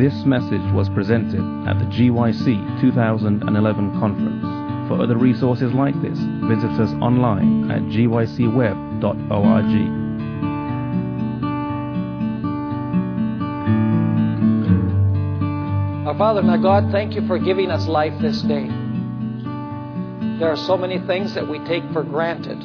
This 0.00 0.24
message 0.24 0.62
was 0.72 0.88
presented 0.88 1.44
at 1.68 1.78
the 1.78 1.84
GYC 1.84 2.80
2011 2.80 4.00
conference. 4.00 4.88
For 4.88 4.98
other 4.98 5.18
resources 5.18 5.74
like 5.74 5.92
this, 6.00 6.18
visit 6.48 6.70
us 6.80 6.90
online 7.02 7.70
at 7.70 7.82
gycweb.org. 7.82 9.02
Our 16.06 16.16
Father 16.16 16.40
and 16.40 16.50
our 16.50 16.56
God, 16.56 16.90
thank 16.90 17.14
you 17.14 17.26
for 17.26 17.38
giving 17.38 17.70
us 17.70 17.86
life 17.86 18.18
this 18.22 18.40
day. 18.40 18.68
There 20.38 20.48
are 20.48 20.56
so 20.56 20.78
many 20.78 20.98
things 21.00 21.34
that 21.34 21.46
we 21.46 21.58
take 21.66 21.84
for 21.92 22.04
granted, 22.04 22.56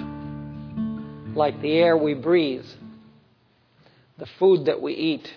like 1.35 1.59
the 1.61 1.73
air 1.73 1.97
we 1.97 2.13
breathe, 2.13 2.65
the 4.17 4.25
food 4.39 4.63
that 4.67 4.81
we 4.81 4.93
eat, 4.93 5.29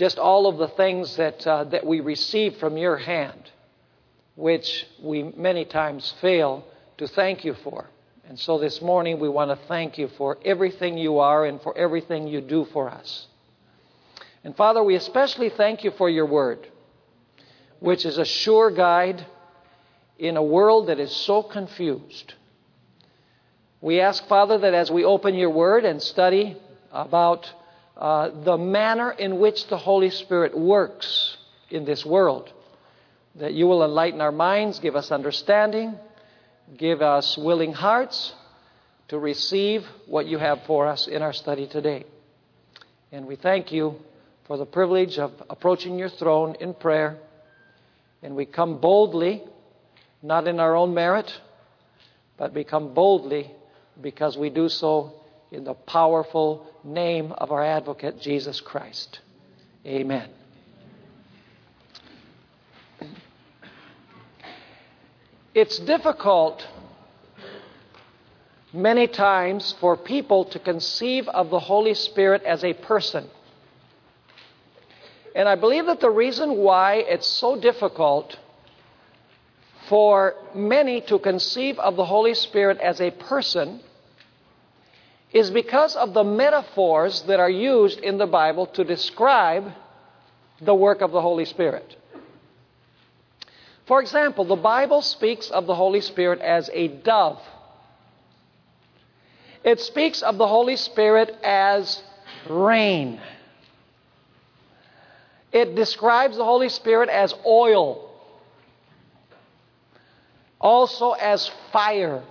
just 0.00 0.18
all 0.18 0.46
of 0.46 0.56
the 0.56 0.68
things 0.68 1.16
that, 1.16 1.46
uh, 1.46 1.62
that 1.64 1.84
we 1.84 2.00
receive 2.00 2.56
from 2.56 2.78
your 2.78 2.96
hand, 2.96 3.50
which 4.34 4.86
we 5.02 5.24
many 5.36 5.66
times 5.66 6.14
fail 6.22 6.64
to 6.96 7.06
thank 7.06 7.44
you 7.44 7.52
for. 7.52 7.84
And 8.26 8.38
so 8.38 8.56
this 8.56 8.80
morning 8.80 9.20
we 9.20 9.28
want 9.28 9.50
to 9.50 9.66
thank 9.66 9.98
you 9.98 10.08
for 10.16 10.38
everything 10.42 10.96
you 10.96 11.18
are 11.18 11.44
and 11.44 11.60
for 11.60 11.76
everything 11.76 12.28
you 12.28 12.40
do 12.40 12.64
for 12.72 12.88
us. 12.88 13.26
And 14.42 14.56
Father, 14.56 14.82
we 14.82 14.94
especially 14.94 15.50
thank 15.50 15.84
you 15.84 15.90
for 15.90 16.08
your 16.08 16.24
word, 16.24 16.66
which 17.80 18.06
is 18.06 18.16
a 18.16 18.24
sure 18.24 18.70
guide 18.70 19.26
in 20.18 20.38
a 20.38 20.42
world 20.42 20.86
that 20.86 20.98
is 20.98 21.14
so 21.14 21.42
confused. 21.42 22.32
We 23.82 24.00
ask, 24.00 24.26
Father, 24.28 24.56
that 24.56 24.72
as 24.72 24.90
we 24.90 25.04
open 25.04 25.34
your 25.34 25.50
word 25.50 25.84
and 25.84 26.00
study 26.00 26.56
about 26.90 27.52
uh, 28.00 28.30
the 28.44 28.56
manner 28.56 29.10
in 29.10 29.38
which 29.38 29.66
the 29.66 29.76
Holy 29.76 30.08
Spirit 30.08 30.58
works 30.58 31.36
in 31.68 31.84
this 31.84 32.04
world. 32.04 32.50
That 33.34 33.52
you 33.52 33.66
will 33.66 33.84
enlighten 33.84 34.22
our 34.22 34.32
minds, 34.32 34.78
give 34.78 34.96
us 34.96 35.12
understanding, 35.12 35.94
give 36.78 37.02
us 37.02 37.36
willing 37.36 37.74
hearts 37.74 38.32
to 39.08 39.18
receive 39.18 39.84
what 40.06 40.26
you 40.26 40.38
have 40.38 40.62
for 40.66 40.86
us 40.86 41.08
in 41.08 41.20
our 41.20 41.34
study 41.34 41.66
today. 41.66 42.04
And 43.12 43.26
we 43.26 43.36
thank 43.36 43.70
you 43.70 43.96
for 44.46 44.56
the 44.56 44.66
privilege 44.66 45.18
of 45.18 45.32
approaching 45.50 45.98
your 45.98 46.08
throne 46.08 46.56
in 46.58 46.72
prayer. 46.72 47.18
And 48.22 48.34
we 48.34 48.46
come 48.46 48.80
boldly, 48.80 49.42
not 50.22 50.48
in 50.48 50.58
our 50.58 50.74
own 50.74 50.94
merit, 50.94 51.30
but 52.38 52.54
we 52.54 52.64
come 52.64 52.94
boldly 52.94 53.50
because 54.00 54.38
we 54.38 54.48
do 54.48 54.70
so 54.70 55.19
in 55.50 55.64
the 55.64 55.74
powerful 55.74 56.66
name 56.84 57.32
of 57.32 57.50
our 57.50 57.62
advocate, 57.62 58.20
Jesus 58.20 58.60
Christ. 58.60 59.20
Amen. 59.84 60.28
It's 65.54 65.78
difficult 65.80 66.66
many 68.72 69.08
times 69.08 69.74
for 69.80 69.96
people 69.96 70.44
to 70.44 70.58
conceive 70.60 71.28
of 71.28 71.50
the 71.50 71.58
Holy 71.58 71.94
Spirit 71.94 72.42
as 72.44 72.62
a 72.62 72.72
person. 72.72 73.28
And 75.34 75.48
I 75.48 75.56
believe 75.56 75.86
that 75.86 76.00
the 76.00 76.10
reason 76.10 76.58
why 76.58 76.96
it's 76.96 77.26
so 77.26 77.60
difficult 77.60 78.38
for 79.88 80.34
many 80.54 81.00
to 81.02 81.18
conceive 81.18 81.78
of 81.80 81.96
the 81.96 82.04
Holy 82.04 82.34
Spirit 82.34 82.78
as 82.78 83.00
a 83.00 83.10
person 83.10 83.80
is 85.32 85.50
because 85.50 85.94
of 85.94 86.12
the 86.12 86.24
metaphors 86.24 87.22
that 87.22 87.38
are 87.38 87.50
used 87.50 88.00
in 88.00 88.18
the 88.18 88.26
Bible 88.26 88.66
to 88.66 88.84
describe 88.84 89.72
the 90.60 90.74
work 90.74 91.00
of 91.00 91.12
the 91.12 91.20
Holy 91.20 91.44
Spirit. 91.44 91.96
For 93.86 94.00
example, 94.00 94.44
the 94.44 94.56
Bible 94.56 95.02
speaks 95.02 95.50
of 95.50 95.66
the 95.66 95.74
Holy 95.74 96.00
Spirit 96.00 96.40
as 96.40 96.70
a 96.72 96.88
dove. 96.88 97.40
It 99.62 99.80
speaks 99.80 100.22
of 100.22 100.38
the 100.38 100.46
Holy 100.46 100.76
Spirit 100.76 101.36
as 101.42 102.02
rain. 102.48 103.20
It 105.52 105.74
describes 105.74 106.36
the 106.36 106.44
Holy 106.44 106.68
Spirit 106.68 107.08
as 107.08 107.34
oil, 107.44 108.10
also 110.60 111.12
as 111.12 111.50
fire, 111.72 112.22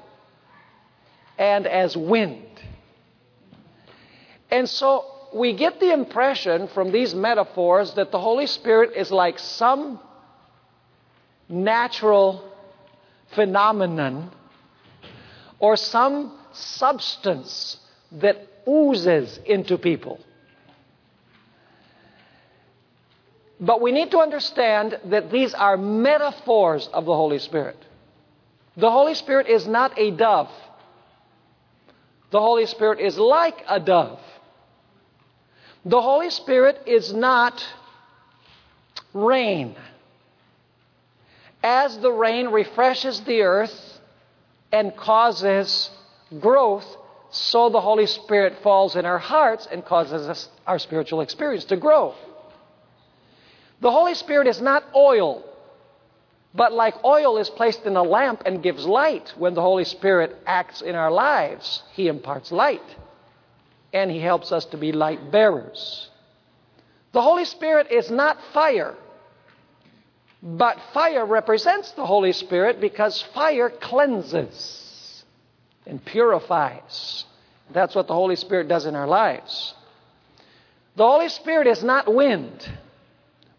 and 1.37 1.67
as 1.67 1.95
wind. 1.95 2.48
And 4.51 4.67
so 4.67 5.05
we 5.33 5.53
get 5.53 5.79
the 5.79 5.91
impression 5.91 6.67
from 6.69 6.91
these 6.91 7.13
metaphors 7.13 7.93
that 7.93 8.11
the 8.11 8.19
Holy 8.19 8.47
Spirit 8.47 8.93
is 8.95 9.11
like 9.11 9.37
some 9.37 9.99
natural 11.47 12.43
phenomenon 13.35 14.31
or 15.59 15.75
some 15.75 16.37
substance 16.51 17.77
that 18.11 18.47
oozes 18.67 19.39
into 19.45 19.77
people. 19.77 20.19
But 23.59 23.81
we 23.81 23.91
need 23.91 24.11
to 24.11 24.19
understand 24.19 24.99
that 25.05 25.31
these 25.31 25.53
are 25.53 25.75
metaphors 25.75 26.87
of 26.87 27.05
the 27.05 27.13
Holy 27.13 27.39
Spirit. 27.39 27.77
The 28.77 28.89
Holy 28.89 29.13
Spirit 29.15 29.47
is 29.47 29.67
not 29.67 29.99
a 29.99 30.11
dove. 30.11 30.49
The 32.31 32.39
Holy 32.39 32.65
Spirit 32.67 32.99
is 32.99 33.17
like 33.17 33.65
a 33.67 33.79
dove. 33.79 34.19
The 35.85 36.01
Holy 36.01 36.29
Spirit 36.29 36.83
is 36.85 37.13
not 37.13 37.65
rain. 39.13 39.75
As 41.63 41.97
the 41.99 42.11
rain 42.11 42.49
refreshes 42.49 43.21
the 43.21 43.41
earth 43.41 44.01
and 44.71 44.95
causes 44.95 45.89
growth, 46.39 46.85
so 47.31 47.69
the 47.69 47.81
Holy 47.81 48.05
Spirit 48.05 48.61
falls 48.61 48.95
in 48.95 49.05
our 49.05 49.17
hearts 49.17 49.67
and 49.71 49.85
causes 49.85 50.27
us, 50.27 50.49
our 50.67 50.79
spiritual 50.79 51.21
experience 51.21 51.65
to 51.65 51.77
grow. 51.77 52.13
The 53.81 53.91
Holy 53.91 54.15
Spirit 54.15 54.47
is 54.47 54.61
not 54.61 54.83
oil, 54.93 55.45
but 56.53 56.73
like 56.73 57.05
oil 57.05 57.37
is 57.37 57.49
placed 57.49 57.83
in 57.83 57.95
a 57.95 58.03
lamp 58.03 58.43
and 58.45 58.61
gives 58.61 58.85
light, 58.85 59.33
when 59.37 59.53
the 59.53 59.61
Holy 59.61 59.85
Spirit 59.85 60.35
acts 60.45 60.81
in 60.81 60.95
our 60.95 61.11
lives, 61.11 61.83
He 61.93 62.07
imparts 62.07 62.51
light 62.51 62.83
and 63.93 64.09
He 64.11 64.19
helps 64.19 64.51
us 64.51 64.65
to 64.65 64.77
be 64.77 64.91
light 64.91 65.31
bearers. 65.31 66.09
The 67.11 67.21
Holy 67.21 67.45
Spirit 67.45 67.91
is 67.91 68.11
not 68.11 68.37
fire, 68.53 68.95
but 70.43 70.79
fire 70.93 71.25
represents 71.25 71.91
the 71.91 72.05
Holy 72.05 72.33
Spirit 72.33 72.79
because 72.79 73.21
fire 73.33 73.69
cleanses 73.69 75.23
and 75.85 76.03
purifies. 76.03 77.25
That's 77.71 77.95
what 77.95 78.07
the 78.07 78.13
Holy 78.13 78.35
Spirit 78.35 78.67
does 78.67 78.85
in 78.85 78.95
our 78.95 79.07
lives. 79.07 79.73
The 80.95 81.05
Holy 81.05 81.29
Spirit 81.29 81.67
is 81.67 81.83
not 81.83 82.13
wind. 82.13 82.69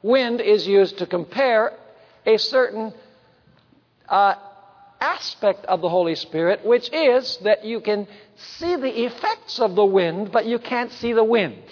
Wind 0.03 0.41
is 0.41 0.67
used 0.67 0.99
to 0.99 1.07
compare 1.07 1.73
a 2.27 2.39
certain 2.39 2.93
uh, 4.09 4.35
aspect 5.01 5.65
of 5.67 5.81
the 5.81 5.89
Holy 5.89 6.15
Spirit, 6.15 6.65
which 6.65 6.93
is 6.93 7.39
that 7.39 7.65
you 7.65 7.81
can 7.81 8.07
see 8.37 8.77
the 8.77 9.05
effects 9.05 9.59
of 9.59 9.75
the 9.75 9.85
wind, 9.85 10.31
but 10.33 10.47
you 10.47 10.59
can't 10.59 10.93
see 10.93 11.13
the 11.13 11.25
wind. 11.25 11.63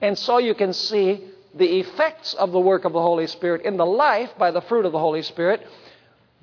And 0.00 0.18
so 0.18 0.38
you 0.38 0.54
can 0.54 0.72
see 0.72 1.24
the 1.54 1.80
effects 1.80 2.34
of 2.34 2.52
the 2.52 2.60
work 2.60 2.84
of 2.84 2.92
the 2.92 3.00
Holy 3.00 3.26
Spirit 3.26 3.62
in 3.62 3.76
the 3.76 3.86
life 3.86 4.30
by 4.38 4.50
the 4.50 4.60
fruit 4.62 4.86
of 4.86 4.92
the 4.92 4.98
Holy 4.98 5.22
Spirit, 5.22 5.66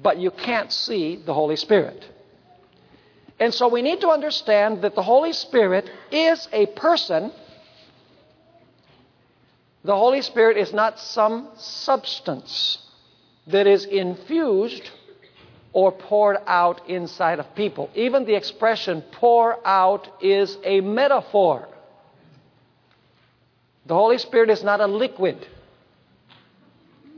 but 0.02 0.18
you 0.18 0.32
can't 0.32 0.72
see 0.72 1.16
the 1.16 1.34
Holy 1.34 1.56
Spirit. 1.56 2.06
And 3.40 3.54
so 3.54 3.70
we 3.70 3.82
need 3.82 4.02
to 4.02 4.10
understand 4.10 4.82
that 4.82 4.96
the 4.96 5.04
Holy 5.04 5.34
Spirit 5.34 5.90
is 6.12 6.48
a 6.52 6.66
person. 6.68 7.32
The 9.84 9.96
Holy 9.96 10.22
Spirit 10.22 10.58
is 10.58 10.74
not 10.74 11.00
some 11.00 11.50
substance 11.56 12.80
that 13.48 13.66
is 13.66 13.86
infused 13.86 14.92
or 15.72 15.92
poured 15.92 16.38
out 16.48 16.90
inside 16.90 17.40
of 17.40 17.56
people. 17.56 17.90
Even 17.96 18.26
the 18.26 18.36
expression 18.36 19.04
pour 19.12 19.66
out 19.68 20.08
is 20.22 20.58
a 20.64 20.82
metaphor. 20.82 21.68
The 23.86 23.94
Holy 23.94 24.18
Spirit 24.18 24.50
is 24.50 24.64
not 24.64 24.82
a 24.82 24.88
liquid. 24.88 25.48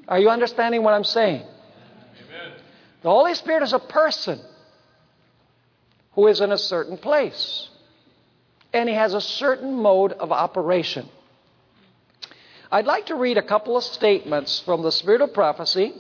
Are 0.07 0.19
you 0.19 0.29
understanding 0.29 0.83
what 0.83 0.93
I'm 0.93 1.03
saying? 1.03 1.41
Amen. 1.41 2.51
The 3.01 3.09
Holy 3.09 3.33
Spirit 3.35 3.63
is 3.63 3.73
a 3.73 3.79
person 3.79 4.39
who 6.13 6.27
is 6.27 6.41
in 6.41 6.51
a 6.51 6.57
certain 6.57 6.97
place, 6.97 7.69
and 8.73 8.89
he 8.89 8.95
has 8.95 9.13
a 9.13 9.21
certain 9.21 9.73
mode 9.75 10.11
of 10.11 10.31
operation. 10.31 11.07
I'd 12.69 12.85
like 12.85 13.07
to 13.07 13.15
read 13.15 13.37
a 13.37 13.41
couple 13.41 13.77
of 13.77 13.83
statements 13.83 14.59
from 14.59 14.81
the 14.81 14.91
Spirit 14.91 15.21
of 15.21 15.33
Prophecy 15.33 15.93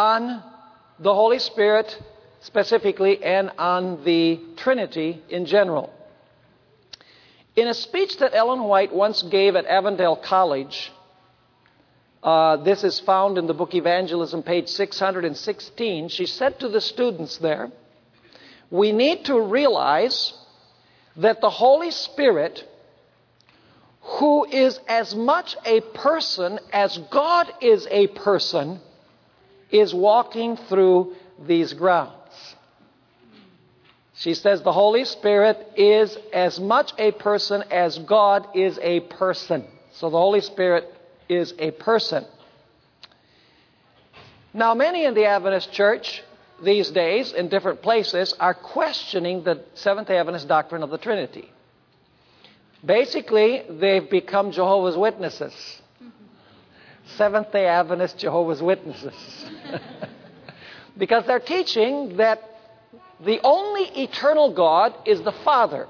on 0.00 0.42
the 0.98 1.12
Holy 1.12 1.38
Spirit 1.38 1.94
specifically 2.40 3.22
and 3.22 3.50
on 3.58 4.02
the 4.02 4.40
Trinity 4.56 5.22
in 5.28 5.44
general. 5.44 5.92
In 7.54 7.68
a 7.68 7.74
speech 7.74 8.16
that 8.18 8.34
Ellen 8.34 8.62
White 8.62 8.94
once 8.94 9.22
gave 9.22 9.56
at 9.56 9.66
Avondale 9.66 10.16
College, 10.16 10.90
uh, 12.22 12.56
this 12.56 12.82
is 12.82 12.98
found 13.00 13.36
in 13.36 13.46
the 13.46 13.52
book 13.52 13.74
Evangelism, 13.74 14.42
page 14.42 14.68
616. 14.68 16.08
She 16.08 16.24
said 16.24 16.58
to 16.60 16.68
the 16.68 16.80
students 16.80 17.36
there, 17.36 17.70
We 18.70 18.92
need 18.92 19.26
to 19.26 19.38
realize 19.38 20.32
that 21.16 21.42
the 21.42 21.50
Holy 21.50 21.90
Spirit, 21.90 22.66
who 24.00 24.46
is 24.46 24.80
as 24.88 25.14
much 25.14 25.56
a 25.66 25.82
person 25.82 26.58
as 26.72 26.96
God 27.10 27.52
is 27.60 27.86
a 27.90 28.06
person, 28.06 28.80
is 29.72 29.94
walking 29.94 30.56
through 30.56 31.14
these 31.38 31.72
grounds. 31.72 32.14
She 34.14 34.34
says 34.34 34.60
the 34.62 34.72
Holy 34.72 35.06
Spirit 35.06 35.72
is 35.76 36.16
as 36.32 36.60
much 36.60 36.92
a 36.98 37.12
person 37.12 37.64
as 37.70 37.98
God 37.98 38.48
is 38.54 38.78
a 38.82 39.00
person. 39.00 39.66
So 39.92 40.10
the 40.10 40.18
Holy 40.18 40.42
Spirit 40.42 40.92
is 41.28 41.54
a 41.58 41.70
person. 41.70 42.26
Now, 44.52 44.74
many 44.74 45.04
in 45.04 45.14
the 45.14 45.26
Adventist 45.26 45.72
church 45.72 46.22
these 46.62 46.90
days 46.90 47.32
in 47.32 47.48
different 47.48 47.82
places 47.82 48.34
are 48.38 48.52
questioning 48.52 49.42
the 49.42 49.64
Seventh 49.74 50.08
day 50.08 50.18
Adventist 50.18 50.48
doctrine 50.48 50.82
of 50.82 50.90
the 50.90 50.98
Trinity. 50.98 51.48
Basically, 52.84 53.62
they've 53.68 54.08
become 54.10 54.52
Jehovah's 54.52 54.96
Witnesses. 54.96 55.54
Seventh 57.16 57.52
day 57.52 57.66
Adventist 57.66 58.18
Jehovah's 58.18 58.62
Witnesses. 58.62 59.14
because 60.98 61.24
they're 61.26 61.40
teaching 61.40 62.16
that 62.16 62.42
the 63.24 63.40
only 63.42 63.84
eternal 64.02 64.52
God 64.52 64.94
is 65.06 65.20
the 65.22 65.32
Father. 65.32 65.86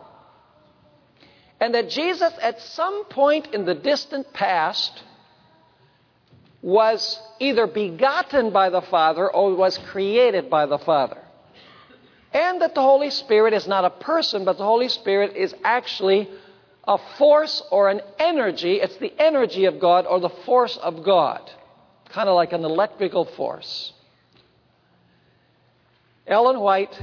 And 1.60 1.74
that 1.74 1.90
Jesus, 1.90 2.32
at 2.40 2.60
some 2.60 3.04
point 3.06 3.48
in 3.52 3.64
the 3.66 3.74
distant 3.74 4.32
past, 4.32 5.02
was 6.62 7.20
either 7.38 7.66
begotten 7.66 8.50
by 8.50 8.70
the 8.70 8.82
Father 8.82 9.30
or 9.30 9.54
was 9.54 9.78
created 9.78 10.50
by 10.50 10.66
the 10.66 10.78
Father. 10.78 11.18
And 12.32 12.62
that 12.62 12.74
the 12.74 12.82
Holy 12.82 13.10
Spirit 13.10 13.54
is 13.54 13.66
not 13.66 13.84
a 13.84 13.90
person, 13.90 14.44
but 14.44 14.56
the 14.56 14.64
Holy 14.64 14.88
Spirit 14.88 15.36
is 15.36 15.54
actually 15.64 16.28
a 16.86 16.98
force 17.18 17.62
or 17.70 17.88
an 17.88 18.00
energy. 18.18 18.80
It's 18.80 18.96
the 18.96 19.12
energy 19.18 19.66
of 19.66 19.78
God 19.80 20.06
or 20.06 20.20
the 20.20 20.28
force 20.28 20.76
of 20.76 21.02
God, 21.04 21.50
kind 22.08 22.28
of 22.28 22.34
like 22.34 22.52
an 22.52 22.64
electrical 22.64 23.24
force. 23.24 23.92
Ellen 26.26 26.60
White, 26.60 27.00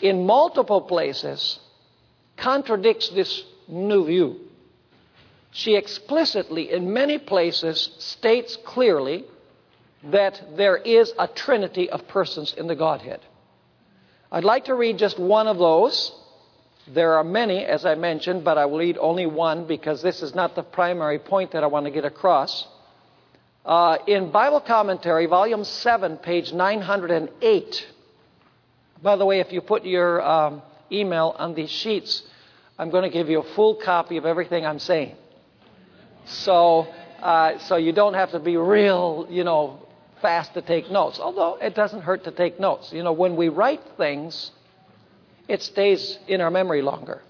in 0.00 0.26
multiple 0.26 0.80
places, 0.80 1.58
contradicts 2.36 3.08
this 3.10 3.44
new 3.68 4.06
view 4.06 4.46
she 5.56 5.74
explicitly, 5.74 6.70
in 6.70 6.92
many 6.92 7.16
places, 7.16 7.90
states 7.98 8.58
clearly 8.62 9.24
that 10.04 10.54
there 10.54 10.76
is 10.76 11.14
a 11.18 11.26
trinity 11.26 11.88
of 11.88 12.06
persons 12.08 12.52
in 12.52 12.66
the 12.66 12.76
Godhead. 12.76 13.20
I'd 14.30 14.44
like 14.44 14.66
to 14.66 14.74
read 14.74 14.98
just 14.98 15.18
one 15.18 15.46
of 15.46 15.56
those. 15.56 16.12
There 16.88 17.14
are 17.14 17.24
many, 17.24 17.64
as 17.64 17.84
I 17.84 17.96
mentioned, 17.96 18.44
but 18.44 18.58
I 18.58 18.66
will 18.66 18.78
read 18.78 18.96
only 18.98 19.26
one 19.26 19.66
because 19.66 20.02
this 20.02 20.22
is 20.22 20.34
not 20.34 20.54
the 20.54 20.62
primary 20.62 21.18
point 21.18 21.50
that 21.52 21.64
I 21.64 21.66
want 21.66 21.86
to 21.86 21.90
get 21.90 22.04
across. 22.04 22.66
Uh, 23.64 23.98
in 24.06 24.30
Bible 24.30 24.60
Commentary, 24.60 25.26
Volume 25.26 25.64
7, 25.64 26.18
page 26.18 26.52
908. 26.52 27.86
By 29.02 29.16
the 29.16 29.26
way, 29.26 29.40
if 29.40 29.52
you 29.52 29.60
put 29.60 29.84
your 29.84 30.22
um, 30.22 30.62
email 30.92 31.34
on 31.36 31.54
these 31.54 31.70
sheets, 31.70 32.22
I'm 32.78 32.90
going 32.90 33.02
to 33.02 33.10
give 33.10 33.28
you 33.28 33.40
a 33.40 33.54
full 33.54 33.74
copy 33.74 34.16
of 34.18 34.24
everything 34.24 34.64
I'm 34.64 34.78
saying. 34.78 35.16
So, 36.26 36.86
uh, 37.20 37.58
so 37.58 37.74
you 37.74 37.92
don't 37.92 38.14
have 38.14 38.30
to 38.30 38.38
be 38.38 38.56
real, 38.56 39.26
you 39.28 39.42
know, 39.42 39.80
fast 40.22 40.54
to 40.54 40.62
take 40.62 40.88
notes. 40.88 41.18
Although 41.18 41.56
it 41.56 41.74
doesn't 41.74 42.02
hurt 42.02 42.22
to 42.24 42.30
take 42.30 42.60
notes. 42.60 42.92
You 42.92 43.02
know, 43.02 43.12
when 43.12 43.34
we 43.34 43.48
write 43.48 43.82
things, 43.96 44.52
it 45.48 45.62
stays 45.62 46.18
in 46.26 46.40
our 46.40 46.50
memory 46.50 46.82
longer. 46.82 47.22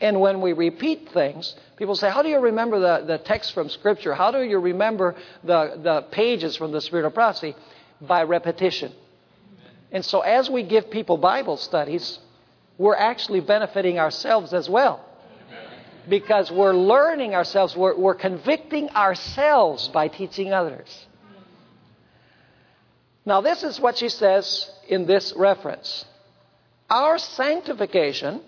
And 0.00 0.20
when 0.20 0.40
we 0.42 0.52
repeat 0.52 1.08
things, 1.12 1.54
people 1.76 1.94
say, 1.94 2.10
How 2.10 2.22
do 2.22 2.28
you 2.28 2.38
remember 2.38 2.78
the, 2.78 3.06
the 3.06 3.18
text 3.18 3.54
from 3.54 3.70
Scripture? 3.70 4.14
How 4.14 4.30
do 4.30 4.42
you 4.42 4.58
remember 4.58 5.14
the, 5.42 5.80
the 5.82 6.02
pages 6.10 6.56
from 6.56 6.72
the 6.72 6.80
Spirit 6.80 7.06
of 7.06 7.14
Prophecy? 7.14 7.56
By 8.00 8.24
repetition. 8.24 8.92
And 9.90 10.04
so, 10.04 10.20
as 10.20 10.50
we 10.50 10.64
give 10.64 10.90
people 10.90 11.16
Bible 11.16 11.56
studies, 11.56 12.18
we're 12.76 12.96
actually 12.96 13.40
benefiting 13.40 13.98
ourselves 13.98 14.52
as 14.52 14.68
well 14.68 15.02
because 16.08 16.50
we're 16.50 16.74
learning 16.74 17.34
ourselves, 17.34 17.76
we're, 17.76 17.96
we're 17.96 18.14
convicting 18.14 18.90
ourselves 18.90 19.88
by 19.88 20.08
teaching 20.08 20.52
others. 20.52 21.06
Now, 23.24 23.40
this 23.40 23.64
is 23.64 23.80
what 23.80 23.98
she 23.98 24.08
says 24.08 24.70
in 24.88 25.06
this 25.06 25.32
reference 25.36 26.04
Our 26.88 27.18
sanctification 27.18 28.42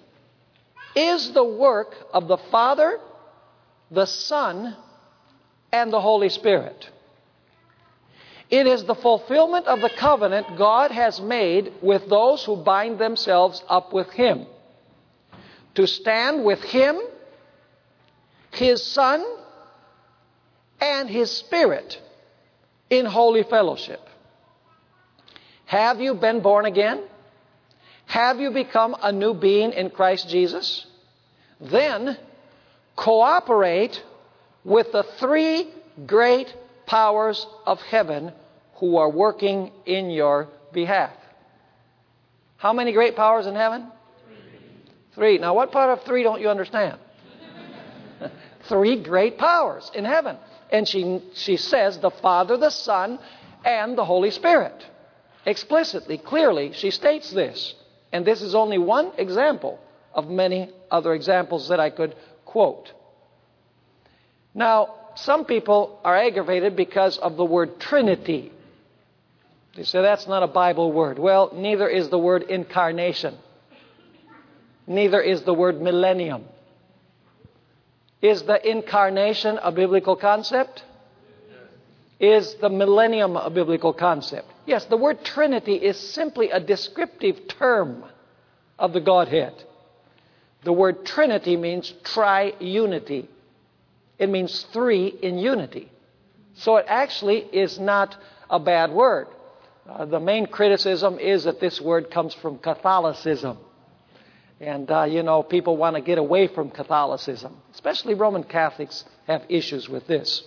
is 0.95 1.33
the 1.33 1.45
work 1.45 1.95
of 2.13 2.29
the 2.29 2.39
Father, 2.51 2.99
the 3.91 4.07
Son, 4.07 4.77
and 5.73 5.93
the 5.93 6.01
Holy 6.01 6.29
Spirit. 6.29 6.89
It 8.51 8.67
is 8.67 8.85
the 8.85 8.95
fulfillment 8.95 9.67
of 9.67 9.81
the 9.81 9.91
covenant 9.91 10.57
God 10.57 10.91
has 10.91 11.21
made 11.21 11.73
with 11.83 12.09
those 12.09 12.45
who 12.45 12.57
bind 12.57 12.99
themselves 12.99 13.63
up 13.69 13.93
with 13.93 14.11
Him. 14.11 14.47
To 15.75 15.87
stand 15.87 16.45
with 16.45 16.63
Him 16.63 17.01
his 18.59 18.85
Son, 18.85 19.25
and 20.81 21.09
His 21.09 21.31
Spirit 21.31 22.01
in 22.91 23.07
holy 23.07 23.43
fellowship. 23.43 24.01
Have 25.67 26.01
you 26.01 26.15
been 26.15 26.41
born 26.41 26.65
again? 26.65 27.03
Have 28.09 28.41
you 28.41 28.51
become 28.51 28.97
a 29.03 29.13
new 29.13 29.35
being 29.35 29.73
in 29.73 29.91
Christ 29.91 30.31
Jesus? 30.31 30.87
Then 31.61 32.17
cooperate 32.97 34.03
with 34.65 34.93
the 34.93 35.05
three 35.19 35.69
great 36.07 36.53
powers 36.87 37.47
of 37.67 37.81
heaven 37.83 38.33
who 38.77 38.97
are 38.97 39.11
working 39.11 39.73
in 39.85 40.09
your 40.09 40.49
behalf. 40.73 41.13
How 42.57 42.73
many 42.73 42.93
great 42.93 43.15
powers 43.15 43.47
in 43.47 43.55
heaven? 43.55 43.87
Three. 45.15 45.37
Now, 45.37 45.55
what 45.55 45.71
part 45.71 45.91
of 45.91 46.05
three 46.07 46.23
don't 46.23 46.41
you 46.41 46.49
understand? 46.49 46.99
three 48.69 49.03
great 49.03 49.37
powers 49.37 49.91
in 49.95 50.07
heaven. 50.07 50.39
And 50.71 50.89
she, 50.89 51.21
she 51.35 51.59
says 51.59 51.99
the 51.99 52.11
Father, 52.11 52.57
the 52.57 52.71
Son, 52.71 53.19
and 53.67 53.99
the 53.99 54.05
Holy 54.05 54.31
Spirit. 54.31 54.83
Explicitly, 55.45 56.17
clearly, 56.17 56.73
she 56.73 56.91
states 56.91 57.31
this. 57.31 57.75
And 58.13 58.25
this 58.25 58.43
is 58.43 58.55
only 58.55 58.79
one 58.79 59.13
example 59.19 59.79
of 60.15 60.29
many 60.29 60.71
other 60.91 61.13
examples 61.13 61.69
that 61.69 61.81
I 61.81 61.91
could 61.91 62.15
quote. 62.45 62.93
Now, 64.55 64.95
some 65.15 65.45
people 65.45 66.01
are 66.05 66.17
aggravated 66.17 66.77
because 66.77 67.19
of 67.19 67.37
the 67.37 67.45
word 67.45 67.81
Trinity. 67.81 68.53
They 69.77 69.83
say 69.83 70.03
that's 70.03 70.27
not 70.27 70.43
a 70.43 70.49
Bible 70.49 70.91
word. 70.93 71.19
Well, 71.19 71.51
neither 71.55 71.89
is 71.89 72.09
the 72.09 72.19
word 72.19 72.45
incarnation, 72.45 73.37
neither 74.87 75.21
is 75.21 75.43
the 75.43 75.55
word 75.55 75.81
millennium. 75.81 76.45
Is 78.21 78.43
the 78.43 78.69
incarnation 78.69 79.61
a 79.63 79.71
biblical 79.71 80.17
concept? 80.17 80.83
Is 82.19 82.55
the 82.55 82.69
millennium 82.69 83.37
a 83.37 83.49
biblical 83.49 83.93
concept? 83.93 84.51
Yes, 84.69 84.85
the 84.85 84.99
word 84.99 85.25
Trinity 85.25 85.77
is 85.77 85.97
simply 85.97 86.51
a 86.51 86.61
descriptive 86.61 87.49
term 87.49 88.05
of 88.79 88.93
the 88.93 89.01
Godhead. 89.01 89.55
The 90.63 90.75
word 90.75 91.07
Trinity 91.07 91.57
means 91.57 91.95
triunity. 92.05 93.29
It 94.19 94.29
means 94.29 94.67
three 94.71 95.07
in 95.07 95.39
unity. 95.39 95.91
So 96.53 96.77
it 96.77 96.85
actually 96.87 97.39
is 97.39 97.79
not 97.79 98.15
a 98.51 98.61
bad 98.61 98.93
word. 98.93 99.29
Uh, 99.89 100.05
the 100.05 100.21
main 100.21 100.45
criticism 100.45 101.19
is 101.19 101.45
that 101.45 101.61
this 101.61 101.81
word 101.81 102.11
comes 102.11 102.35
from 102.35 102.59
Catholicism. 102.59 103.57
And, 104.61 104.91
uh, 104.91 105.05
you 105.05 105.23
know, 105.23 105.43
people 105.43 105.79
want 105.79 105.97
to 105.97 106.03
get 106.03 106.19
away 106.19 106.47
from 106.47 106.69
Catholicism. 106.69 107.57
Especially 107.73 108.13
Roman 108.13 108.45
Catholics 108.45 109.07
have 109.29 109.45
issues 109.49 109.89
with 109.89 110.07
this. 110.07 110.43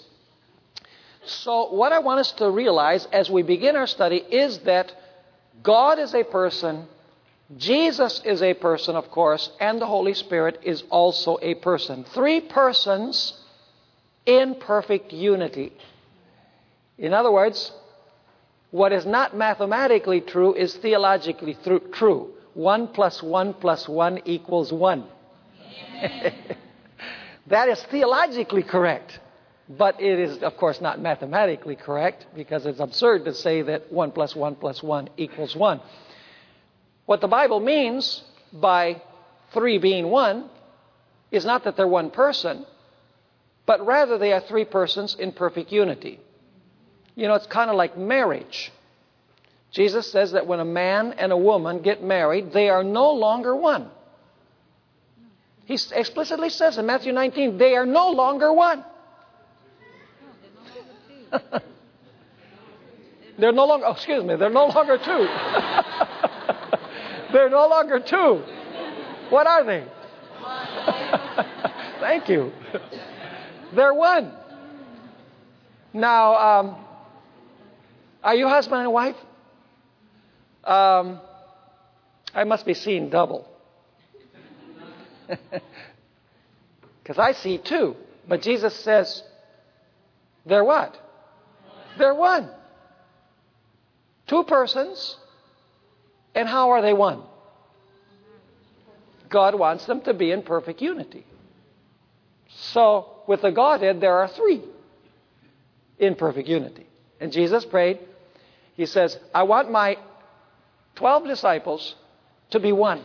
So, 1.26 1.72
what 1.72 1.92
I 1.92 2.00
want 2.00 2.20
us 2.20 2.32
to 2.34 2.50
realize 2.50 3.08
as 3.12 3.30
we 3.30 3.44
begin 3.44 3.76
our 3.76 3.88
study 3.88 4.18
is 4.18 4.60
that 4.60 4.92
God 5.62 6.00
is 6.00 6.16
a 6.16 6.24
person, 6.24 6.88
Jesus 7.58 8.22
is 8.26 8.42
a 8.42 8.54
person, 8.54 8.96
of 8.96 9.12
course, 9.12 9.52
and 9.60 9.80
the 9.80 9.86
Holy 9.86 10.14
Spirit 10.14 10.62
is 10.64 10.84
also 10.90 11.38
a 11.42 11.56
person. 11.56 12.06
Three 12.06 12.42
persons 12.42 13.34
in 14.26 14.56
perfect 14.56 15.14
unity. 15.14 15.74
In 16.98 17.14
other 17.14 17.32
words, 17.32 17.72
what 18.72 18.94
is 18.94 19.06
not 19.06 19.36
mathematically 19.36 20.22
true 20.22 20.54
is 20.54 20.74
theologically 20.76 21.58
true. 21.92 22.34
1 22.54 22.88
plus 22.90 23.22
1 23.22 23.54
plus 23.56 23.88
1 23.88 24.22
equals 24.26 24.74
1. 24.74 25.04
that 27.48 27.70
is 27.70 27.82
theologically 27.84 28.64
correct. 28.64 29.20
But 29.78 30.02
it 30.02 30.20
is, 30.20 30.40
of 30.40 30.58
course, 30.58 30.82
not 30.82 31.00
mathematically 31.00 31.76
correct 31.76 32.26
because 32.36 32.66
it's 32.66 32.80
absurd 32.80 33.26
to 33.26 33.34
say 33.34 33.62
that 33.62 33.92
1 33.92 34.12
plus 34.12 34.36
1 34.36 34.56
plus 34.56 34.84
1 34.84 35.10
equals 35.18 35.56
1. 35.56 35.80
What 37.06 37.22
the 37.22 37.28
Bible 37.28 37.60
means 37.60 38.24
by 38.52 39.02
three 39.54 39.78
being 39.78 40.10
one 40.10 40.50
is 41.30 41.46
not 41.46 41.64
that 41.64 41.78
they're 41.78 41.88
one 41.88 42.12
person, 42.12 42.66
but 43.66 43.86
rather 43.86 44.18
they 44.18 44.34
are 44.34 44.42
three 44.42 44.66
persons 44.66 45.16
in 45.16 45.32
perfect 45.32 45.72
unity. 45.72 46.20
You 47.16 47.28
know, 47.28 47.36
it's 47.36 47.48
kind 47.48 47.70
of 47.70 47.78
like 47.78 47.98
marriage. 47.98 48.72
Jesus 49.72 50.12
says 50.12 50.34
that 50.34 50.48
when 50.48 50.60
a 50.60 50.66
man 50.66 51.14
and 51.14 51.32
a 51.32 51.38
woman 51.38 51.82
get 51.82 52.04
married, 52.04 52.52
they 52.52 52.70
are 52.70 52.84
no 52.84 53.12
longer 53.12 53.56
one. 53.56 53.90
He 55.66 55.78
explicitly 55.94 56.50
says 56.50 56.78
in 56.78 56.86
Matthew 56.86 57.14
19, 57.14 57.58
they 57.58 57.76
are 57.76 57.86
no 57.86 58.10
longer 58.12 58.52
one. 58.52 58.84
they're 63.40 63.52
no 63.52 63.66
longer, 63.66 63.86
oh, 63.88 63.94
excuse 63.94 64.24
me, 64.24 64.36
they're 64.36 64.50
no 64.50 64.68
longer 64.68 64.98
two. 64.98 65.04
they're 67.34 67.50
no 67.50 67.68
longer 67.68 68.00
two. 68.00 68.44
What 69.30 69.48
are 69.48 69.64
they? 69.64 69.86
Thank 72.00 72.30
you. 72.30 72.52
They're 73.74 73.94
one. 73.94 74.34
Now, 75.94 76.36
um, 76.36 76.76
are 78.24 78.36
you 78.36 78.48
husband 78.48 78.82
and 78.82 78.94
wife? 78.94 79.16
Um, 80.64 81.20
I 82.34 82.44
must 82.44 82.66
be 82.66 82.74
seeing 82.74 83.10
double. 83.10 83.48
Because 85.28 87.18
I 87.18 87.34
see 87.34 87.58
two. 87.58 87.96
But 88.28 88.42
Jesus 88.42 88.76
says, 88.76 89.24
they're 90.46 90.64
what? 90.64 90.98
They're 91.98 92.16
one. 92.16 92.50
Two 94.28 94.44
persons. 94.44 95.18
And 96.34 96.48
how 96.48 96.72
are 96.72 96.82
they 96.82 96.94
one? 96.94 97.24
God 99.30 99.56
wants 99.56 99.86
them 99.86 100.02
to 100.02 100.14
be 100.14 100.32
in 100.32 100.44
perfect 100.44 100.82
unity. 100.82 101.26
So, 102.50 103.24
with 103.28 103.42
the 103.42 103.52
Godhead, 103.52 104.02
there 104.02 104.16
are 104.18 104.28
three 104.28 104.62
in 105.98 106.16
perfect 106.16 106.48
unity. 106.48 106.86
And 107.20 107.32
Jesus 107.32 107.64
prayed, 107.64 108.00
He 108.76 108.86
says, 108.86 109.18
I 109.34 109.44
want 109.44 109.72
my 109.72 109.98
12 110.96 111.28
disciples 111.28 111.96
to 112.50 112.60
be 112.60 112.72
one, 112.72 113.04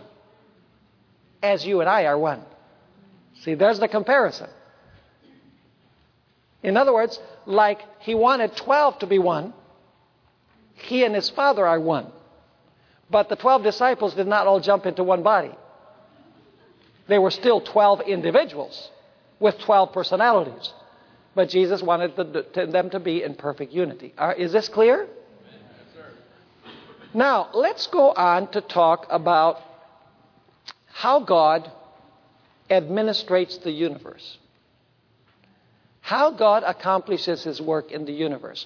as 1.43 1.64
you 1.64 1.81
and 1.81 1.88
I 1.88 2.07
are 2.07 2.19
one. 2.19 2.43
See, 3.43 3.55
there's 3.55 3.78
the 3.78 3.88
comparison. 3.88 4.49
In 6.62 6.76
other 6.76 6.93
words, 6.93 7.21
like 7.47 7.81
he 8.00 8.15
wanted 8.15 8.57
12 8.57 9.00
to 9.00 9.07
be 9.07 9.19
one, 9.19 9.55
he 10.75 11.05
and 11.05 11.15
his 11.15 11.31
father 11.31 11.67
are 11.67 11.81
one. 11.81 12.07
But 13.09 13.29
the 13.29 13.37
12 13.37 13.62
disciples 13.62 14.15
did 14.15 14.26
not 14.26 14.47
all 14.47 14.61
jump 14.61 14.85
into 14.85 15.05
one 15.05 15.23
body. 15.23 15.53
They 17.09 17.19
were 17.19 17.31
still 17.31 17.61
12 17.61 18.03
individuals 18.03 18.91
with 19.38 19.59
12 19.61 19.93
personalities. 19.93 20.73
But 21.35 21.50
Jesus 21.50 21.83
wanted 21.83 22.17
the, 22.17 22.67
them 22.67 22.91
to 22.91 22.99
be 22.99 23.23
in 23.23 23.35
perfect 23.35 23.73
unity. 23.73 24.12
Uh, 24.19 24.35
is 24.37 24.53
this 24.53 24.69
clear? 24.69 25.07
Now, 27.15 27.49
let's 27.55 27.87
go 27.87 28.11
on 28.12 28.50
to 28.53 28.61
talk 28.61 29.07
about 29.09 29.61
how 30.87 31.21
God 31.21 31.71
administrates 32.71 33.62
the 33.62 33.71
universe. 33.71 34.38
How 36.07 36.31
God 36.31 36.63
accomplishes 36.65 37.43
his 37.43 37.61
work 37.61 37.91
in 37.91 38.05
the 38.05 38.13
universe. 38.13 38.65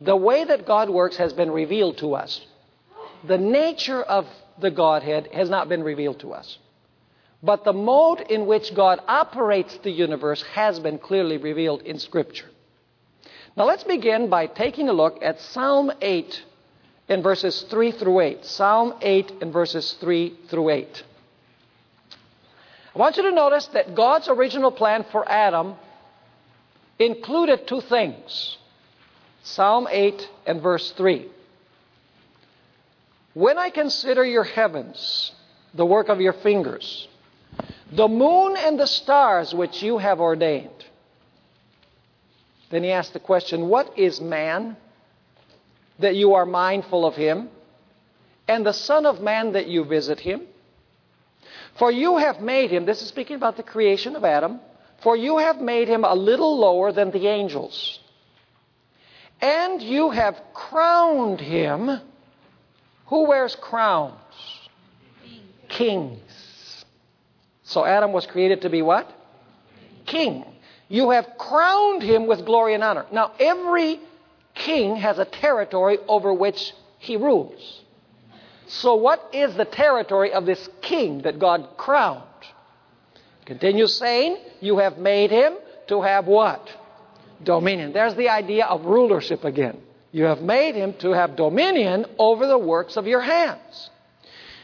The 0.00 0.16
way 0.16 0.44
that 0.44 0.66
God 0.66 0.88
works 0.88 1.18
has 1.18 1.34
been 1.34 1.50
revealed 1.50 1.98
to 1.98 2.14
us. 2.14 2.40
The 3.28 3.36
nature 3.36 4.00
of 4.02 4.26
the 4.58 4.70
Godhead 4.70 5.28
has 5.34 5.50
not 5.50 5.68
been 5.68 5.82
revealed 5.82 6.20
to 6.20 6.32
us. 6.32 6.56
But 7.42 7.64
the 7.64 7.74
mode 7.74 8.22
in 8.22 8.46
which 8.46 8.74
God 8.74 8.98
operates 9.06 9.76
the 9.82 9.90
universe 9.90 10.42
has 10.54 10.80
been 10.80 10.96
clearly 10.96 11.36
revealed 11.36 11.82
in 11.82 11.98
Scripture. 11.98 12.48
Now 13.58 13.64
let's 13.64 13.84
begin 13.84 14.30
by 14.30 14.46
taking 14.46 14.88
a 14.88 14.94
look 14.94 15.18
at 15.22 15.38
Psalm 15.38 15.92
8 16.00 16.42
in 17.08 17.22
verses 17.22 17.60
3 17.68 17.92
through 17.92 18.20
8. 18.20 18.44
Psalm 18.46 18.94
8 19.02 19.32
in 19.42 19.52
verses 19.52 19.98
3 20.00 20.34
through 20.48 20.70
8. 20.70 21.02
I 22.94 22.98
want 22.98 23.18
you 23.18 23.24
to 23.24 23.32
notice 23.32 23.66
that 23.74 23.94
God's 23.94 24.28
original 24.28 24.72
plan 24.72 25.04
for 25.12 25.30
Adam 25.30 25.74
included 27.00 27.66
two 27.66 27.80
things. 27.80 28.58
Psalm 29.42 29.88
8 29.90 30.28
and 30.46 30.62
verse 30.62 30.92
3. 30.92 31.26
When 33.32 33.58
I 33.58 33.70
consider 33.70 34.24
your 34.24 34.44
heavens, 34.44 35.32
the 35.74 35.86
work 35.86 36.08
of 36.08 36.20
your 36.20 36.34
fingers, 36.34 37.08
the 37.90 38.06
moon 38.06 38.56
and 38.56 38.78
the 38.78 38.86
stars 38.86 39.54
which 39.54 39.82
you 39.82 39.98
have 39.98 40.20
ordained. 40.20 40.84
Then 42.70 42.84
he 42.84 42.90
asked 42.90 43.14
the 43.14 43.20
question, 43.20 43.68
What 43.68 43.98
is 43.98 44.20
man 44.20 44.76
that 45.98 46.14
you 46.14 46.34
are 46.34 46.46
mindful 46.46 47.06
of 47.06 47.16
him, 47.16 47.48
and 48.46 48.64
the 48.64 48.72
Son 48.72 49.06
of 49.06 49.20
Man 49.20 49.52
that 49.52 49.68
you 49.68 49.84
visit 49.84 50.20
him? 50.20 50.42
For 51.78 51.90
you 51.90 52.18
have 52.18 52.40
made 52.40 52.70
him, 52.70 52.84
this 52.84 53.00
is 53.00 53.08
speaking 53.08 53.36
about 53.36 53.56
the 53.56 53.62
creation 53.62 54.16
of 54.16 54.24
Adam, 54.24 54.60
for 55.02 55.16
you 55.16 55.38
have 55.38 55.60
made 55.60 55.88
him 55.88 56.04
a 56.04 56.14
little 56.14 56.58
lower 56.58 56.92
than 56.92 57.10
the 57.10 57.26
angels. 57.26 58.00
And 59.40 59.80
you 59.80 60.10
have 60.10 60.40
crowned 60.52 61.40
him. 61.40 62.00
Who 63.06 63.26
wears 63.26 63.56
crowns? 63.56 64.14
Kings. 65.68 66.84
So 67.62 67.84
Adam 67.84 68.12
was 68.12 68.26
created 68.26 68.62
to 68.62 68.70
be 68.70 68.82
what? 68.82 69.10
King. 70.04 70.44
You 70.88 71.10
have 71.10 71.38
crowned 71.38 72.02
him 72.02 72.26
with 72.26 72.44
glory 72.44 72.74
and 72.74 72.82
honor. 72.82 73.06
Now, 73.12 73.32
every 73.38 74.00
king 74.54 74.96
has 74.96 75.18
a 75.18 75.24
territory 75.24 75.98
over 76.08 76.34
which 76.34 76.72
he 76.98 77.16
rules. 77.16 77.82
So, 78.66 78.96
what 78.96 79.30
is 79.32 79.54
the 79.54 79.64
territory 79.64 80.32
of 80.32 80.46
this 80.46 80.68
king 80.82 81.22
that 81.22 81.38
God 81.38 81.76
crowned? 81.76 82.22
Continues 83.44 83.94
saying, 83.98 84.38
You 84.60 84.78
have 84.78 84.98
made 84.98 85.30
him 85.30 85.54
to 85.88 86.02
have 86.02 86.26
what? 86.26 86.68
Dominion. 87.42 87.92
There's 87.92 88.14
the 88.14 88.28
idea 88.28 88.66
of 88.66 88.84
rulership 88.84 89.44
again. 89.44 89.78
You 90.12 90.24
have 90.24 90.42
made 90.42 90.74
him 90.74 90.94
to 91.00 91.12
have 91.12 91.36
dominion 91.36 92.06
over 92.18 92.46
the 92.46 92.58
works 92.58 92.96
of 92.96 93.06
your 93.06 93.20
hands. 93.20 93.90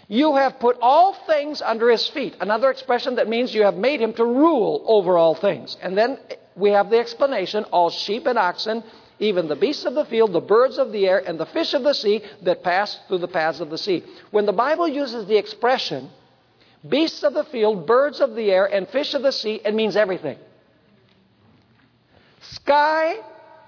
You 0.08 0.36
have 0.36 0.60
put 0.60 0.76
all 0.80 1.14
things 1.26 1.62
under 1.62 1.90
his 1.90 2.06
feet. 2.08 2.36
Another 2.40 2.70
expression 2.70 3.16
that 3.16 3.28
means 3.28 3.54
you 3.54 3.62
have 3.62 3.76
made 3.76 4.00
him 4.00 4.12
to 4.14 4.24
rule 4.24 4.84
over 4.86 5.16
all 5.16 5.34
things. 5.34 5.76
And 5.82 5.96
then 5.96 6.18
we 6.54 6.70
have 6.70 6.90
the 6.90 6.98
explanation 6.98 7.64
all 7.64 7.90
sheep 7.90 8.26
and 8.26 8.38
oxen, 8.38 8.84
even 9.18 9.48
the 9.48 9.56
beasts 9.56 9.84
of 9.84 9.94
the 9.94 10.04
field, 10.04 10.32
the 10.32 10.40
birds 10.40 10.78
of 10.78 10.92
the 10.92 11.08
air, 11.08 11.22
and 11.26 11.40
the 11.40 11.46
fish 11.46 11.74
of 11.74 11.82
the 11.82 11.94
sea 11.94 12.22
that 12.42 12.62
pass 12.62 12.98
through 13.08 13.18
the 13.18 13.28
paths 13.28 13.60
of 13.60 13.70
the 13.70 13.78
sea. 13.78 14.04
When 14.30 14.46
the 14.46 14.52
Bible 14.52 14.86
uses 14.86 15.26
the 15.26 15.38
expression 15.38 16.10
beasts 16.88 17.22
of 17.22 17.34
the 17.34 17.44
field, 17.44 17.86
birds 17.86 18.20
of 18.20 18.34
the 18.34 18.50
air, 18.50 18.66
and 18.66 18.88
fish 18.88 19.14
of 19.14 19.22
the 19.22 19.32
sea, 19.32 19.60
it 19.64 19.74
means 19.74 19.96
everything 19.96 20.38
sky, 22.40 23.16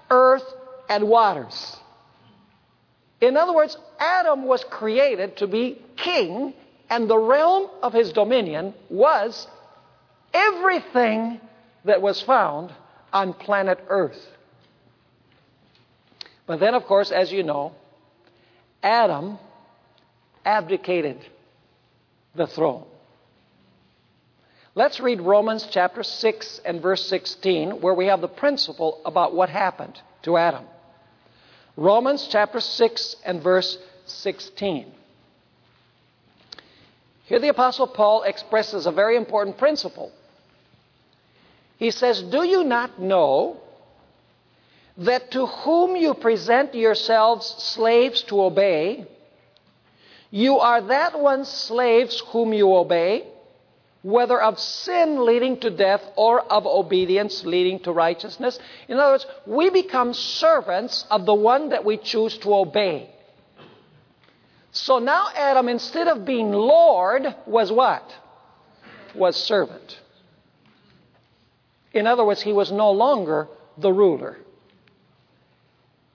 earth, 0.09 0.43
and 0.89 1.07
waters. 1.07 1.77
In 3.21 3.35
other 3.35 3.53
words, 3.53 3.77
Adam 3.99 4.43
was 4.45 4.63
created 4.63 5.37
to 5.37 5.47
be 5.47 5.81
king, 5.97 6.53
and 6.89 7.09
the 7.09 7.17
realm 7.17 7.69
of 7.83 7.93
his 7.93 8.13
dominion 8.13 8.73
was 8.89 9.47
everything 10.33 11.39
that 11.85 12.01
was 12.01 12.21
found 12.21 12.73
on 13.11 13.33
planet 13.33 13.79
Earth. 13.87 14.19
But 16.45 16.59
then, 16.59 16.73
of 16.73 16.85
course, 16.85 17.11
as 17.11 17.31
you 17.31 17.43
know, 17.43 17.73
Adam 18.81 19.37
abdicated 20.45 21.19
the 22.35 22.47
throne. 22.47 22.85
Let's 24.79 25.01
read 25.01 25.19
Romans 25.19 25.67
chapter 25.69 26.03
6 26.03 26.61
and 26.63 26.81
verse 26.81 27.05
16, 27.07 27.81
where 27.81 27.93
we 27.93 28.05
have 28.05 28.21
the 28.21 28.29
principle 28.29 29.01
about 29.03 29.35
what 29.35 29.49
happened 29.49 29.99
to 30.21 30.37
Adam. 30.37 30.63
Romans 31.75 32.29
chapter 32.31 32.61
6 32.61 33.17
and 33.25 33.43
verse 33.43 33.77
16. 34.05 34.89
Here 37.25 37.39
the 37.39 37.49
Apostle 37.49 37.87
Paul 37.87 38.23
expresses 38.23 38.85
a 38.85 38.91
very 38.93 39.17
important 39.17 39.57
principle. 39.57 40.13
He 41.75 41.91
says, 41.91 42.23
Do 42.23 42.43
you 42.47 42.63
not 42.63 43.01
know 43.01 43.57
that 44.97 45.31
to 45.31 45.45
whom 45.45 45.97
you 45.97 46.13
present 46.13 46.73
yourselves 46.73 47.45
slaves 47.45 48.21
to 48.29 48.41
obey, 48.41 49.05
you 50.31 50.59
are 50.59 50.79
that 50.79 51.19
one's 51.19 51.49
slaves 51.49 52.23
whom 52.31 52.53
you 52.53 52.73
obey, 52.73 53.25
whether 54.01 54.41
of 54.41 54.57
sin 54.59 55.25
leading 55.25 55.59
to 55.59 55.69
death 55.69 56.01
or 56.15 56.41
of 56.41 56.65
obedience 56.65 57.43
leading 57.43 57.79
to 57.81 57.91
righteousness. 57.91 58.57
In 58.87 58.97
other 58.97 59.13
words, 59.13 59.25
we 59.45 59.69
become 59.69 60.13
servants 60.13 61.05
of 61.11 61.25
the 61.25 61.33
one 61.33 61.69
that 61.69 61.83
we 61.83 61.97
choose 61.97 62.37
to 62.39 62.53
obey. 62.53 63.09
So 64.71 64.99
now 64.99 65.27
Adam, 65.35 65.67
instead 65.67 66.07
of 66.07 66.25
being 66.25 66.51
Lord, 66.51 67.23
was 67.45 67.71
what? 67.71 68.03
Was 69.15 69.35
servant. 69.35 69.99
In 71.91 72.07
other 72.07 72.23
words, 72.23 72.41
he 72.41 72.53
was 72.53 72.71
no 72.71 72.91
longer 72.91 73.47
the 73.77 73.91
ruler. 73.91 74.37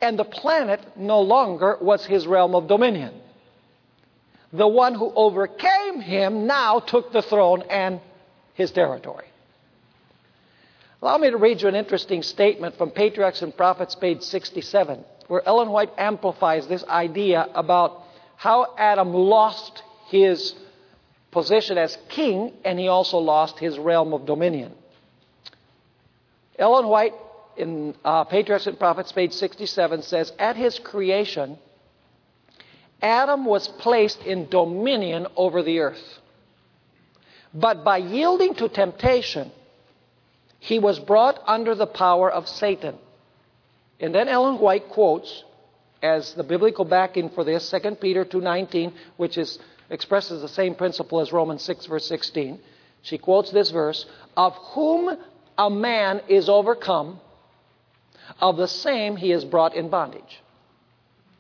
And 0.01 0.19
the 0.19 0.25
planet 0.25 0.81
no 0.97 1.21
longer 1.21 1.77
was 1.81 2.07
his 2.07 2.27
realm 2.27 2.55
of 2.55 2.69
dominion. 2.69 3.15
The 4.55 4.69
one 4.69 4.95
who 4.95 5.13
overcame 5.17 6.01
him 6.01 6.47
now 6.47 6.79
took 6.79 7.13
the 7.13 7.23
throne 7.23 7.63
and 7.69 8.01
his 8.55 8.71
territory. 8.71 9.27
Allow 11.03 11.19
me 11.19 11.29
to 11.31 11.37
read 11.37 11.61
you 11.61 11.67
an 11.67 11.75
interesting 11.75 12.23
statement 12.23 12.79
from 12.79 12.93
Patriarchs 12.93 13.43
and 13.43 13.55
Prophets, 13.55 13.97
page 13.97 14.23
67, 14.23 15.05
where 15.27 15.43
Ellen 15.45 15.71
White 15.71 15.91
amplifies 15.99 16.69
this 16.69 16.85
idea 16.85 17.49
about 17.53 18.01
how 18.37 18.75
Adam 18.79 19.13
lost 19.13 19.83
his 20.07 20.55
position 21.33 21.77
as 21.77 21.99
king 22.09 22.53
and 22.65 22.79
he 22.79 22.87
also 22.87 23.19
lost 23.19 23.59
his 23.59 23.77
realm 23.77 24.15
of 24.15 24.25
dominion. 24.25 24.73
Ellen 26.61 26.87
White 26.87 27.15
in 27.57 27.97
uh, 28.05 28.23
Patriarchs 28.23 28.69
and 28.69 28.79
Prophets, 28.79 29.11
page 29.11 29.33
67, 29.33 30.03
says, 30.03 30.33
At 30.39 30.55
his 30.55 30.79
creation, 30.79 31.59
Adam 33.03 33.45
was 33.45 33.69
placed 33.69 34.23
in 34.23 34.49
dominion 34.49 35.27
over 35.37 35.63
the 35.63 35.81
earth. 35.81 36.19
But 37.53 37.85
by 37.85 37.99
yielding 37.99 38.55
to 38.55 38.69
temptation, 38.69 39.53
he 40.59 40.79
was 40.79 40.99
brought 40.99 41.41
under 41.47 41.75
the 41.75 41.87
power 41.87 42.31
of 42.31 42.49
Satan. 42.49 42.97
And 44.01 44.15
then 44.15 44.29
Ellen 44.29 44.59
White 44.59 44.89
quotes 44.89 45.45
as 46.03 46.35
the 46.35 46.43
biblical 46.43 46.85
backing 46.85 47.31
for 47.31 47.45
this 47.45 47.71
2 47.71 48.01
Peter 48.01 48.25
2:19, 48.25 48.93
which 49.17 49.39
is 49.39 49.59
expresses 49.91 50.41
the 50.41 50.49
same 50.49 50.75
principle 50.75 51.21
as 51.21 51.33
Romans 51.33 51.63
6 51.63 51.87
verse 51.87 52.07
16. 52.07 52.59
She 53.03 53.19
quotes 53.19 53.51
this 53.51 53.71
verse, 53.71 54.07
"Of 54.37 54.55
whom 54.73 55.17
a 55.59 55.71
man 55.71 56.23
is 56.27 56.49
overcome, 56.49 57.21
of 58.41 58.57
the 58.57 58.69
same 58.69 59.17
he 59.17 59.33
is 59.33 59.45
brought 59.45 59.75
in 59.75 59.89
bondage. 59.89 60.43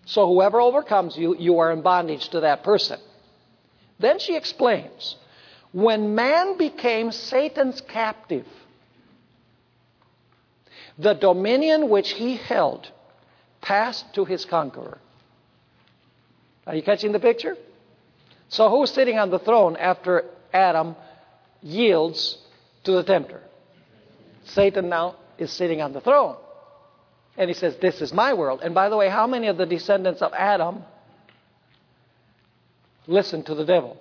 So 0.06 0.26
whoever 0.26 0.60
overcomes 0.60 1.16
you, 1.16 1.36
you 1.36 1.58
are 1.58 1.72
in 1.72 1.82
bondage 1.82 2.28
to 2.30 2.40
that 2.40 2.62
person. 2.62 2.98
Then 3.98 4.18
she 4.18 4.36
explains 4.36 5.16
when 5.72 6.14
man 6.14 6.56
became 6.56 7.10
Satan's 7.10 7.80
captive, 7.80 8.46
the 10.98 11.14
dominion 11.14 11.88
which 11.88 12.12
he 12.12 12.36
held 12.36 12.88
passed 13.60 14.04
to 14.14 14.24
his 14.24 14.44
conqueror. 14.44 14.98
Are 16.66 16.74
you 16.74 16.82
catching 16.82 17.12
the 17.12 17.20
picture? 17.20 17.56
So 18.48 18.70
who's 18.70 18.90
sitting 18.90 19.18
on 19.18 19.30
the 19.30 19.38
throne 19.38 19.76
after 19.76 20.26
Adam 20.52 20.94
yields 21.62 22.38
to 22.84 22.92
the 22.92 23.02
tempter? 23.02 23.40
Satan 24.44 24.88
now 24.88 25.16
is 25.38 25.50
sitting 25.50 25.80
on 25.80 25.92
the 25.92 26.00
throne. 26.00 26.36
And 27.36 27.50
he 27.50 27.54
says, 27.54 27.76
This 27.76 28.00
is 28.00 28.12
my 28.12 28.34
world. 28.34 28.60
And 28.62 28.74
by 28.74 28.88
the 28.88 28.96
way, 28.96 29.08
how 29.08 29.26
many 29.26 29.48
of 29.48 29.56
the 29.56 29.66
descendants 29.66 30.22
of 30.22 30.32
Adam 30.34 30.84
listened 33.06 33.46
to 33.46 33.54
the 33.54 33.64
devil? 33.64 33.96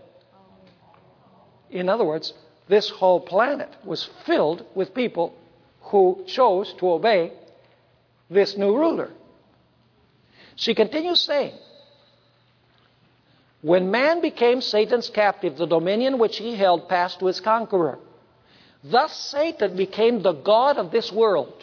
In 1.71 1.89
other 1.89 2.03
words, 2.03 2.33
this 2.67 2.89
whole 2.89 3.19
planet 3.19 3.69
was 3.83 4.07
filled 4.25 4.65
with 4.75 4.93
people 4.93 5.35
who 5.81 6.23
chose 6.27 6.73
to 6.73 6.91
obey 6.91 7.33
this 8.29 8.55
new 8.55 8.75
ruler. 8.75 9.09
She 10.55 10.75
continues 10.75 11.19
saying, 11.21 11.55
When 13.61 13.89
man 13.89 14.21
became 14.21 14.61
Satan's 14.61 15.09
captive, 15.09 15.57
the 15.57 15.65
dominion 15.65 16.19
which 16.19 16.37
he 16.37 16.55
held 16.55 16.87
passed 16.87 17.19
to 17.19 17.25
his 17.25 17.39
conqueror. 17.39 17.97
Thus 18.83 19.17
Satan 19.31 19.75
became 19.75 20.21
the 20.21 20.33
God 20.33 20.77
of 20.77 20.91
this 20.91 21.11
world 21.11 21.53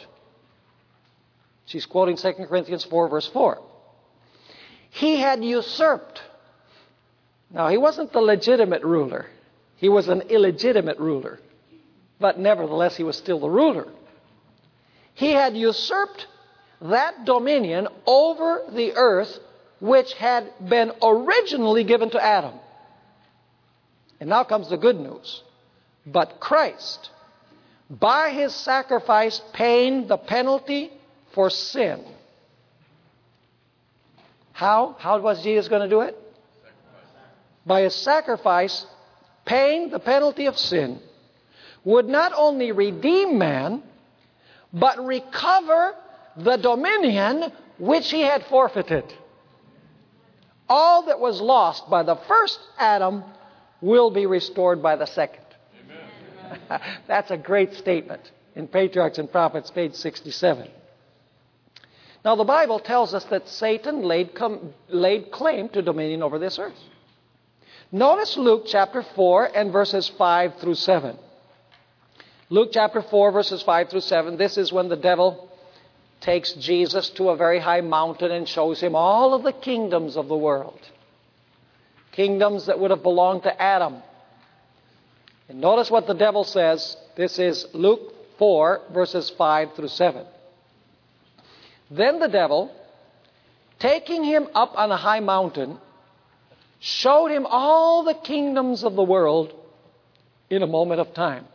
She's 1.65 1.85
quoting 1.85 2.17
2 2.17 2.33
Corinthians 2.47 2.83
4, 2.83 3.07
verse 3.07 3.27
4. 3.27 3.61
He 4.89 5.17
had 5.19 5.43
usurped. 5.43 6.21
Now, 7.49 7.69
he 7.69 7.77
wasn't 7.77 8.13
the 8.13 8.21
legitimate 8.21 8.83
ruler, 8.83 9.27
he 9.77 9.89
was 9.89 10.07
an 10.07 10.21
illegitimate 10.29 10.99
ruler. 10.99 11.39
But 12.19 12.37
nevertheless, 12.37 12.95
he 12.95 13.03
was 13.03 13.17
still 13.17 13.39
the 13.39 13.49
ruler. 13.49 13.87
He 15.15 15.31
had 15.31 15.57
usurped 15.57 16.27
that 16.81 17.25
dominion 17.25 17.87
over 18.05 18.61
the 18.71 18.93
earth 18.93 19.39
which 19.79 20.13
had 20.13 20.51
been 20.69 20.91
originally 21.01 21.83
given 21.83 22.11
to 22.11 22.23
Adam. 22.23 22.53
And 24.19 24.29
now 24.29 24.43
comes 24.43 24.69
the 24.69 24.77
good 24.77 24.99
news. 24.99 25.41
But 26.05 26.39
Christ, 26.39 27.09
by 27.89 28.29
his 28.29 28.53
sacrifice, 28.53 29.41
paying 29.53 30.07
the 30.07 30.17
penalty 30.17 30.91
for 31.33 31.49
sin. 31.49 32.03
How? 34.53 34.95
How 34.99 35.19
was 35.19 35.43
Jesus 35.43 35.67
going 35.67 35.81
to 35.81 35.89
do 35.89 36.01
it? 36.01 36.17
By 37.65 37.81
a 37.81 37.89
sacrifice, 37.89 38.85
paying 39.45 39.89
the 39.89 39.99
penalty 39.99 40.47
of 40.47 40.57
sin, 40.57 40.99
would 41.83 42.07
not 42.07 42.31
only 42.35 42.71
redeem 42.71 43.37
man, 43.37 43.83
but 44.73 45.03
recover 45.03 45.95
the 46.37 46.57
dominion 46.57 47.51
which 47.77 48.09
he 48.09 48.21
had 48.21 48.45
forfeited. 48.45 49.03
All 50.69 51.07
that 51.07 51.19
was 51.19 51.41
lost 51.41 51.89
by 51.89 52.03
the 52.03 52.15
first 52.27 52.59
Adam 52.77 53.23
will 53.81 54.11
be 54.11 54.25
restored 54.25 54.81
by 54.81 54.95
the 54.95 55.07
second. 55.07 55.43
That's 57.07 57.31
a 57.31 57.37
great 57.37 57.73
statement 57.73 58.31
in 58.55 58.67
Patriarchs 58.67 59.17
and 59.17 59.31
Prophets, 59.31 59.71
page 59.71 59.95
67. 59.95 60.69
Now, 62.23 62.35
the 62.35 62.43
Bible 62.43 62.79
tells 62.79 63.13
us 63.13 63.23
that 63.25 63.49
Satan 63.49 64.03
laid, 64.03 64.35
com- 64.35 64.73
laid 64.89 65.31
claim 65.31 65.69
to 65.69 65.81
dominion 65.81 66.21
over 66.21 66.37
this 66.37 66.59
earth. 66.59 66.77
Notice 67.91 68.37
Luke 68.37 68.65
chapter 68.67 69.03
4 69.15 69.57
and 69.57 69.71
verses 69.71 70.07
5 70.17 70.57
through 70.59 70.75
7. 70.75 71.17
Luke 72.49 72.69
chapter 72.71 73.01
4, 73.01 73.31
verses 73.31 73.63
5 73.63 73.89
through 73.89 74.01
7. 74.01 74.37
This 74.37 74.57
is 74.57 74.71
when 74.71 74.87
the 74.87 74.95
devil 74.95 75.49
takes 76.21 76.53
Jesus 76.53 77.09
to 77.11 77.29
a 77.29 77.35
very 77.35 77.59
high 77.59 77.81
mountain 77.81 78.31
and 78.31 78.47
shows 78.47 78.79
him 78.79 78.95
all 78.95 79.33
of 79.33 79.43
the 79.43 79.51
kingdoms 79.51 80.15
of 80.15 80.27
the 80.27 80.37
world. 80.37 80.79
Kingdoms 82.11 82.67
that 82.67 82.79
would 82.79 82.91
have 82.91 83.03
belonged 83.03 83.43
to 83.43 83.61
Adam. 83.61 84.03
And 85.49 85.59
notice 85.59 85.89
what 85.89 86.07
the 86.07 86.13
devil 86.13 86.43
says. 86.43 86.95
This 87.15 87.39
is 87.39 87.65
Luke 87.73 88.13
4, 88.37 88.81
verses 88.93 89.29
5 89.31 89.73
through 89.75 89.87
7. 89.87 90.25
Then 91.91 92.19
the 92.19 92.29
devil, 92.29 92.73
taking 93.77 94.23
him 94.23 94.47
up 94.55 94.77
on 94.77 94.91
a 94.91 94.97
high 94.97 95.19
mountain, 95.19 95.77
showed 96.79 97.27
him 97.27 97.45
all 97.45 98.03
the 98.03 98.13
kingdoms 98.13 98.83
of 98.83 98.95
the 98.95 99.03
world 99.03 99.53
in 100.49 100.63
a 100.63 100.67
moment 100.67 101.01
of 101.01 101.13
time. 101.13 101.45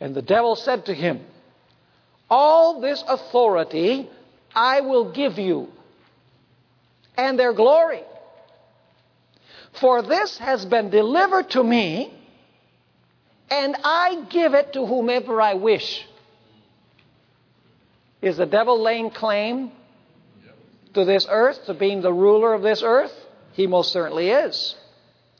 And 0.00 0.14
the 0.14 0.22
devil 0.22 0.56
said 0.56 0.86
to 0.86 0.94
him, 0.94 1.20
All 2.30 2.80
this 2.80 3.04
authority 3.06 4.08
I 4.54 4.80
will 4.80 5.12
give 5.12 5.38
you, 5.38 5.68
and 7.16 7.38
their 7.38 7.52
glory. 7.52 8.02
For 9.80 10.02
this 10.02 10.38
has 10.38 10.64
been 10.64 10.88
delivered 10.88 11.50
to 11.50 11.62
me, 11.62 12.12
and 13.50 13.76
I 13.84 14.24
give 14.30 14.54
it 14.54 14.72
to 14.72 14.86
whomever 14.86 15.40
I 15.40 15.54
wish. 15.54 16.06
Is 18.24 18.38
the 18.38 18.46
devil 18.46 18.80
laying 18.80 19.10
claim 19.10 19.70
to 20.94 21.04
this 21.04 21.26
earth, 21.28 21.66
to 21.66 21.74
being 21.74 22.00
the 22.00 22.10
ruler 22.10 22.54
of 22.54 22.62
this 22.62 22.82
earth? 22.82 23.12
He 23.52 23.66
most 23.66 23.92
certainly 23.92 24.30
is. 24.30 24.74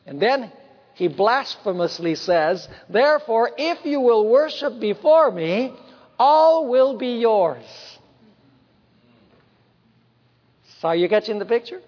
And 0.05 0.20
then 0.20 0.53
he 0.92 1.09
blasphemously 1.09 2.14
says, 2.14 2.68
Therefore, 2.90 3.51
if 3.57 3.87
you 3.87 4.01
will 4.01 4.29
worship 4.29 4.79
before 4.79 5.31
me, 5.31 5.73
all 6.18 6.68
will 6.68 6.99
be 6.99 7.20
yours. 7.20 7.64
So, 10.81 10.90
you 10.90 11.09
catching 11.09 11.38
the 11.38 11.47
picture? 11.47 11.81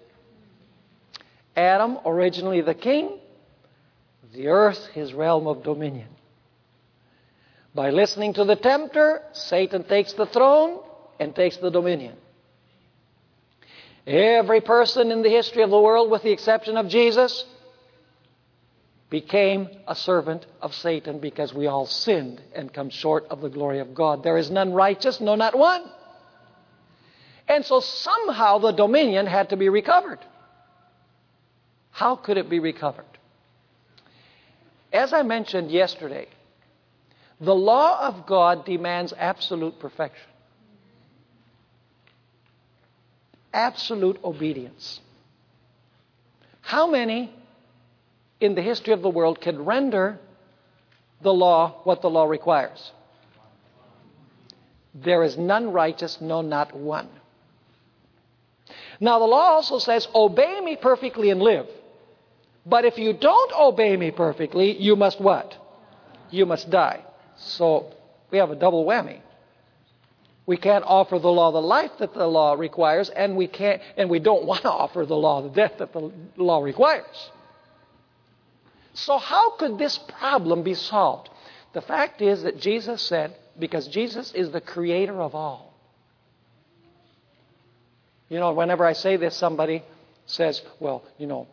Adam, 1.55 1.99
originally 2.07 2.61
the 2.61 2.73
king, 2.73 3.19
the 4.33 4.47
earth, 4.47 4.83
his 4.95 5.13
realm 5.13 5.45
of 5.45 5.61
dominion. 5.61 6.07
By 7.75 7.91
listening 7.91 8.33
to 8.33 8.45
the 8.45 8.55
tempter, 8.55 9.21
Satan 9.33 9.83
takes 9.83 10.13
the 10.13 10.25
throne, 10.25 10.79
and 11.19 11.35
takes 11.35 11.57
the 11.57 11.69
dominion. 11.69 12.15
Every 14.05 14.61
person 14.61 15.11
in 15.11 15.21
the 15.21 15.29
history 15.29 15.63
of 15.63 15.69
the 15.69 15.79
world, 15.79 16.09
with 16.09 16.23
the 16.23 16.31
exception 16.31 16.77
of 16.77 16.87
Jesus, 16.87 17.45
became 19.09 19.69
a 19.87 19.95
servant 19.95 20.45
of 20.61 20.73
Satan 20.73 21.19
because 21.19 21.53
we 21.53 21.67
all 21.67 21.85
sinned 21.85 22.41
and 22.53 22.73
come 22.73 22.89
short 22.89 23.25
of 23.29 23.41
the 23.41 23.49
glory 23.49 23.79
of 23.79 23.93
God. 23.93 24.23
There 24.23 24.37
is 24.37 24.49
none 24.49 24.73
righteous, 24.73 25.19
no, 25.19 25.35
not 25.35 25.57
one. 25.57 25.83
And 27.47 27.65
so 27.65 27.79
somehow 27.79 28.57
the 28.57 28.71
dominion 28.71 29.25
had 29.25 29.49
to 29.49 29.57
be 29.57 29.69
recovered. 29.69 30.19
How 31.91 32.15
could 32.15 32.37
it 32.37 32.49
be 32.49 32.59
recovered? 32.59 33.05
As 34.91 35.13
I 35.13 35.23
mentioned 35.23 35.71
yesterday, 35.71 36.27
the 37.39 37.55
law 37.55 38.07
of 38.07 38.25
God 38.25 38.65
demands 38.65 39.13
absolute 39.17 39.79
perfection, 39.79 40.27
absolute 43.57 44.19
obedience. 44.23 45.01
How 46.61 46.87
many 46.87 47.33
in 48.39 48.53
the 48.55 48.61
history 48.61 48.93
of 48.93 49.01
the 49.01 49.09
world 49.09 49.41
can 49.41 49.65
render 49.65 50.19
the 51.21 51.33
law 51.33 51.81
what 51.83 52.01
the 52.01 52.09
law 52.09 52.25
requires? 52.25 52.91
There 54.93 55.23
is 55.23 55.37
none 55.37 55.71
righteous, 55.71 56.21
no, 56.21 56.41
not 56.41 56.75
one. 56.75 57.09
Now, 58.99 59.19
the 59.19 59.25
law 59.25 59.53
also 59.55 59.79
says, 59.79 60.07
Obey 60.13 60.59
me 60.61 60.75
perfectly 60.75 61.29
and 61.29 61.41
live. 61.41 61.67
But 62.65 62.85
if 62.85 62.97
you 62.97 63.13
don't 63.13 63.53
obey 63.53 63.95
me 63.95 64.11
perfectly, 64.11 64.77
you 64.77 64.95
must 64.95 65.21
what? 65.21 65.55
You 66.29 66.45
must 66.45 66.69
die. 66.69 67.03
So 67.37 67.93
we 68.29 68.39
have 68.39 68.51
a 68.51 68.55
double 68.55 68.85
whammy. 68.85 69.21
We 70.47 70.57
can't 70.57 70.85
offer 70.87 71.19
the 71.19 71.29
law 71.29 71.51
the 71.51 71.61
life 71.61 71.91
that 71.99 72.13
the 72.13 72.25
law 72.25 72.53
requires, 72.53 73.09
and 73.09 73.35
we 73.35 73.47
can't 73.47 73.81
and 73.97 74.09
we 74.09 74.17
don't 74.17 74.45
want 74.51 74.63
to 74.63 74.71
offer 74.71 75.05
the 75.05 75.15
law 75.15 75.43
the 75.43 75.49
death 75.49 75.73
that 75.77 75.93
the 75.93 76.11
law 76.37 76.63
requires. 76.63 77.31
So 78.93 79.19
how 79.19 79.51
could 79.57 79.77
this 79.77 79.99
problem 80.19 80.63
be 80.63 80.73
solved? 80.73 81.29
The 81.73 81.81
fact 81.81 82.21
is 82.23 82.41
that 82.41 82.59
Jesus 82.59 83.03
said, 83.03 83.35
because 83.59 83.87
Jesus 83.87 84.33
is 84.33 84.49
the 84.49 84.61
creator 84.61 85.21
of 85.21 85.35
all. 85.35 85.73
You 88.29 88.39
know, 88.39 88.53
whenever 88.53 88.85
I 88.85 88.93
say 88.93 89.17
this, 89.17 89.35
somebody 89.35 89.83
says, 90.25 90.61
Well, 90.79 91.03
you 91.17 91.27
know, 91.27 91.47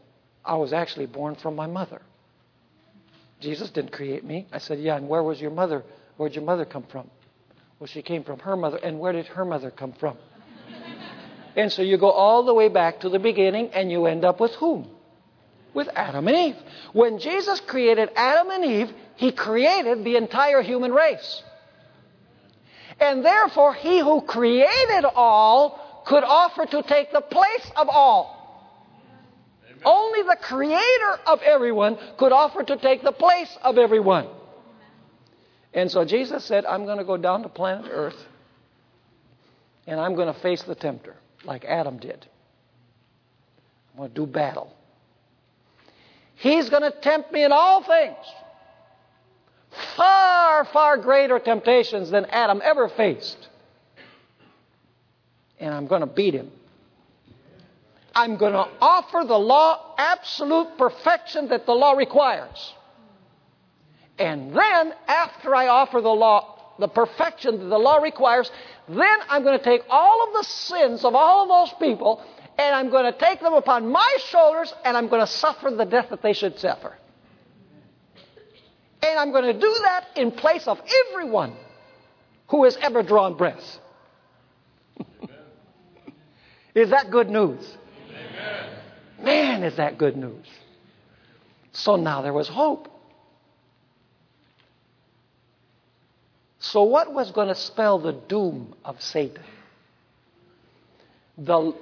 I 0.45 0.55
was 0.57 0.73
actually 0.73 1.07
born 1.07 1.35
from 1.35 1.55
my 1.55 1.67
mother. 1.67 2.01
Jesus 3.41 3.71
didn't 3.71 3.93
create 3.93 4.25
me. 4.25 4.47
I 4.53 4.59
said, 4.59 4.79
Yeah, 4.79 4.97
and 4.97 5.09
where 5.09 5.23
was 5.23 5.41
your 5.41 5.51
mother? 5.51 5.85
Where'd 6.17 6.35
your 6.35 6.45
mother 6.45 6.65
come 6.65 6.85
from? 6.85 7.11
Well, 7.79 7.87
she 7.87 8.03
came 8.03 8.25
from 8.25 8.39
her 8.41 8.57
mother. 8.57 8.79
And 8.79 8.99
where 8.99 9.13
did 9.13 9.27
her 9.27 9.45
mother 9.45 9.71
come 9.71 9.93
from? 9.93 10.17
and 11.57 11.73
so 11.73 11.83
you 11.83 11.99
go 11.99 12.11
all 12.11 12.45
the 12.45 12.55
way 12.55 12.69
back 12.69 13.01
to 13.01 13.09
the 13.09 13.19
beginning 13.19 13.71
and 13.71 13.91
you 13.91 14.07
end 14.07 14.25
up 14.25 14.41
with 14.41 14.53
whom? 14.53 14.89
With 15.73 15.89
Adam 15.95 16.29
and 16.29 16.37
Eve. 16.37 16.57
When 16.93 17.19
Jesus 17.19 17.61
created 17.61 18.11
Adam 18.15 18.51
and 18.51 18.65
Eve, 18.65 18.93
he 19.17 19.33
created 19.33 20.05
the 20.05 20.17
entire 20.17 20.63
human 20.63 20.93
race. 20.93 21.43
And 23.01 23.25
therefore, 23.25 23.75
he 23.75 23.99
who 23.99 24.21
created 24.21 25.05
all 25.15 26.03
could 26.07 26.23
offer 26.23 26.67
to 26.67 26.83
take 26.83 27.13
the 27.13 27.21
place 27.21 27.73
of 27.77 27.89
all. 27.89 28.35
Only 29.85 30.23
the 30.23 30.37
creator 30.41 31.19
of 31.27 31.43
everyone 31.43 31.99
could 32.17 32.33
offer 32.33 32.63
to 32.63 32.77
take 32.77 33.03
the 33.03 33.13
place 33.13 33.59
of 33.63 33.79
everyone. 33.79 34.29
And 35.75 35.91
so 35.91 36.05
Jesus 36.05 36.45
said, 36.45 36.65
I'm 36.65 36.85
going 36.85 36.99
to 36.99 37.05
go 37.05 37.17
down 37.17 37.43
to 37.43 37.49
planet 37.49 37.91
Earth 37.91 38.17
and 39.87 40.01
I'm 40.01 40.15
going 40.15 40.33
to 40.33 40.41
face 40.41 40.63
the 40.63 40.75
tempter 40.75 41.15
like 41.45 41.65
Adam 41.65 41.99
did. 41.99 42.27
I'm 43.93 43.99
going 43.99 44.09
to 44.11 44.15
do 44.15 44.27
battle. 44.27 44.73
He's 46.37 46.71
going 46.71 46.83
to 46.83 46.91
tempt 46.91 47.33
me 47.33 47.45
in 47.45 47.53
all 47.53 47.83
things. 47.83 48.17
Far, 49.97 50.65
far 50.67 50.97
greater 50.97 51.39
temptations 51.39 52.11
than 52.11 52.27
Adam 52.27 52.63
ever 52.65 52.89
faced 52.89 53.49
and 55.65 55.73
I'm 55.73 55.87
going 55.87 56.01
to 56.01 56.07
beat 56.07 56.35
him. 56.35 56.51
I'm 58.15 58.37
going 58.37 58.53
to 58.53 58.69
offer 58.81 59.25
the 59.27 59.39
law 59.39 59.95
absolute 59.99 60.77
perfection 60.79 61.49
that 61.49 61.67
the 61.67 61.73
law 61.73 61.93
requires. 61.93 62.75
And 64.19 64.55
then, 64.55 64.95
after 65.09 65.55
I 65.55 65.69
offer 65.69 66.01
the 66.01 66.09
law, 66.09 66.55
the 66.79 66.89
perfection 66.89 67.59
that 67.59 67.67
the 67.67 67.79
law 67.79 67.97
requires, 67.97 68.51
then 68.89 69.19
I'm 69.29 69.43
going 69.43 69.59
to 69.59 69.65
take 69.65 69.83
all 69.89 70.27
of 70.27 70.35
the 70.35 70.45
sins 70.45 71.05
of 71.05 71.15
all 71.15 71.43
of 71.43 71.49
those 71.49 71.75
people 71.79 72.23
and 72.59 72.75
I'm 72.75 72.91
going 72.91 73.13
to 73.13 73.19
take 73.19 73.41
them 73.41 73.55
upon 73.55 73.91
my 73.91 74.17
shoulders 74.29 74.73
and 74.85 74.97
I'm 74.97 75.09
going 75.09 75.21
to 75.21 75.27
suffer 75.27 75.71
the 75.71 75.85
death 75.85 76.11
that 76.11 76.23
they 76.23 76.33
should 76.33 76.59
suffer. 76.59 76.97
And 79.03 79.19
I'm 79.19 79.33
going 79.33 79.53
to 79.53 79.53
do 79.53 79.77
that 79.83 80.07
in 80.17 80.31
place 80.31 80.67
of 80.67 80.81
everyone 81.11 81.57
who 82.49 82.65
has 82.65 82.77
ever 82.81 83.03
drawn 83.03 83.37
breath. 83.37 83.79
Is 86.75 86.91
that 86.91 87.11
good 87.11 87.29
news? 87.29 87.77
Amen. 88.09 88.71
Man, 89.23 89.63
is 89.63 89.77
that 89.77 89.97
good 89.97 90.17
news. 90.17 90.47
So 91.73 91.97
now 91.97 92.23
there 92.23 92.33
was 92.33 92.49
hope. 92.49 92.94
So, 96.71 96.83
what 96.85 97.13
was 97.13 97.31
going 97.31 97.49
to 97.49 97.55
spell 97.55 97.99
the 97.99 98.13
doom 98.13 98.75
of 98.87 99.03
Satan? 99.03 99.45
The 101.37 101.75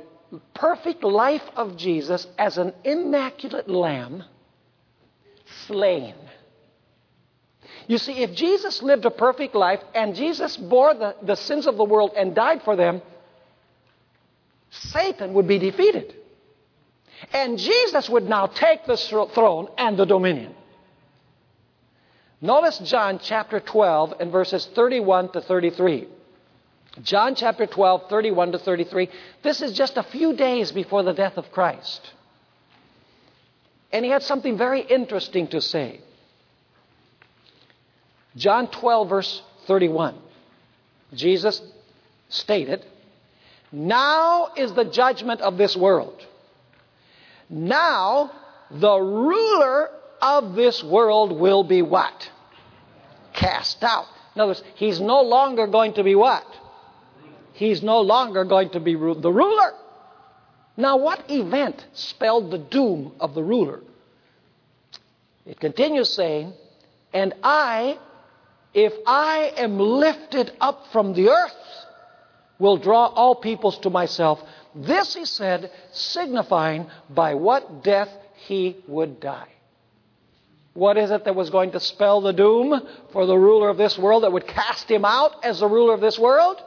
perfect 0.55 1.05
life 1.05 1.45
of 1.55 1.77
Jesus 1.77 2.27
as 2.37 2.59
an 2.59 2.73
immaculate 2.83 3.71
lamb 3.71 4.25
slain. 5.67 6.17
You 7.87 7.97
see, 7.97 8.25
if 8.25 8.35
Jesus 8.35 8.83
lived 8.83 9.05
a 9.05 9.11
perfect 9.13 9.55
life 9.55 9.81
and 9.95 10.17
Jesus 10.17 10.57
bore 10.57 10.95
the, 10.95 11.15
the 11.23 11.37
sins 11.37 11.69
of 11.69 11.77
the 11.77 11.85
world 11.85 12.11
and 12.17 12.35
died 12.35 12.63
for 12.65 12.75
them, 12.75 13.03
Satan 14.71 15.35
would 15.35 15.47
be 15.47 15.61
defeated. 15.61 16.13
And 17.33 17.57
Jesus 17.57 18.11
would 18.11 18.29
now 18.29 18.47
take 18.47 18.85
the 18.85 18.97
throne 18.97 19.69
and 19.79 19.97
the 19.97 20.07
dominion. 20.07 20.57
Notice 22.43 22.79
John 22.81 23.21
chapter 23.23 23.61
12 23.61 24.15
and 24.19 24.33
verses 24.33 24.69
31 24.75 25.31
to 25.33 25.41
33. 25.41 26.09
John 27.03 27.37
chapter 27.37 27.67
12, 27.67 28.11
31 28.11 28.53
to 28.53 28.59
33. 28.59 29.09
This 29.45 29.63
is 29.63 29.73
just 29.73 29.97
a 29.97 30.03
few 30.03 30.35
days 30.35 30.73
before 30.73 31.05
the 31.05 31.13
death 31.13 31.39
of 31.39 31.53
Christ. 31.53 32.13
And 33.93 34.05
he 34.05 34.11
had 34.11 34.25
something 34.25 34.59
very 34.59 34.81
interesting 34.81 35.47
to 35.49 35.61
say. 35.61 36.01
John 38.35 38.67
12, 38.69 39.09
verse 39.09 39.43
31. 39.67 40.17
Jesus 41.15 41.63
stated, 42.29 42.85
now 43.71 44.49
is 44.57 44.73
the 44.73 44.85
judgment 44.85 45.41
of 45.41 45.57
this 45.57 45.77
world. 45.77 46.27
Now 47.49 48.33
the 48.71 48.99
ruler 48.99 49.91
of 50.23 50.55
this 50.55 50.83
world 50.83 51.39
will 51.39 51.65
be 51.65 51.83
what? 51.83 52.31
Cast 53.35 53.83
out. 53.83 54.07
In 54.35 54.41
other 54.41 54.51
words, 54.51 54.63
he's 54.77 55.01
no 55.01 55.23
longer 55.23 55.67
going 55.67 55.95
to 55.95 56.05
be 56.05 56.15
what? 56.15 56.47
He's 57.53 57.83
no 57.83 58.01
longer 58.01 58.45
going 58.45 58.71
to 58.71 58.81
be 58.81 58.95
the 58.95 59.33
ruler. 59.33 59.73
Now, 60.77 60.97
what 60.97 61.31
event 61.31 61.85
spelled 61.93 62.51
the 62.51 62.59
doom 62.59 63.13
of 63.21 63.35
the 63.35 63.43
ruler? 63.43 63.83
It 65.45 65.61
continues 65.61 66.09
saying, 66.09 66.55
And 67.13 67.35
I, 67.43 67.99
if 68.73 68.93
I 69.07 69.53
am 69.57 69.79
lifted 69.79 70.53
up 70.61 70.87
from 70.93 71.13
the 71.13 71.29
earth, 71.29 71.53
will 72.59 72.79
draw 72.79 73.07
all 73.07 73.35
peoples 73.35 73.79
to 73.81 73.91
myself. 73.91 74.41
This 74.75 75.15
he 75.15 75.25
said, 75.25 75.71
signifying 75.93 76.87
by 77.11 77.35
what 77.35 77.83
death 77.83 78.09
he 78.47 78.77
would 78.87 79.21
die. 79.21 79.49
What 80.75 80.97
is 80.97 81.11
it 81.11 81.25
that 81.25 81.35
was 81.35 81.51
going 81.51 81.73
to 81.73 81.81
spell 81.81 82.21
the 82.21 82.33
doom 82.33 82.81
for 83.13 83.27
the 83.27 83.37
ruler 83.37 83.69
of 83.69 83.77
this 83.77 83.99
world 83.99 84.23
that 84.23 84.33
would 84.33 84.47
cast 84.47 84.91
him 84.91 85.05
out 85.05 85.45
as 85.45 85.61
the 85.61 85.69
ruler 85.69 85.93
of 85.93 86.01
this 86.01 86.19
world? 86.19 86.63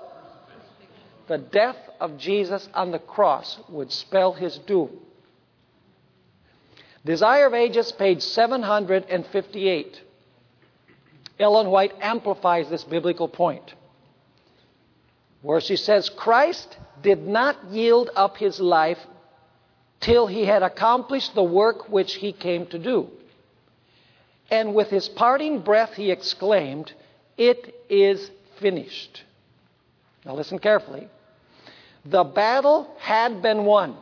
The 1.27 1.39
death 1.39 1.77
of 1.99 2.17
Jesus 2.17 2.69
on 2.73 2.91
the 2.91 2.99
cross 2.99 3.59
would 3.67 3.91
spell 3.91 4.33
his 4.33 4.59
doom. 4.59 4.91
Desire 7.03 7.47
of 7.47 7.53
Ages, 7.53 7.91
page 7.91 8.21
758. 8.21 10.01
Ellen 11.39 11.69
White 11.69 11.93
amplifies 11.99 12.69
this 12.69 12.83
biblical 12.83 13.27
point 13.27 13.73
where 15.41 15.61
she 15.61 15.75
says, 15.75 16.09
Christ 16.09 16.77
did 17.03 17.27
not 17.27 17.71
yield 17.71 18.09
up 18.15 18.37
his 18.37 18.59
life 18.59 18.99
till 19.99 20.25
he 20.27 20.45
had 20.45 20.63
accomplished 20.63 21.35
the 21.35 21.43
work 21.43 21.89
which 21.89 22.15
he 22.15 22.31
came 22.31 22.65
to 22.67 22.79
do. 22.79 23.09
And 24.49 24.75
with 24.75 24.89
his 24.89 25.09
parting 25.09 25.61
breath, 25.61 25.93
he 25.93 26.11
exclaimed, 26.11 26.93
It 27.37 27.75
is 27.89 28.29
finished. 28.59 29.23
Now 30.25 30.35
listen 30.35 30.59
carefully. 30.59 31.07
The 32.05 32.23
battle 32.23 32.95
had 32.99 33.41
been 33.41 33.65
won. 33.65 33.97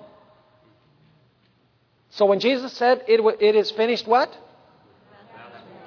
So 2.10 2.26
when 2.26 2.40
Jesus 2.40 2.74
said, 2.74 3.04
It, 3.08 3.22
it 3.42 3.56
is 3.56 3.72
finished, 3.72 4.08
what? 4.08 4.36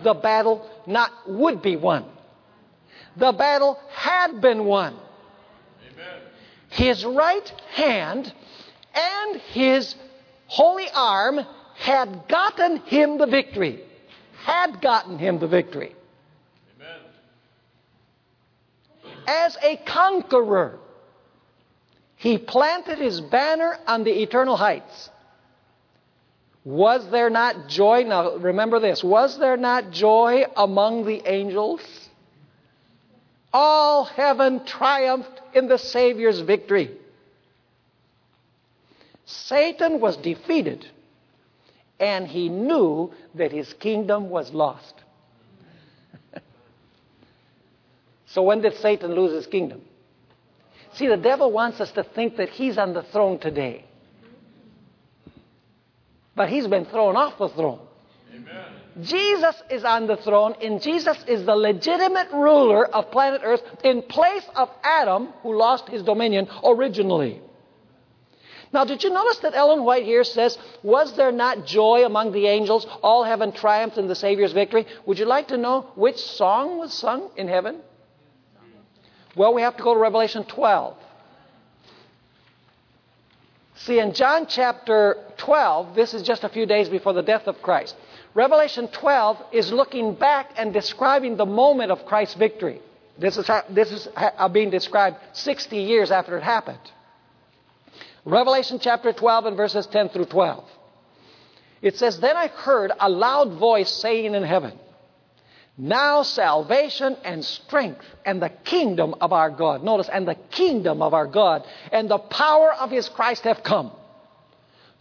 the 0.02 0.14
battle 0.14 0.68
not 0.86 1.10
would 1.26 1.62
be 1.62 1.76
won. 1.76 2.04
The 3.16 3.32
battle 3.32 3.78
had 3.90 4.40
been 4.40 4.64
won. 4.64 4.94
Amen. 5.92 6.20
His 6.68 7.04
right 7.04 7.48
hand 7.72 8.32
and 8.94 9.40
his 9.52 9.94
holy 10.46 10.86
arm 10.94 11.40
had 11.76 12.28
gotten 12.28 12.78
him 12.78 13.18
the 13.18 13.26
victory. 13.26 13.82
Had 14.46 14.80
gotten 14.80 15.18
him 15.18 15.40
the 15.40 15.48
victory. 15.48 15.92
Amen. 16.76 17.00
As 19.26 19.56
a 19.60 19.76
conqueror, 19.78 20.78
he 22.14 22.38
planted 22.38 22.98
his 22.98 23.20
banner 23.20 23.76
on 23.88 24.04
the 24.04 24.22
eternal 24.22 24.56
heights. 24.56 25.10
Was 26.64 27.10
there 27.10 27.28
not 27.28 27.66
joy? 27.66 28.04
Now 28.04 28.36
remember 28.36 28.78
this. 28.78 29.02
Was 29.02 29.36
there 29.36 29.56
not 29.56 29.90
joy 29.90 30.44
among 30.56 31.06
the 31.06 31.22
angels? 31.26 31.80
All 33.52 34.04
heaven 34.04 34.64
triumphed 34.64 35.42
in 35.54 35.66
the 35.66 35.78
Savior's 35.78 36.38
victory. 36.38 36.92
Satan 39.24 39.98
was 39.98 40.16
defeated, 40.16 40.86
and 41.98 42.26
he 42.26 42.48
knew 42.48 43.12
that 43.34 43.52
his 43.52 43.72
kingdom 43.74 44.28
was 44.28 44.52
lost. 44.52 44.94
so, 48.26 48.42
when 48.42 48.60
did 48.60 48.76
Satan 48.76 49.14
lose 49.14 49.32
his 49.32 49.46
kingdom? 49.46 49.80
See, 50.94 51.08
the 51.08 51.16
devil 51.16 51.52
wants 51.52 51.80
us 51.80 51.90
to 51.92 52.02
think 52.02 52.36
that 52.36 52.48
he's 52.48 52.78
on 52.78 52.94
the 52.94 53.02
throne 53.02 53.38
today. 53.38 53.84
But 56.34 56.50
he's 56.50 56.66
been 56.66 56.84
thrown 56.86 57.16
off 57.16 57.38
the 57.38 57.48
throne. 57.48 57.80
Amen. 58.34 58.64
Jesus 59.02 59.62
is 59.70 59.84
on 59.84 60.06
the 60.06 60.16
throne, 60.16 60.54
and 60.62 60.80
Jesus 60.80 61.18
is 61.28 61.44
the 61.44 61.54
legitimate 61.54 62.28
ruler 62.32 62.86
of 62.86 63.10
planet 63.10 63.42
Earth 63.44 63.62
in 63.84 64.02
place 64.02 64.44
of 64.54 64.70
Adam, 64.82 65.28
who 65.42 65.54
lost 65.56 65.88
his 65.88 66.02
dominion 66.02 66.48
originally. 66.64 67.42
Now, 68.72 68.84
did 68.84 69.02
you 69.04 69.10
notice 69.10 69.38
that 69.38 69.54
Ellen 69.54 69.84
White 69.84 70.04
here 70.04 70.24
says, 70.24 70.58
Was 70.82 71.16
there 71.16 71.32
not 71.32 71.66
joy 71.66 72.04
among 72.04 72.32
the 72.32 72.46
angels? 72.46 72.86
All 73.02 73.24
heaven 73.24 73.52
triumphed 73.52 73.98
in 73.98 74.08
the 74.08 74.14
Savior's 74.14 74.52
victory. 74.52 74.86
Would 75.06 75.18
you 75.18 75.26
like 75.26 75.48
to 75.48 75.56
know 75.56 75.90
which 75.94 76.18
song 76.18 76.78
was 76.78 76.92
sung 76.92 77.30
in 77.36 77.48
heaven? 77.48 77.80
Well, 79.36 79.54
we 79.54 79.62
have 79.62 79.76
to 79.76 79.82
go 79.82 79.94
to 79.94 80.00
Revelation 80.00 80.44
12. 80.44 80.96
See, 83.76 83.98
in 83.98 84.14
John 84.14 84.46
chapter 84.48 85.18
12, 85.36 85.94
this 85.94 86.14
is 86.14 86.22
just 86.22 86.42
a 86.42 86.48
few 86.48 86.64
days 86.66 86.88
before 86.88 87.12
the 87.12 87.22
death 87.22 87.46
of 87.46 87.60
Christ. 87.60 87.94
Revelation 88.34 88.88
12 88.88 89.42
is 89.52 89.70
looking 89.70 90.14
back 90.14 90.50
and 90.56 90.72
describing 90.72 91.36
the 91.36 91.46
moment 91.46 91.92
of 91.92 92.04
Christ's 92.06 92.34
victory. 92.34 92.80
This 93.18 93.36
is, 93.36 93.48
this 93.70 93.92
is 93.92 94.08
being 94.52 94.70
described 94.70 95.18
60 95.32 95.76
years 95.76 96.10
after 96.10 96.36
it 96.36 96.42
happened. 96.42 96.80
Revelation 98.26 98.80
chapter 98.80 99.12
12 99.12 99.46
and 99.46 99.56
verses 99.56 99.86
10 99.86 100.08
through 100.08 100.26
12. 100.26 100.64
It 101.80 101.96
says, 101.96 102.18
Then 102.18 102.36
I 102.36 102.48
heard 102.48 102.90
a 102.98 103.08
loud 103.08 103.52
voice 103.52 103.88
saying 103.88 104.34
in 104.34 104.42
heaven, 104.42 104.72
now 105.78 106.22
salvation 106.22 107.16
and 107.22 107.44
strength 107.44 108.04
and 108.24 108.42
the 108.42 108.48
kingdom 108.48 109.14
of 109.20 109.32
our 109.32 109.50
God. 109.50 109.84
Notice, 109.84 110.08
and 110.12 110.26
the 110.26 110.34
kingdom 110.34 111.02
of 111.02 111.14
our 111.14 111.26
God 111.26 111.64
and 111.92 112.08
the 112.08 112.18
power 112.18 112.72
of 112.74 112.90
his 112.90 113.08
Christ 113.08 113.44
have 113.44 113.62
come. 113.62 113.92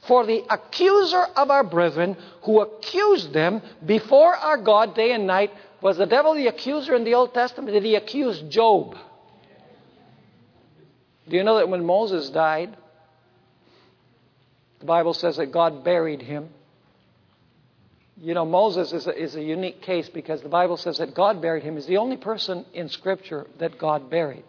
For 0.02 0.26
the 0.26 0.44
accuser 0.48 1.24
of 1.36 1.50
our 1.50 1.64
brethren 1.64 2.18
who 2.44 2.62
accused 2.62 3.34
them 3.34 3.64
before 3.84 4.36
our 4.36 4.58
God 4.58 4.94
day 4.96 5.14
and 5.14 5.26
night 5.26 5.52
was 5.82 5.98
the 5.98 6.06
devil 6.06 6.36
the 6.36 6.48
accuser 6.48 6.94
in 6.94 7.06
the 7.06 7.16
Old 7.16 7.34
Testament? 7.34 7.74
Did 7.74 7.84
he 7.84 7.96
accuse 7.96 8.40
Job? 8.42 8.96
Do 11.28 11.38
you 11.38 11.44
know 11.44 11.58
that 11.58 11.70
when 11.70 11.84
Moses 11.84 12.30
died, 12.30 12.78
the 14.86 14.88
Bible 14.88 15.15
says 15.15 15.38
that 15.38 15.52
God 15.52 15.84
buried 15.84 16.21
him? 16.21 16.50
You 18.21 18.36
know, 18.36 18.45
Moses 18.45 18.93
is 18.93 19.08
a, 19.08 19.19
is 19.19 19.36
a 19.36 19.41
unique 19.41 19.82
case 19.82 20.08
because 20.10 20.43
the 20.43 20.50
Bible 20.50 20.78
says 20.78 21.00
that 21.00 21.15
God 21.15 21.41
buried 21.41 21.63
him. 21.63 21.76
He's 21.76 21.88
the 21.88 21.98
only 21.98 22.17
person 22.17 22.65
in 22.71 22.88
Scripture 22.89 23.48
that 23.58 23.80
God 23.80 24.12
buried. 24.12 24.45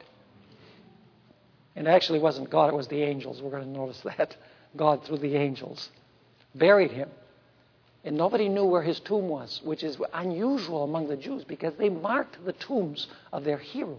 And 1.74 1.88
actually, 1.88 2.18
wasn't 2.18 2.50
God, 2.50 2.68
it 2.68 2.76
was 2.76 2.86
the 2.88 3.02
angels. 3.02 3.40
We're 3.40 3.50
going 3.50 3.64
to 3.64 3.68
notice 3.68 3.98
that. 4.18 4.36
God, 4.76 5.04
through 5.04 5.18
the 5.18 5.36
angels, 5.36 5.88
buried 6.54 6.90
him. 6.90 7.08
And 8.04 8.18
nobody 8.18 8.50
knew 8.50 8.66
where 8.66 8.82
his 8.82 9.00
tomb 9.00 9.28
was, 9.28 9.62
which 9.64 9.82
is 9.82 9.96
unusual 10.12 10.84
among 10.84 11.08
the 11.08 11.16
Jews 11.16 11.44
because 11.44 11.72
they 11.78 11.88
marked 11.88 12.44
the 12.44 12.52
tombs 12.52 13.06
of 13.32 13.44
their 13.44 13.56
heroes. 13.56 13.96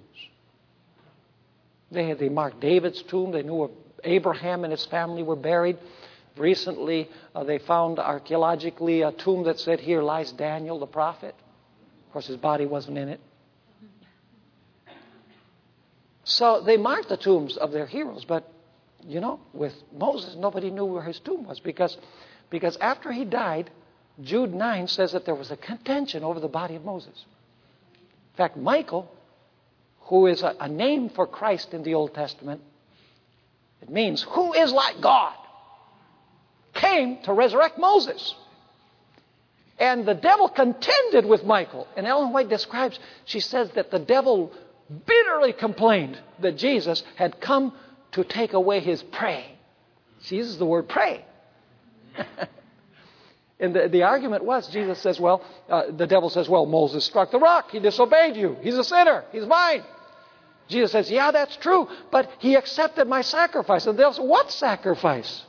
They, 1.90 2.10
had, 2.10 2.20
they 2.20 2.30
marked 2.30 2.60
David's 2.60 3.02
tomb, 3.02 3.32
they 3.32 3.42
knew 3.42 3.56
where 3.56 3.70
Abraham 4.04 4.64
and 4.66 4.72
his 4.72 4.86
family 4.86 5.24
were 5.24 5.36
buried. 5.36 5.80
Recently, 6.38 7.10
uh, 7.36 7.44
they 7.44 7.60
found 7.60 8.00
archaeologically 8.00 9.02
a 9.02 9.12
tomb 9.12 9.44
that 9.46 9.60
said, 9.60 9.80
Here 9.80 10.02
lies 10.02 10.32
Daniel 10.32 10.80
the 10.80 10.88
prophet. 10.88 11.36
Of 12.08 12.14
course, 12.14 12.28
his 12.28 12.38
body 12.38 12.66
wasn't 12.66 12.98
in 12.98 13.10
it. 13.10 13.20
So 16.24 16.62
they 16.62 16.78
marked 16.78 17.10
the 17.10 17.18
tombs 17.18 17.56
of 17.56 17.72
their 17.72 17.86
heroes, 17.86 18.26
but 18.26 18.52
you 19.06 19.22
know, 19.22 19.40
with 19.54 19.74
Moses, 19.98 20.36
nobody 20.36 20.70
knew 20.70 20.86
where 20.86 21.04
his 21.04 21.20
tomb 21.20 21.46
was 21.46 21.60
because, 21.62 21.98
because 22.50 22.76
after 22.78 23.12
he 23.12 23.24
died, 23.24 23.72
Jude 24.22 24.54
9 24.54 24.88
says 24.88 25.14
that 25.14 25.26
there 25.26 25.36
was 25.36 25.52
a 25.52 25.58
contention 25.58 26.24
over 26.24 26.40
the 26.40 26.48
body 26.48 26.76
of 26.76 26.84
Moses. 26.84 27.26
In 27.94 28.38
fact, 28.38 28.58
Michael, 28.58 29.10
who 30.02 30.28
is 30.28 30.42
a, 30.42 30.56
a 30.60 30.68
name 30.68 31.10
for 31.10 31.28
Christ 31.28 31.74
in 31.74 31.84
the 31.84 31.94
Old 31.94 32.14
Testament, 32.14 32.62
it 33.82 33.90
means, 33.90 34.24
who 34.24 34.54
is 34.54 34.72
like 34.72 35.00
God? 35.00 35.36
Came 36.78 37.18
to 37.24 37.34
resurrect 37.34 37.78
Moses. 37.78 38.34
And 39.80 40.06
the 40.08 40.16
devil 40.16 40.50
contended 40.50 41.26
with 41.26 41.44
Michael. 41.44 41.88
And 41.96 42.08
Ellen 42.08 42.32
White 42.34 42.50
describes, 42.50 43.00
she 43.26 43.40
says 43.40 43.70
that 43.76 43.92
the 43.92 44.00
devil 44.00 44.52
bitterly 45.06 45.54
complained 45.54 46.20
that 46.40 46.58
Jesus 46.58 47.04
had 47.16 47.40
come 47.42 47.74
to 48.14 48.24
take 48.24 48.54
away 48.54 48.80
his 48.80 49.04
prey. 49.04 49.46
She 50.22 50.38
uses 50.38 50.58
the 50.58 50.66
word 50.66 50.88
prey. 50.90 51.24
and 53.60 53.76
the, 53.76 53.88
the 53.90 54.04
argument 54.04 54.44
was 54.44 54.68
Jesus 54.70 55.00
says, 55.00 55.20
well, 55.20 55.44
uh, 55.70 55.92
the 55.96 56.08
devil 56.08 56.30
says, 56.30 56.50
well, 56.50 56.66
Moses 56.66 57.04
struck 57.06 57.30
the 57.32 57.40
rock. 57.40 57.70
He 57.70 57.80
disobeyed 57.80 58.36
you. 58.36 58.58
He's 58.62 58.78
a 58.78 58.84
sinner. 58.84 59.26
He's 59.32 59.46
mine. 59.46 59.84
Jesus 60.68 60.92
says, 60.92 61.10
yeah, 61.10 61.32
that's 61.32 61.56
true, 61.58 61.88
but 62.12 62.30
he 62.40 62.56
accepted 62.56 63.08
my 63.08 63.22
sacrifice. 63.22 63.86
And 63.86 63.98
the 63.98 64.02
devil 64.02 64.14
says, 64.14 64.26
what 64.26 64.52
sacrifice? 64.52 65.44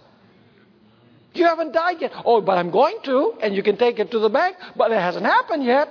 You 1.39 1.45
haven't 1.45 1.73
died 1.73 2.01
yet. 2.01 2.13
Oh, 2.25 2.41
but 2.41 2.59
I'm 2.59 2.71
going 2.71 2.99
to, 3.05 3.35
and 3.41 3.55
you 3.55 3.63
can 3.63 3.77
take 3.77 4.01
it 4.01 4.11
to 4.11 4.19
the 4.19 4.29
bank, 4.29 4.57
but 4.77 4.91
it 4.91 4.99
hasn't 4.99 5.25
happened 5.25 5.65
yet. 5.65 5.89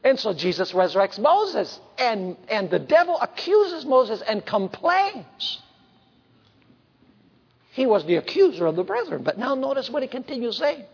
and 0.05 0.19
so 0.19 0.35
Jesus 0.35 0.73
resurrects 0.73 1.19
Moses, 1.19 1.81
and, 1.99 2.37
and 2.49 2.69
the 2.71 2.79
devil 2.79 3.19
accuses 3.21 3.87
Moses 3.87 4.23
and 4.23 4.45
complains. 4.45 5.63
He 7.71 7.87
was 7.87 8.05
the 8.05 8.17
accuser 8.17 8.67
of 8.67 8.77
the 8.77 8.85
brethren. 8.85 9.23
But 9.23 9.39
now 9.39 9.55
notice 9.55 9.89
what 9.89 10.03
he 10.03 10.09
continues 10.09 10.59
saying. 10.59 10.85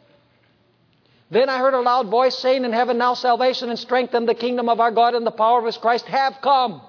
Then 1.31 1.49
I 1.51 1.59
heard 1.59 1.75
a 1.75 1.81
loud 1.81 2.09
voice 2.09 2.39
saying 2.39 2.65
in 2.65 2.73
heaven, 2.73 2.97
Now 2.99 3.15
salvation 3.15 3.69
and 3.69 3.79
strength 3.79 4.15
and 4.15 4.29
the 4.29 4.35
kingdom 4.35 4.69
of 4.69 4.79
our 4.79 4.93
God 4.93 5.15
and 5.15 5.27
the 5.27 5.33
power 5.33 5.59
of 5.59 5.67
his 5.67 5.77
Christ 5.77 6.07
have 6.07 6.37
come. 6.41 6.81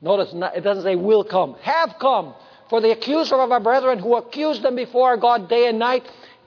Notice 0.00 0.34
it 0.34 0.60
doesn't 0.60 0.84
say 0.84 0.96
will 0.96 1.24
come. 1.24 1.54
Have 1.62 1.96
come. 2.00 2.34
For 2.70 2.80
the 2.80 2.90
accuser 2.90 3.36
of 3.36 3.52
our 3.52 3.60
brethren 3.60 3.98
who 3.98 4.16
accused 4.16 4.62
them 4.62 4.76
before 4.76 5.16
God 5.16 5.48
day 5.48 5.68
and 5.68 5.78
night 5.78 6.04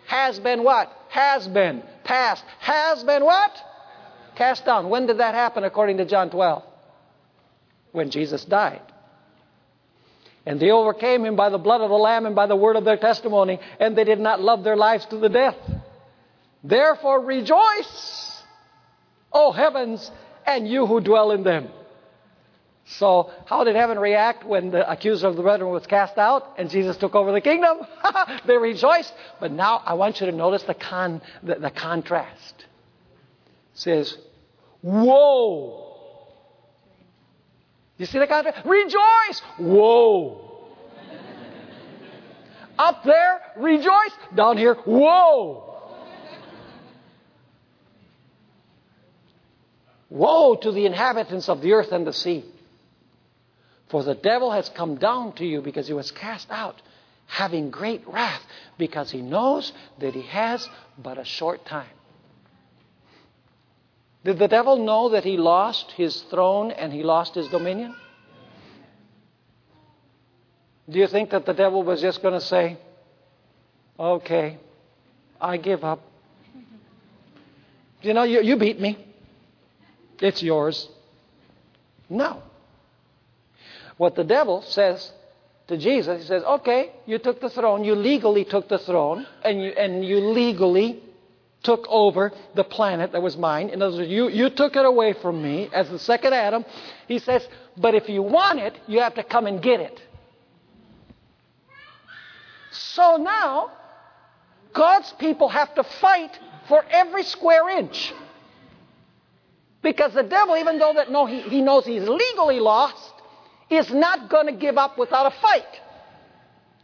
has 0.08 0.40
been 0.40 0.64
what? 0.64 0.92
Has 1.10 1.48
been. 1.48 1.84
Past. 2.04 2.44
Has 2.60 3.04
been 3.04 3.24
what? 3.24 3.52
Cast 4.36 4.66
down. 4.66 4.90
When 4.90 5.08
did 5.08 5.20
that 5.20 5.34
happen 5.34 5.64
according 5.64 5.98
to 5.98 6.06
John 6.06 6.30
12? 6.30 6.64
When 7.92 8.12
Jesus 8.12 8.46
died. 8.46 8.82
And 10.46 10.60
they 10.60 10.72
overcame 10.72 11.26
him 11.26 11.36
by 11.36 11.50
the 11.50 11.58
blood 11.58 11.82
of 11.82 11.90
the 11.90 11.96
Lamb 11.96 12.26
and 12.26 12.36
by 12.36 12.46
the 12.46 12.56
word 12.56 12.78
of 12.78 12.86
their 12.86 12.98
testimony, 12.98 13.60
and 13.80 13.98
they 13.98 14.06
did 14.06 14.20
not 14.20 14.40
love 14.40 14.64
their 14.64 14.78
lives 14.78 15.06
to 15.08 15.18
the 15.18 15.28
death. 15.28 15.58
Therefore 16.64 17.20
rejoice, 17.22 18.44
O 19.34 19.52
heavens, 19.52 20.10
and 20.46 20.68
you 20.68 20.86
who 20.86 21.02
dwell 21.02 21.32
in 21.32 21.44
them. 21.44 21.68
So, 22.90 23.32
how 23.46 23.66
did 23.66 23.76
heaven 23.76 24.00
react 24.00 24.46
when 24.46 24.72
the 24.72 24.90
accuser 24.90 25.28
of 25.28 25.36
the 25.36 25.42
brethren 25.42 25.72
was 25.72 25.86
cast 25.86 26.18
out 26.18 26.56
and 26.58 26.70
Jesus 26.70 26.96
took 26.96 27.16
over 27.16 27.34
the 27.34 27.42
kingdom? 27.42 27.80
they 28.46 28.58
rejoiced. 28.58 29.14
But 29.42 29.52
now 29.52 29.82
I 29.86 29.96
want 29.96 30.22
you 30.22 30.28
to 30.28 30.32
notice 30.32 30.64
the, 30.64 30.74
con, 30.74 31.22
the, 31.44 31.56
the 31.56 31.70
contrast. 31.70 32.66
It 33.74 33.80
says, 33.80 34.18
Woe! 34.82 35.84
You 37.98 38.06
see 38.06 38.20
the 38.20 38.28
contrast? 38.28 38.66
Rejoice! 38.66 39.42
Woe! 39.60 40.48
Up 42.80 43.04
there, 43.04 43.42
rejoice. 43.58 44.12
Down 44.34 44.58
here, 44.58 44.76
whoa. 44.76 45.64
Woe 50.10 50.56
to 50.56 50.72
the 50.72 50.86
inhabitants 50.86 51.50
of 51.50 51.60
the 51.62 51.74
earth 51.74 51.92
and 51.92 52.08
the 52.08 52.14
sea. 52.14 52.46
For 53.90 54.04
the 54.04 54.16
devil 54.16 54.52
has 54.52 54.70
come 54.70 54.96
down 54.96 55.34
to 55.34 55.46
you 55.46 55.62
because 55.62 55.88
he 55.88 55.94
was 55.94 56.12
cast 56.12 56.52
out, 56.52 56.82
having 57.26 57.70
great 57.70 58.08
wrath, 58.08 58.42
because 58.78 59.12
he 59.12 59.22
knows 59.22 59.72
that 60.00 60.14
he 60.14 60.24
has 60.24 60.68
but 60.98 61.18
a 61.18 61.26
short 61.26 61.66
time. 61.66 61.88
Did 64.26 64.40
the 64.40 64.48
devil 64.48 64.78
know 64.78 65.10
that 65.10 65.24
he 65.24 65.38
lost 65.38 65.92
his 65.92 66.22
throne 66.24 66.72
and 66.72 66.92
he 66.92 67.04
lost 67.04 67.36
his 67.36 67.48
dominion? 67.48 67.96
Do 70.90 71.00
you 71.00 71.08
think 71.08 71.30
that 71.30 71.46
the 71.46 71.54
devil 71.54 71.84
was 71.84 72.02
just 72.02 72.22
going 72.22 72.34
to 72.34 72.42
say, 72.42 72.78
okay, 73.98 74.58
I 75.40 75.58
give 75.58 75.84
up? 75.84 76.02
You 78.02 78.14
know, 78.14 78.24
you, 78.24 78.42
you 78.42 78.58
beat 78.58 78.80
me. 78.80 78.98
It's 80.20 80.44
yours. 80.44 80.88
No. 82.10 82.42
What 83.98 84.16
the 84.16 84.24
devil 84.24 84.62
says 84.62 85.12
to 85.68 85.78
Jesus, 85.78 86.22
he 86.22 86.28
says, 86.28 86.44
okay, 86.44 86.92
you 87.06 87.18
took 87.18 87.42
the 87.42 87.50
throne, 87.50 87.84
you 87.84 87.96
legally 87.96 88.46
took 88.46 88.70
the 88.70 88.80
throne, 88.80 89.26
and 89.44 89.62
you, 89.62 89.70
and 89.72 90.06
you 90.06 90.20
legally 90.20 91.04
took 91.64 91.86
over 91.90 92.32
the 92.56 92.64
planet 92.64 93.12
that 93.12 93.22
was 93.22 93.36
mine. 93.36 93.70
In 93.70 93.82
other 93.82 93.98
words, 93.98 94.10
you, 94.10 94.30
you 94.30 94.50
took 94.50 94.76
it 94.76 94.86
away 94.86 95.14
from 95.14 95.42
me 95.42 95.70
as 95.74 95.90
the 95.90 96.00
second 96.00 96.34
Adam. 96.34 96.64
He 97.08 97.20
says, 97.20 97.46
but 97.76 97.96
if 97.96 98.08
you 98.08 98.22
want 98.22 98.60
it, 98.60 98.80
you 98.88 99.02
have 99.02 99.16
to 99.16 99.24
come 99.24 99.48
and 99.48 99.62
get 99.62 99.80
it. 99.80 100.00
So 102.72 103.18
now, 103.18 103.72
God's 104.74 105.12
people 105.14 105.50
have 105.50 105.74
to 105.76 105.84
fight 105.84 106.40
for 106.68 106.86
every 106.90 107.24
square 107.24 107.70
inch. 107.78 108.14
Because 109.82 110.14
the 110.14 110.24
devil, 110.24 110.56
even 110.58 110.78
though 110.78 110.94
that 110.94 111.12
no, 111.12 111.26
he, 111.26 111.42
he 111.42 111.62
knows 111.62 111.86
he's 111.86 112.08
legally 112.08 112.60
lost, 112.60 113.14
is 113.70 113.92
not 113.92 114.30
going 114.30 114.48
to 114.48 114.54
give 114.54 114.78
up 114.78 114.98
without 114.98 115.32
a 115.32 115.42
fight. 115.42 115.82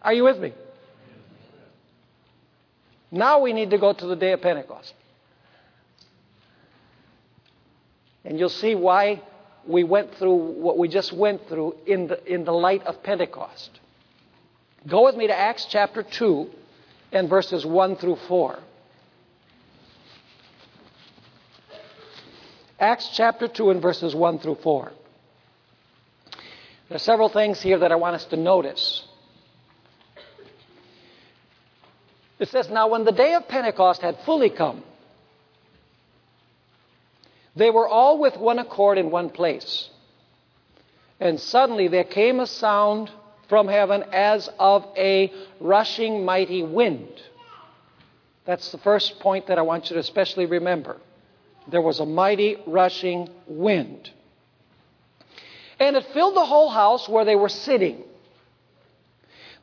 Are 0.02 0.14
you 0.14 0.24
with 0.24 0.40
me? 0.40 0.54
Now 3.12 3.42
we 3.42 3.54
need 3.54 3.70
to 3.70 3.78
go 3.78 3.94
to 3.94 4.08
the 4.08 4.16
day 4.16 4.32
of 4.34 4.42
Pentecost. 4.42 4.94
And 8.26 8.40
you'll 8.40 8.50
see 8.50 8.76
why 8.76 9.22
we 9.68 9.84
went 9.84 10.16
through 10.16 10.36
what 10.36 10.78
we 10.78 10.88
just 10.88 11.14
went 11.14 11.48
through 11.48 11.76
in 11.86 12.08
the, 12.08 12.34
in 12.34 12.44
the 12.44 12.52
light 12.52 12.84
of 12.84 13.04
Pentecost. 13.04 13.80
Go 14.88 15.06
with 15.06 15.16
me 15.16 15.28
to 15.28 15.38
Acts 15.38 15.68
chapter 15.70 16.04
2 16.04 16.50
and 17.12 17.30
verses 17.30 17.66
1 17.66 17.96
through 17.98 18.18
4. 18.28 18.60
Acts 22.80 23.10
chapter 23.14 23.48
2 23.48 23.70
and 23.70 23.82
verses 23.82 24.14
1 24.14 24.40
through 24.40 24.58
4. 24.62 24.92
There 26.94 26.98
are 26.98 27.00
several 27.00 27.30
things 27.30 27.60
here 27.60 27.80
that 27.80 27.92
I 27.92 27.96
want 27.96 28.18
us 28.18 28.26
to 28.26 28.38
notice. 28.38 29.04
It 32.38 32.50
says, 32.50 32.70
Now 32.70 32.90
when 32.90 33.04
the 33.04 33.12
day 33.12 33.34
of 33.34 33.48
Pentecost 33.48 34.04
had 34.04 34.20
fully 34.28 34.52
come, 34.52 34.84
they 37.56 37.72
were 37.72 37.88
all 37.88 38.20
with 38.20 38.38
one 38.38 38.60
accord 38.60 39.00
in 39.00 39.10
one 39.10 39.32
place. 39.32 39.90
And 41.20 41.40
suddenly 41.40 41.88
there 41.88 42.04
came 42.04 42.40
a 42.40 42.46
sound 42.46 43.10
from 43.50 43.68
heaven 43.68 44.04
as 44.14 44.48
of 44.60 44.86
a 44.96 45.34
rushing 45.60 46.24
mighty 46.24 46.62
wind. 46.62 47.10
That's 48.46 48.72
the 48.72 48.78
first 48.78 49.20
point 49.20 49.48
that 49.48 49.58
I 49.58 49.64
want 49.64 49.90
you 49.90 49.96
to 49.96 50.00
especially 50.00 50.46
remember 50.46 50.98
there 51.68 51.82
was 51.82 52.00
a 52.00 52.06
mighty 52.06 52.58
rushing 52.68 53.30
wind. 53.48 54.12
And 55.84 55.98
it 55.98 56.06
filled 56.14 56.38
the 56.38 56.46
whole 56.46 56.70
house 56.70 57.10
where 57.10 57.26
they 57.26 57.36
were 57.36 57.50
sitting. 57.50 58.04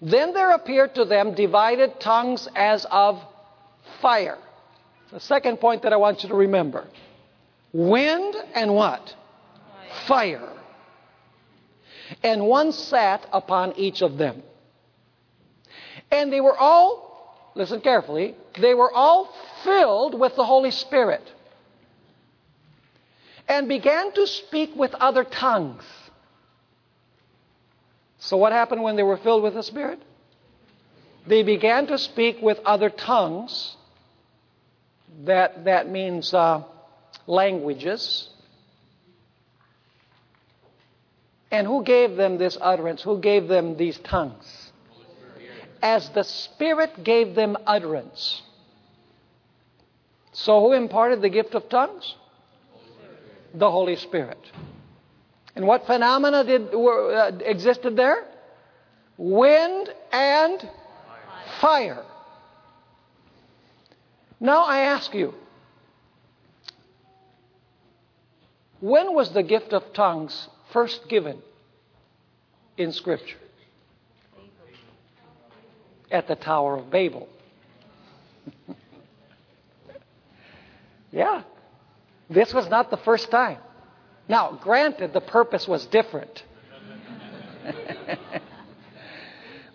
Then 0.03 0.35
there 0.35 0.51
appeared 0.51 0.95
to 0.97 1.07
them 1.07 1.35
divided 1.35 1.99
tongues 1.99 2.47
as 2.55 2.85
of 2.91 3.23
fire. 4.03 4.37
The 5.13 5.21
second 5.21 5.61
point 5.61 5.81
that 5.83 5.95
I 5.95 5.97
want 5.97 6.23
you 6.23 6.29
to 6.29 6.35
remember 6.35 6.87
wind 7.73 8.35
and 8.55 8.75
what? 8.75 9.15
Fire. 10.07 10.53
And 12.23 12.47
one 12.47 12.73
sat 12.73 13.27
upon 13.33 13.73
each 13.79 14.03
of 14.03 14.19
them. 14.19 14.43
And 16.11 16.31
they 16.31 16.43
were 16.43 16.57
all, 16.57 17.53
listen 17.55 17.81
carefully, 17.81 18.35
they 18.61 18.75
were 18.75 18.93
all 18.93 19.33
filled 19.65 20.21
with 20.21 20.37
the 20.37 20.45
Holy 20.45 20.71
Spirit 20.71 21.23
and 23.49 23.69
began 23.69 24.13
to 24.13 24.27
speak 24.27 24.77
with 24.77 24.93
other 24.95 25.25
tongues. 25.25 25.85
So, 28.21 28.37
what 28.37 28.53
happened 28.53 28.83
when 28.83 28.97
they 28.97 29.03
were 29.03 29.17
filled 29.17 29.43
with 29.43 29.55
the 29.55 29.63
Spirit? 29.63 30.01
They 31.27 31.43
began 31.43 31.87
to 31.89 31.99
speak 31.99 32.39
with 32.41 32.59
other 32.65 32.89
tongues. 32.89 33.77
That, 35.25 35.65
that 35.65 35.91
means 35.91 36.33
uh, 36.33 36.63
languages. 37.27 38.29
And 41.51 41.67
who 41.67 41.83
gave 41.83 42.17
them 42.17 42.39
this 42.39 42.57
utterance? 42.61 43.03
Who 43.03 43.21
gave 43.21 43.49
them 43.49 43.77
these 43.77 43.99
tongues? 43.99 44.73
As 45.83 46.09
the 46.11 46.23
Spirit 46.23 47.03
gave 47.03 47.35
them 47.35 47.57
utterance. 47.67 48.43
So, 50.33 50.61
who 50.61 50.73
imparted 50.75 51.23
the 51.23 51.31
gift 51.31 51.55
of 51.55 51.69
tongues? 51.69 52.15
the 53.55 53.71
Holy 53.71 53.97
Spirit. 53.97 54.39
And 55.57 55.67
what 55.67 55.87
phenomena 55.87 56.45
did 56.45 56.73
were, 56.73 57.15
uh, 57.15 57.33
existed 57.45 57.97
there? 57.97 58.25
Wind 59.17 59.93
and 60.13 60.69
fire. 61.61 62.05
Now 64.39 64.65
I 64.65 64.81
ask 64.81 65.13
you, 65.13 65.35
when 68.81 69.15
was 69.15 69.33
the 69.33 69.43
gift 69.43 69.73
of 69.75 69.93
tongues 69.93 70.49
first 70.73 71.09
given 71.09 71.43
in 72.79 72.93
Scripture? 72.93 73.37
At 76.11 76.27
the 76.27 76.35
Tower 76.35 76.77
of 76.77 76.91
Babel. 76.91 77.29
yeah, 81.13 81.43
this 82.29 82.53
was 82.55 82.69
not 82.69 82.91
the 82.91 82.97
first 82.97 83.31
time. 83.31 83.59
Now, 84.31 84.53
granted, 84.63 85.13
the 85.13 85.21
purpose 85.21 85.67
was 85.67 85.87
different. 85.87 86.45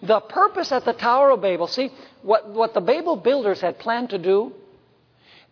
the 0.01 0.21
purpose 0.21 0.71
at 0.71 0.85
the 0.85 0.93
Tower 0.93 1.31
of 1.31 1.41
Babel, 1.41 1.67
see, 1.67 1.91
what, 2.21 2.47
what 2.47 2.73
the 2.73 2.79
Babel 2.79 3.17
builders 3.17 3.59
had 3.59 3.79
planned 3.79 4.11
to 4.11 4.17
do, 4.17 4.53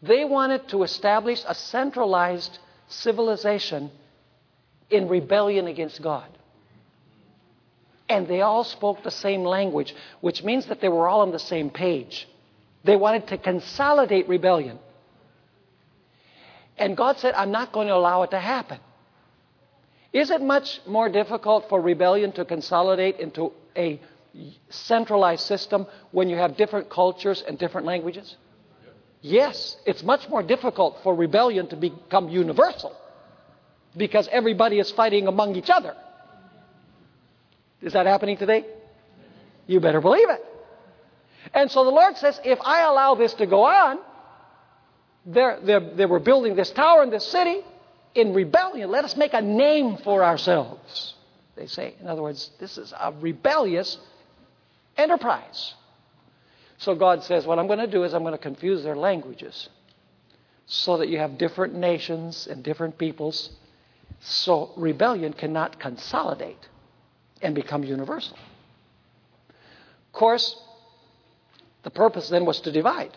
they 0.02 0.24
wanted 0.24 0.70
to 0.70 0.84
establish 0.84 1.44
a 1.46 1.54
centralized 1.54 2.60
civilization 2.88 3.92
in 4.90 5.10
rebellion 5.10 5.68
against 5.68 6.02
God. 6.02 6.30
And 8.08 8.26
they 8.26 8.40
all 8.40 8.64
spoke 8.64 9.04
the 9.04 9.12
same 9.12 9.44
language, 9.44 9.94
which 10.22 10.46
means 10.46 10.68
that 10.68 10.80
they 10.80 10.88
were 10.88 11.10
all 11.10 11.20
on 11.20 11.34
the 11.34 11.40
same 11.40 11.70
page. 11.70 12.26
They 12.86 12.96
wanted 12.96 13.28
to 13.28 13.38
consolidate 13.38 14.30
rebellion. 14.30 14.80
And 16.78 16.96
God 16.96 17.20
said, 17.20 17.34
I'm 17.34 17.52
not 17.52 17.74
going 17.74 17.90
to 17.90 17.96
allow 17.96 18.24
it 18.24 18.32
to 18.32 18.40
happen. 18.40 18.80
Is 20.14 20.30
it 20.30 20.42
much 20.42 20.80
more 20.86 21.10
difficult 21.10 21.68
for 21.70 21.82
rebellion 21.82 22.32
to 22.34 22.46
consolidate 22.46 23.20
into 23.20 23.52
a 23.76 24.00
centralized 24.70 25.42
system 25.42 25.88
when 26.12 26.30
you 26.30 26.38
have 26.38 26.56
different 26.56 26.90
cultures 26.90 27.44
and 27.46 27.58
different 27.58 27.88
languages? 27.88 28.38
Yes, 29.22 29.76
it's 29.88 30.04
much 30.04 30.30
more 30.30 30.44
difficult 30.44 31.00
for 31.02 31.16
rebellion 31.16 31.68
to 31.68 31.76
become 31.76 32.30
universal 32.30 32.96
because 33.98 34.28
everybody 34.32 34.80
is 34.80 34.92
fighting 34.92 35.28
among 35.28 35.56
each 35.56 35.70
other. 35.72 35.96
Is 37.82 37.94
that 37.94 38.06
happening 38.06 38.38
today? 38.38 38.66
You 39.66 39.80
better 39.80 40.02
believe 40.02 40.30
it. 40.30 40.46
And 41.54 41.72
so 41.72 41.86
the 41.86 41.90
Lord 41.90 42.18
says, 42.18 42.40
if 42.44 42.60
I 42.62 42.82
allow 42.82 43.16
this 43.16 43.34
to 43.36 43.48
go 43.48 43.64
on, 43.64 44.00
they're, 45.26 45.60
they're, 45.64 45.80
they 45.80 46.06
were 46.06 46.20
building 46.20 46.56
this 46.56 46.70
tower 46.72 47.02
in 47.04 47.10
this 47.10 47.26
city 47.26 47.62
in 48.16 48.34
rebellion. 48.34 48.92
Let 48.92 49.06
us 49.06 49.16
make 49.16 49.34
a 49.34 49.42
name 49.42 49.98
for 49.98 50.24
ourselves, 50.24 51.16
they 51.56 51.68
say. 51.68 51.96
In 52.00 52.08
other 52.08 52.22
words, 52.22 52.52
this 52.60 52.78
is 52.78 52.94
a 53.00 53.12
rebellious 53.12 53.98
enterprise. 54.98 55.74
So 56.78 56.96
God 56.96 57.24
says, 57.24 57.46
What 57.46 57.60
I'm 57.60 57.68
going 57.68 57.80
to 57.80 57.88
do 57.88 58.04
is 58.04 58.14
I'm 58.14 58.24
going 58.24 58.34
to 58.34 58.38
confuse 58.38 58.84
their 58.84 58.96
languages 58.96 59.70
so 60.66 60.98
that 60.98 61.10
you 61.10 61.20
have 61.20 61.38
different 61.38 61.76
nations 61.76 62.48
and 62.48 62.64
different 62.64 62.98
peoples. 62.98 63.52
So 64.22 64.72
rebellion 64.78 65.34
cannot 65.34 65.80
consolidate 65.80 66.70
and 67.42 67.54
become 67.54 67.84
universal. 67.84 68.38
Of 70.08 70.14
course, 70.14 70.56
The 71.84 71.92
purpose 71.92 72.30
then 72.30 72.46
was 72.46 72.62
to 72.62 72.72
divide. 72.72 73.16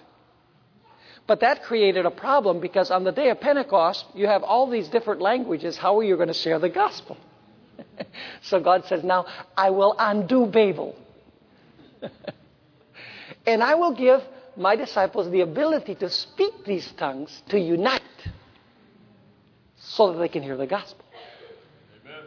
But 1.27 1.41
that 1.41 1.65
created 1.65 2.07
a 2.07 2.11
problem 2.11 2.61
because 2.61 2.91
on 2.91 3.03
the 3.05 3.13
day 3.13 3.31
of 3.31 3.41
Pentecost, 3.41 4.05
you 4.15 4.27
have 4.27 4.45
all 4.45 4.69
these 4.71 4.89
different 4.89 5.21
languages. 5.21 5.77
How 5.77 5.99
are 5.99 6.05
you 6.05 6.17
going 6.17 6.29
to 6.29 6.35
share 6.35 6.59
the 6.59 6.69
gospel? 6.69 7.17
so 8.43 8.61
God 8.61 8.85
says, 8.87 9.03
Now 9.03 9.27
I 9.57 9.71
will 9.71 9.97
undo 9.99 10.47
Babel. 10.47 10.95
and 13.47 13.63
I 13.63 13.75
will 13.75 13.93
give 13.93 14.23
my 14.57 14.77
disciples 14.77 15.31
the 15.31 15.41
ability 15.41 15.97
to 15.97 16.09
speak 16.09 16.65
these 16.65 16.91
tongues 16.93 17.43
to 17.49 17.59
unite 17.59 18.03
so 19.79 20.13
that 20.13 20.19
they 20.19 20.29
can 20.29 20.43
hear 20.43 20.57
the 20.57 20.67
gospel. 20.67 21.05
Amen. 22.05 22.25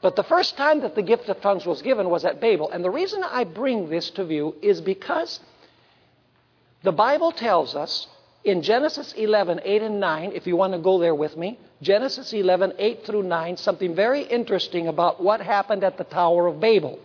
But 0.00 0.16
the 0.16 0.22
first 0.22 0.56
time 0.56 0.80
that 0.80 0.94
the 0.94 1.02
gift 1.02 1.28
of 1.28 1.40
tongues 1.40 1.66
was 1.66 1.82
given 1.82 2.08
was 2.08 2.24
at 2.24 2.40
Babel. 2.40 2.70
And 2.70 2.84
the 2.84 2.90
reason 2.90 3.22
I 3.24 3.44
bring 3.44 3.90
this 3.90 4.10
to 4.10 4.24
view 4.24 4.54
is 4.62 4.80
because 4.80 5.40
the 6.82 6.92
Bible 6.92 7.32
tells 7.32 7.74
us 7.74 8.06
in 8.42 8.62
Genesis 8.62 9.12
11, 9.12 9.60
8 9.64 9.82
and 9.82 10.00
9, 10.00 10.32
if 10.32 10.46
you 10.46 10.56
want 10.56 10.72
to 10.72 10.78
go 10.78 10.98
there 10.98 11.14
with 11.14 11.36
me, 11.36 11.58
Genesis 11.82 12.32
11, 12.32 12.74
8 12.78 13.04
through 13.04 13.22
9, 13.22 13.56
something 13.58 13.94
very 13.94 14.22
interesting 14.22 14.88
about 14.88 15.22
what 15.22 15.40
happened 15.40 15.84
at 15.84 15.98
the 15.98 16.04
Tower 16.04 16.46
of 16.46 16.58
Babel. 16.58 16.98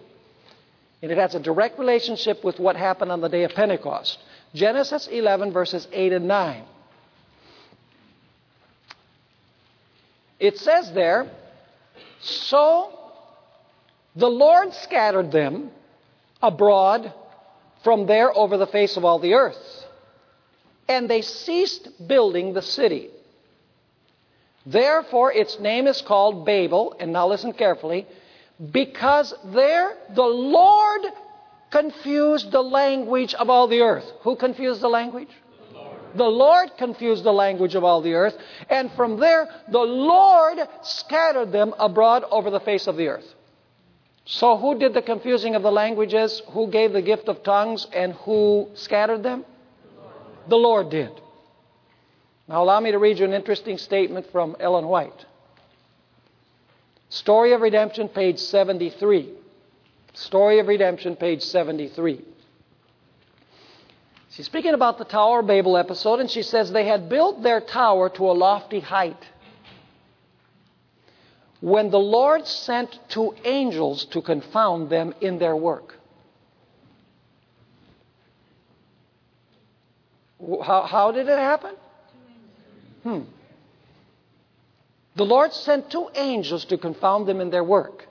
And 1.01 1.11
it 1.11 1.17
has 1.17 1.35
a 1.35 1.39
direct 1.39 1.77
relationship 1.77 2.43
with 2.43 2.57
what 2.57 2.77
happened 2.77 3.11
on 3.11 3.19
the 3.19 3.27
day 3.27 3.43
of 3.43 3.51
Pentecost. 3.51 4.17
Genesis 4.53 5.07
11, 5.07 5.51
verses 5.51 5.87
8 5.91 6.13
and 6.13 6.27
9. 6.27 6.63
It 10.39 10.57
says 10.57 10.91
there, 10.93 11.29
So 12.21 12.97
the 14.15 14.29
Lord 14.29 14.73
scattered 14.73 15.31
them 15.31 15.71
abroad 16.41 17.13
from 17.85 18.07
there 18.07 18.35
over 18.35 18.57
the 18.57 18.67
face 18.67 18.97
of 18.97 19.05
all 19.05 19.19
the 19.19 19.35
earth. 19.35 19.85
And 20.89 21.07
they 21.09 21.21
ceased 21.21 21.87
building 22.05 22.53
the 22.53 22.61
city. 22.61 23.09
Therefore, 24.65 25.31
its 25.31 25.59
name 25.59 25.85
is 25.85 26.01
called 26.01 26.45
Babel, 26.45 26.95
and 26.99 27.13
now 27.13 27.27
listen 27.27 27.53
carefully, 27.53 28.07
because 28.71 29.33
there 29.53 29.95
the 30.15 30.23
Lord 30.23 31.01
confused 31.69 32.51
the 32.51 32.63
language 32.63 33.35
of 33.35 33.49
all 33.51 33.67
the 33.67 33.81
earth. 33.81 34.05
Who 34.21 34.35
confused 34.35 34.81
the 34.81 34.89
language? 34.89 35.29
The 36.15 36.23
Lord. 36.23 36.71
confused 36.77 37.23
the 37.23 37.33
language 37.33 37.75
of 37.75 37.83
all 37.83 38.01
the 38.01 38.13
earth, 38.13 38.35
and 38.69 38.91
from 38.93 39.19
there 39.19 39.47
the 39.69 39.77
Lord 39.77 40.57
scattered 40.81 41.51
them 41.51 41.75
abroad 41.77 42.23
over 42.31 42.49
the 42.49 42.61
face 42.61 42.87
of 42.87 42.95
the 42.97 43.09
earth. 43.09 43.34
So, 44.25 44.57
who 44.57 44.79
did 44.79 44.95
the 44.95 45.03
confusing 45.03 45.53
of 45.53 45.61
the 45.61 45.71
languages? 45.71 46.41
Who 46.49 46.67
gave 46.67 46.93
the 46.93 47.01
gift 47.01 47.29
of 47.29 47.43
tongues? 47.43 47.85
And 47.93 48.13
who 48.13 48.69
scattered 48.73 49.21
them? 49.21 49.45
The 50.49 50.55
Lord 50.55 50.89
did. 50.89 51.11
Now, 52.47 52.63
allow 52.63 52.79
me 52.79 52.91
to 52.91 52.99
read 52.99 53.19
you 53.19 53.25
an 53.25 53.33
interesting 53.33 53.77
statement 53.77 54.27
from 54.31 54.55
Ellen 54.59 54.87
White. 54.87 55.25
Story 57.09 57.53
of 57.53 57.61
Redemption, 57.61 58.09
page 58.09 58.39
73. 58.39 59.31
Story 60.13 60.59
of 60.59 60.67
Redemption, 60.67 61.15
page 61.15 61.43
73. 61.43 62.21
She's 64.31 64.45
speaking 64.47 64.73
about 64.73 64.97
the 64.97 65.05
Tower 65.05 65.39
of 65.39 65.47
Babel 65.47 65.77
episode, 65.77 66.19
and 66.19 66.29
she 66.29 66.41
says 66.41 66.71
they 66.71 66.87
had 66.87 67.09
built 67.09 67.43
their 67.43 67.61
tower 67.61 68.09
to 68.09 68.23
a 68.29 68.33
lofty 68.33 68.79
height 68.79 69.23
when 71.61 71.89
the 71.89 71.99
Lord 71.99 72.47
sent 72.47 72.99
two 73.09 73.33
angels 73.43 74.05
to 74.05 74.21
confound 74.21 74.89
them 74.89 75.13
in 75.21 75.39
their 75.39 75.55
work. 75.55 75.95
How, 80.63 80.83
how 80.83 81.11
did 81.11 81.27
it 81.27 81.39
happen? 81.39 81.75
Hmm. 83.03 83.21
The 85.15 85.25
Lord 85.25 85.53
sent 85.53 85.89
two 85.89 86.09
angels 86.13 86.65
to 86.65 86.77
confound 86.77 87.27
them 87.27 87.39
in 87.39 87.49
their 87.49 87.63
work. 87.63 88.05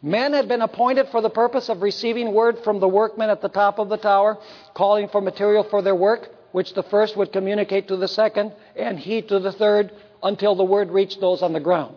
Men 0.00 0.32
had 0.32 0.46
been 0.46 0.62
appointed 0.62 1.08
for 1.08 1.20
the 1.20 1.30
purpose 1.30 1.68
of 1.68 1.82
receiving 1.82 2.32
word 2.32 2.58
from 2.62 2.78
the 2.78 2.86
workmen 2.86 3.30
at 3.30 3.42
the 3.42 3.48
top 3.48 3.80
of 3.80 3.88
the 3.88 3.96
tower, 3.96 4.38
calling 4.74 5.08
for 5.08 5.20
material 5.20 5.64
for 5.64 5.82
their 5.82 5.96
work, 5.96 6.28
which 6.52 6.72
the 6.74 6.84
first 6.84 7.16
would 7.16 7.32
communicate 7.32 7.88
to 7.88 7.96
the 7.96 8.06
second, 8.06 8.52
and 8.76 8.98
he 8.98 9.22
to 9.22 9.40
the 9.40 9.52
third, 9.52 9.90
until 10.22 10.54
the 10.54 10.64
word 10.64 10.90
reached 10.90 11.20
those 11.20 11.42
on 11.42 11.52
the 11.52 11.60
ground. 11.60 11.96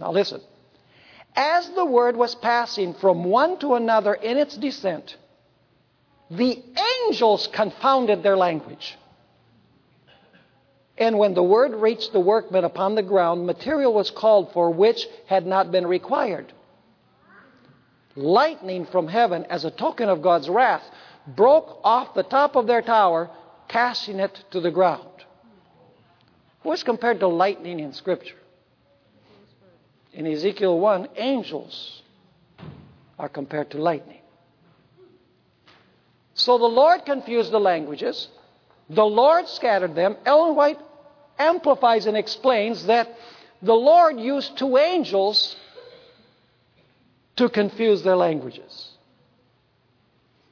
Now 0.00 0.10
listen. 0.10 0.40
As 1.36 1.68
the 1.70 1.84
word 1.84 2.16
was 2.16 2.34
passing 2.34 2.94
from 2.94 3.22
one 3.22 3.58
to 3.58 3.74
another 3.74 4.14
in 4.14 4.38
its 4.38 4.56
descent, 4.56 5.16
the 6.30 6.62
angels 7.06 7.46
confounded 7.52 8.22
their 8.22 8.36
language. 8.36 8.96
And 10.98 11.18
when 11.18 11.34
the 11.34 11.42
word 11.42 11.74
reached 11.74 12.12
the 12.12 12.20
workmen 12.20 12.64
upon 12.64 12.94
the 12.94 13.02
ground, 13.02 13.46
material 13.46 13.92
was 13.92 14.10
called 14.10 14.52
for 14.52 14.70
which 14.70 15.06
had 15.26 15.46
not 15.46 15.70
been 15.70 15.86
required. 15.86 16.52
Lightning 18.16 18.86
from 18.86 19.06
heaven, 19.06 19.46
as 19.48 19.64
a 19.64 19.70
token 19.70 20.08
of 20.08 20.20
God's 20.20 20.48
wrath, 20.48 20.82
broke 21.26 21.78
off 21.84 22.14
the 22.14 22.22
top 22.22 22.56
of 22.56 22.66
their 22.66 22.82
tower, 22.82 23.30
casting 23.68 24.18
it 24.18 24.44
to 24.50 24.60
the 24.60 24.70
ground. 24.70 25.06
Who 26.62 26.72
is 26.72 26.82
compared 26.82 27.20
to 27.20 27.28
lightning 27.28 27.80
in 27.80 27.92
Scripture? 27.92 28.39
In 30.12 30.26
Ezekiel 30.26 30.78
1, 30.78 31.08
angels 31.16 32.02
are 33.18 33.28
compared 33.28 33.70
to 33.70 33.78
lightning. 33.78 34.20
So 36.34 36.58
the 36.58 36.64
Lord 36.64 37.04
confused 37.04 37.52
the 37.52 37.60
languages, 37.60 38.28
the 38.88 39.04
Lord 39.04 39.46
scattered 39.48 39.94
them. 39.94 40.16
Ellen 40.24 40.56
White 40.56 40.78
amplifies 41.38 42.06
and 42.06 42.16
explains 42.16 42.86
that 42.86 43.14
the 43.62 43.74
Lord 43.74 44.18
used 44.18 44.56
two 44.58 44.78
angels 44.78 45.56
to 47.36 47.48
confuse 47.48 48.02
their 48.02 48.16
languages. 48.16 48.88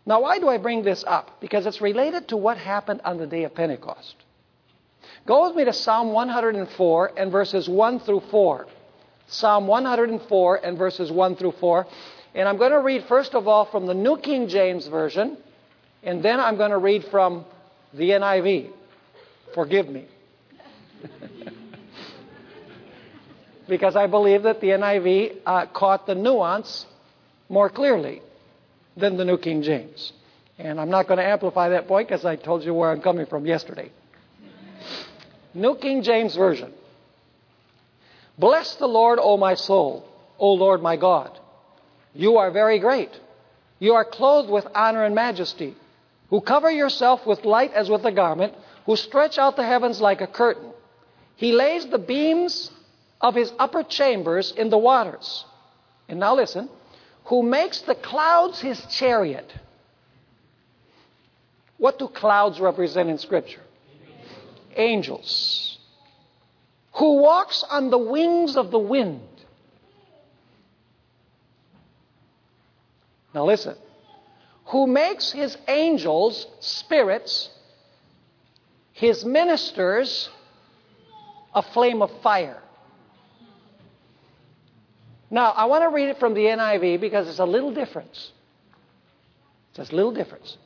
Now, 0.07 0.23
why 0.23 0.39
do 0.39 0.49
I 0.49 0.57
bring 0.57 0.83
this 0.83 1.05
up? 1.07 1.41
Because 1.41 1.67
it's 1.67 1.81
related 1.81 2.29
to 2.29 2.37
what 2.37 2.57
happened 2.57 3.03
on 3.05 3.19
the 3.19 3.27
day 3.27 3.45
of 3.45 3.55
Pentecost. 3.55 4.15
Go 5.27 5.47
with 5.47 5.57
me 5.57 5.65
to 5.65 5.73
Psalm 5.73 6.13
104 6.13 7.13
and 7.17 7.31
verses 7.31 7.69
1 7.69 8.01
through 8.01 8.23
4. 8.31 8.67
Psalm 9.29 9.67
104 9.67 10.57
and 10.65 10.79
verses 10.79 11.13
1 11.13 11.37
through 11.37 11.53
4. 11.61 11.87
And 12.35 12.49
I'm 12.49 12.57
going 12.57 12.73
to 12.73 12.81
read, 12.81 13.05
first 13.09 13.35
of 13.35 13.47
all, 13.47 13.67
from 13.67 13.87
the 13.87 13.95
New 13.95 14.19
King 14.19 14.49
James 14.49 14.87
Version, 14.87 15.37
and 16.03 16.23
then 16.23 16.41
I'm 16.41 16.57
going 16.57 16.71
to 16.71 16.79
read 16.79 17.05
from 17.11 17.45
the 17.93 18.11
NIV. 18.11 18.71
Forgive 19.55 19.89
me. 19.89 20.07
because 23.69 23.97
I 23.97 24.07
believe 24.07 24.45
that 24.45 24.61
the 24.61 24.69
NIV 24.69 25.37
uh, 25.45 25.67
caught 25.67 26.07
the 26.07 26.15
nuance 26.15 26.87
more 27.49 27.69
clearly 27.69 28.23
than 28.97 29.17
the 29.17 29.25
New 29.25 29.39
King 29.39 29.63
James. 29.63 30.13
And 30.59 30.81
I'm 30.81 30.91
not 30.91 31.07
going 31.07 31.19
to 31.19 31.25
amplify 31.25 31.69
that 31.71 31.87
point 31.87 32.09
because 32.09 32.25
I 32.25 32.37
told 32.37 32.65
you 32.65 32.75
where 32.75 32.91
I'm 32.91 33.01
coming 33.01 33.27
from 33.27 33.47
yesterday. 33.47 33.93
New 35.55 35.77
King 35.77 36.03
James 36.03 36.35
Version. 36.35 36.73
Bless 38.39 38.77
the 38.77 38.87
Lord, 38.87 39.19
O 39.21 39.37
my 39.37 39.55
soul, 39.55 40.07
O 40.39 40.53
Lord 40.53 40.81
my 40.81 40.97
God. 40.97 41.39
You 42.15 42.37
are 42.37 42.51
very 42.51 42.79
great. 42.79 43.11
You 43.81 43.95
are 43.95 44.05
clothed 44.05 44.51
with 44.51 44.67
honor 44.75 45.05
and 45.05 45.15
majesty, 45.15 45.75
who 46.31 46.41
cover 46.41 46.71
yourself 46.71 47.27
with 47.27 47.45
light 47.45 47.73
as 47.73 47.91
with 47.91 48.05
a 48.05 48.13
garment, 48.13 48.55
who 48.87 48.97
stretch 48.97 49.39
out 49.39 49.57
the 49.57 49.67
heavens 49.67 50.01
like 50.01 50.21
a 50.21 50.27
curtain. 50.27 50.71
He 51.37 51.53
lays 51.53 51.87
the 51.87 51.99
beams 51.99 52.71
of 53.21 53.35
his 53.35 53.53
upper 53.59 53.83
chambers 53.83 54.53
in 54.53 54.71
the 54.71 54.79
waters. 54.79 55.45
And 56.09 56.21
now 56.21 56.35
listen, 56.35 56.69
who 57.25 57.43
makes 57.43 57.81
the 57.83 57.95
clouds 57.95 58.61
his 58.61 58.81
chariot. 58.87 59.53
What 61.77 61.99
do 61.99 62.09
clouds 62.09 62.61
represent 62.61 63.09
in 63.09 63.19
Scripture? 63.19 63.63
Angels 64.77 65.78
who 66.99 67.23
walks 67.23 67.65
on 67.71 67.91
the 67.91 67.99
wings 67.99 68.57
of 68.57 68.71
the 68.73 68.79
wind. 68.79 69.23
Now 73.33 73.47
listen. 73.47 73.77
Who 74.67 74.87
makes 74.87 75.31
his 75.31 75.57
angels 75.69 76.47
spirits, 76.61 77.51
his 78.93 79.25
ministers 79.25 80.29
a 81.55 81.63
flame 81.63 82.03
of 82.03 82.11
fire. 82.21 82.63
Now, 85.31 85.53
I 85.53 85.67
want 85.67 85.85
to 85.85 85.89
read 85.89 86.09
it 86.09 86.19
from 86.19 86.35
the 86.35 86.41
NIV 86.41 87.01
because 87.01 87.27
there's 87.27 87.39
a 87.39 87.47
little 87.47 87.73
difference. 87.73 88.33
There's 89.75 89.91
a 89.91 89.95
little 89.95 90.13
difference. 90.13 90.57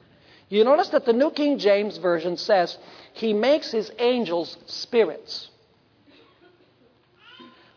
You 0.49 0.65
notice 0.65 0.89
that 0.91 1.05
the 1.05 1.13
New 1.13 1.31
King 1.31 1.59
James 1.59 1.99
Version 1.99 2.37
says, 2.37 2.79
He 3.13 3.33
makes 3.33 3.71
His 3.71 3.91
angels 3.99 4.57
spirits. 4.67 5.51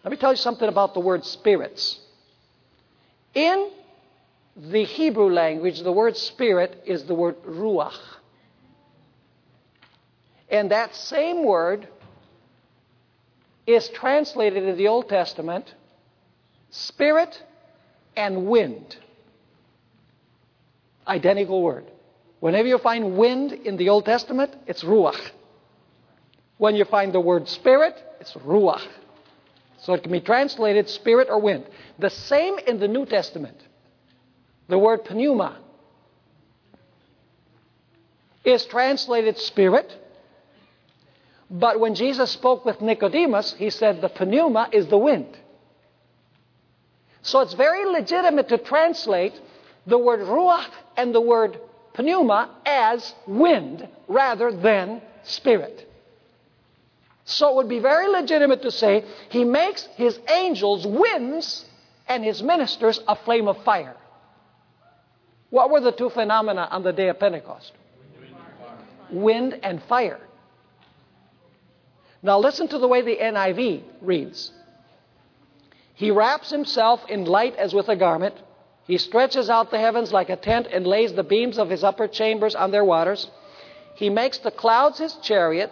Let 0.06 0.12
me 0.12 0.18
tell 0.18 0.34
you 0.34 0.38
something 0.38 0.70
about 0.70 0.94
the 0.94 1.00
word 1.00 1.26
spirits. 1.26 2.00
In 3.34 3.72
the 4.56 4.84
Hebrew 4.84 5.34
language, 5.34 5.82
the 5.82 5.92
word 5.92 6.16
spirit 6.16 6.84
is 6.86 7.06
the 7.06 7.16
word 7.16 7.42
ruach. 7.42 7.98
And 10.48 10.70
that 10.70 10.94
same 10.94 11.44
word 11.44 11.88
is 13.66 13.90
translated 13.90 14.64
in 14.66 14.78
the 14.78 14.90
Old 14.90 15.10
Testament 15.10 15.74
spirit 16.70 17.42
and 18.16 18.46
wind. 18.46 18.98
Identical 21.08 21.64
word. 21.64 21.86
Whenever 22.42 22.68
you 22.68 22.78
find 22.78 23.18
wind 23.18 23.54
in 23.54 23.76
the 23.76 23.90
Old 23.90 24.06
Testament, 24.06 24.56
it's 24.68 24.84
ruach. 24.84 25.32
When 26.60 26.76
you 26.76 26.86
find 26.86 27.12
the 27.12 27.20
word 27.20 27.50
spirit, 27.50 27.96
it's 28.20 28.34
ruach. 28.34 28.86
So 29.86 29.94
it 29.94 30.02
can 30.02 30.12
be 30.12 30.20
translated 30.20 30.90
spirit 30.90 31.28
or 31.30 31.40
wind. 31.40 31.64
The 32.00 32.10
same 32.10 32.58
in 32.58 32.80
the 32.80 32.88
New 32.88 33.06
Testament. 33.06 33.56
The 34.68 34.80
word 34.80 35.02
pneuma 35.12 35.60
is 38.44 38.66
translated 38.66 39.38
spirit, 39.38 39.94
but 41.52 41.80
when 41.80 41.94
Jesus 41.94 42.32
spoke 42.32 42.66
with 42.66 42.82
Nicodemus, 42.82 43.54
he 43.60 43.70
said 43.70 44.02
the 44.02 44.26
pneuma 44.26 44.70
is 44.72 44.88
the 44.88 44.98
wind. 44.98 45.38
So 47.22 47.42
it's 47.42 47.54
very 47.54 47.86
legitimate 47.86 48.50
to 48.50 48.58
translate 48.58 49.40
the 49.86 50.00
word 50.00 50.22
ruach 50.22 50.72
and 50.98 51.14
the 51.14 51.22
word 51.22 51.60
pneuma 52.00 52.56
as 52.66 53.14
wind 53.28 53.88
rather 54.08 54.52
than 54.52 55.04
spirit. 55.22 55.88
So 57.26 57.50
it 57.50 57.56
would 57.56 57.70
be 57.70 57.80
very 57.80 58.08
legitimate 58.08 58.62
to 58.62 58.72
say 58.72 59.04
he 59.30 59.44
makes 59.44 59.88
his 59.96 60.20
angels 60.30 60.86
winds 60.86 61.66
and 62.08 62.24
his 62.24 62.42
ministers 62.42 63.00
a 63.08 63.16
flame 63.16 63.48
of 63.48 63.64
fire. 63.64 63.96
What 65.50 65.72
were 65.72 65.82
the 65.82 65.92
two 65.92 66.10
phenomena 66.10 66.68
on 66.70 66.84
the 66.84 66.94
day 66.94 67.10
of 67.10 67.20
Pentecost? 67.20 67.72
Wind 69.10 69.60
and 69.64 69.82
fire. 69.84 70.20
Now 72.22 72.40
listen 72.40 72.68
to 72.68 72.78
the 72.78 72.88
way 72.88 73.02
the 73.02 73.18
NIV 73.18 73.84
reads. 74.02 74.52
He 75.96 76.12
wraps 76.12 76.52
himself 76.52 77.02
in 77.10 77.26
light 77.26 77.56
as 77.56 77.74
with 77.74 77.88
a 77.90 77.96
garment. 77.96 78.36
He 78.86 78.98
stretches 79.00 79.50
out 79.50 79.72
the 79.72 79.80
heavens 79.80 80.14
like 80.14 80.30
a 80.30 80.36
tent 80.36 80.68
and 80.72 80.86
lays 80.86 81.14
the 81.14 81.24
beams 81.24 81.58
of 81.58 81.70
his 81.70 81.84
upper 81.84 82.08
chambers 82.08 82.54
on 82.54 82.70
their 82.70 82.86
waters. 82.86 83.28
He 83.96 84.10
makes 84.10 84.38
the 84.40 84.52
clouds 84.52 85.00
his 85.00 85.14
chariot 85.24 85.72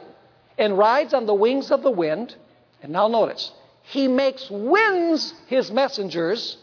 and 0.57 0.77
rides 0.77 1.13
on 1.13 1.25
the 1.25 1.33
wings 1.33 1.71
of 1.71 1.83
the 1.83 1.91
wind. 1.91 2.35
And 2.81 2.91
now 2.91 3.07
notice, 3.07 3.51
he 3.83 4.07
makes 4.07 4.49
winds 4.49 5.33
his 5.47 5.71
messengers, 5.71 6.57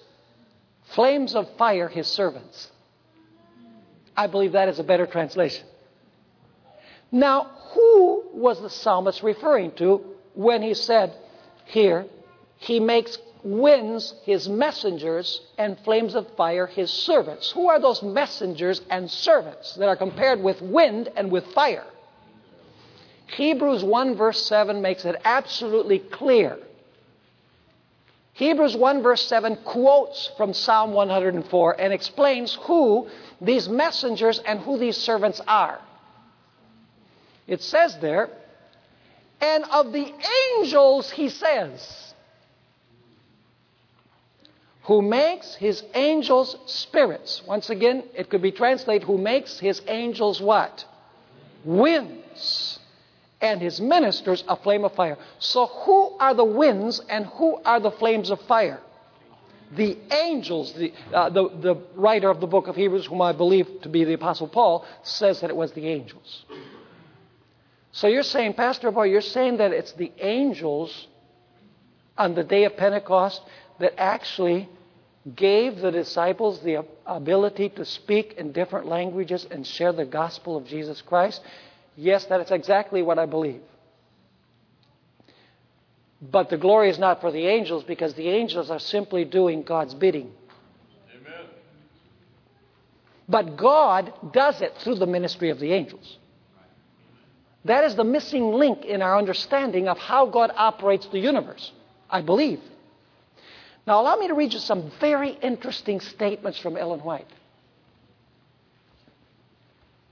flames 0.95 1.35
of 1.35 1.49
fire 1.57 1.89
his 1.89 2.07
servants. 2.07 2.71
I 4.17 4.27
believe 4.27 4.53
that 4.53 4.69
is 4.69 4.79
a 4.79 4.85
better 4.85 5.07
translation. 5.07 5.65
Now, 7.13 7.51
who 7.73 8.25
was 8.33 8.61
the 8.61 8.71
psalmist 8.71 9.23
referring 9.23 9.73
to 9.73 10.05
when 10.35 10.63
he 10.63 10.75
said 10.75 11.15
here, 11.65 12.07
he 12.59 12.79
makes 12.81 13.19
winds 13.43 14.15
his 14.25 14.49
messengers 14.49 15.41
and 15.59 15.79
flames 15.81 16.15
of 16.15 16.27
fire 16.37 16.67
his 16.67 16.91
servants? 16.91 17.51
Who 17.53 17.69
are 17.69 17.81
those 17.81 18.03
messengers 18.03 18.81
and 18.91 19.11
servants 19.11 19.75
that 19.75 19.89
are 19.89 19.97
compared 19.97 20.43
with 20.43 20.61
wind 20.61 21.11
and 21.17 21.31
with 21.31 21.47
fire? 21.53 21.87
Hebrews 23.37 23.85
1 23.85 24.17
verse 24.17 24.45
7 24.47 24.83
makes 24.83 25.05
it 25.05 25.17
absolutely 25.25 25.99
clear. 25.99 26.59
Hebrews 28.33 28.77
1 28.77 29.03
verse 29.03 29.23
7 29.27 29.57
quotes 29.65 30.31
from 30.37 30.53
Psalm 30.53 30.93
104 30.93 31.81
and 31.81 31.93
explains 31.93 32.55
who 32.63 33.09
these 33.41 33.69
messengers 33.69 34.41
and 34.41 34.61
who 34.61 34.79
these 34.79 34.97
servants 34.97 35.41
are. 35.47 35.81
It 37.47 37.63
says 37.63 37.99
there, 37.99 38.31
and 39.41 39.65
of 39.65 39.93
the 39.93 40.13
angels, 40.59 41.11
he 41.11 41.29
says, 41.29 42.15
who 44.85 45.03
makes 45.03 45.55
his 45.55 45.83
angels 45.95 46.57
spirits. 46.67 47.43
Once 47.47 47.71
again, 47.71 48.05
it 48.15 48.29
could 48.29 48.43
be 48.43 48.53
translated, 48.53 49.07
who 49.07 49.19
makes 49.19 49.59
his 49.59 49.83
angels 49.87 50.41
what? 50.41 50.85
Winds 51.65 52.70
and 53.41 53.61
his 53.61 53.81
ministers 53.81 54.45
a 54.49 54.57
flame 54.57 54.85
of 54.85 54.95
fire. 54.95 55.17
So, 55.39 55.67
who 55.67 56.17
are 56.19 56.35
the 56.35 56.45
winds 56.45 57.01
and 57.09 57.27
who 57.27 57.57
are 57.65 57.81
the 57.81 57.91
flames 57.93 58.31
of 58.31 58.41
fire? 58.43 58.81
The 59.73 59.97
angels, 60.11 60.73
the, 60.73 60.93
uh, 61.15 61.31
the, 61.31 61.49
the 61.49 61.77
writer 61.95 62.29
of 62.29 62.41
the 62.41 62.47
book 62.47 62.67
of 62.67 62.77
Hebrews, 62.77 63.07
whom 63.07 63.23
I 63.23 63.33
believe 63.33 63.69
to 63.83 63.89
be 63.89 64.05
the 64.05 64.15
Apostle 64.15 64.49
Paul, 64.49 64.85
says 65.03 65.41
that 65.41 65.51
it 65.51 65.57
was 65.57 65.73
the 65.73 65.87
angels. 65.87 66.45
So 67.93 68.09
you're 68.09 68.23
saying, 68.23 68.55
Pastor 68.55 68.91
Bohr, 68.91 69.09
you're 69.11 69.21
saying 69.21 69.59
that 69.59 69.73
it's 69.73 69.93
the 69.93 70.13
angels 70.19 71.09
on 72.19 72.35
the 72.35 72.45
day 72.45 72.65
of 72.65 72.77
Pentecost 72.77 73.43
that 73.79 73.95
actually 73.99 74.69
gave 75.37 75.79
the 75.79 75.91
disciples 75.91 76.61
the 76.61 76.85
ability 77.07 77.69
to 77.71 77.85
speak 77.85 78.35
in 78.39 78.53
different 78.53 78.87
languages 78.87 79.47
and 79.51 79.67
share 79.67 79.93
the 79.93 80.05
gospel 80.05 80.57
of 80.57 80.67
Jesus 80.67 81.03
Christ? 81.03 81.43
Yes, 82.01 82.25
that 82.27 82.41
is 82.41 82.51
exactly 82.51 83.03
what 83.03 83.19
I 83.19 83.27
believe. 83.27 83.61
But 86.23 86.49
the 86.49 86.57
glory 86.57 86.89
is 86.89 86.99
not 86.99 87.21
for 87.21 87.31
the 87.31 87.47
angels 87.47 87.85
because 87.85 88.15
the 88.15 88.27
angels 88.27 88.71
are 88.71 88.79
simply 88.79 89.27
doing 89.27 89.63
God's 89.63 89.93
bidding. 89.93 90.33
Amen. 91.15 91.47
But 93.29 93.59
God 93.59 94.15
does 94.33 94.63
it 94.63 94.79
through 94.79 94.95
the 94.95 95.07
ministry 95.07 95.51
of 95.51 95.61
the 95.61 95.75
angels. 95.75 96.17
That 97.67 97.85
is 97.85 97.97
the 97.97 98.05
missing 98.05 98.51
link 98.51 98.87
in 98.87 99.03
our 99.03 99.19
understanding 99.19 99.87
of 99.87 99.99
how 99.99 100.25
God 100.25 100.51
operates 100.57 101.07
the 101.09 101.19
universe, 101.19 101.71
I 102.09 102.23
believe. 102.23 102.63
Now, 103.87 104.01
allow 104.01 104.17
me 104.17 104.29
to 104.29 104.35
read 104.35 104.55
you 104.55 104.59
some 104.59 104.91
very 105.01 105.33
interesting 105.43 106.01
statements 106.01 106.59
from 106.59 106.79
Ellen 106.79 107.01
White. 107.01 107.29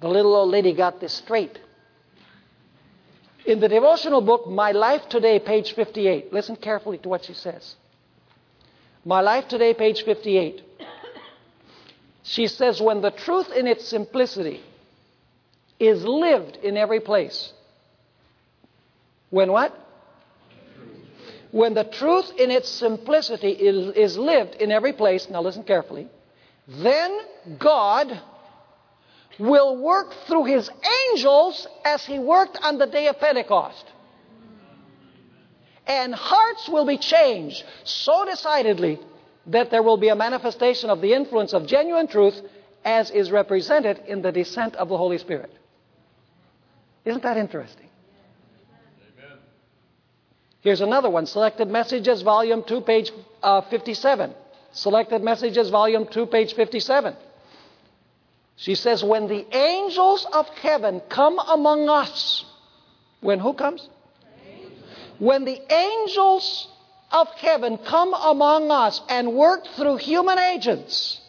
The 0.00 0.08
little 0.08 0.36
old 0.36 0.50
lady 0.50 0.74
got 0.74 1.00
this 1.00 1.14
straight. 1.14 1.58
In 3.46 3.60
the 3.60 3.68
devotional 3.68 4.20
book, 4.20 4.46
My 4.46 4.72
Life 4.72 5.08
Today, 5.08 5.38
page 5.38 5.74
58, 5.74 6.32
listen 6.32 6.56
carefully 6.56 6.98
to 6.98 7.08
what 7.08 7.24
she 7.24 7.34
says. 7.34 7.76
My 9.04 9.20
Life 9.20 9.48
Today, 9.48 9.74
page 9.74 10.04
58. 10.04 10.62
She 12.24 12.46
says, 12.46 12.80
When 12.80 13.00
the 13.00 13.10
truth 13.10 13.50
in 13.52 13.66
its 13.66 13.88
simplicity 13.88 14.60
is 15.78 16.04
lived 16.04 16.56
in 16.56 16.76
every 16.76 17.00
place. 17.00 17.52
When 19.30 19.52
what? 19.52 19.74
When 21.50 21.74
the 21.74 21.84
truth 21.84 22.30
in 22.38 22.50
its 22.50 22.68
simplicity 22.68 23.50
is, 23.52 23.96
is 23.96 24.18
lived 24.18 24.56
in 24.56 24.70
every 24.70 24.92
place, 24.92 25.28
now 25.30 25.40
listen 25.40 25.64
carefully, 25.64 26.08
then 26.66 27.18
God 27.58 28.20
will 29.38 29.76
work 29.76 30.12
through 30.26 30.44
his 30.44 30.70
angels 31.10 31.66
as 31.84 32.04
he 32.04 32.18
worked 32.18 32.58
on 32.62 32.78
the 32.78 32.86
day 32.86 33.06
of 33.06 33.18
Pentecost. 33.18 33.84
And 35.86 36.14
hearts 36.14 36.68
will 36.68 36.86
be 36.86 36.98
changed 36.98 37.64
so 37.84 38.24
decidedly 38.24 38.98
that 39.46 39.70
there 39.70 39.82
will 39.82 39.96
be 39.96 40.08
a 40.08 40.16
manifestation 40.16 40.90
of 40.90 41.00
the 41.00 41.14
influence 41.14 41.54
of 41.54 41.66
genuine 41.66 42.08
truth 42.08 42.38
as 42.84 43.10
is 43.10 43.30
represented 43.30 44.02
in 44.06 44.22
the 44.22 44.30
descent 44.32 44.74
of 44.76 44.88
the 44.88 44.96
Holy 44.96 45.18
Spirit. 45.18 45.50
Isn't 47.04 47.22
that 47.22 47.36
interesting? 47.38 47.88
Amen. 49.18 49.38
Here's 50.60 50.82
another 50.82 51.08
one 51.08 51.26
Selected 51.26 51.68
Messages, 51.68 52.20
Volume 52.22 52.62
2, 52.66 52.80
page 52.82 53.10
uh, 53.42 53.62
57. 53.62 54.34
Selected 54.72 55.22
Messages, 55.22 55.70
Volume 55.70 56.06
2, 56.06 56.26
page 56.26 56.54
57. 56.54 57.16
She 58.58 58.74
says, 58.74 59.04
When 59.04 59.28
the 59.28 59.46
angels 59.56 60.26
of 60.32 60.48
heaven 60.48 61.00
come 61.08 61.38
among 61.38 61.88
us, 61.88 62.44
when 63.20 63.38
who 63.38 63.54
comes? 63.54 63.88
When 65.18 65.44
the 65.44 65.60
angels 65.72 66.68
of 67.10 67.28
heaven 67.36 67.78
come 67.78 68.14
among 68.14 68.70
us 68.70 69.00
and 69.08 69.34
work 69.34 69.64
through 69.76 69.96
human 69.96 70.38
agents, 70.38 71.20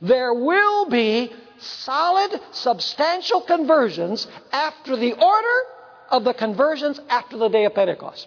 there 0.00 0.34
will 0.34 0.90
be 0.90 1.32
solid, 1.58 2.40
substantial 2.50 3.40
conversions 3.40 4.26
after 4.52 4.96
the 4.96 5.12
order 5.12 5.62
of 6.10 6.24
the 6.24 6.34
conversions 6.34 7.00
after 7.08 7.38
the 7.38 7.48
day 7.48 7.64
of 7.66 7.74
Pentecost. 7.74 8.26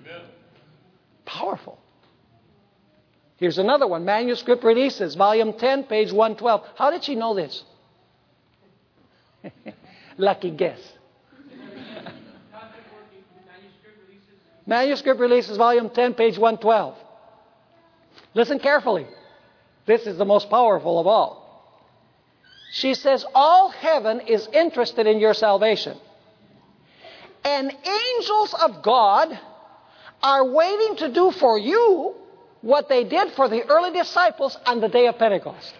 Amen. 0.00 0.22
Powerful. 1.24 1.78
Here's 3.42 3.58
another 3.58 3.88
one 3.88 4.04
Manuscript 4.04 4.62
Releases, 4.62 5.16
Volume 5.16 5.54
10, 5.54 5.82
page 5.86 6.12
112. 6.12 6.64
How 6.76 6.92
did 6.92 7.02
she 7.02 7.16
know 7.16 7.34
this? 7.34 7.64
Lucky 10.16 10.52
guess. 10.52 10.78
Manuscript 14.64 15.18
Releases, 15.18 15.56
Volume 15.56 15.90
10, 15.90 16.14
page 16.14 16.38
112. 16.38 16.96
Listen 18.34 18.60
carefully. 18.60 19.08
This 19.86 20.06
is 20.06 20.16
the 20.18 20.24
most 20.24 20.48
powerful 20.48 21.00
of 21.00 21.08
all. 21.08 21.82
She 22.70 22.94
says, 22.94 23.24
All 23.34 23.70
heaven 23.70 24.20
is 24.20 24.46
interested 24.52 25.08
in 25.08 25.18
your 25.18 25.34
salvation. 25.34 25.98
And 27.44 27.72
angels 27.72 28.54
of 28.62 28.84
God 28.84 29.36
are 30.22 30.46
waiting 30.48 30.94
to 30.98 31.12
do 31.12 31.32
for 31.32 31.58
you 31.58 32.21
what 32.62 32.88
they 32.88 33.04
did 33.04 33.32
for 33.32 33.48
the 33.48 33.62
early 33.68 33.92
disciples 33.92 34.56
on 34.64 34.80
the 34.80 34.88
day 34.88 35.06
of 35.06 35.18
Pentecost. 35.18 35.74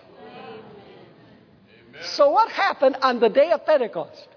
So, 2.03 2.30
what 2.30 2.51
happened 2.51 2.97
on 3.01 3.20
the 3.20 3.28
day 3.28 3.53
of 3.53 3.64
Pentecost? 3.64 4.28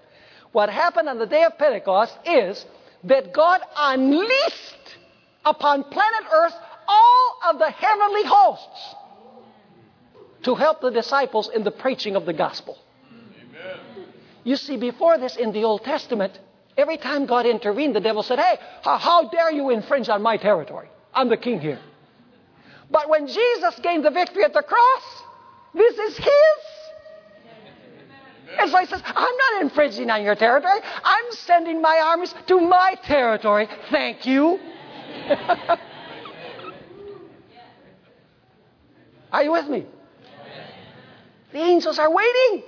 What 0.52 0.70
happened 0.70 1.08
on 1.08 1.18
the 1.18 1.26
day 1.26 1.42
of 1.42 1.58
Pentecost 1.58 2.16
is 2.24 2.64
that 3.04 3.32
God 3.32 3.60
unleashed 3.76 4.96
upon 5.44 5.84
planet 5.84 6.24
Earth 6.32 6.54
all 6.88 7.38
of 7.50 7.58
the 7.58 7.70
heavenly 7.70 8.24
hosts 8.24 8.94
to 10.44 10.54
help 10.54 10.80
the 10.80 10.90
disciples 10.90 11.50
in 11.52 11.64
the 11.64 11.72
preaching 11.72 12.14
of 12.14 12.24
the 12.24 12.32
gospel. 12.32 12.78
Amen. 13.10 14.06
You 14.44 14.54
see, 14.56 14.76
before 14.76 15.18
this 15.18 15.36
in 15.36 15.52
the 15.52 15.64
Old 15.64 15.82
Testament, 15.82 16.38
every 16.76 16.98
time 16.98 17.26
God 17.26 17.46
intervened, 17.46 17.96
the 17.96 18.00
devil 18.00 18.22
said, 18.22 18.38
Hey, 18.38 18.56
how 18.82 19.28
dare 19.28 19.50
you 19.50 19.70
infringe 19.70 20.08
on 20.08 20.22
my 20.22 20.36
territory? 20.36 20.88
I'm 21.12 21.28
the 21.28 21.36
king 21.36 21.60
here. 21.60 21.80
But 22.90 23.08
when 23.08 23.26
Jesus 23.26 23.78
gained 23.82 24.04
the 24.04 24.10
victory 24.10 24.44
at 24.44 24.52
the 24.52 24.62
cross, 24.62 25.22
this 25.74 25.98
is 25.98 26.16
his. 26.16 26.30
And 28.58 28.70
so 28.70 28.78
he 28.78 28.86
says, 28.86 29.02
I'm 29.04 29.36
not 29.36 29.62
infringing 29.62 30.08
on 30.10 30.22
your 30.22 30.34
territory. 30.36 30.80
I'm 31.04 31.24
sending 31.32 31.82
my 31.82 32.00
armies 32.04 32.34
to 32.46 32.60
my 32.60 32.96
territory. 33.04 33.68
Thank 33.90 34.24
you. 34.24 34.58
Are 39.32 39.42
you 39.42 39.52
with 39.52 39.68
me? 39.68 39.84
The 41.52 41.58
angels 41.58 41.98
are 41.98 42.10
waiting. 42.10 42.62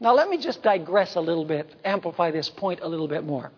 Now, 0.00 0.14
let 0.14 0.28
me 0.28 0.38
just 0.38 0.62
digress 0.62 1.16
a 1.16 1.20
little 1.20 1.44
bit, 1.44 1.74
amplify 1.84 2.30
this 2.30 2.48
point 2.48 2.80
a 2.82 2.88
little 2.88 3.08
bit 3.08 3.24
more. 3.24 3.50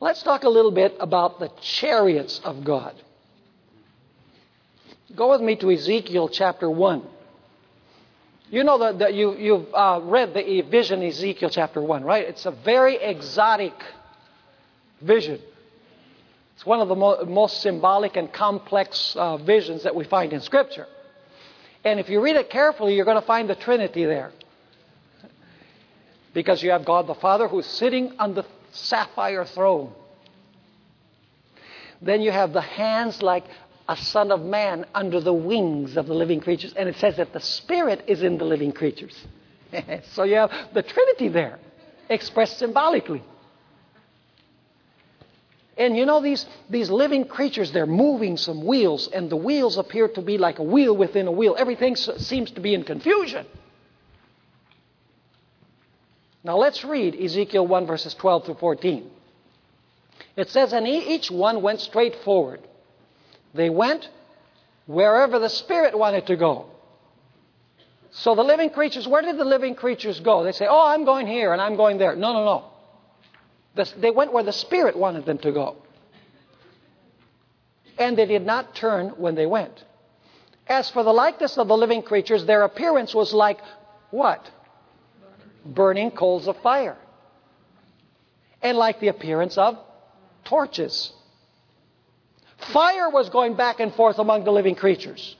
Let's 0.00 0.22
talk 0.22 0.44
a 0.44 0.48
little 0.48 0.70
bit 0.70 0.96
about 0.98 1.40
the 1.40 1.50
chariots 1.60 2.40
of 2.42 2.64
God. 2.64 2.94
Go 5.14 5.30
with 5.30 5.42
me 5.42 5.56
to 5.56 5.70
Ezekiel 5.70 6.30
chapter 6.30 6.70
1. 6.70 7.02
You 8.48 8.64
know 8.64 8.78
that, 8.78 8.98
that 9.00 9.14
you, 9.14 9.36
you've 9.36 9.66
uh, 9.74 10.00
read 10.02 10.32
the 10.32 10.62
vision 10.62 11.02
Ezekiel 11.02 11.50
chapter 11.50 11.82
1, 11.82 12.02
right? 12.02 12.26
It's 12.26 12.46
a 12.46 12.50
very 12.50 12.96
exotic 12.96 13.74
vision. 15.02 15.38
It's 16.56 16.64
one 16.64 16.80
of 16.80 16.88
the 16.88 16.96
mo- 16.96 17.24
most 17.26 17.60
symbolic 17.60 18.16
and 18.16 18.32
complex 18.32 19.14
uh, 19.16 19.36
visions 19.36 19.82
that 19.82 19.94
we 19.94 20.04
find 20.04 20.32
in 20.32 20.40
Scripture. 20.40 20.86
And 21.84 22.00
if 22.00 22.08
you 22.08 22.22
read 22.22 22.36
it 22.36 22.48
carefully, 22.48 22.94
you're 22.94 23.04
going 23.04 23.20
to 23.20 23.26
find 23.26 23.50
the 23.50 23.54
Trinity 23.54 24.06
there. 24.06 24.32
Because 26.32 26.62
you 26.62 26.70
have 26.70 26.86
God 26.86 27.06
the 27.06 27.14
Father 27.14 27.48
who's 27.48 27.66
sitting 27.66 28.12
on 28.18 28.34
the 28.34 28.44
sapphire 28.72 29.44
throne. 29.44 29.92
Then 32.02 32.22
you 32.22 32.30
have 32.30 32.52
the 32.52 32.60
hands 32.60 33.22
like 33.22 33.44
a 33.88 33.96
son 33.96 34.30
of 34.30 34.42
man 34.42 34.86
under 34.94 35.20
the 35.20 35.32
wings 35.32 35.96
of 35.96 36.06
the 36.06 36.14
living 36.14 36.40
creatures. 36.40 36.72
And 36.76 36.88
it 36.88 36.96
says 36.96 37.16
that 37.16 37.32
the 37.32 37.40
Spirit 37.40 38.04
is 38.06 38.22
in 38.22 38.38
the 38.38 38.44
living 38.44 38.72
creatures. 38.72 39.26
so 40.12 40.22
you 40.22 40.36
have 40.36 40.52
the 40.72 40.82
Trinity 40.82 41.28
there, 41.28 41.58
expressed 42.08 42.58
symbolically. 42.58 43.22
And 45.76 45.96
you 45.96 46.04
know, 46.04 46.20
these, 46.20 46.46
these 46.68 46.90
living 46.90 47.24
creatures, 47.24 47.72
they're 47.72 47.86
moving 47.86 48.36
some 48.36 48.64
wheels, 48.64 49.08
and 49.08 49.30
the 49.30 49.36
wheels 49.36 49.78
appear 49.78 50.08
to 50.08 50.20
be 50.20 50.36
like 50.36 50.58
a 50.58 50.62
wheel 50.62 50.96
within 50.96 51.26
a 51.26 51.32
wheel. 51.32 51.56
Everything 51.58 51.96
seems 51.96 52.50
to 52.52 52.60
be 52.60 52.74
in 52.74 52.84
confusion. 52.84 53.46
Now 56.42 56.56
let's 56.56 56.84
read 56.84 57.14
Ezekiel 57.14 57.66
1, 57.66 57.86
verses 57.86 58.14
12 58.14 58.46
through 58.46 58.54
14. 58.54 59.10
It 60.36 60.48
says, 60.50 60.72
And 60.72 60.86
each 60.86 61.30
one 61.30 61.62
went 61.62 61.80
straight 61.80 62.16
forward. 62.24 62.60
They 63.52 63.68
went 63.68 64.08
wherever 64.86 65.38
the 65.38 65.48
Spirit 65.48 65.98
wanted 65.98 66.26
to 66.28 66.36
go. 66.36 66.66
So 68.12 68.34
the 68.34 68.42
living 68.42 68.70
creatures, 68.70 69.06
where 69.06 69.22
did 69.22 69.38
the 69.38 69.44
living 69.44 69.74
creatures 69.74 70.18
go? 70.20 70.42
They 70.42 70.52
say, 70.52 70.66
Oh, 70.68 70.86
I'm 70.86 71.04
going 71.04 71.26
here 71.26 71.52
and 71.52 71.60
I'm 71.60 71.76
going 71.76 71.98
there. 71.98 72.16
No, 72.16 72.32
no, 72.32 72.44
no. 72.44 73.84
They 73.98 74.10
went 74.10 74.32
where 74.32 74.42
the 74.42 74.52
Spirit 74.52 74.96
wanted 74.96 75.26
them 75.26 75.38
to 75.38 75.52
go. 75.52 75.76
And 77.98 78.16
they 78.16 78.26
did 78.26 78.44
not 78.44 78.74
turn 78.74 79.10
when 79.10 79.34
they 79.34 79.46
went. 79.46 79.84
As 80.66 80.90
for 80.90 81.02
the 81.02 81.12
likeness 81.12 81.58
of 81.58 81.68
the 81.68 81.76
living 81.76 82.02
creatures, 82.02 82.44
their 82.44 82.62
appearance 82.62 83.14
was 83.14 83.32
like 83.32 83.58
what? 84.10 84.48
Burning 85.64 86.10
coals 86.10 86.48
of 86.48 86.56
fire. 86.58 86.96
And 88.62 88.76
like 88.76 89.00
the 89.00 89.08
appearance 89.08 89.56
of 89.58 89.78
torches. 90.44 91.12
Fire 92.72 93.08
was 93.10 93.30
going 93.30 93.54
back 93.54 93.80
and 93.80 93.94
forth 93.94 94.18
among 94.18 94.44
the 94.44 94.52
living 94.52 94.74
creatures. 94.74 95.36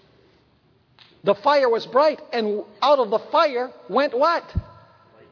The 1.22 1.34
fire 1.34 1.68
was 1.68 1.86
bright, 1.86 2.20
and 2.32 2.62
out 2.80 2.98
of 2.98 3.10
the 3.10 3.18
fire 3.18 3.70
went 3.88 4.16
what? 4.16 4.44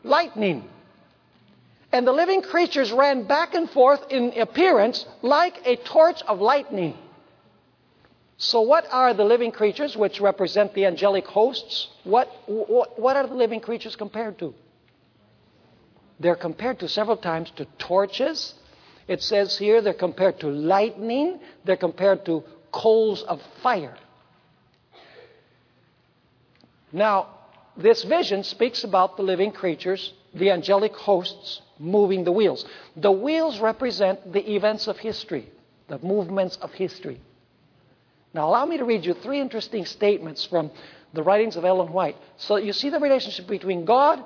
Lightning. 0.05 0.69
And 1.93 2.07
the 2.07 2.13
living 2.13 2.43
creatures 2.43 2.93
ran 2.93 3.27
back 3.27 3.55
and 3.55 3.71
forth 3.71 4.01
in 4.11 4.39
appearance 4.39 5.07
like 5.23 5.67
a 5.67 5.77
torch 5.77 6.21
of 6.23 6.41
lightning. 6.41 6.99
So, 8.37 8.61
what 8.61 8.87
are 8.93 9.15
the 9.15 9.25
living 9.25 9.51
creatures 9.51 9.97
which 9.97 10.21
represent 10.21 10.75
the 10.75 10.85
angelic 10.87 11.27
hosts? 11.27 11.89
What, 12.05 12.29
what, 12.47 12.99
what 12.99 13.17
are 13.17 13.27
the 13.27 13.35
living 13.35 13.61
creatures 13.61 13.97
compared 13.97 14.39
to? 14.41 14.55
They're 16.21 16.37
compared 16.37 16.81
to 16.81 16.89
several 16.89 17.17
times 17.17 17.51
to 17.57 17.65
torches. 17.79 18.55
It 19.07 19.23
says 19.23 19.57
here 19.57 19.81
they're 19.81 19.95
compared 19.95 20.41
to 20.41 20.49
lightning, 20.49 21.41
they're 21.65 21.77
compared 21.77 22.25
to 22.27 22.45
coals 22.73 23.23
of 23.23 23.41
fire. 23.63 23.97
Now, 26.93 27.29
this 27.77 28.03
vision 28.03 28.43
speaks 28.43 28.85
about 28.85 29.17
the 29.17 29.23
living 29.23 29.53
creatures, 29.53 30.13
the 30.35 30.51
angelic 30.51 30.95
hosts, 30.97 31.63
moving 31.79 32.25
the 32.25 32.33
wheels. 32.33 32.65
The 32.97 33.13
wheels 33.13 33.61
represent 33.61 34.33
the 34.33 34.55
events 34.55 34.89
of 34.89 34.99
history, 34.99 35.49
the 35.87 35.99
movements 35.99 36.57
of 36.57 36.73
history. 36.73 37.21
Now, 38.35 38.49
allow 38.49 38.67
me 38.67 38.79
to 38.79 38.85
read 38.85 39.05
you 39.05 39.15
three 39.15 39.41
interesting 39.41 39.85
statements 39.87 40.45
from 40.45 40.71
the 41.15 41.23
writings 41.23 41.57
of 41.57 41.65
Ellen 41.65 41.93
White. 41.93 42.17
So 42.37 42.57
you 42.57 42.73
see 42.73 42.91
the 42.91 43.01
relationship 43.01 43.47
between 43.47 43.85
God 43.85 44.23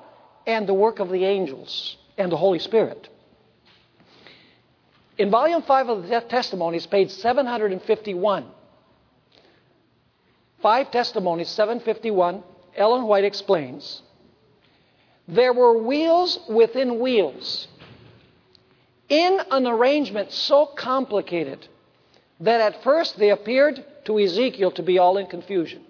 and 0.47 0.67
the 0.67 0.75
work 0.75 0.99
of 0.99 1.11
the 1.11 1.25
angels 1.25 1.97
and 2.19 2.31
the 2.31 2.37
Holy 2.37 2.59
Spirit. 2.59 3.09
In 5.19 5.31
volume 5.31 5.63
5 5.63 5.89
of 5.89 6.09
the 6.09 6.21
Testimonies, 6.23 6.87
page 6.87 7.11
751, 7.11 8.47
five 10.63 10.91
testimonies, 10.91 11.49
751, 11.49 12.43
Ellen 12.77 13.05
White 13.05 13.25
explains 13.25 14.03
there 15.29 15.53
were 15.53 15.77
wheels 15.83 16.39
within 16.49 16.99
wheels 17.01 17.69
in 19.09 19.41
an 19.51 19.67
arrangement 19.67 20.33
so 20.33 20.67
complicated 20.67 21.67
that 22.41 22.61
at 22.61 22.83
first 22.83 23.19
they 23.19 23.31
appeared 23.31 23.85
to 24.05 24.19
Ezekiel 24.19 24.71
to 24.73 24.83
be 24.83 24.99
all 24.99 25.19
in 25.19 25.27
confusion. 25.27 25.83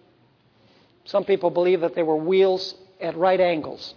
Some 1.04 1.24
people 1.24 1.50
believe 1.50 1.80
that 1.80 1.94
they 1.94 2.02
were 2.02 2.16
wheels 2.16 2.74
at 3.00 3.16
right 3.16 3.40
angles. 3.40 3.94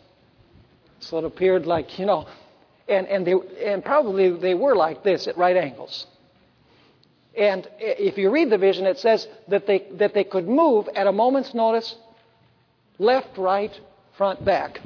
So 1.00 1.18
it 1.18 1.26
appeared 1.26 1.66
like, 1.66 2.00
you 2.00 2.06
know, 2.06 2.28
and, 2.88 3.08
and, 3.08 3.26
they, 3.26 3.34
and 3.64 3.84
probably 3.84 4.30
they 4.32 4.54
were 4.54 4.76
like 4.76 5.04
this 5.04 5.28
at 5.28 5.38
right 5.38 5.56
angles. 5.56 6.08
And 7.38 7.68
if 7.80 8.18
you 8.18 8.30
read 8.30 8.50
the 8.50 8.58
vision, 8.58 8.86
it 8.86 8.98
says 8.98 9.28
that 9.50 9.68
they, 9.68 9.86
that 9.93 10.14
they 10.14 10.24
could 10.24 10.48
move 10.48 10.88
at 10.96 11.06
a 11.06 11.12
moment's 11.12 11.54
notice 11.54 11.96
left, 12.98 13.38
right, 13.38 13.78
front, 14.18 14.43
back. 14.46 14.80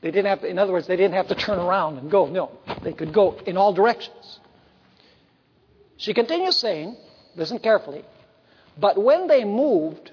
They 0.00 0.10
didn't 0.10 0.26
have 0.26 0.44
in 0.44 0.58
other 0.58 0.72
words, 0.72 0.86
they 0.86 0.96
didn't 0.96 1.14
have 1.14 1.28
to 1.28 1.34
turn 1.34 1.58
around 1.58 1.98
and 1.98 2.10
go. 2.10 2.26
No, 2.26 2.50
they 2.82 2.92
could 2.92 3.12
go 3.12 3.38
in 3.46 3.56
all 3.56 3.72
directions. 3.72 4.40
She 5.96 6.12
continues 6.12 6.56
saying, 6.56 6.96
listen 7.36 7.58
carefully, 7.58 8.04
but 8.78 9.02
when 9.02 9.28
they 9.28 9.44
moved, 9.44 10.10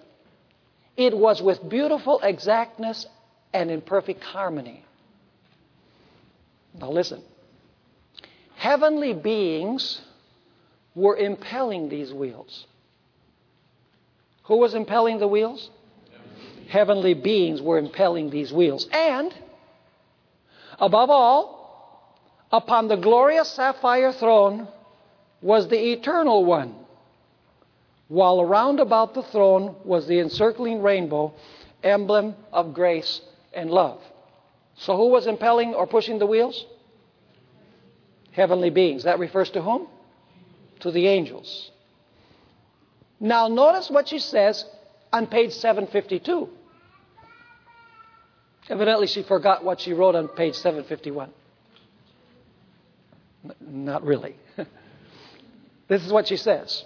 it 0.95 1.17
was 1.17 1.41
with 1.41 1.67
beautiful 1.67 2.19
exactness 2.21 3.07
and 3.53 3.69
in 3.69 3.81
perfect 3.81 4.23
harmony. 4.23 4.83
Now 6.79 6.91
listen. 6.91 7.21
Heavenly 8.55 9.13
beings 9.13 10.01
were 10.95 11.17
impelling 11.17 11.89
these 11.89 12.13
wheels. 12.13 12.65
Who 14.43 14.57
was 14.57 14.73
impelling 14.73 15.19
the 15.19 15.27
wheels? 15.27 15.69
Heavenly 16.69 17.13
beings 17.13 17.61
were 17.61 17.77
impelling 17.77 18.29
these 18.29 18.53
wheels. 18.53 18.87
And 18.91 19.33
Above 20.81 21.11
all, 21.11 22.17
upon 22.51 22.87
the 22.87 22.95
glorious 22.95 23.49
sapphire 23.49 24.11
throne 24.11 24.67
was 25.39 25.67
the 25.67 25.91
eternal 25.91 26.43
one, 26.43 26.75
while 28.07 28.41
around 28.41 28.79
about 28.79 29.13
the 29.13 29.21
throne 29.21 29.75
was 29.85 30.07
the 30.07 30.19
encircling 30.19 30.81
rainbow, 30.81 31.33
emblem 31.83 32.35
of 32.51 32.73
grace 32.73 33.21
and 33.53 33.69
love. 33.69 34.01
So, 34.75 34.95
who 34.97 35.07
was 35.07 35.27
impelling 35.27 35.73
or 35.73 35.87
pushing 35.87 36.19
the 36.19 36.25
wheels? 36.25 36.65
Heavenly 38.31 38.69
beings. 38.69 39.03
That 39.03 39.19
refers 39.19 39.49
to 39.51 39.61
whom? 39.61 39.87
To 40.79 40.91
the 40.91 41.07
angels. 41.07 41.71
Now, 43.19 43.47
notice 43.47 43.89
what 43.89 44.07
she 44.07 44.19
says 44.19 44.65
on 45.13 45.27
page 45.27 45.51
752. 45.51 46.49
Evidently, 48.69 49.07
she 49.07 49.23
forgot 49.23 49.63
what 49.63 49.81
she 49.81 49.93
wrote 49.93 50.15
on 50.15 50.27
page 50.29 50.55
751. 50.55 51.29
Not 53.59 54.03
really. 54.03 54.35
this 55.87 56.05
is 56.05 56.11
what 56.11 56.27
she 56.27 56.37
says 56.37 56.83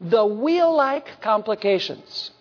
The 0.00 0.24
wheel 0.24 0.74
like 0.74 1.20
complications 1.20 2.32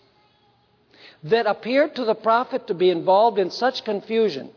that 1.24 1.45
appeared 1.45 1.95
to 1.95 2.05
the 2.05 2.15
prophet 2.15 2.67
to 2.67 2.74
be 2.74 2.89
involved 2.89 3.39
in 3.39 3.51
such 3.51 3.84
confusion 3.84 4.49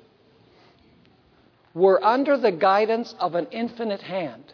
were 1.74 2.02
under 2.04 2.36
the 2.36 2.52
guidance 2.52 3.14
of 3.18 3.34
an 3.34 3.46
infinite 3.50 4.02
hand. 4.02 4.44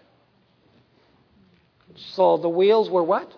So 1.96 2.36
the 2.36 2.48
wheels 2.48 2.88
were 2.88 3.02
what? 3.02 3.32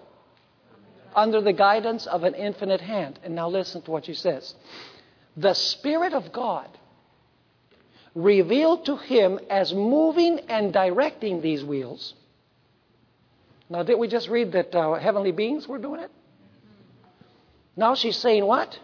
Under 1.14 1.40
the 1.40 1.52
guidance 1.52 2.06
of 2.06 2.24
an 2.24 2.34
infinite 2.34 2.80
hand. 2.80 3.18
And 3.24 3.34
now 3.34 3.48
listen 3.48 3.82
to 3.82 3.90
what 3.90 4.04
she 4.04 4.14
says. 4.14 4.54
The 5.36 5.54
Spirit 5.54 6.12
of 6.12 6.30
God 6.32 6.68
revealed 8.14 8.84
to 8.86 8.96
him 8.96 9.40
as 9.48 9.72
moving 9.72 10.40
and 10.48 10.72
directing 10.72 11.40
these 11.40 11.64
wheels. 11.64 12.14
Now, 13.68 13.82
did 13.84 13.98
we 13.98 14.08
just 14.08 14.28
read 14.28 14.52
that 14.52 14.74
uh, 14.74 14.94
heavenly 14.94 15.32
beings 15.32 15.66
were 15.68 15.78
doing 15.78 16.00
it? 16.00 16.10
Now 17.80 17.94
she's 17.94 18.18
saying 18.18 18.44
what? 18.44 18.78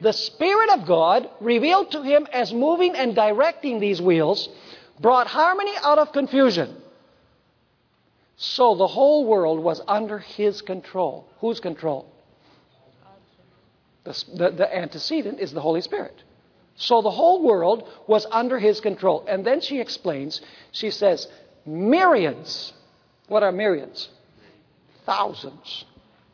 The 0.00 0.12
Spirit 0.12 0.70
of 0.70 0.86
God, 0.86 1.28
revealed 1.40 1.90
to 1.90 2.02
him 2.02 2.28
as 2.32 2.54
moving 2.54 2.94
and 2.94 3.16
directing 3.16 3.80
these 3.80 4.00
wheels, 4.00 4.48
brought 5.00 5.26
harmony 5.26 5.72
out 5.82 5.98
of 5.98 6.12
confusion. 6.12 6.76
So 8.36 8.76
the 8.76 8.86
whole 8.86 9.26
world 9.26 9.58
was 9.58 9.80
under 9.88 10.20
his 10.20 10.62
control. 10.62 11.26
Whose 11.40 11.58
control? 11.58 12.06
The, 14.04 14.24
the, 14.34 14.50
the, 14.50 14.76
antecedent 14.76 15.40
is 15.40 15.50
the 15.50 15.60
Holy 15.60 15.80
Spirit. 15.80 16.22
So 16.76 17.02
the 17.02 17.10
whole 17.10 17.42
world 17.42 17.88
was 18.06 18.24
under 18.30 18.60
his 18.60 18.78
control. 18.78 19.24
And 19.26 19.44
then 19.44 19.60
she 19.60 19.80
explains, 19.80 20.42
she 20.70 20.92
says, 20.92 21.26
myriads. 21.64 22.72
What 23.26 23.42
are 23.42 23.50
myriads? 23.50 24.10
Thousands. 25.04 25.86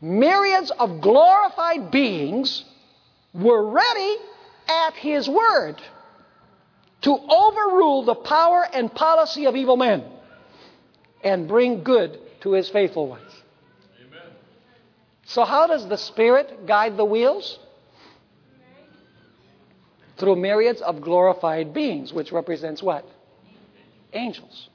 Myriads 0.03 0.73
of 0.73 1.01
glorified 1.01 1.93
beings 1.93 2.65
were 3.33 3.71
ready 3.71 4.17
at 4.69 4.95
his 4.95 5.29
word 5.29 5.81
to 7.03 7.11
overrule 7.13 8.05
the 8.05 8.17
power 8.17 8.67
and 8.73 8.93
policy 8.93 9.47
of 9.47 9.55
evil 9.55 9.77
men 9.77 10.05
and 11.23 11.47
bring 11.47 11.85
good 11.85 12.19
to 12.41 12.53
his 12.53 12.69
faithful 12.69 13.07
ones. 13.07 13.31
Amen. 14.05 14.23
So, 15.25 15.45
how 15.45 15.69
does 15.69 15.89
the 15.89 15.97
Spirit 15.97 16.67
guide 16.67 16.97
the 16.97 17.05
wheels? 17.05 17.61
Through 20.17 20.37
myriads 20.37 20.81
of 20.81 21.01
glorified 21.01 21.73
beings, 21.73 22.13
which 22.13 22.33
represents 22.33 22.83
what? 22.83 23.05
Angels. 24.13 24.69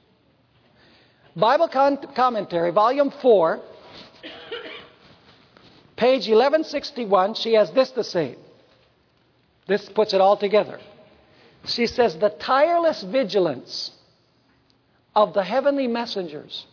Bible 1.36 1.68
Commentary, 1.68 2.70
Volume 2.72 3.12
4, 3.22 3.60
page 5.98 6.28
1161, 6.28 7.34
she 7.34 7.54
has 7.54 7.70
this 7.72 7.90
to 7.90 8.04
say. 8.04 8.36
This 9.66 9.86
puts 9.88 10.14
it 10.14 10.20
all 10.20 10.36
together. 10.36 10.78
She 11.66 11.86
says, 11.86 12.16
The 12.16 12.30
tireless 12.30 13.02
vigilance 13.02 13.90
of 15.14 15.34
the 15.34 15.42
heavenly 15.42 15.88
messengers. 15.88 16.66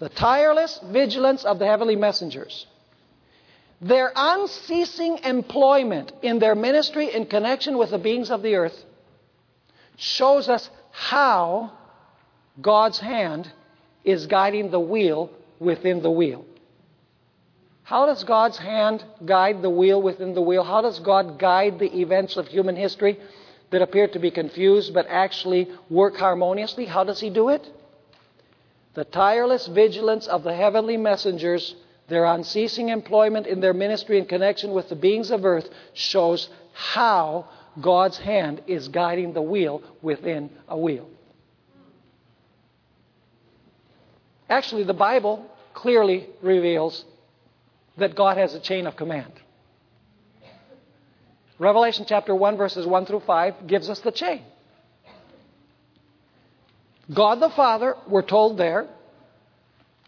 The 0.00 0.08
tireless 0.08 0.80
vigilance 0.90 1.44
of 1.44 1.60
the 1.60 1.66
heavenly 1.66 1.96
messengers. 1.96 2.66
Their 3.80 4.12
unceasing 4.14 5.18
employment 5.18 6.12
in 6.22 6.40
their 6.40 6.56
ministry 6.56 7.14
in 7.14 7.26
connection 7.26 7.78
with 7.78 7.90
the 7.90 7.98
beings 7.98 8.30
of 8.30 8.42
the 8.42 8.56
earth 8.56 8.84
shows 9.96 10.48
us 10.48 10.68
how 10.90 11.72
God's 12.60 12.98
hand 12.98 13.50
is 14.04 14.26
guiding 14.26 14.72
the 14.72 14.80
wheel 14.80 15.30
within 15.62 16.02
the 16.02 16.10
wheel. 16.10 16.44
How 17.84 18.06
does 18.06 18.24
God's 18.24 18.58
hand 18.58 19.04
guide 19.24 19.62
the 19.62 19.70
wheel 19.70 20.00
within 20.00 20.34
the 20.34 20.42
wheel? 20.42 20.62
How 20.64 20.82
does 20.82 20.98
God 21.00 21.38
guide 21.38 21.78
the 21.78 22.00
events 22.00 22.36
of 22.36 22.46
human 22.48 22.76
history 22.76 23.18
that 23.70 23.82
appear 23.82 24.08
to 24.08 24.18
be 24.18 24.30
confused 24.30 24.94
but 24.94 25.06
actually 25.08 25.68
work 25.90 26.16
harmoniously? 26.16 26.86
How 26.86 27.04
does 27.04 27.20
He 27.20 27.30
do 27.30 27.48
it? 27.48 27.68
The 28.94 29.04
tireless 29.04 29.66
vigilance 29.66 30.26
of 30.26 30.42
the 30.42 30.54
heavenly 30.54 30.96
messengers, 30.96 31.74
their 32.08 32.24
unceasing 32.24 32.90
employment 32.90 33.46
in 33.46 33.60
their 33.60 33.74
ministry 33.74 34.18
in 34.18 34.26
connection 34.26 34.72
with 34.72 34.88
the 34.88 34.96
beings 34.96 35.30
of 35.30 35.44
earth, 35.44 35.68
shows 35.94 36.50
how 36.72 37.48
God's 37.80 38.18
hand 38.18 38.62
is 38.66 38.88
guiding 38.88 39.32
the 39.32 39.42
wheel 39.42 39.82
within 40.02 40.50
a 40.68 40.76
wheel. 40.76 41.08
Actually, 44.48 44.84
the 44.84 44.94
Bible 44.94 45.46
clearly 45.74 46.28
reveals 46.42 47.04
that 47.96 48.14
God 48.14 48.36
has 48.36 48.54
a 48.54 48.60
chain 48.60 48.86
of 48.86 48.96
command. 48.96 49.32
Revelation 51.58 52.04
chapter 52.08 52.34
1, 52.34 52.56
verses 52.56 52.86
1 52.86 53.06
through 53.06 53.20
5 53.20 53.66
gives 53.66 53.88
us 53.88 54.00
the 54.00 54.10
chain. 54.10 54.42
God 57.12 57.40
the 57.40 57.50
Father, 57.50 57.96
we're 58.08 58.22
told 58.22 58.58
there, 58.58 58.88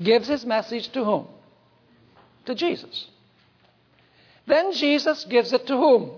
gives 0.02 0.26
his 0.26 0.44
message 0.44 0.88
to 0.88 1.04
whom? 1.04 1.26
To 2.46 2.54
Jesus. 2.54 3.08
Then 4.46 4.72
Jesus 4.72 5.24
gives 5.24 5.52
it 5.52 5.66
to 5.66 5.76
whom? 5.76 6.10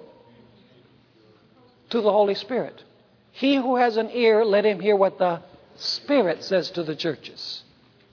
To 1.90 2.00
the 2.00 2.10
Holy 2.10 2.34
Spirit. 2.34 2.82
He 3.32 3.56
who 3.56 3.76
has 3.76 3.96
an 3.96 4.10
ear, 4.10 4.44
let 4.44 4.64
him 4.64 4.80
hear 4.80 4.96
what 4.96 5.18
the 5.18 5.42
Spirit 5.76 6.42
says 6.42 6.70
to 6.70 6.82
the 6.82 6.96
churches. 6.96 7.62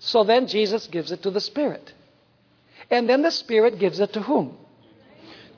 So 0.05 0.25
then 0.25 0.47
Jesus 0.47 0.87
gives 0.87 1.13
it 1.13 1.23
to 1.23 1.31
the 1.31 1.39
Spirit. 1.39 1.93
And 2.91 3.07
then 3.07 3.21
the 3.21 3.31
Spirit 3.31 3.79
gives 3.79 4.01
it 4.01 4.11
to 4.13 4.21
whom? 4.21 4.57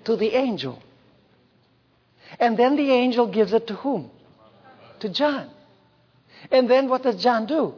To 0.04 0.16
the 0.16 0.36
angel. 0.36 0.84
And 2.40 2.56
then 2.56 2.76
the 2.76 2.92
angel 2.92 3.26
gives 3.26 3.54
it 3.54 3.66
to 3.68 3.74
whom? 3.74 4.12
To 5.00 5.10
John. 5.10 5.50
And 6.52 6.70
then 6.70 6.90
what 6.90 7.02
does 7.02 7.24
John 7.24 7.48
do? 7.48 7.74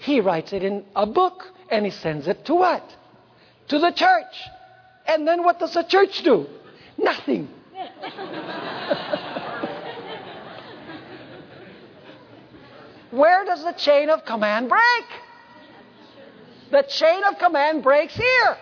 He 0.00 0.20
writes 0.20 0.52
it 0.52 0.64
in 0.64 0.84
a 0.96 1.06
book 1.06 1.44
and 1.70 1.84
he 1.84 1.92
sends 1.92 2.26
it 2.26 2.44
to 2.46 2.56
what? 2.56 2.82
To 3.68 3.78
the 3.78 3.92
church. 3.92 4.34
And 5.06 5.28
then 5.28 5.44
what 5.44 5.60
does 5.60 5.74
the 5.74 5.84
church 5.84 6.24
do? 6.24 6.48
Nothing. 6.98 7.48
Where 13.12 13.44
does 13.44 13.62
the 13.62 13.74
chain 13.74 14.10
of 14.10 14.24
command 14.24 14.68
break? 14.68 15.04
The 16.72 16.82
chain 16.84 17.22
of 17.24 17.38
command 17.38 17.82
breaks 17.82 18.14
here. 18.14 18.56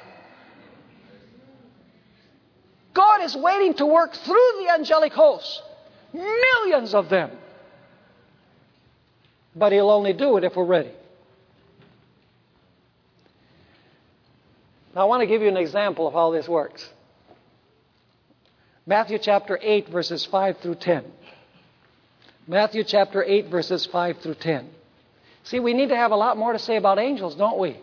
God 2.92 3.22
is 3.22 3.36
waiting 3.36 3.74
to 3.74 3.86
work 3.86 4.14
through 4.14 4.50
the 4.58 4.72
angelic 4.74 5.12
hosts, 5.12 5.62
millions 6.12 6.92
of 6.92 7.08
them. 7.08 7.30
But 9.54 9.70
He'll 9.70 9.90
only 9.90 10.12
do 10.12 10.36
it 10.38 10.42
if 10.42 10.56
we're 10.56 10.64
ready. 10.64 10.90
Now, 14.92 15.02
I 15.02 15.04
want 15.04 15.20
to 15.20 15.26
give 15.28 15.40
you 15.40 15.46
an 15.46 15.56
example 15.56 16.08
of 16.08 16.12
how 16.12 16.32
this 16.32 16.48
works. 16.48 16.90
Matthew 18.86 19.18
chapter 19.18 19.56
8, 19.62 19.88
verses 19.88 20.26
5 20.26 20.58
through 20.58 20.74
10. 20.74 21.04
Matthew 22.48 22.82
chapter 22.82 23.22
8, 23.22 23.46
verses 23.46 23.86
5 23.86 24.18
through 24.18 24.34
10. 24.34 24.68
See, 25.44 25.60
we 25.60 25.74
need 25.74 25.90
to 25.90 25.96
have 25.96 26.10
a 26.10 26.16
lot 26.16 26.36
more 26.36 26.52
to 26.52 26.58
say 26.58 26.74
about 26.74 26.98
angels, 26.98 27.36
don't 27.36 27.60
we? 27.60 27.78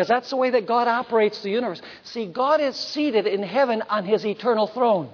Because 0.00 0.08
that's 0.08 0.30
the 0.30 0.36
way 0.36 0.48
that 0.48 0.66
God 0.66 0.88
operates 0.88 1.42
the 1.42 1.50
universe. 1.50 1.82
See, 2.04 2.24
God 2.24 2.62
is 2.62 2.74
seated 2.74 3.26
in 3.26 3.42
heaven 3.42 3.82
on 3.82 4.06
his 4.06 4.24
eternal 4.24 4.66
throne. 4.66 5.10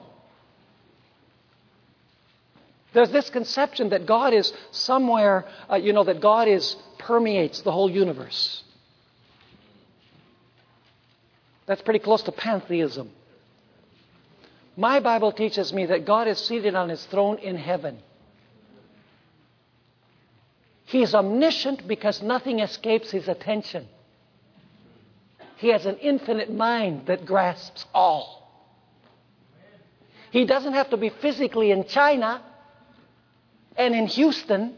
There's 2.93 3.11
this 3.11 3.29
conception 3.29 3.89
that 3.89 4.07
God 4.07 4.33
is 4.33 4.53
somewhere, 4.71 5.45
uh, 5.69 5.75
you 5.75 5.93
know, 5.93 6.05
that 6.05 6.21
God 6.21 6.47
is 6.47 6.77
permeates 6.99 7.63
the 7.63 7.73
whole 7.73 7.91
universe. 7.91 8.63
That's 11.67 11.83
pretty 11.83 11.99
close 11.99 12.23
to 12.23 12.31
pantheism. 12.31 13.11
My 14.77 15.01
Bible 15.01 15.33
teaches 15.33 15.73
me 15.73 15.87
that 15.87 16.07
God 16.07 16.29
is 16.29 16.39
seated 16.39 16.77
on 16.77 16.91
his 16.91 17.05
throne 17.07 17.39
in 17.39 17.57
heaven. 17.57 17.99
He 20.85 21.03
is 21.03 21.13
omniscient 21.13 21.89
because 21.89 22.23
nothing 22.23 22.61
escapes 22.61 23.11
his 23.11 23.27
attention. 23.27 23.89
He 25.57 25.69
has 25.69 25.87
an 25.87 25.97
infinite 25.97 26.53
mind 26.53 27.07
that 27.07 27.25
grasps 27.25 27.87
all. 27.95 28.37
He 30.31 30.45
doesn't 30.45 30.75
have 30.75 30.91
to 30.91 30.97
be 30.97 31.09
physically 31.09 31.71
in 31.71 31.85
China 31.85 32.43
and 33.77 33.95
in 33.95 34.07
Houston 34.07 34.75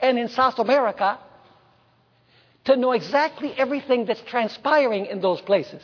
and 0.00 0.18
in 0.18 0.28
South 0.28 0.58
America 0.58 1.18
to 2.64 2.76
know 2.76 2.92
exactly 2.92 3.54
everything 3.56 4.04
that's 4.04 4.20
transpiring 4.22 5.06
in 5.06 5.20
those 5.20 5.40
places. 5.40 5.82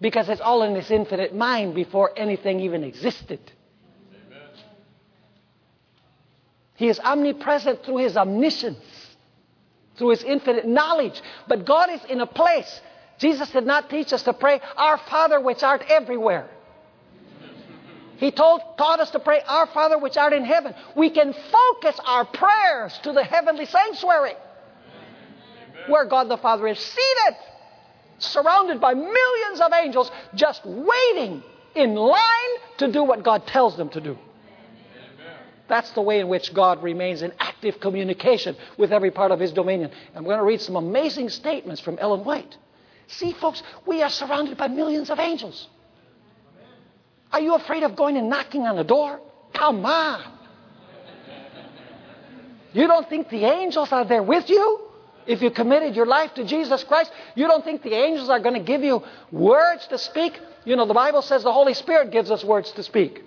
Because 0.00 0.28
it's 0.28 0.40
all 0.40 0.62
in 0.62 0.74
his 0.74 0.90
infinite 0.90 1.34
mind 1.34 1.74
before 1.74 2.10
anything 2.16 2.60
even 2.60 2.84
existed. 2.84 3.40
He 6.76 6.88
is 6.88 6.98
omnipresent 6.98 7.84
through 7.84 7.98
his 7.98 8.16
omniscience, 8.16 8.84
through 9.96 10.10
his 10.10 10.22
infinite 10.22 10.66
knowledge. 10.66 11.20
But 11.48 11.64
God 11.64 11.90
is 11.90 12.00
in 12.08 12.20
a 12.20 12.26
place. 12.26 12.80
Jesus 13.18 13.50
did 13.50 13.66
not 13.66 13.90
teach 13.90 14.12
us 14.12 14.22
to 14.24 14.32
pray, 14.32 14.60
Our 14.76 14.98
Father 14.98 15.40
which 15.40 15.62
art 15.62 15.84
everywhere. 15.88 16.48
He 18.16 18.30
told, 18.30 18.60
taught 18.78 19.00
us 19.00 19.10
to 19.10 19.18
pray, 19.18 19.40
Our 19.46 19.66
Father 19.66 19.98
which 19.98 20.16
art 20.16 20.32
in 20.32 20.44
heaven. 20.44 20.74
We 20.96 21.10
can 21.10 21.32
focus 21.32 21.98
our 22.04 22.24
prayers 22.24 22.98
to 23.02 23.12
the 23.12 23.24
heavenly 23.24 23.66
sanctuary 23.66 24.32
Amen. 24.32 25.90
where 25.90 26.04
God 26.06 26.28
the 26.28 26.36
Father 26.36 26.66
is 26.68 26.78
seated, 26.78 27.36
surrounded 28.18 28.80
by 28.80 28.94
millions 28.94 29.60
of 29.60 29.72
angels, 29.72 30.10
just 30.34 30.64
waiting 30.64 31.42
in 31.74 31.94
line 31.94 32.20
to 32.78 32.90
do 32.90 33.02
what 33.02 33.24
God 33.24 33.46
tells 33.46 33.76
them 33.76 33.88
to 33.90 34.00
do. 34.00 34.16
That's 35.74 35.90
the 35.90 36.02
way 36.02 36.20
in 36.20 36.28
which 36.28 36.54
God 36.54 36.84
remains 36.84 37.22
in 37.22 37.32
active 37.40 37.80
communication 37.80 38.54
with 38.78 38.92
every 38.92 39.10
part 39.10 39.32
of 39.32 39.40
His 39.40 39.50
dominion. 39.50 39.90
I'm 40.14 40.22
going 40.22 40.38
to 40.38 40.44
read 40.44 40.60
some 40.60 40.76
amazing 40.76 41.30
statements 41.30 41.80
from 41.80 41.98
Ellen 41.98 42.24
White. 42.24 42.56
See, 43.08 43.32
folks, 43.32 43.60
we 43.84 44.00
are 44.00 44.08
surrounded 44.08 44.56
by 44.56 44.68
millions 44.68 45.10
of 45.10 45.18
angels. 45.18 45.66
Are 47.32 47.40
you 47.40 47.56
afraid 47.56 47.82
of 47.82 47.96
going 47.96 48.16
and 48.16 48.28
knocking 48.28 48.68
on 48.68 48.76
the 48.76 48.84
door? 48.84 49.20
Come 49.52 49.84
on. 49.84 50.22
You 52.72 52.86
don't 52.86 53.08
think 53.08 53.28
the 53.28 53.44
angels 53.44 53.90
are 53.90 54.04
there 54.04 54.22
with 54.22 54.48
you? 54.48 54.78
If 55.26 55.42
you 55.42 55.50
committed 55.50 55.96
your 55.96 56.06
life 56.06 56.34
to 56.34 56.44
Jesus 56.44 56.84
Christ, 56.84 57.10
you 57.34 57.48
don't 57.48 57.64
think 57.64 57.82
the 57.82 57.94
angels 57.94 58.28
are 58.28 58.38
going 58.38 58.54
to 58.54 58.64
give 58.64 58.84
you 58.84 59.02
words 59.32 59.88
to 59.88 59.98
speak? 59.98 60.38
You 60.64 60.76
know, 60.76 60.86
the 60.86 60.94
Bible 60.94 61.22
says 61.22 61.42
the 61.42 61.52
Holy 61.52 61.74
Spirit 61.74 62.12
gives 62.12 62.30
us 62.30 62.44
words 62.44 62.70
to 62.72 62.84
speak. 62.84 63.24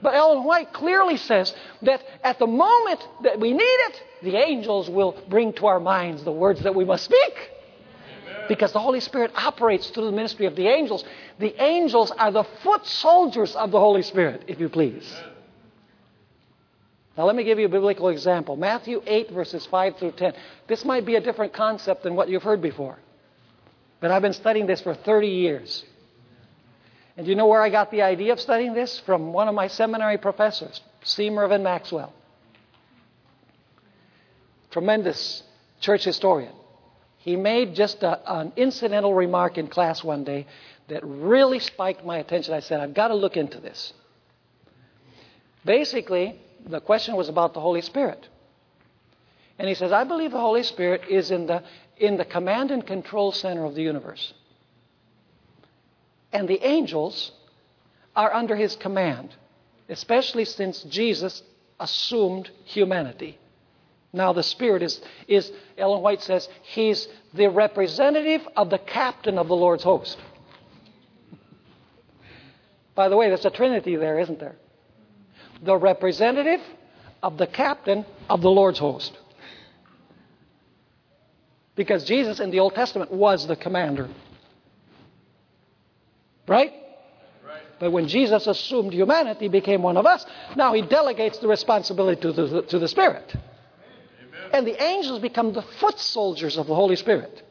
But 0.00 0.14
Ellen 0.14 0.44
White 0.44 0.72
clearly 0.72 1.16
says 1.16 1.54
that 1.82 2.02
at 2.22 2.38
the 2.38 2.46
moment 2.46 3.06
that 3.22 3.40
we 3.40 3.52
need 3.52 3.62
it, 3.62 4.02
the 4.22 4.36
angels 4.36 4.88
will 4.88 5.20
bring 5.28 5.52
to 5.54 5.66
our 5.66 5.80
minds 5.80 6.22
the 6.22 6.32
words 6.32 6.62
that 6.62 6.74
we 6.74 6.84
must 6.84 7.04
speak. 7.04 7.50
Because 8.48 8.72
the 8.72 8.80
Holy 8.80 9.00
Spirit 9.00 9.32
operates 9.34 9.90
through 9.90 10.06
the 10.06 10.12
ministry 10.12 10.46
of 10.46 10.56
the 10.56 10.68
angels. 10.68 11.04
The 11.38 11.60
angels 11.62 12.10
are 12.12 12.30
the 12.30 12.44
foot 12.62 12.86
soldiers 12.86 13.54
of 13.54 13.70
the 13.70 13.80
Holy 13.80 14.02
Spirit, 14.02 14.44
if 14.46 14.58
you 14.58 14.68
please. 14.68 15.12
Now, 17.18 17.24
let 17.24 17.34
me 17.34 17.42
give 17.42 17.58
you 17.58 17.66
a 17.66 17.68
biblical 17.68 18.08
example 18.08 18.54
Matthew 18.56 19.02
8, 19.04 19.32
verses 19.32 19.66
5 19.66 19.96
through 19.96 20.12
10. 20.12 20.34
This 20.68 20.84
might 20.84 21.04
be 21.04 21.16
a 21.16 21.20
different 21.20 21.52
concept 21.52 22.04
than 22.04 22.14
what 22.14 22.28
you've 22.28 22.44
heard 22.44 22.62
before, 22.62 22.96
but 24.00 24.12
I've 24.12 24.22
been 24.22 24.32
studying 24.32 24.66
this 24.66 24.80
for 24.80 24.94
30 24.94 25.26
years. 25.26 25.84
And 27.18 27.24
do 27.24 27.30
you 27.30 27.36
know 27.36 27.48
where 27.48 27.60
I 27.60 27.68
got 27.68 27.90
the 27.90 28.02
idea 28.02 28.32
of 28.32 28.40
studying 28.40 28.74
this? 28.74 29.00
From 29.00 29.32
one 29.32 29.48
of 29.48 29.54
my 29.54 29.66
seminary 29.66 30.18
professors, 30.18 30.80
C. 31.02 31.30
Mervyn 31.30 31.64
Maxwell. 31.64 32.14
Tremendous 34.70 35.42
church 35.80 36.04
historian. 36.04 36.52
He 37.16 37.34
made 37.34 37.74
just 37.74 38.04
a, 38.04 38.20
an 38.38 38.52
incidental 38.54 39.12
remark 39.14 39.58
in 39.58 39.66
class 39.66 40.04
one 40.04 40.22
day 40.22 40.46
that 40.86 41.04
really 41.04 41.58
spiked 41.58 42.04
my 42.04 42.18
attention. 42.18 42.54
I 42.54 42.60
said, 42.60 42.78
I've 42.78 42.94
got 42.94 43.08
to 43.08 43.16
look 43.16 43.36
into 43.36 43.58
this. 43.58 43.92
Basically, 45.64 46.40
the 46.64 46.80
question 46.80 47.16
was 47.16 47.28
about 47.28 47.52
the 47.52 47.60
Holy 47.60 47.82
Spirit. 47.82 48.28
And 49.58 49.66
he 49.66 49.74
says, 49.74 49.90
I 49.90 50.04
believe 50.04 50.30
the 50.30 50.38
Holy 50.38 50.62
Spirit 50.62 51.02
is 51.10 51.32
in 51.32 51.46
the, 51.46 51.64
in 51.96 52.16
the 52.16 52.24
command 52.24 52.70
and 52.70 52.86
control 52.86 53.32
center 53.32 53.64
of 53.64 53.74
the 53.74 53.82
universe 53.82 54.34
and 56.32 56.48
the 56.48 56.64
angels 56.66 57.32
are 58.14 58.32
under 58.32 58.56
his 58.56 58.76
command, 58.76 59.34
especially 59.88 60.44
since 60.44 60.82
Jesus 60.82 61.42
assumed 61.80 62.50
humanity. 62.64 63.38
Now, 64.12 64.32
the 64.32 64.42
Spirit 64.42 64.82
is, 64.82 65.00
is, 65.26 65.52
Ellen 65.76 66.02
White 66.02 66.22
says, 66.22 66.48
he's 66.62 67.08
the 67.34 67.48
representative 67.48 68.46
of 68.56 68.70
the 68.70 68.78
captain 68.78 69.38
of 69.38 69.48
the 69.48 69.56
Lord's 69.56 69.84
host. 69.84 70.18
By 72.94 73.08
the 73.08 73.16
way, 73.16 73.28
there's 73.28 73.44
a 73.44 73.50
trinity 73.50 73.96
there, 73.96 74.18
isn't 74.18 74.40
there? 74.40 74.56
The 75.62 75.76
representative 75.76 76.60
of 77.22 77.36
the 77.36 77.46
captain 77.46 78.04
of 78.28 78.40
the 78.40 78.50
Lord's 78.50 78.78
host. 78.78 79.16
Because 81.76 82.04
Jesus 82.04 82.40
in 82.40 82.50
the 82.50 82.58
Old 82.58 82.74
Testament 82.74 83.12
was 83.12 83.46
the 83.46 83.56
commander. 83.56 84.08
Right? 86.48 86.72
But 87.78 87.92
when 87.92 88.08
Jesus 88.08 88.46
assumed 88.46 88.92
humanity, 88.92 89.48
became 89.48 89.82
one 89.82 89.96
of 89.96 90.06
us, 90.06 90.26
now 90.56 90.74
he 90.74 90.82
delegates 90.82 91.38
the 91.38 91.48
responsibility 91.48 92.20
to 92.22 92.32
the, 92.32 92.62
to 92.62 92.78
the 92.78 92.88
Spirit. 92.88 93.32
Amen. 93.34 94.50
And 94.52 94.66
the 94.66 94.82
angels 94.82 95.20
become 95.20 95.52
the 95.52 95.62
foot 95.62 95.98
soldiers 95.98 96.56
of 96.58 96.66
the 96.66 96.74
Holy 96.74 96.96
Spirit. 96.96 97.42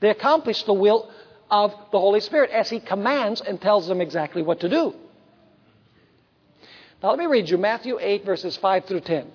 They 0.00 0.10
accomplish 0.10 0.62
the 0.62 0.72
will 0.72 1.10
of 1.50 1.72
the 1.92 1.98
Holy 1.98 2.20
Spirit 2.20 2.50
as 2.50 2.70
he 2.70 2.80
commands 2.80 3.40
and 3.40 3.60
tells 3.60 3.86
them 3.86 4.00
exactly 4.00 4.42
what 4.42 4.60
to 4.60 4.68
do. 4.68 4.94
Now 7.02 7.10
let 7.10 7.18
me 7.18 7.26
read 7.26 7.48
you 7.48 7.58
Matthew 7.58 7.98
8, 8.00 8.24
verses 8.24 8.56
5 8.56 8.86
through 8.86 9.00
10. 9.00 9.30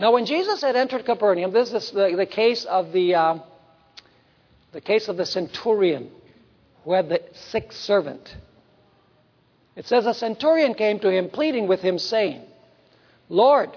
Now, 0.00 0.12
when 0.12 0.26
Jesus 0.26 0.60
had 0.60 0.76
entered 0.76 1.04
Capernaum, 1.04 1.52
this 1.52 1.72
is 1.72 1.90
the, 1.90 2.14
the 2.16 2.24
case 2.24 2.64
of 2.64 2.92
the, 2.92 3.16
uh, 3.16 3.38
the 4.70 4.80
case 4.80 5.08
of 5.08 5.16
the 5.16 5.26
centurion 5.26 6.12
had 6.86 7.08
the 7.08 7.22
sick 7.32 7.72
servant. 7.72 8.36
It 9.76 9.86
says, 9.86 10.06
A 10.06 10.14
centurion 10.14 10.74
came 10.74 10.98
to 11.00 11.10
him, 11.10 11.30
pleading 11.30 11.68
with 11.68 11.80
him, 11.80 11.98
saying, 11.98 12.42
Lord, 13.28 13.70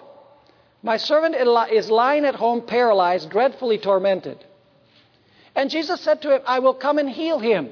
my 0.84 0.97
servant 0.97 1.36
is 1.36 1.89
lying 1.91 2.26
at 2.26 2.36
home 2.36 2.62
paralyzed, 2.62 3.30
dreadfully 3.30 3.78
tormented. 3.78 4.43
And 5.56 5.70
Jesus 5.70 6.02
said 6.02 6.22
to 6.22 6.36
him, 6.36 6.41
I 6.45 6.60
will 6.60 6.74
come 6.74 6.97
and 6.97 7.10
heal 7.10 7.39
him. 7.39 7.70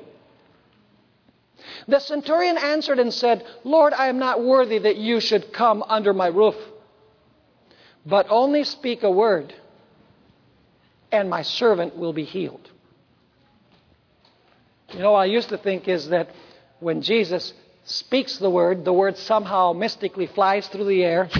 The 1.87 1.99
centurion 1.99 2.57
answered 2.57 2.99
and 2.99 3.13
said, 3.13 3.45
Lord, 3.63 3.93
I 3.93 4.07
am 4.07 4.19
not 4.19 4.43
worthy 4.43 4.77
that 4.79 4.97
you 4.97 5.19
should 5.19 5.51
come 5.51 5.83
under 5.83 6.13
my 6.13 6.27
roof, 6.27 6.55
but 8.05 8.27
only 8.29 8.63
speak 8.63 9.03
a 9.03 9.11
word, 9.11 9.53
and 11.11 11.29
my 11.29 11.41
servant 11.41 11.97
will 11.97 12.13
be 12.13 12.25
healed. 12.25 12.69
You 14.93 14.99
know, 14.99 15.13
I 15.13 15.25
used 15.25 15.49
to 15.49 15.57
think 15.57 15.87
is 15.87 16.09
that 16.09 16.29
when 16.79 17.01
Jesus 17.01 17.53
speaks 17.83 18.37
the 18.37 18.49
word, 18.49 18.85
the 18.85 18.93
word 18.93 19.17
somehow 19.17 19.73
mystically 19.73 20.25
flies 20.27 20.67
through 20.67 20.85
the 20.85 21.03
air. 21.03 21.29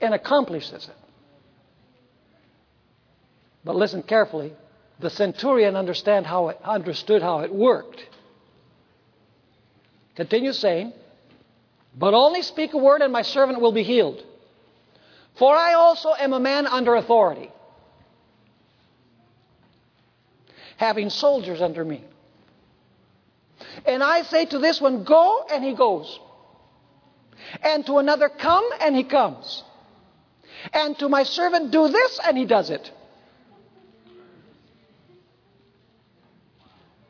and 0.00 0.12
accomplishes 0.14 0.88
it. 0.88 0.96
But 3.64 3.76
listen 3.76 4.02
carefully. 4.02 4.52
The 4.98 5.08
centurion 5.10 5.76
understand 5.76 6.26
how 6.26 6.48
it, 6.48 6.58
understood 6.62 7.22
how 7.22 7.40
it 7.40 7.54
worked. 7.54 8.04
Continue 10.16 10.52
saying, 10.52 10.92
But 11.98 12.12
only 12.12 12.42
speak 12.42 12.74
a 12.74 12.78
word, 12.78 13.00
and 13.00 13.12
my 13.12 13.22
servant 13.22 13.60
will 13.60 13.72
be 13.72 13.84
healed. 13.84 14.22
For 15.38 15.54
I 15.54 15.72
also 15.74 16.12
am 16.18 16.34
a 16.34 16.40
man 16.40 16.66
under 16.66 16.94
authority 16.94 17.50
having 20.76 21.10
soldiers 21.10 21.60
under 21.60 21.84
me. 21.84 22.04
And 23.86 24.02
I 24.02 24.22
say 24.22 24.46
to 24.46 24.58
this 24.58 24.80
one, 24.80 25.04
Go, 25.04 25.46
and 25.50 25.64
he 25.64 25.74
goes. 25.74 26.18
And 27.62 27.84
to 27.86 27.98
another, 27.98 28.28
Come, 28.28 28.68
and 28.80 28.94
he 28.96 29.04
comes. 29.04 29.64
And 30.72 30.98
to 30.98 31.08
my 31.08 31.22
servant, 31.22 31.70
Do 31.70 31.88
this, 31.88 32.20
and 32.24 32.36
he 32.36 32.44
does 32.44 32.70
it. 32.70 32.90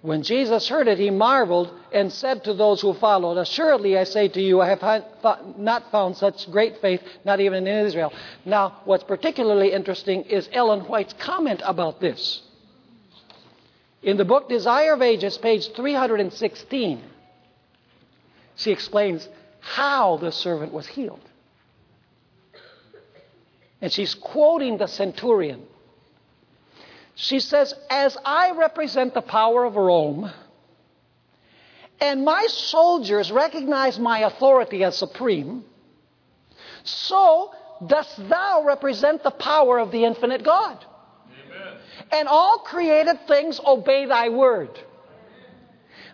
When 0.03 0.25
Jesus 0.25 0.69
heard 0.69 0.89
it, 0.89 0.99
he 0.99 1.11
marveled 1.11 1.73
and 1.93 2.13
said 2.13 2.43
to 2.45 2.55
those 2.55 2.81
who 2.81 2.93
followed, 2.95 3.39
Assuredly, 3.39 3.97
I 3.97 4.03
say 4.03 4.27
to 4.27 4.41
you, 4.41 4.61
I 4.61 4.69
have 4.69 5.05
not 5.57 5.93
found 5.93 6.17
such 6.17 6.51
great 6.51 6.81
faith, 6.81 7.01
not 7.25 7.39
even 7.39 7.69
in 7.69 7.87
Israel. 7.87 8.13
Now, 8.45 8.81
what's 8.85 9.05
particularly 9.05 9.73
interesting 9.73 10.23
is 10.25 10.49
Ellen 10.53 10.81
White's 10.81 11.13
comment 11.13 11.63
about 11.65 12.01
this. 12.01 12.43
In 14.03 14.17
the 14.17 14.25
book 14.25 14.49
Desire 14.49 14.95
of 14.95 15.03
Ages, 15.03 15.39
page 15.39 15.73
316, 15.75 17.03
she 18.57 18.73
explains 18.73 19.29
how 19.61 20.17
the 20.17 20.33
servant 20.33 20.73
was 20.73 20.87
healed. 20.87 21.21
And 23.81 23.93
she's 23.93 24.15
quoting 24.15 24.79
the 24.79 24.89
centurion. 24.89 25.63
She 27.15 27.39
says, 27.39 27.75
As 27.91 28.17
I 28.25 28.53
represent 28.53 29.15
the 29.15 29.23
power 29.23 29.65
of 29.65 29.77
Rome, 29.77 30.33
and 32.01 32.25
my 32.25 32.47
soldiers 32.49 33.31
recognize 33.31 33.99
my 33.99 34.21
authority 34.21 34.83
as 34.83 34.97
supreme, 34.97 35.65
so 36.83 37.53
dost 37.87 38.29
thou 38.29 38.65
represent 38.65 39.23
the 39.23 39.31
power 39.31 39.79
of 39.79 39.93
the 39.93 40.05
infinite 40.05 40.43
God. 40.43 40.85
And 42.11 42.29
all 42.29 42.59
created 42.59 43.27
things 43.27 43.61
obey 43.65 44.07
thy 44.07 44.29
word. 44.29 44.71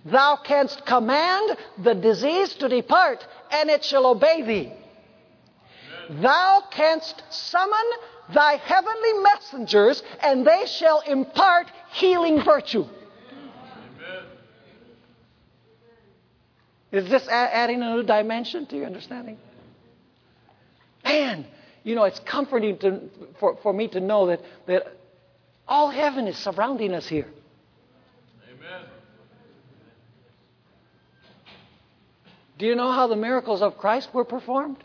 Thou 0.05 0.37
canst 0.37 0.87
command 0.87 1.57
the 1.83 1.95
disease 1.95 2.55
to 2.55 2.69
depart, 2.69 3.27
and 3.51 3.69
it 3.69 3.85
shall 3.85 4.07
obey 4.07 4.43
thee. 4.43 4.73
Thou 6.11 6.63
canst 6.71 7.23
summon 7.31 7.85
thy 8.33 8.57
heavenly 8.57 9.13
messengers, 9.23 10.03
and 10.23 10.47
they 10.47 10.65
shall 10.67 11.01
impart 11.01 11.71
healing 11.93 12.43
virtue. 12.43 12.87
Is 16.91 17.09
this 17.11 17.29
adding 17.29 17.83
a 17.83 17.97
new 17.97 18.03
dimension 18.03 18.65
to 18.67 18.77
your 18.77 18.87
understanding? 18.87 19.37
Man, 21.05 21.47
you 21.85 21.95
know, 21.95 22.05
it's 22.05 22.21
comforting 22.21 22.79
to, 22.79 23.11
for, 23.39 23.59
for 23.63 23.73
me 23.73 23.89
to 23.89 24.01
know 24.01 24.27
that, 24.29 24.41
that 24.67 24.98
all 25.69 25.91
heaven 25.91 26.27
is 26.27 26.37
surrounding 26.37 26.95
us 26.95 27.07
here. 27.07 27.29
Amen. 28.51 28.89
Do 32.59 32.67
you 32.67 32.75
know 32.75 32.91
how 32.91 33.07
the 33.07 33.17
miracles 33.17 33.61
of 33.61 33.77
Christ 33.77 34.09
were 34.15 34.25
performed? 34.25 34.83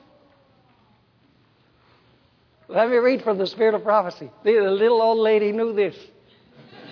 Let 2.68 2.90
me 2.90 2.98
read 2.98 3.22
from 3.24 3.38
the 3.38 3.48
Spirit 3.48 3.76
of 3.76 3.84
Prophecy. 3.84 4.30
The 4.44 4.52
little 4.52 5.02
old 5.02 5.20
lady 5.20 5.52
knew 5.52 5.74
this. 5.74 5.96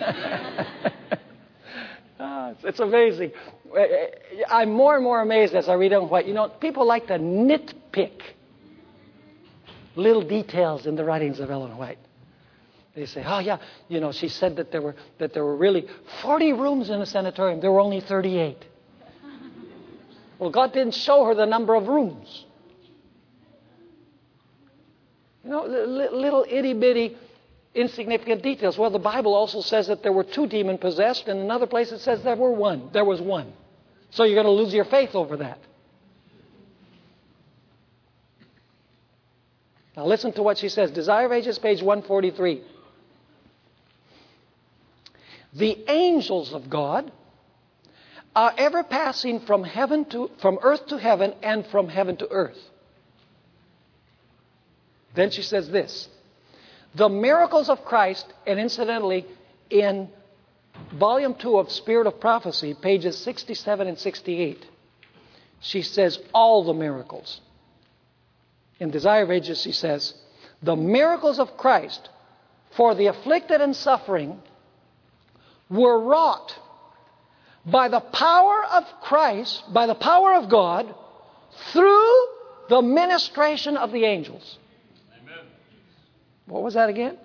ah, 2.20 2.54
it's, 2.62 2.80
amazing. 2.80 3.32
I'm 4.48 4.70
more 4.72 4.94
and 4.94 5.04
more 5.04 5.20
amazed 5.20 5.54
as 5.54 5.68
I 5.68 5.74
read 5.74 5.92
on 5.92 6.08
what, 6.08 6.26
you 6.26 6.34
know, 6.34 6.48
people 6.48 6.86
like 6.86 7.08
to 7.08 7.18
nitpick 7.18 8.22
little 9.96 10.22
details 10.22 10.86
in 10.86 10.96
the 10.96 11.04
writings 11.04 11.40
of 11.40 11.50
Ellen 11.50 11.76
White. 11.76 11.98
They 12.94 13.06
say, 13.06 13.24
oh 13.26 13.38
yeah, 13.38 13.58
you 13.88 14.00
know, 14.00 14.12
she 14.12 14.28
said 14.28 14.56
that 14.56 14.70
there 14.70 14.82
were 14.82 14.94
that 15.18 15.32
there 15.32 15.44
were 15.44 15.56
really 15.56 15.86
40 16.20 16.52
rooms 16.52 16.90
in 16.90 17.00
a 17.00 17.06
sanatorium. 17.06 17.60
There 17.60 17.72
were 17.72 17.80
only 17.80 18.00
38. 18.00 18.58
well, 20.38 20.50
God 20.50 20.72
didn't 20.74 20.94
show 20.94 21.24
her 21.24 21.34
the 21.34 21.46
number 21.46 21.74
of 21.74 21.88
rooms. 21.88 22.44
You 25.44 25.50
know, 25.50 25.64
little 25.64 26.44
itty 26.48 26.74
bitty 26.74 27.16
insignificant 27.74 28.42
details. 28.42 28.76
Well, 28.76 28.90
the 28.90 28.98
Bible 28.98 29.34
also 29.34 29.62
says 29.62 29.86
that 29.86 30.02
there 30.02 30.12
were 30.12 30.24
two 30.24 30.46
demon 30.46 30.78
possessed, 30.78 31.28
and 31.28 31.40
another 31.40 31.66
place 31.66 31.90
it 31.92 32.00
says 32.00 32.22
there 32.22 32.36
were 32.36 32.52
one. 32.52 32.90
There 32.92 33.04
was 33.04 33.20
one. 33.20 33.52
So 34.10 34.24
you're 34.24 34.42
going 34.42 34.54
to 34.54 34.62
lose 34.62 34.74
your 34.74 34.84
faith 34.84 35.14
over 35.14 35.38
that. 35.38 35.58
Now 39.96 40.06
listen 40.06 40.32
to 40.32 40.42
what 40.42 40.58
she 40.58 40.68
says. 40.68 40.90
Desire 40.90 41.26
of 41.26 41.32
Ages, 41.32 41.58
page 41.58 41.82
143. 41.82 42.62
The 45.52 45.78
angels 45.88 46.52
of 46.52 46.70
God 46.70 47.12
are 48.34 48.54
ever 48.56 48.82
passing 48.82 49.40
from 49.40 49.64
heaven 49.64 50.06
to 50.06 50.30
from 50.38 50.58
earth 50.62 50.86
to 50.86 50.98
heaven 50.98 51.34
and 51.42 51.66
from 51.66 51.88
heaven 51.88 52.16
to 52.16 52.28
earth. 52.30 52.58
Then 55.14 55.30
she 55.30 55.42
says 55.42 55.68
this 55.68 56.08
The 56.94 57.08
miracles 57.08 57.68
of 57.68 57.84
Christ, 57.84 58.32
and 58.46 58.58
incidentally, 58.58 59.26
in 59.68 60.08
volume 60.94 61.34
2 61.34 61.58
of 61.58 61.70
Spirit 61.70 62.06
of 62.06 62.20
Prophecy, 62.20 62.74
pages 62.74 63.18
67 63.18 63.86
and 63.86 63.98
68, 63.98 64.66
she 65.60 65.82
says 65.82 66.18
all 66.32 66.64
the 66.64 66.72
miracles. 66.72 67.40
In 68.80 68.90
Desire 68.90 69.22
of 69.22 69.30
Ages, 69.30 69.60
she 69.60 69.72
says, 69.72 70.14
The 70.62 70.76
miracles 70.76 71.38
of 71.38 71.56
Christ 71.56 72.08
for 72.74 72.94
the 72.94 73.06
afflicted 73.06 73.60
and 73.60 73.76
suffering 73.76 74.40
were 75.72 75.98
wrought 75.98 76.54
by 77.64 77.88
the 77.88 78.00
power 78.00 78.64
of 78.72 78.84
Christ, 79.02 79.62
by 79.72 79.86
the 79.86 79.94
power 79.94 80.34
of 80.34 80.48
God, 80.50 80.94
through 81.72 82.26
the 82.68 82.82
ministration 82.82 83.76
of 83.76 83.92
the 83.92 84.04
angels. 84.04 84.58
Amen. 85.22 85.44
What 86.46 86.62
was 86.62 86.74
that 86.74 86.88
again? 86.88 87.18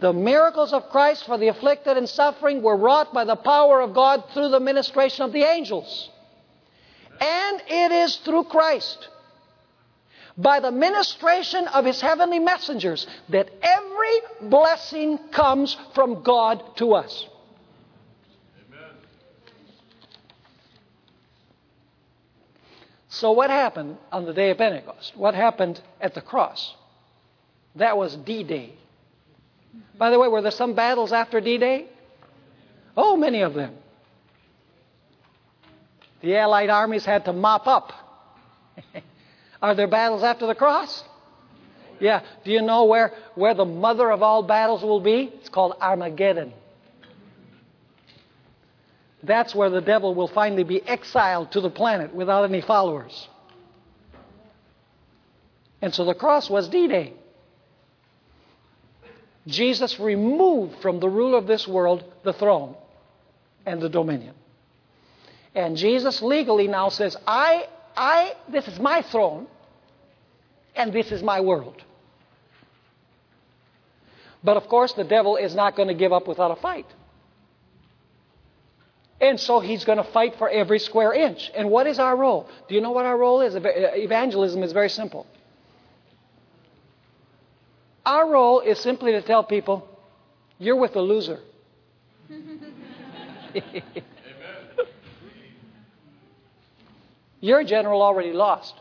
The 0.00 0.12
miracles 0.12 0.72
of 0.72 0.88
Christ 0.88 1.26
for 1.26 1.36
the 1.36 1.48
afflicted 1.48 1.96
and 1.96 2.08
suffering 2.08 2.62
were 2.62 2.76
wrought 2.76 3.12
by 3.12 3.24
the 3.24 3.36
power 3.36 3.80
of 3.80 3.94
God 3.94 4.24
through 4.32 4.48
the 4.48 4.60
ministration 4.60 5.24
of 5.24 5.32
the 5.32 5.42
angels. 5.42 6.08
And 7.20 7.62
it 7.68 7.92
is 7.92 8.16
through 8.16 8.44
Christ, 8.44 9.08
by 10.42 10.60
the 10.60 10.70
ministration 10.70 11.66
of 11.68 11.84
his 11.84 12.00
heavenly 12.00 12.38
messengers, 12.38 13.06
that 13.28 13.50
every 13.62 14.48
blessing 14.48 15.18
comes 15.32 15.76
from 15.94 16.22
God 16.22 16.62
to 16.76 16.94
us. 16.94 17.26
Amen. 18.68 18.90
So, 23.08 23.32
what 23.32 23.50
happened 23.50 23.98
on 24.12 24.24
the 24.24 24.32
day 24.32 24.50
of 24.50 24.58
Pentecost? 24.58 25.12
What 25.16 25.34
happened 25.34 25.80
at 26.00 26.14
the 26.14 26.20
cross? 26.20 26.74
That 27.76 27.96
was 27.96 28.16
D 28.16 28.42
Day. 28.44 28.74
By 29.98 30.10
the 30.10 30.18
way, 30.18 30.28
were 30.28 30.42
there 30.42 30.50
some 30.50 30.74
battles 30.74 31.12
after 31.12 31.40
D 31.40 31.58
Day? 31.58 31.86
Oh, 32.96 33.16
many 33.16 33.42
of 33.42 33.54
them. 33.54 33.74
The 36.22 36.36
Allied 36.36 36.70
armies 36.70 37.04
had 37.04 37.24
to 37.26 37.32
mop 37.32 37.66
up. 37.66 37.92
Are 39.62 39.74
there 39.74 39.88
battles 39.88 40.22
after 40.22 40.46
the 40.46 40.54
cross? 40.54 41.04
Yeah. 42.00 42.22
Do 42.44 42.50
you 42.50 42.62
know 42.62 42.84
where, 42.84 43.12
where 43.34 43.54
the 43.54 43.64
mother 43.64 44.10
of 44.10 44.22
all 44.22 44.42
battles 44.42 44.82
will 44.82 45.00
be? 45.00 45.30
It's 45.34 45.50
called 45.50 45.74
Armageddon. 45.80 46.54
That's 49.22 49.54
where 49.54 49.68
the 49.68 49.82
devil 49.82 50.14
will 50.14 50.28
finally 50.28 50.64
be 50.64 50.82
exiled 50.82 51.52
to 51.52 51.60
the 51.60 51.68
planet 51.68 52.14
without 52.14 52.44
any 52.44 52.62
followers. 52.62 53.28
And 55.82 55.94
so 55.94 56.04
the 56.04 56.14
cross 56.14 56.48
was 56.48 56.68
D 56.68 56.88
Day. 56.88 57.14
Jesus 59.46 59.98
removed 59.98 60.80
from 60.80 61.00
the 61.00 61.08
ruler 61.08 61.38
of 61.38 61.46
this 61.46 61.66
world 61.66 62.04
the 62.24 62.32
throne 62.32 62.76
and 63.66 63.80
the 63.80 63.88
dominion. 63.88 64.34
And 65.54 65.76
Jesus 65.76 66.22
legally 66.22 66.68
now 66.68 66.90
says, 66.90 67.16
I, 67.26 67.66
I, 67.96 68.34
this 68.48 68.68
is 68.68 68.78
my 68.78 69.02
throne, 69.02 69.46
and 70.74 70.92
this 70.92 71.12
is 71.12 71.22
my 71.22 71.40
world. 71.40 71.82
But 74.42 74.56
of 74.56 74.68
course, 74.68 74.92
the 74.92 75.04
devil 75.04 75.36
is 75.36 75.54
not 75.54 75.76
going 75.76 75.88
to 75.88 75.94
give 75.94 76.12
up 76.12 76.26
without 76.26 76.50
a 76.50 76.56
fight. 76.56 76.86
And 79.20 79.38
so 79.38 79.60
he's 79.60 79.84
going 79.84 79.98
to 79.98 80.04
fight 80.04 80.36
for 80.36 80.48
every 80.48 80.78
square 80.78 81.12
inch. 81.12 81.50
And 81.54 81.70
what 81.70 81.86
is 81.86 81.98
our 81.98 82.16
role? 82.16 82.48
Do 82.68 82.74
you 82.74 82.80
know 82.80 82.92
what 82.92 83.04
our 83.04 83.18
role 83.18 83.42
is? 83.42 83.54
Uh, 83.54 83.60
evangelism 83.64 84.62
is 84.62 84.72
very 84.72 84.88
simple. 84.88 85.26
Our 88.06 88.30
role 88.30 88.60
is 88.60 88.78
simply 88.80 89.12
to 89.12 89.20
tell 89.20 89.44
people, 89.44 89.86
you're 90.58 90.76
with 90.76 90.96
a 90.96 91.02
loser. 91.02 91.40
Your 97.40 97.64
general 97.64 98.02
already 98.02 98.32
lost. 98.32 98.74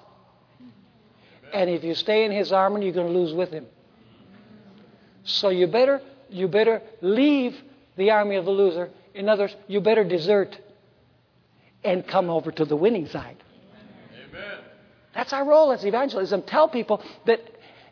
And 1.53 1.69
if 1.69 1.83
you 1.83 1.95
stay 1.95 2.25
in 2.25 2.31
his 2.31 2.51
army, 2.51 2.83
you're 2.83 2.93
going 2.93 3.11
to 3.11 3.17
lose 3.17 3.33
with 3.33 3.49
him. 3.49 3.65
So 5.23 5.49
you 5.49 5.67
better, 5.67 6.01
you 6.29 6.47
better 6.47 6.81
leave 7.01 7.55
the 7.97 8.11
army 8.11 8.35
of 8.35 8.45
the 8.45 8.51
loser. 8.51 8.89
In 9.13 9.29
other 9.29 9.43
words, 9.43 9.55
you 9.67 9.81
better 9.81 10.03
desert 10.03 10.57
and 11.83 12.05
come 12.05 12.29
over 12.29 12.51
to 12.51 12.65
the 12.65 12.75
winning 12.75 13.07
side. 13.07 13.37
Amen. 14.29 14.59
That's 15.15 15.33
our 15.33 15.45
role 15.45 15.71
as 15.71 15.85
evangelism. 15.85 16.43
Tell 16.43 16.67
people 16.67 17.01
that 17.25 17.41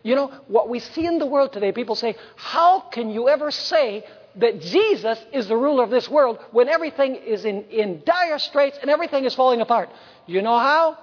you 0.08 0.16
know, 0.16 0.32
what 0.48 0.70
we 0.70 0.80
see 0.80 1.06
in 1.06 1.20
the 1.20 1.26
world 1.26 1.52
today, 1.52 1.74
people 1.74 1.96
say, 1.96 2.16
How 2.38 2.80
can 2.80 3.10
you 3.10 3.28
ever 3.28 3.52
say 3.52 4.06
that 4.36 4.62
Jesus 4.62 5.20
is 5.34 5.48
the 5.48 5.58
ruler 5.58 5.84
of 5.84 5.90
this 5.90 6.08
world 6.08 6.40
when 6.52 6.70
everything 6.70 7.16
is 7.16 7.44
in, 7.44 7.64
in 7.66 8.04
dire 8.06 8.40
straits 8.40 8.78
and 8.82 8.90
everything 8.90 9.26
is 9.26 9.36
falling 9.36 9.60
apart? 9.60 9.90
You 10.28 10.42
know 10.42 10.58
how? 10.58 10.98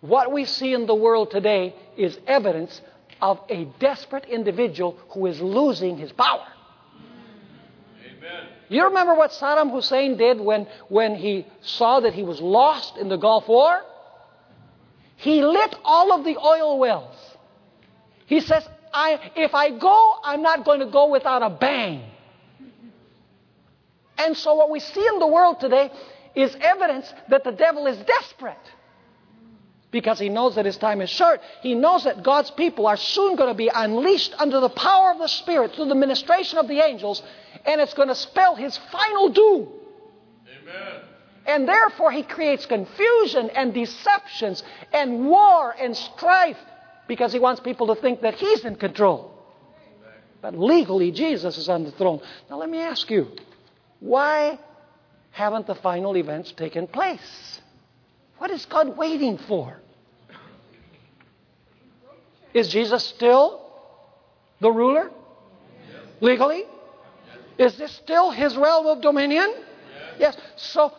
What 0.00 0.32
we 0.32 0.44
see 0.44 0.72
in 0.72 0.86
the 0.86 0.94
world 0.94 1.30
today 1.30 1.74
is 1.96 2.18
evidence 2.26 2.80
of 3.20 3.40
a 3.48 3.64
desperate 3.80 4.26
individual 4.26 4.96
who 5.10 5.26
is 5.26 5.40
losing 5.40 5.98
his 5.98 6.12
power. 6.12 6.46
Amen. 8.06 8.46
You 8.68 8.84
remember 8.84 9.14
what 9.14 9.32
Saddam 9.32 9.72
Hussein 9.72 10.16
did 10.16 10.40
when, 10.40 10.68
when 10.88 11.16
he 11.16 11.46
saw 11.62 11.98
that 12.00 12.14
he 12.14 12.22
was 12.22 12.40
lost 12.40 12.96
in 12.96 13.08
the 13.08 13.16
Gulf 13.16 13.48
War? 13.48 13.80
He 15.16 15.42
lit 15.42 15.74
all 15.84 16.12
of 16.12 16.24
the 16.24 16.36
oil 16.36 16.78
wells. 16.78 17.16
He 18.26 18.40
says, 18.40 18.68
I, 18.94 19.32
if 19.34 19.52
I 19.52 19.76
go, 19.76 20.14
I'm 20.22 20.42
not 20.42 20.64
going 20.64 20.78
to 20.78 20.86
go 20.86 21.08
without 21.08 21.42
a 21.42 21.50
bang. 21.50 22.04
And 24.16 24.36
so, 24.36 24.54
what 24.54 24.70
we 24.70 24.80
see 24.80 25.06
in 25.06 25.18
the 25.18 25.26
world 25.26 25.60
today 25.60 25.90
is 26.34 26.56
evidence 26.60 27.12
that 27.28 27.44
the 27.44 27.52
devil 27.52 27.86
is 27.86 27.98
desperate 27.98 28.56
because 29.90 30.18
he 30.18 30.28
knows 30.28 30.56
that 30.56 30.66
his 30.66 30.76
time 30.76 31.00
is 31.00 31.10
short. 31.10 31.40
He 31.62 31.74
knows 31.74 32.04
that 32.04 32.22
God's 32.22 32.50
people 32.50 32.86
are 32.86 32.96
soon 32.96 33.36
going 33.36 33.48
to 33.48 33.54
be 33.54 33.70
unleashed 33.74 34.34
under 34.38 34.60
the 34.60 34.68
power 34.68 35.12
of 35.12 35.18
the 35.18 35.28
Spirit 35.28 35.74
through 35.74 35.86
the 35.86 35.94
ministration 35.94 36.58
of 36.58 36.68
the 36.68 36.80
angels, 36.80 37.22
and 37.64 37.80
it's 37.80 37.94
going 37.94 38.08
to 38.08 38.14
spell 38.14 38.54
his 38.54 38.76
final 38.92 39.30
doom. 39.30 39.68
Amen. 40.62 41.00
And 41.46 41.66
therefore, 41.66 42.12
he 42.12 42.22
creates 42.22 42.66
confusion 42.66 43.48
and 43.50 43.72
deceptions 43.72 44.62
and 44.92 45.26
war 45.26 45.74
and 45.80 45.96
strife 45.96 46.58
because 47.06 47.32
he 47.32 47.38
wants 47.38 47.60
people 47.60 47.86
to 47.86 47.94
think 47.94 48.20
that 48.20 48.34
he's 48.34 48.66
in 48.66 48.76
control. 48.76 49.34
But 50.42 50.56
legally, 50.56 51.10
Jesus 51.10 51.56
is 51.56 51.68
on 51.68 51.84
the 51.84 51.90
throne. 51.92 52.20
Now, 52.50 52.58
let 52.58 52.68
me 52.68 52.78
ask 52.78 53.10
you 53.10 53.28
why 54.00 54.58
haven't 55.38 55.68
the 55.68 55.74
final 55.76 56.16
events 56.16 56.50
taken 56.50 56.88
place? 56.88 57.60
What 58.38 58.50
is 58.50 58.66
God 58.66 58.96
waiting 58.96 59.38
for? 59.38 59.76
Is 62.52 62.68
Jesus 62.68 63.04
still 63.04 63.64
the 64.60 64.70
ruler? 64.70 65.10
Legally? 66.20 66.64
Is 67.56 67.78
this 67.78 67.92
still 67.92 68.32
his 68.32 68.56
realm 68.56 68.86
of 68.86 69.00
dominion? 69.00 69.54
Yes. 70.18 70.36
So, 70.56 70.92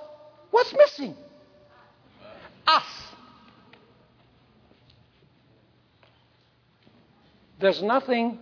what's 0.51 0.73
missing? 0.73 1.15
Us. 2.65 2.85
There's 7.59 7.81
nothing 7.83 8.39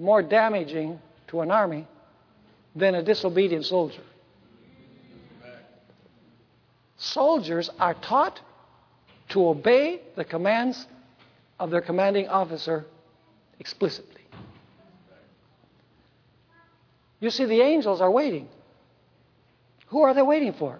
more 0.00 0.20
damaging 0.20 0.98
to 1.28 1.42
an 1.42 1.52
army 1.52 1.86
than 2.74 2.96
a 2.96 3.02
disobedient 3.04 3.66
soldier. 3.66 4.02
Soldiers 6.98 7.70
are 7.78 7.94
taught 7.94 8.40
to 9.30 9.48
obey 9.48 10.00
the 10.16 10.24
commands 10.24 10.86
of 11.58 11.70
their 11.70 11.80
commanding 11.80 12.28
officer 12.28 12.84
explicitly. 13.60 14.22
You 17.20 17.30
see, 17.30 17.46
the 17.46 17.60
angels 17.60 18.00
are 18.00 18.10
waiting. 18.10 18.48
Who 19.88 20.02
are 20.02 20.14
they 20.14 20.22
waiting 20.22 20.52
for? 20.52 20.78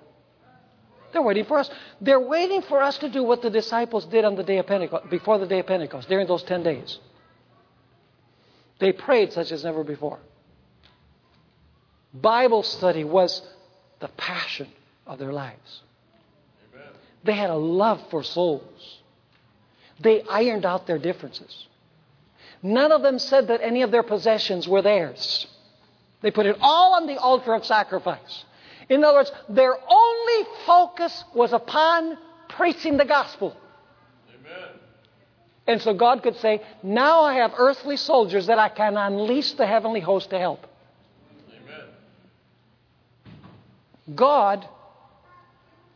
They're 1.12 1.22
waiting 1.22 1.44
for 1.44 1.58
us. 1.58 1.70
They're 2.00 2.20
waiting 2.20 2.62
for 2.62 2.82
us 2.82 2.98
to 2.98 3.08
do 3.08 3.22
what 3.22 3.42
the 3.42 3.50
disciples 3.50 4.04
did 4.04 4.24
on 4.24 4.36
the 4.36 4.42
day 4.42 4.58
of 4.58 4.66
Pentecost, 4.66 5.08
before 5.10 5.38
the 5.38 5.46
day 5.46 5.60
of 5.60 5.66
Pentecost, 5.66 6.08
during 6.08 6.26
those 6.26 6.42
10 6.42 6.62
days. 6.62 6.98
They 8.78 8.92
prayed 8.92 9.32
such 9.32 9.50
as 9.50 9.64
never 9.64 9.82
before. 9.82 10.18
Bible 12.12 12.62
study 12.62 13.04
was 13.04 13.42
the 14.00 14.08
passion 14.08 14.68
of 15.06 15.18
their 15.18 15.32
lives. 15.32 15.82
They 17.28 17.34
had 17.34 17.50
a 17.50 17.56
love 17.56 18.00
for 18.08 18.22
souls. 18.22 19.00
They 20.00 20.22
ironed 20.22 20.64
out 20.64 20.86
their 20.86 20.96
differences. 20.96 21.66
None 22.62 22.90
of 22.90 23.02
them 23.02 23.18
said 23.18 23.48
that 23.48 23.60
any 23.60 23.82
of 23.82 23.90
their 23.90 24.02
possessions 24.02 24.66
were 24.66 24.80
theirs. 24.80 25.46
They 26.22 26.30
put 26.30 26.46
it 26.46 26.56
all 26.62 26.94
on 26.94 27.06
the 27.06 27.18
altar 27.18 27.52
of 27.52 27.66
sacrifice. 27.66 28.46
In 28.88 29.04
other 29.04 29.18
words, 29.18 29.30
their 29.46 29.76
only 29.76 30.48
focus 30.64 31.22
was 31.34 31.52
upon 31.52 32.16
preaching 32.48 32.96
the 32.96 33.04
gospel. 33.04 33.54
Amen. 34.34 34.70
And 35.66 35.82
so 35.82 35.92
God 35.92 36.22
could 36.22 36.36
say, 36.36 36.62
Now 36.82 37.24
I 37.24 37.34
have 37.34 37.52
earthly 37.58 37.98
soldiers 37.98 38.46
that 38.46 38.58
I 38.58 38.70
can 38.70 38.96
unleash 38.96 39.52
the 39.52 39.66
heavenly 39.66 40.00
host 40.00 40.30
to 40.30 40.38
help. 40.38 40.66
Amen. 41.62 41.88
God 44.14 44.66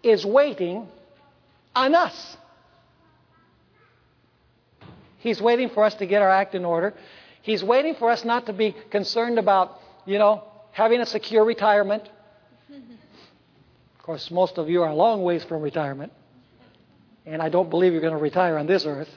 is 0.03 0.27
waiting 0.27 0.89
on 1.75 1.95
us. 1.95 2.37
He's 5.19 5.41
waiting 5.41 5.71
for 5.71 5.85
us 5.85 5.95
to 5.97 6.07
get 6.07 6.21
our 6.21 6.31
act 6.31 6.55
in 6.55 6.65
order. 6.65 6.95
He's 7.43 7.63
waiting 7.63 7.95
for 7.95 8.11
us 8.11 8.25
not 8.25 8.47
to 8.47 8.53
be 8.53 8.75
concerned 8.91 9.39
about, 9.39 9.79
you 10.05 10.19
know, 10.19 10.45
having 10.73 11.01
a 11.01 11.07
secure 11.07 11.45
retirement. 11.45 12.09
Of 14.03 14.03
course, 14.03 14.31
most 14.33 14.59
of 14.59 14.69
you 14.69 14.83
are 14.83 14.89
a 14.89 14.95
long 14.95 15.23
ways 15.23 15.45
from 15.45 15.63
retirement. 15.63 16.13
And 17.25 17.41
I 17.41 17.49
don't 17.51 17.71
believe 17.71 17.93
you're 17.93 18.01
going 18.01 18.17
to 18.17 18.19
retire 18.19 18.59
on 18.59 18.67
this 18.67 18.85
earth. 18.85 19.09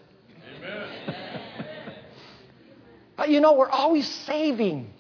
but 3.18 3.30
you 3.30 3.40
know, 3.40 3.54
we're 3.54 3.70
always 3.70 4.08
saving. 4.08 4.92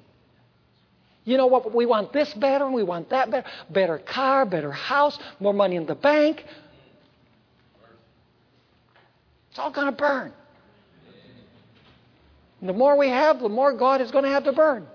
You 1.23 1.37
know 1.37 1.47
what? 1.47 1.73
We 1.73 1.85
want 1.85 2.13
this 2.13 2.33
better 2.33 2.65
and 2.65 2.73
we 2.73 2.83
want 2.83 3.09
that 3.09 3.29
better. 3.29 3.47
Better 3.69 3.99
car, 3.99 4.45
better 4.45 4.71
house, 4.71 5.19
more 5.39 5.53
money 5.53 5.75
in 5.75 5.85
the 5.85 5.95
bank. 5.95 6.43
It's 9.55 9.59
all 9.61 9.71
going 9.71 9.87
to 9.87 9.93
burn. 9.93 10.33
And 12.59 12.67
the 12.67 12.73
more 12.73 12.97
we 12.97 13.07
have, 13.07 13.39
the 13.39 13.47
more 13.47 13.71
God 13.71 14.01
is 14.01 14.11
going 14.11 14.25
to 14.25 14.29
have 14.29 14.43
to 14.43 14.51
burn. 14.51 14.85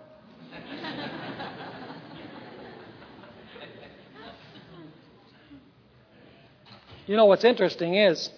you 7.06 7.16
know 7.16 7.24
what's 7.24 7.44
interesting 7.44 7.94
is 7.94 8.28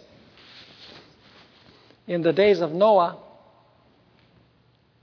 in 2.07 2.23
the 2.23 2.33
days 2.33 2.61
of 2.61 2.71
Noah, 2.71 3.19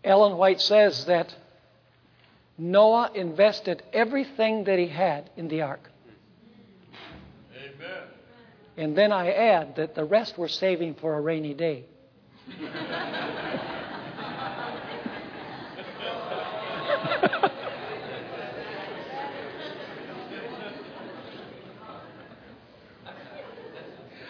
Ellen 0.05 0.37
White 0.37 0.61
says 0.61 1.03
that 1.07 1.35
Noah 2.57 3.11
invested 3.13 3.83
everything 3.91 4.63
that 4.63 4.79
he 4.79 4.87
had 4.87 5.29
in 5.35 5.49
the 5.49 5.63
ark. 5.63 5.88
And 8.79 8.95
then 8.95 9.11
I 9.11 9.31
add 9.33 9.75
that 9.75 9.93
the 9.93 10.05
rest 10.05 10.37
were 10.37 10.47
saving 10.47 10.93
for 10.95 11.17
a 11.17 11.19
rainy 11.19 11.53
day. 11.53 11.83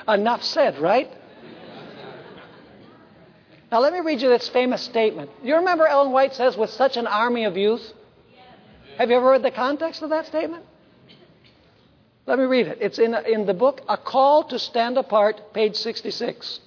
Enough 0.08 0.44
said, 0.44 0.80
right? 0.80 1.12
Now, 3.72 3.82
let 3.82 3.94
me 3.94 4.00
read 4.00 4.20
you 4.20 4.30
this 4.30 4.50
famous 4.50 4.82
statement. 4.82 5.30
You 5.44 5.58
remember 5.58 5.86
Ellen 5.86 6.12
White 6.12 6.34
says, 6.34 6.58
with 6.58 6.72
such 6.72 6.98
an 6.98 7.06
army 7.06 7.46
of 7.46 7.56
youth? 7.56 7.84
Have 8.98 9.12
you 9.12 9.18
ever 9.18 9.30
read 9.30 9.44
the 9.44 9.52
context 9.52 10.02
of 10.02 10.10
that 10.10 10.26
statement? 10.26 10.66
Let 12.30 12.38
me 12.38 12.46
read 12.46 12.68
it. 12.68 12.78
It's 12.80 13.00
in, 13.00 13.16
in 13.26 13.48
the 13.48 13.56
book 13.56 13.82
A 13.90 13.98
Call 13.98 14.44
to 14.50 14.60
Stand 14.60 15.00
Apart, 15.00 15.52
page 15.52 15.76
66. 15.76 16.60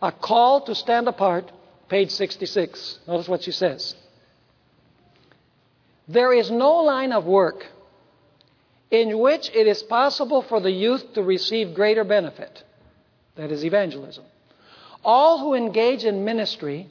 A 0.00 0.12
Call 0.12 0.62
to 0.62 0.74
Stand 0.74 1.08
Apart, 1.08 1.52
page 1.90 2.10
66. 2.10 3.00
Notice 3.06 3.28
what 3.28 3.42
she 3.42 3.52
says. 3.52 3.94
There 6.08 6.32
is 6.32 6.50
no 6.50 6.76
line 6.76 7.12
of 7.12 7.26
work 7.26 7.66
in 8.90 9.18
which 9.18 9.50
it 9.50 9.66
is 9.66 9.82
possible 9.82 10.40
for 10.40 10.58
the 10.58 10.70
youth 10.70 11.12
to 11.12 11.22
receive 11.22 11.74
greater 11.74 12.02
benefit. 12.02 12.64
That 13.36 13.52
is 13.52 13.62
evangelism. 13.62 14.24
All 15.04 15.38
who 15.40 15.52
engage 15.52 16.04
in 16.04 16.24
ministry 16.24 16.88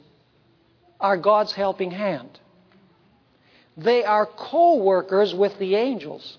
are 1.00 1.16
God's 1.16 1.52
helping 1.52 1.90
hand. 1.90 2.38
They 3.76 4.04
are 4.04 4.24
co 4.24 4.76
workers 4.76 5.34
with 5.34 5.58
the 5.58 5.74
angels. 5.74 6.38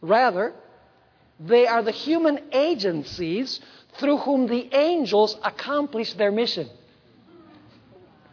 Rather, 0.00 0.54
they 1.40 1.66
are 1.66 1.82
the 1.82 1.92
human 1.92 2.40
agencies 2.52 3.60
through 3.98 4.18
whom 4.18 4.46
the 4.46 4.68
angels 4.74 5.36
accomplish 5.42 6.14
their 6.14 6.32
mission. 6.32 6.68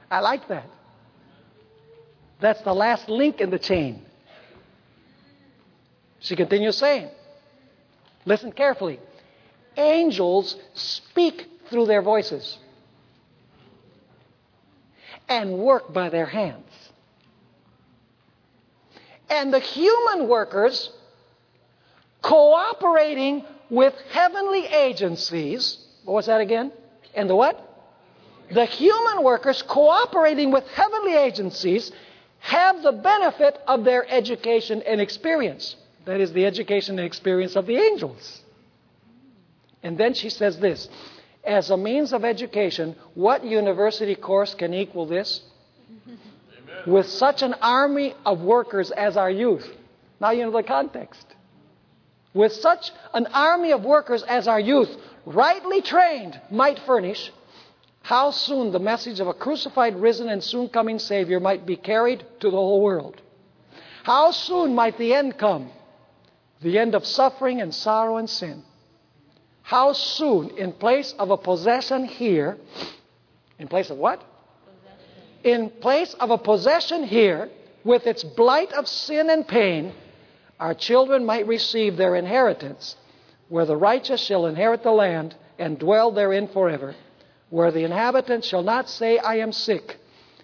I 0.10 0.20
like 0.20 0.48
that. 0.48 0.70
That's 2.40 2.62
the 2.62 2.74
last 2.74 3.10
link 3.10 3.42
in 3.42 3.50
the 3.50 3.60
chain. 3.60 4.02
She 6.20 6.36
continues 6.36 6.78
saying, 6.78 7.10
listen 8.26 8.52
carefully. 8.52 9.00
Angels 9.78 10.56
speak 10.74 11.48
through 11.70 11.86
their 11.86 12.02
voices 12.02 12.58
and 15.28 15.58
work 15.58 15.94
by 15.94 16.10
their 16.10 16.26
hands. 16.26 16.70
And 19.30 19.54
the 19.54 19.60
human 19.60 20.28
workers 20.28 20.92
cooperating 22.26 23.46
with 23.70 23.94
heavenly 24.12 24.66
agencies. 24.66 25.78
What 26.04 26.16
was 26.16 26.26
that 26.26 26.42
again? 26.42 26.72
And 27.14 27.30
the 27.30 27.36
what? 27.36 27.62
The 28.52 28.66
human 28.66 29.24
workers 29.24 29.62
cooperating 29.62 30.52
with 30.52 30.68
heavenly 30.68 31.16
agencies 31.16 31.92
have 32.40 32.82
the 32.82 32.92
benefit 32.92 33.60
of 33.68 33.84
their 33.84 34.06
education 34.12 34.82
and 34.84 35.00
experience. 35.00 35.76
That 36.06 36.20
is 36.20 36.34
the 36.34 36.46
education 36.46 36.98
and 37.00 37.06
experience 37.06 37.56
of 37.56 37.66
the 37.66 37.78
angels. 37.78 38.42
And 39.84 39.98
then 39.98 40.14
she 40.14 40.30
says 40.30 40.58
this 40.60 40.90
as 41.44 41.70
a 41.70 41.78
means 41.78 42.12
of 42.12 42.26
education, 42.26 42.96
what 43.14 43.44
university 43.44 44.16
course 44.16 44.56
can 44.56 44.74
equal 44.74 45.06
this? 45.06 45.42
Amen. 46.08 46.20
With 46.88 47.08
such 47.08 47.44
an 47.44 47.54
army 47.62 48.16
of 48.26 48.42
workers 48.42 48.90
as 48.90 49.16
our 49.16 49.30
youth. 49.30 49.68
Now 50.20 50.32
you 50.32 50.44
know 50.44 50.52
the 50.52 50.64
context. 50.64 51.35
With 52.36 52.52
such 52.52 52.92
an 53.14 53.28
army 53.28 53.72
of 53.72 53.86
workers 53.86 54.22
as 54.22 54.48
our 54.50 54.60
youth, 54.60 54.94
rightly 55.26 55.82
trained, 55.82 56.40
might 56.52 56.78
furnish, 56.80 57.32
how 58.02 58.32
soon 58.32 58.74
the 58.74 58.80
message 58.80 59.22
of 59.22 59.28
a 59.28 59.34
crucified, 59.34 59.96
risen, 59.96 60.28
and 60.28 60.44
soon 60.44 60.68
coming 60.68 61.00
Savior 61.00 61.40
might 61.40 61.66
be 61.66 61.78
carried 61.78 62.26
to 62.42 62.52
the 62.52 62.58
whole 62.58 62.82
world. 62.82 63.22
How 64.04 64.32
soon 64.32 64.76
might 64.76 64.98
the 64.98 65.14
end 65.14 65.38
come? 65.38 65.72
The 66.62 66.78
end 66.78 66.94
of 66.94 67.06
suffering 67.06 67.62
and 67.62 67.74
sorrow 67.74 68.18
and 68.18 68.30
sin. 68.30 68.64
How 69.62 69.94
soon, 69.94 70.50
in 70.58 70.74
place 70.74 71.16
of 71.18 71.32
a 71.32 71.38
possession 71.38 72.04
here, 72.04 72.58
in 73.58 73.70
place 73.70 73.90
of 73.90 73.98
what? 73.98 74.22
Possession. 74.66 75.64
In 75.64 75.70
place 75.70 76.14
of 76.20 76.32
a 76.32 76.38
possession 76.38 77.06
here, 77.06 77.50
with 77.86 78.06
its 78.06 78.26
blight 78.26 78.74
of 78.74 78.90
sin 78.90 79.30
and 79.30 79.48
pain, 79.48 79.94
our 80.60 80.74
children 80.74 81.26
might 81.26 81.48
receive 81.48 81.98
their 81.98 82.16
inheritance, 82.16 82.96
where 83.50 83.66
the 83.66 83.78
righteous 83.78 84.22
shall 84.22 84.46
inherit 84.46 84.84
the 84.84 84.92
land 84.92 85.36
and 85.60 85.78
dwell 85.80 86.12
therein 86.12 86.48
forever 86.48 86.96
where 87.50 87.72
the 87.72 87.84
inhabitants 87.84 88.48
shall 88.48 88.64
not 88.64 88.90
say, 88.90 89.18
I 89.18 89.36
am 89.36 89.52
sick, 89.52 89.98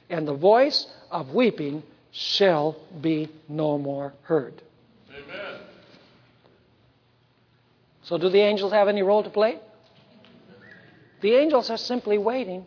and 0.09 0.27
the 0.27 0.33
voice 0.33 0.87
of 1.09 1.33
weeping 1.33 1.83
shall 2.11 2.77
be 3.01 3.29
no 3.47 3.77
more 3.77 4.13
heard. 4.23 4.61
Amen. 5.09 5.59
So, 8.03 8.17
do 8.17 8.29
the 8.29 8.39
angels 8.39 8.71
have 8.71 8.87
any 8.87 9.01
role 9.03 9.23
to 9.23 9.29
play? 9.29 9.59
The 11.21 11.35
angels 11.35 11.69
are 11.69 11.77
simply 11.77 12.17
waiting 12.17 12.65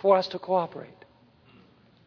for 0.00 0.16
us 0.16 0.28
to 0.28 0.38
cooperate, 0.38 1.04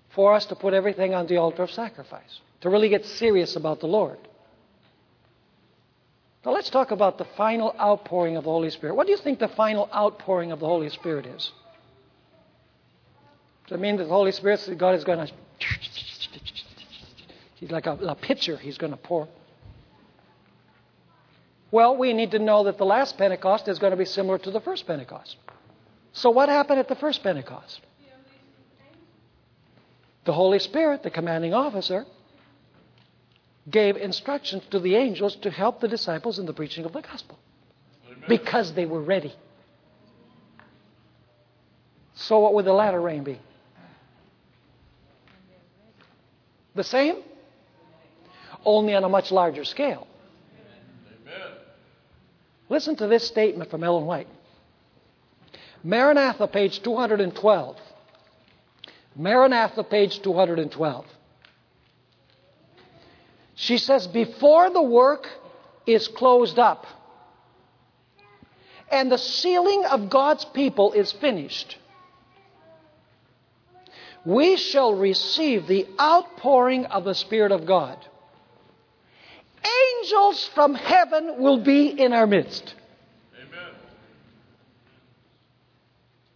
for 0.09 0.33
us 0.33 0.45
to 0.47 0.55
put 0.55 0.73
everything 0.73 1.13
on 1.13 1.27
the 1.27 1.37
altar 1.37 1.63
of 1.63 1.71
sacrifice, 1.71 2.41
to 2.61 2.69
really 2.69 2.89
get 2.89 3.05
serious 3.05 3.55
about 3.55 3.79
the 3.79 3.87
Lord. 3.87 4.17
Now 6.45 6.51
let's 6.51 6.69
talk 6.69 6.91
about 6.91 7.17
the 7.17 7.25
final 7.37 7.75
outpouring 7.79 8.37
of 8.37 8.43
the 8.45 8.49
Holy 8.49 8.69
Spirit. 8.71 8.95
What 8.95 9.05
do 9.05 9.11
you 9.11 9.17
think 9.17 9.39
the 9.39 9.47
final 9.49 9.89
outpouring 9.93 10.51
of 10.51 10.59
the 10.59 10.65
Holy 10.65 10.89
Spirit 10.89 11.25
is? 11.25 11.51
Does 13.67 13.77
it 13.77 13.81
mean 13.81 13.97
that 13.97 14.05
the 14.05 14.09
Holy 14.09 14.31
Spirit, 14.31 14.75
God 14.77 14.95
is 14.95 15.03
going 15.03 15.27
to. 15.27 15.33
He's 17.55 17.69
like 17.69 17.85
a, 17.85 17.91
a 17.91 18.15
pitcher, 18.15 18.57
He's 18.57 18.77
going 18.77 18.91
to 18.91 18.97
pour. 18.97 19.27
Well, 21.69 21.95
we 21.95 22.11
need 22.11 22.31
to 22.31 22.39
know 22.39 22.65
that 22.65 22.77
the 22.77 22.85
last 22.85 23.17
Pentecost 23.17 23.67
is 23.67 23.79
going 23.79 23.91
to 23.91 23.97
be 23.97 24.05
similar 24.05 24.37
to 24.39 24.51
the 24.51 24.59
first 24.59 24.85
Pentecost. 24.85 25.37
So, 26.11 26.29
what 26.31 26.49
happened 26.49 26.79
at 26.79 26.87
the 26.87 26.95
first 26.95 27.23
Pentecost? 27.23 27.79
The 30.25 30.33
Holy 30.33 30.59
Spirit, 30.59 31.03
the 31.03 31.09
commanding 31.09 31.53
officer, 31.53 32.05
gave 33.69 33.95
instructions 33.95 34.63
to 34.71 34.79
the 34.79 34.95
angels 34.95 35.35
to 35.37 35.51
help 35.51 35.79
the 35.79 35.87
disciples 35.87 36.39
in 36.39 36.45
the 36.45 36.53
preaching 36.53 36.85
of 36.85 36.93
the 36.93 37.01
gospel 37.01 37.37
Amen. 38.07 38.23
because 38.27 38.73
they 38.73 38.85
were 38.85 39.01
ready. 39.01 39.33
So, 42.15 42.39
what 42.39 42.53
would 42.53 42.65
the 42.65 42.73
latter 42.73 42.99
rain 42.99 43.23
be? 43.23 43.39
The 46.75 46.83
same, 46.83 47.17
only 48.63 48.93
on 48.95 49.03
a 49.03 49.09
much 49.09 49.31
larger 49.31 49.65
scale. 49.65 50.07
Amen. 51.27 51.51
Listen 52.69 52.95
to 52.95 53.07
this 53.07 53.27
statement 53.27 53.69
from 53.69 53.83
Ellen 53.83 54.05
White. 54.05 54.27
Maranatha, 55.83 56.47
page 56.47 56.81
212. 56.81 57.77
Maranatha, 59.15 59.83
page 59.83 60.21
212. 60.21 61.05
She 63.61 63.77
says, 63.77 64.07
before 64.07 64.71
the 64.71 64.81
work 64.81 65.29
is 65.85 66.07
closed 66.07 66.57
up 66.57 66.87
and 68.89 69.11
the 69.11 69.19
sealing 69.19 69.85
of 69.85 70.09
God's 70.09 70.43
people 70.45 70.93
is 70.93 71.11
finished, 71.11 71.77
we 74.25 74.57
shall 74.57 74.95
receive 74.95 75.67
the 75.67 75.85
outpouring 75.99 76.85
of 76.85 77.03
the 77.03 77.13
Spirit 77.13 77.51
of 77.51 77.67
God. 77.67 77.99
Angels 79.99 80.49
from 80.55 80.73
heaven 80.73 81.35
will 81.37 81.59
be 81.59 81.89
in 81.89 82.13
our 82.13 82.25
midst. 82.25 82.73
Amen. 83.37 83.75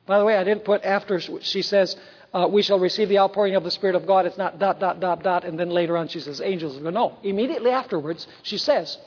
By 0.06 0.20
the 0.20 0.26
way, 0.26 0.38
I 0.38 0.44
didn't 0.44 0.64
put 0.64 0.84
after 0.86 1.20
she 1.20 1.64
says, 1.64 1.98
uh, 2.36 2.46
we 2.48 2.62
shall 2.62 2.80
receive 2.80 3.08
the 3.08 3.18
outpouring 3.18 3.56
of 3.56 3.64
the 3.64 3.72
Spirit 3.72 3.96
of 3.96 4.06
God. 4.06 4.26
It's 4.26 4.38
not 4.38 4.60
dot, 4.60 4.78
dot, 4.78 5.00
dot, 5.00 5.24
dot, 5.24 5.46
and 5.46 5.58
then 5.58 5.70
later 5.70 5.96
on 5.96 6.10
she 6.10 6.20
says 6.20 6.42
angels. 6.42 6.78
No. 6.82 7.18
Immediately 7.24 7.72
afterwards, 7.72 8.28
she 8.44 8.58
says, 8.58 8.98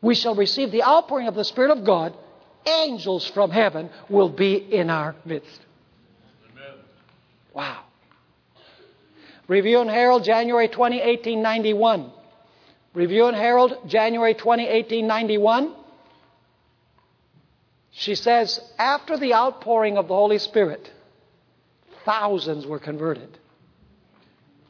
we 0.00 0.14
shall 0.14 0.36
receive 0.36 0.70
the 0.70 0.84
outpouring 0.84 1.26
of 1.26 1.34
the 1.34 1.44
Spirit 1.44 1.76
of 1.76 1.84
God. 1.84 2.14
Angels 2.64 3.26
from 3.26 3.50
heaven 3.50 3.90
will 4.08 4.28
be 4.28 4.54
in 4.54 4.88
our 4.88 5.16
midst. 5.24 5.60
Amen. 6.52 6.78
Wow. 7.52 7.80
Review 9.48 9.80
and 9.80 9.90
Herald, 9.90 10.22
January 10.22 10.68
20, 10.68 10.96
1891. 10.98 12.12
Review 12.94 13.26
and 13.26 13.36
Herald, 13.36 13.78
January 13.88 14.34
20, 14.34 14.62
1891. 14.62 15.74
She 17.90 18.14
says, 18.14 18.60
after 18.78 19.16
the 19.16 19.34
outpouring 19.34 19.98
of 19.98 20.06
the 20.06 20.14
Holy 20.14 20.38
Spirit, 20.38 20.92
thousands 22.08 22.66
were 22.66 22.78
converted. 22.78 23.38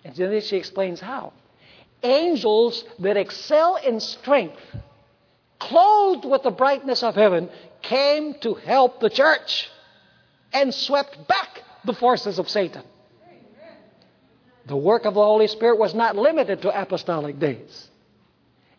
And 0.04 0.14
then 0.16 0.40
she 0.40 0.56
explains 0.56 0.98
how. 0.98 1.32
Angels 2.02 2.84
that 2.98 3.16
excel 3.16 3.76
in 3.76 4.00
strength, 4.00 4.60
clothed 5.60 6.24
with 6.24 6.42
the 6.42 6.50
brightness 6.50 7.04
of 7.04 7.14
heaven, 7.14 7.48
came 7.82 8.34
to 8.40 8.54
help 8.54 9.00
the 9.00 9.10
church 9.10 9.68
and 10.52 10.74
swept 10.74 11.28
back 11.28 11.62
the 11.84 11.92
forces 11.92 12.40
of 12.40 12.48
Satan. 12.48 12.82
The 14.66 14.76
work 14.76 15.04
of 15.04 15.14
the 15.14 15.22
Holy 15.22 15.46
Spirit 15.46 15.78
was 15.78 15.94
not 15.94 16.16
limited 16.16 16.62
to 16.62 16.80
apostolic 16.80 17.38
days. 17.38 17.88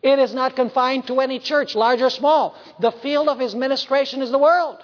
It 0.02 0.18
is 0.18 0.34
not 0.34 0.54
confined 0.54 1.06
to 1.06 1.20
any 1.20 1.38
church, 1.38 1.74
large 1.74 2.02
or 2.02 2.10
small. 2.10 2.54
The 2.78 2.92
field 2.92 3.28
of 3.28 3.38
his 3.38 3.54
ministration 3.54 4.20
is 4.20 4.30
the 4.30 4.38
world. 4.38 4.78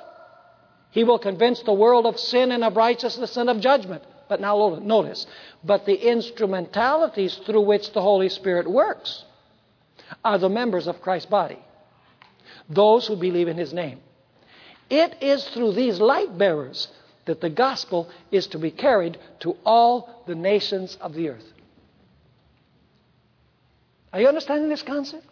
He 0.91 1.05
will 1.05 1.19
convince 1.19 1.61
the 1.63 1.73
world 1.73 2.07
of 2.07 2.19
sin 2.19 2.53
and 2.53 2.65
of 2.65 2.77
righteousness 2.77 3.37
and 3.37 3.51
of 3.51 3.61
judgment. 3.61 4.03
But 4.29 4.41
now 4.41 4.79
notice, 4.83 5.27
but 5.63 5.87
the 5.87 5.95
instrumentalities 5.95 7.37
through 7.47 7.61
which 7.61 7.93
the 7.93 8.03
Holy 8.03 8.29
Spirit 8.29 8.69
works 8.69 9.25
are 10.25 10.39
the 10.39 10.49
members 10.49 10.87
of 10.87 11.01
Christ's 11.01 11.31
body, 11.31 11.59
those 12.69 13.07
who 13.07 13.17
believe 13.17 13.49
in 13.49 13.57
His 13.57 13.73
name. 13.73 14.01
It 14.91 15.17
is 15.21 15.45
through 15.49 15.73
these 15.73 16.01
light 16.01 16.37
bearers 16.37 16.89
that 17.27 17.41
the 17.41 17.51
gospel 17.51 18.09
is 18.31 18.47
to 18.49 18.59
be 18.59 18.71
carried 18.71 19.19
to 19.41 19.57
all 19.65 20.25
the 20.27 20.35
nations 20.35 20.97
of 21.01 21.15
the 21.15 21.29
earth. 21.29 21.53
Are 24.13 24.21
you 24.21 24.29
understanding 24.29 24.69
this 24.69 24.83
concept? 24.83 25.27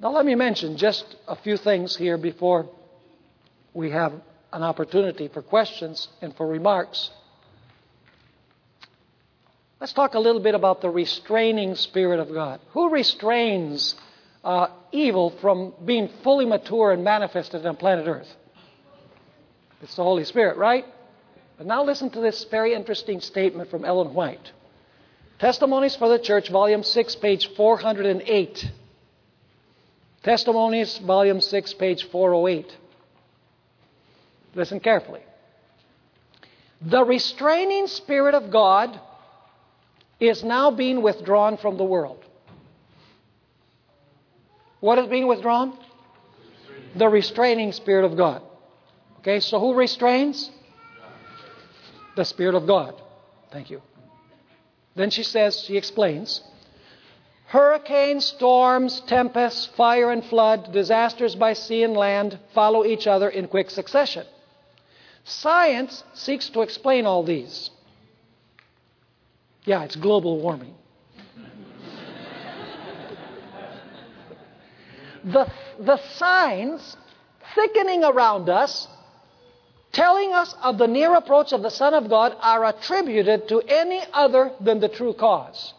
Now, 0.00 0.12
let 0.12 0.24
me 0.24 0.36
mention 0.36 0.76
just 0.76 1.16
a 1.26 1.34
few 1.34 1.56
things 1.56 1.96
here 1.96 2.16
before 2.16 2.68
we 3.74 3.90
have 3.90 4.12
an 4.52 4.62
opportunity 4.62 5.26
for 5.26 5.42
questions 5.42 6.06
and 6.22 6.34
for 6.36 6.46
remarks. 6.46 7.10
Let's 9.80 9.92
talk 9.92 10.14
a 10.14 10.20
little 10.20 10.40
bit 10.40 10.54
about 10.54 10.82
the 10.82 10.90
restraining 10.90 11.74
Spirit 11.74 12.20
of 12.20 12.32
God. 12.32 12.60
Who 12.70 12.90
restrains 12.90 13.96
uh, 14.44 14.68
evil 14.92 15.30
from 15.40 15.74
being 15.84 16.08
fully 16.22 16.46
mature 16.46 16.92
and 16.92 17.02
manifested 17.02 17.66
on 17.66 17.76
planet 17.76 18.06
Earth? 18.06 18.28
It's 19.82 19.96
the 19.96 20.04
Holy 20.04 20.24
Spirit, 20.24 20.56
right? 20.56 20.84
But 21.56 21.66
now 21.66 21.84
listen 21.84 22.10
to 22.10 22.20
this 22.20 22.44
very 22.44 22.72
interesting 22.72 23.20
statement 23.20 23.68
from 23.68 23.84
Ellen 23.84 24.14
White. 24.14 24.52
Testimonies 25.40 25.96
for 25.96 26.08
the 26.08 26.18
Church, 26.18 26.50
Volume 26.50 26.84
6, 26.84 27.16
page 27.16 27.48
408. 27.56 28.70
Testimonies, 30.28 30.98
Volume 30.98 31.40
6, 31.40 31.72
page 31.72 32.04
408. 32.10 32.76
Listen 34.54 34.78
carefully. 34.78 35.22
The 36.82 37.02
restraining 37.02 37.86
Spirit 37.86 38.34
of 38.34 38.50
God 38.50 39.00
is 40.20 40.44
now 40.44 40.70
being 40.70 41.00
withdrawn 41.00 41.56
from 41.56 41.78
the 41.78 41.84
world. 41.84 42.22
What 44.80 44.98
is 44.98 45.06
being 45.06 45.28
withdrawn? 45.28 45.78
The 46.94 47.08
restraining 47.08 47.72
Spirit 47.72 48.04
of 48.04 48.14
God. 48.14 48.42
Okay, 49.20 49.40
so 49.40 49.58
who 49.58 49.72
restrains? 49.72 50.50
The 52.16 52.24
Spirit 52.26 52.54
of 52.54 52.66
God. 52.66 53.00
Thank 53.50 53.70
you. 53.70 53.80
Then 54.94 55.08
she 55.08 55.22
says, 55.22 55.62
she 55.62 55.78
explains 55.78 56.42
hurricanes, 57.48 58.24
storms, 58.26 59.00
tempests, 59.06 59.66
fire 59.74 60.10
and 60.10 60.22
flood, 60.24 60.70
disasters 60.72 61.34
by 61.34 61.54
sea 61.54 61.82
and 61.82 61.96
land 61.96 62.38
follow 62.52 62.84
each 62.84 63.06
other 63.06 63.30
in 63.30 63.48
quick 63.48 63.70
succession. 63.70 64.26
Science 65.24 66.04
seeks 66.12 66.50
to 66.50 66.60
explain 66.60 67.06
all 67.06 67.22
these. 67.22 67.70
Yeah, 69.64 69.82
it's 69.84 69.96
global 69.96 70.38
warming. 70.40 70.74
the, 75.24 75.50
the 75.80 75.96
signs 76.16 76.98
thickening 77.54 78.04
around 78.04 78.50
us, 78.50 78.88
telling 79.92 80.34
us 80.34 80.54
of 80.62 80.76
the 80.76 80.86
near 80.86 81.14
approach 81.14 81.54
of 81.54 81.62
the 81.62 81.70
Son 81.70 81.94
of 81.94 82.10
God, 82.10 82.36
are 82.40 82.66
attributed 82.66 83.48
to 83.48 83.62
any 83.62 84.02
other 84.12 84.52
than 84.60 84.80
the 84.80 84.88
true 84.88 85.14
cause. 85.14 85.72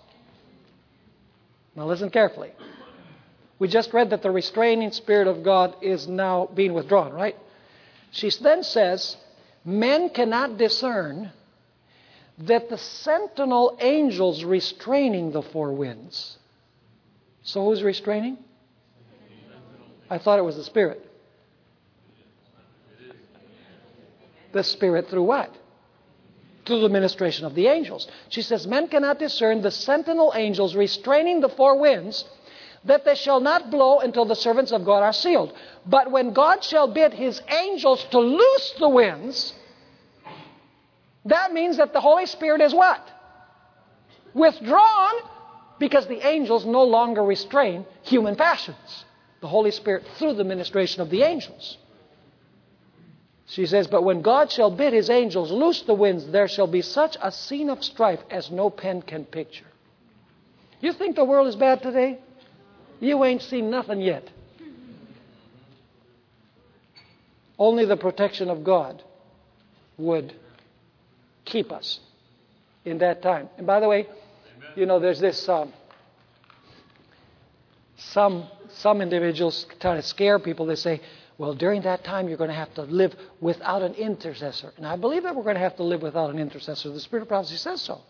Now, 1.79 1.85
listen 1.85 2.09
carefully. 2.09 2.51
We 3.57 3.69
just 3.69 3.93
read 3.93 4.09
that 4.09 4.21
the 4.21 4.31
restraining 4.31 4.91
Spirit 4.91 5.29
of 5.29 5.43
God 5.43 5.77
is 5.81 6.09
now 6.09 6.49
being 6.53 6.73
withdrawn, 6.73 7.13
right? 7.13 7.37
She 8.11 8.29
then 8.41 8.63
says, 8.63 9.15
Men 9.63 10.09
cannot 10.09 10.57
discern 10.57 11.31
that 12.39 12.69
the 12.69 12.77
sentinel 12.77 13.77
angels 13.79 14.43
restraining 14.43 15.31
the 15.31 15.41
four 15.41 15.71
winds. 15.71 16.37
So 17.43 17.63
who's 17.63 17.81
restraining? 17.81 18.37
I 20.09 20.17
thought 20.17 20.37
it 20.37 20.43
was 20.43 20.57
the 20.57 20.65
Spirit. 20.65 21.09
The 24.51 24.65
Spirit 24.65 25.07
through 25.07 25.23
what? 25.23 25.55
Through 26.69 26.81
the 26.81 26.89
ministration 26.89 27.47
of 27.47 27.55
the 27.55 27.65
angels. 27.65 28.07
She 28.29 28.43
says, 28.43 28.67
Men 28.67 28.89
cannot 28.89 29.17
discern 29.17 29.63
the 29.63 29.71
sentinel 29.71 30.33
angels 30.35 30.75
restraining 30.75 31.41
the 31.41 31.49
four 31.49 31.79
winds, 31.79 32.25
that 32.85 33.05
they 33.05 33.15
shall 33.15 33.39
not 33.39 33.71
blow 33.71 33.97
until 34.01 34.25
the 34.25 34.35
servants 34.35 34.71
of 34.71 34.85
God 34.85 35.01
are 35.01 35.11
sealed. 35.11 35.51
But 35.87 36.11
when 36.11 36.31
God 36.31 36.63
shall 36.63 36.87
bid 36.87 37.11
his 37.11 37.41
angels 37.49 38.03
to 38.11 38.19
loose 38.19 38.75
the 38.77 38.87
winds, 38.87 39.55
that 41.25 41.53
means 41.53 41.77
that 41.77 41.91
the 41.91 42.01
Holy 42.01 42.27
Spirit 42.27 42.61
is 42.61 42.71
what? 42.71 43.01
Withdrawn 44.35 45.13
because 45.79 46.05
the 46.05 46.23
angels 46.23 46.67
no 46.67 46.83
longer 46.83 47.23
restrain 47.23 47.83
human 48.03 48.35
passions. 48.35 49.05
The 49.41 49.47
Holy 49.47 49.71
Spirit 49.71 50.05
through 50.19 50.35
the 50.35 50.43
ministration 50.43 51.01
of 51.01 51.09
the 51.09 51.23
angels. 51.23 51.79
She 53.49 53.65
says, 53.65 53.87
But 53.87 54.03
when 54.03 54.21
God 54.21 54.51
shall 54.51 54.69
bid 54.69 54.93
his 54.93 55.09
angels 55.09 55.51
loose 55.51 55.81
the 55.81 55.93
winds, 55.95 56.27
there 56.27 56.47
shall 56.47 56.67
be 56.67 56.83
such 56.83 57.17
a 57.21 57.31
scene 57.31 57.69
of 57.69 57.83
strife 57.83 58.19
as 58.29 58.51
no 58.51 58.69
pen 58.69 59.01
can 59.01 59.25
picture. 59.25 59.65
You 60.81 60.93
think 60.93 61.15
the 61.15 61.25
world 61.25 61.47
is 61.47 61.55
bad 61.55 61.81
today? 61.81 62.19
You 62.99 63.23
ain't 63.23 63.41
seen 63.41 63.71
nothing 63.71 64.01
yet. 64.01 64.29
Only 67.57 67.85
the 67.85 67.97
protection 67.97 68.49
of 68.49 68.63
God 68.63 69.01
would 69.97 70.33
keep 71.43 71.71
us 71.71 71.99
in 72.85 72.99
that 72.99 73.21
time. 73.21 73.49
And 73.57 73.65
by 73.65 73.79
the 73.79 73.89
way, 73.89 74.01
Amen. 74.01 74.69
you 74.75 74.85
know, 74.85 74.99
there's 74.99 75.19
this. 75.19 75.49
Um, 75.49 75.73
some 77.97 78.47
some 78.69 79.01
individuals 79.01 79.65
try 79.79 79.95
to 79.95 80.01
scare 80.01 80.39
people. 80.39 80.67
They 80.67 80.75
say, 80.75 81.01
"Well, 81.39 81.55
during 81.55 81.81
that 81.81 82.03
time, 82.03 82.27
you're 82.27 82.37
going 82.37 82.51
to 82.51 82.55
have 82.55 82.73
to 82.75 82.83
live 82.83 83.15
without 83.41 83.81
an 83.81 83.95
intercessor." 83.95 84.71
And 84.77 84.85
I 84.85 84.95
believe 84.95 85.23
that 85.23 85.35
we're 85.35 85.43
going 85.43 85.55
to 85.55 85.61
have 85.61 85.77
to 85.77 85.83
live 85.83 86.03
without 86.03 86.29
an 86.29 86.37
intercessor. 86.37 86.91
The 86.91 86.99
Spirit 86.99 87.23
of 87.23 87.29
prophecy 87.29 87.57
says 87.57 87.81
so. 87.81 88.01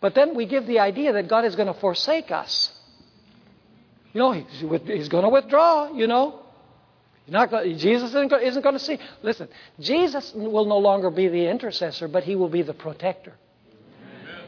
But 0.00 0.16
then 0.16 0.34
we 0.34 0.46
give 0.46 0.66
the 0.66 0.80
idea 0.80 1.12
that 1.12 1.28
God 1.28 1.44
is 1.44 1.54
going 1.54 1.72
to 1.72 1.80
forsake 1.80 2.32
us. 2.32 2.72
You 4.12 4.18
know, 4.18 4.32
He's 4.32 5.08
going 5.08 5.22
to 5.22 5.28
withdraw. 5.28 5.92
You 5.92 6.08
know, 6.08 6.44
Jesus 7.28 8.10
isn't 8.10 8.28
going, 8.28 8.46
isn't 8.46 8.62
going 8.62 8.74
to 8.74 8.78
see. 8.78 8.98
Listen, 9.22 9.48
Jesus 9.80 10.32
will 10.34 10.66
no 10.66 10.78
longer 10.78 11.10
be 11.10 11.28
the 11.28 11.46
intercessor, 11.46 12.06
but 12.06 12.24
he 12.24 12.36
will 12.36 12.50
be 12.50 12.62
the 12.62 12.74
protector. 12.74 13.32
Amen. 14.02 14.42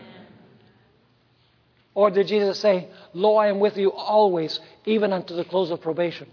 Or 1.94 2.11
did 2.11 2.27
Jesus 2.27 2.59
say, 2.61 2.89
Lo, 3.15 3.36
I 3.36 3.48
am 3.48 3.61
with 3.61 3.78
you 3.78 3.93
always, 3.93 4.61
even 4.85 5.12
unto 5.12 5.35
the 5.35 5.44
close 5.44 5.70
of 5.70 5.81
probation? 5.81 6.28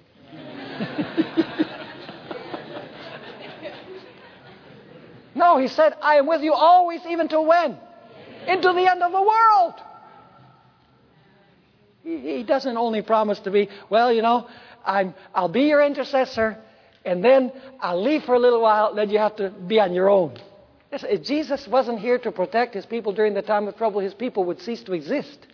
no, 5.36 5.58
he 5.58 5.68
said, 5.68 5.94
I 6.02 6.16
am 6.16 6.28
with 6.28 6.42
you 6.42 6.54
always, 6.54 7.02
even 7.10 7.28
to 7.30 7.42
when? 7.42 7.78
Into 8.48 8.74
the 8.74 8.90
end 8.90 9.04
of 9.04 9.12
the 9.12 9.22
world. 9.22 9.74
He, 12.04 12.20
he 12.20 12.44
doesn't 12.44 12.78
only 12.78 13.02
promise 13.02 13.40
to 13.40 13.52
be, 13.52 13.70
well, 13.90 14.12
you 14.12 14.22
know, 14.22 14.48
I'm, 14.86 15.14
I'll 15.34 15.50
be 15.50 15.64
your 15.64 15.82
intercessor, 15.82 16.58
and 17.06 17.24
then 17.24 17.52
I'll 17.80 18.02
leave 18.02 18.24
for 18.24 18.36
a 18.36 18.40
little 18.40 18.62
while, 18.62 18.94
then 18.94 19.10
you 19.10 19.20
have 19.20 19.36
to 19.38 19.50
be 19.50 19.80
on 19.80 19.94
your 19.94 20.10
own. 20.10 20.38
If 20.92 21.24
Jesus 21.24 21.68
wasn't 21.68 22.00
here 22.00 22.20
to 22.20 22.32
protect 22.32 22.76
his 22.76 22.86
people 22.86 23.14
during 23.14 23.34
the 23.34 23.42
time 23.42 23.68
of 23.68 23.76
trouble, 23.76 24.00
his 24.00 24.14
people 24.14 24.44
would 24.46 24.62
cease 24.62 24.84
to 24.84 24.94
exist. 24.94 25.48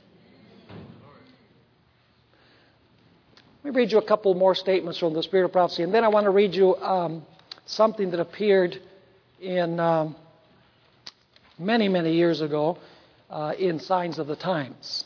Let 3.61 3.73
me 3.73 3.81
read 3.81 3.91
you 3.91 3.97
a 3.97 4.05
couple 4.05 4.33
more 4.35 4.55
statements 4.55 4.99
from 4.99 5.13
the 5.13 5.21
Spirit 5.21 5.43
of 5.43 5.51
Prophecy, 5.51 5.83
and 5.83 5.93
then 5.93 6.05
I 6.05 6.07
want 6.07 6.23
to 6.23 6.29
read 6.29 6.55
you 6.55 6.77
um, 6.77 7.25
something 7.65 8.09
that 8.11 8.21
appeared 8.21 8.81
in 9.41 9.81
um, 9.81 10.15
many, 11.57 11.89
many 11.89 12.13
years 12.13 12.39
ago 12.39 12.77
uh, 13.29 13.51
in 13.59 13.81
Signs 13.81 14.17
of 14.17 14.27
the 14.27 14.37
Times. 14.37 15.03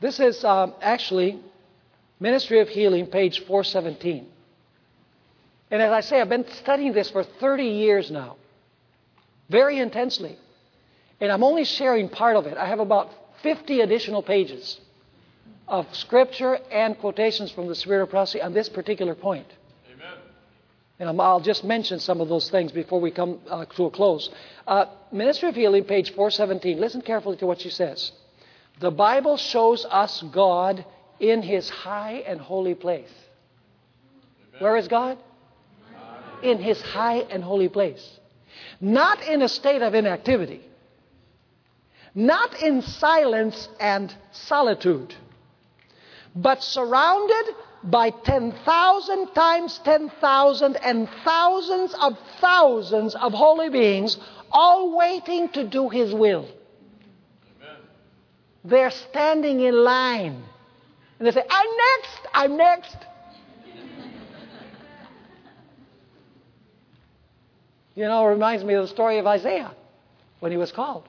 This 0.00 0.18
is 0.18 0.44
um, 0.44 0.74
actually 0.82 1.38
Ministry 2.18 2.58
of 2.58 2.68
Healing, 2.68 3.06
page 3.06 3.38
417. 3.38 4.26
And 5.70 5.80
as 5.80 5.92
I 5.92 6.00
say, 6.00 6.20
I've 6.20 6.28
been 6.28 6.50
studying 6.50 6.94
this 6.94 7.10
for 7.10 7.22
30 7.22 7.62
years 7.62 8.10
now, 8.10 8.38
very 9.48 9.78
intensely. 9.78 10.36
And 11.20 11.30
I'm 11.30 11.44
only 11.44 11.62
sharing 11.62 12.08
part 12.08 12.34
of 12.34 12.46
it. 12.46 12.58
I 12.58 12.66
have 12.66 12.80
about 12.80 13.12
50 13.44 13.82
additional 13.82 14.24
pages 14.24 14.80
of 15.70 15.86
scripture 15.94 16.58
and 16.72 16.98
quotations 16.98 17.52
from 17.52 17.68
the 17.68 17.76
Spirit 17.76 18.02
of 18.02 18.10
Prophecy 18.10 18.42
on 18.42 18.52
this 18.52 18.68
particular 18.68 19.14
point. 19.14 19.46
Amen. 19.94 20.18
And 20.98 21.20
I'll 21.20 21.40
just 21.40 21.62
mention 21.62 22.00
some 22.00 22.20
of 22.20 22.28
those 22.28 22.50
things 22.50 22.72
before 22.72 23.00
we 23.00 23.12
come 23.12 23.38
uh, 23.48 23.64
to 23.76 23.84
a 23.86 23.90
close. 23.90 24.28
Uh, 24.66 24.86
Ministry 25.12 25.48
of 25.48 25.54
Healing, 25.54 25.84
page 25.84 26.10
417. 26.10 26.78
Listen 26.80 27.00
carefully 27.00 27.36
to 27.36 27.46
what 27.46 27.60
she 27.60 27.70
says. 27.70 28.10
The 28.80 28.90
Bible 28.90 29.36
shows 29.36 29.86
us 29.88 30.22
God 30.32 30.84
in 31.20 31.40
his 31.40 31.70
high 31.70 32.24
and 32.26 32.40
holy 32.40 32.74
place. 32.74 33.12
Amen. 34.48 34.62
Where 34.62 34.76
is 34.76 34.88
God? 34.88 35.18
In 36.42 36.58
his 36.58 36.82
high 36.82 37.18
and 37.18 37.44
holy 37.44 37.68
place. 37.68 38.18
Not 38.80 39.22
in 39.22 39.42
a 39.42 39.48
state 39.48 39.82
of 39.82 39.94
inactivity. 39.94 40.62
Not 42.12 42.60
in 42.60 42.82
silence 42.82 43.68
and 43.78 44.12
solitude. 44.32 45.14
But 46.34 46.62
surrounded 46.62 47.54
by 47.82 48.10
10,000 48.10 49.34
times 49.34 49.80
10,000 49.84 50.76
and 50.76 51.08
thousands 51.24 51.94
of 51.94 52.18
thousands 52.40 53.14
of 53.14 53.32
holy 53.32 53.70
beings, 53.70 54.18
all 54.52 54.96
waiting 54.96 55.48
to 55.50 55.66
do 55.66 55.88
his 55.88 56.12
will. 56.12 56.48
Amen. 57.60 57.76
They're 58.64 58.90
standing 58.90 59.60
in 59.60 59.74
line. 59.74 60.42
And 61.18 61.26
they 61.26 61.32
say, 61.32 61.44
I'm 61.48 61.66
next, 61.76 62.20
I'm 62.32 62.56
next. 62.56 62.96
you 67.94 68.04
know, 68.04 68.26
it 68.26 68.30
reminds 68.30 68.64
me 68.64 68.74
of 68.74 68.84
the 68.84 68.88
story 68.88 69.18
of 69.18 69.26
Isaiah 69.26 69.74
when 70.40 70.52
he 70.52 70.58
was 70.58 70.72
called. 70.72 71.08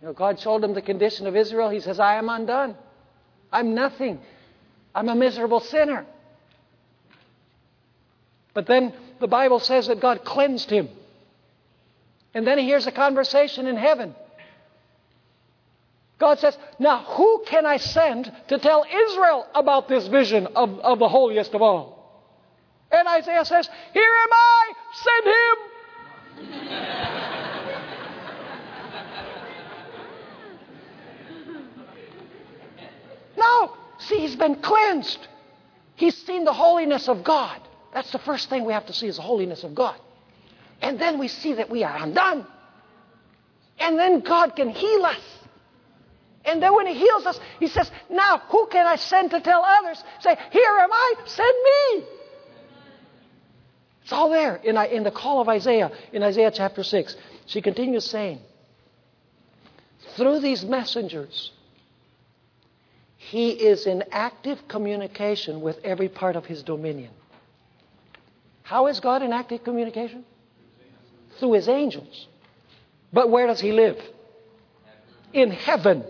You 0.00 0.08
know, 0.08 0.12
God 0.14 0.40
showed 0.40 0.64
him 0.64 0.74
the 0.74 0.82
condition 0.82 1.26
of 1.26 1.36
Israel. 1.36 1.70
He 1.70 1.80
says, 1.80 2.00
I 2.00 2.16
am 2.16 2.28
undone. 2.28 2.74
I'm 3.52 3.74
nothing. 3.74 4.18
I'm 4.94 5.08
a 5.08 5.14
miserable 5.14 5.60
sinner. 5.60 6.04
But 8.54 8.66
then 8.66 8.92
the 9.20 9.28
Bible 9.28 9.60
says 9.60 9.86
that 9.86 10.00
God 10.00 10.24
cleansed 10.24 10.70
him. 10.70 10.88
And 12.34 12.46
then 12.46 12.58
he 12.58 12.64
hears 12.64 12.86
a 12.86 12.92
conversation 12.92 13.66
in 13.66 13.76
heaven. 13.76 14.14
God 16.18 16.38
says, 16.38 16.56
Now 16.78 17.02
who 17.02 17.42
can 17.46 17.66
I 17.66 17.78
send 17.78 18.30
to 18.48 18.58
tell 18.58 18.84
Israel 18.84 19.46
about 19.54 19.88
this 19.88 20.06
vision 20.06 20.48
of, 20.54 20.78
of 20.78 20.98
the 20.98 21.08
holiest 21.08 21.54
of 21.54 21.62
all? 21.62 21.98
And 22.90 23.08
Isaiah 23.08 23.44
says, 23.44 23.68
Here 23.92 24.02
am 24.02 24.32
I, 24.32 24.72
send 24.94 25.26
him. 25.26 25.56
No, 33.42 33.76
see, 33.98 34.18
he's 34.20 34.36
been 34.36 34.56
cleansed. 34.56 35.26
He's 35.96 36.16
seen 36.26 36.44
the 36.44 36.52
holiness 36.52 37.08
of 37.08 37.24
God. 37.24 37.60
That's 37.92 38.10
the 38.10 38.18
first 38.18 38.48
thing 38.48 38.64
we 38.64 38.72
have 38.72 38.86
to 38.86 38.92
see 38.92 39.06
is 39.06 39.16
the 39.16 39.22
holiness 39.22 39.64
of 39.64 39.74
God. 39.74 39.96
And 40.80 40.98
then 40.98 41.18
we 41.18 41.28
see 41.28 41.54
that 41.54 41.68
we 41.70 41.84
are 41.84 41.96
undone. 41.96 42.46
And 43.78 43.98
then 43.98 44.20
God 44.20 44.56
can 44.56 44.70
heal 44.70 45.04
us. 45.04 45.20
And 46.44 46.62
then 46.62 46.74
when 46.74 46.86
He 46.86 46.94
heals 46.94 47.26
us, 47.26 47.38
He 47.60 47.68
says, 47.68 47.90
Now 48.10 48.38
who 48.48 48.66
can 48.66 48.86
I 48.86 48.96
send 48.96 49.30
to 49.30 49.40
tell 49.40 49.64
others? 49.64 50.02
Say, 50.20 50.36
Here 50.50 50.76
am 50.80 50.92
I, 50.92 51.14
send 51.26 51.56
me. 51.70 52.06
It's 54.02 54.12
all 54.12 54.30
there 54.30 54.56
in, 54.56 54.76
in 54.76 55.04
the 55.04 55.12
call 55.12 55.40
of 55.40 55.48
Isaiah, 55.48 55.92
in 56.12 56.22
Isaiah 56.22 56.50
chapter 56.52 56.82
6. 56.82 57.16
She 57.46 57.62
continues 57.62 58.04
saying, 58.04 58.40
Through 60.16 60.40
these 60.40 60.64
messengers, 60.64 61.52
He 63.30 63.50
is 63.50 63.86
in 63.86 64.02
active 64.10 64.66
communication 64.66 65.60
with 65.60 65.78
every 65.84 66.08
part 66.08 66.34
of 66.34 66.44
His 66.44 66.62
dominion. 66.64 67.12
How 68.62 68.88
is 68.88 68.98
God 68.98 69.22
in 69.22 69.32
active 69.32 69.62
communication? 69.62 70.24
Through 71.38 71.52
His 71.52 71.68
angels. 71.68 72.26
But 73.12 73.30
where 73.30 73.46
does 73.46 73.60
He 73.60 73.70
live? 73.72 73.96
In 75.32 75.52
heaven. 75.52 76.04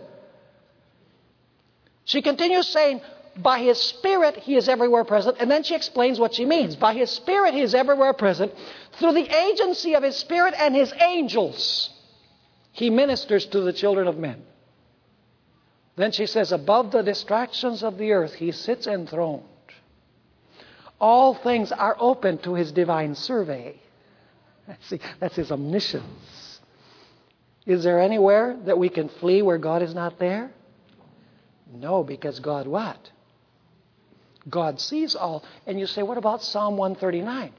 She 2.03 2.23
continues 2.23 2.67
saying, 2.67 3.01
by 3.37 3.59
His 3.59 3.77
Spirit, 3.79 4.35
He 4.37 4.55
is 4.55 4.67
everywhere 4.67 5.03
present. 5.03 5.37
And 5.39 5.49
then 5.51 5.63
she 5.63 5.75
explains 5.75 6.19
what 6.19 6.33
she 6.33 6.45
means. 6.45 6.75
By 6.75 6.95
His 6.95 7.11
Spirit, 7.11 7.53
He 7.53 7.61
is 7.61 7.75
everywhere 7.75 8.13
present. 8.13 8.51
Through 8.93 9.13
the 9.13 9.29
agency 9.29 9.93
of 9.93 10.01
His 10.01 10.15
Spirit 10.15 10.55
and 10.57 10.75
His 10.75 10.91
angels, 10.99 11.91
He 12.71 12.89
ministers 12.89 13.45
to 13.45 13.61
the 13.61 13.71
children 13.71 14.07
of 14.07 14.17
men. 14.17 14.43
Then 15.95 16.11
she 16.11 16.25
says, 16.25 16.51
Above 16.51 16.91
the 16.91 17.03
distractions 17.03 17.83
of 17.83 17.97
the 17.97 18.11
earth, 18.11 18.33
He 18.33 18.51
sits 18.51 18.87
enthroned. 18.87 19.43
All 20.99 21.33
things 21.35 21.71
are 21.71 21.95
open 21.99 22.37
to 22.39 22.55
His 22.55 22.71
divine 22.71 23.15
survey. 23.15 23.79
See, 24.81 24.99
that's 25.19 25.35
His 25.35 25.51
omniscience. 25.51 26.59
Is 27.65 27.83
there 27.83 27.99
anywhere 27.99 28.57
that 28.65 28.77
we 28.77 28.89
can 28.89 29.07
flee 29.07 29.41
where 29.41 29.57
God 29.57 29.81
is 29.81 29.93
not 29.93 30.19
there? 30.19 30.51
No, 31.73 32.03
because 32.03 32.39
God 32.39 32.67
what? 32.67 33.11
God 34.49 34.79
sees 34.79 35.15
all. 35.15 35.43
And 35.65 35.79
you 35.79 35.87
say, 35.87 36.03
what 36.03 36.17
about 36.17 36.43
Psalm 36.43 36.75
139? 36.75 37.53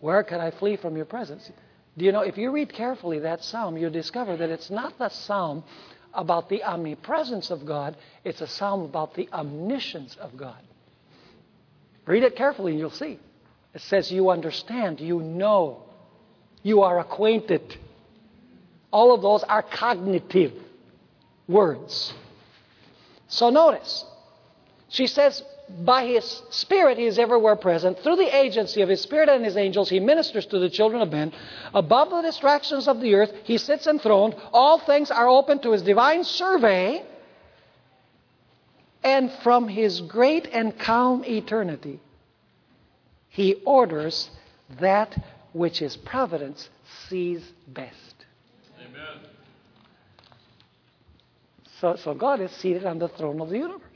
Where 0.00 0.22
can 0.22 0.40
I 0.40 0.50
flee 0.50 0.76
from 0.76 0.96
your 0.96 1.06
presence? 1.06 1.50
Do 1.96 2.04
you 2.04 2.12
know, 2.12 2.20
if 2.20 2.36
you 2.36 2.50
read 2.50 2.72
carefully 2.72 3.20
that 3.20 3.42
psalm, 3.42 3.76
you'll 3.76 3.90
discover 3.90 4.36
that 4.36 4.50
it's 4.50 4.70
not 4.70 4.98
the 4.98 5.08
psalm 5.08 5.64
about 6.14 6.48
the 6.48 6.62
omnipresence 6.62 7.50
of 7.50 7.66
God, 7.66 7.96
it's 8.24 8.40
a 8.40 8.46
psalm 8.46 8.82
about 8.82 9.14
the 9.14 9.28
omniscience 9.32 10.16
of 10.16 10.36
God. 10.36 10.60
Read 12.06 12.22
it 12.22 12.36
carefully 12.36 12.72
and 12.72 12.80
you'll 12.80 12.90
see. 12.90 13.18
It 13.74 13.80
says, 13.80 14.10
You 14.10 14.30
understand, 14.30 15.00
you 15.00 15.20
know, 15.20 15.82
you 16.62 16.82
are 16.82 16.98
acquainted. 17.00 17.76
All 18.90 19.14
of 19.14 19.22
those 19.22 19.42
are 19.42 19.62
cognitive 19.62 20.52
words. 21.48 22.14
So 23.26 23.50
notice, 23.50 24.04
she 24.88 25.06
says, 25.06 25.42
by 25.68 26.06
his 26.06 26.42
Spirit, 26.50 26.98
he 26.98 27.04
is 27.04 27.18
everywhere 27.18 27.56
present. 27.56 27.98
Through 28.00 28.16
the 28.16 28.36
agency 28.36 28.82
of 28.82 28.88
his 28.88 29.00
Spirit 29.00 29.28
and 29.28 29.44
his 29.44 29.56
angels, 29.56 29.88
he 29.88 29.98
ministers 29.98 30.46
to 30.46 30.58
the 30.58 30.68
children 30.68 31.00
of 31.00 31.10
men. 31.10 31.32
Above 31.72 32.10
the 32.10 32.22
distractions 32.22 32.86
of 32.86 33.00
the 33.00 33.14
earth, 33.14 33.32
he 33.44 33.58
sits 33.58 33.86
enthroned. 33.86 34.34
All 34.52 34.78
things 34.78 35.10
are 35.10 35.28
open 35.28 35.60
to 35.60 35.72
his 35.72 35.82
divine 35.82 36.24
survey. 36.24 37.04
And 39.02 39.30
from 39.42 39.68
his 39.68 40.00
great 40.00 40.48
and 40.52 40.78
calm 40.78 41.24
eternity, 41.24 42.00
he 43.28 43.54
orders 43.66 44.30
that 44.80 45.16
which 45.52 45.78
his 45.78 45.96
providence 45.96 46.68
sees 47.08 47.42
best. 47.68 48.14
Amen. 48.80 49.20
So, 51.80 51.96
so 51.96 52.14
God 52.14 52.40
is 52.40 52.50
seated 52.52 52.86
on 52.86 52.98
the 52.98 53.08
throne 53.08 53.40
of 53.40 53.50
the 53.50 53.58
universe. 53.58 53.93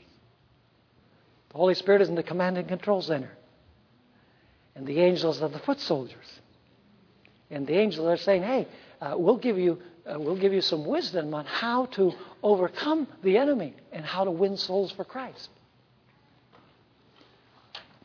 The 1.49 1.57
Holy 1.57 1.73
Spirit 1.73 2.01
is 2.01 2.09
in 2.09 2.15
the 2.15 2.23
command 2.23 2.57
and 2.57 2.67
control 2.67 3.01
center. 3.01 3.31
And 4.75 4.85
the 4.85 4.99
angels 5.01 5.41
are 5.41 5.49
the 5.49 5.59
foot 5.59 5.79
soldiers. 5.79 6.39
And 7.49 7.65
the 7.65 7.77
angels 7.77 8.07
are 8.07 8.17
saying, 8.17 8.43
hey, 8.43 8.67
uh, 9.01 9.15
we'll, 9.17 9.37
give 9.37 9.57
you, 9.57 9.79
uh, 10.05 10.19
we'll 10.19 10.37
give 10.37 10.53
you 10.53 10.61
some 10.61 10.85
wisdom 10.85 11.33
on 11.33 11.45
how 11.45 11.87
to 11.87 12.13
overcome 12.43 13.07
the 13.23 13.37
enemy 13.37 13.73
and 13.91 14.05
how 14.05 14.23
to 14.23 14.31
win 14.31 14.57
souls 14.57 14.91
for 14.91 15.03
Christ. 15.03 15.49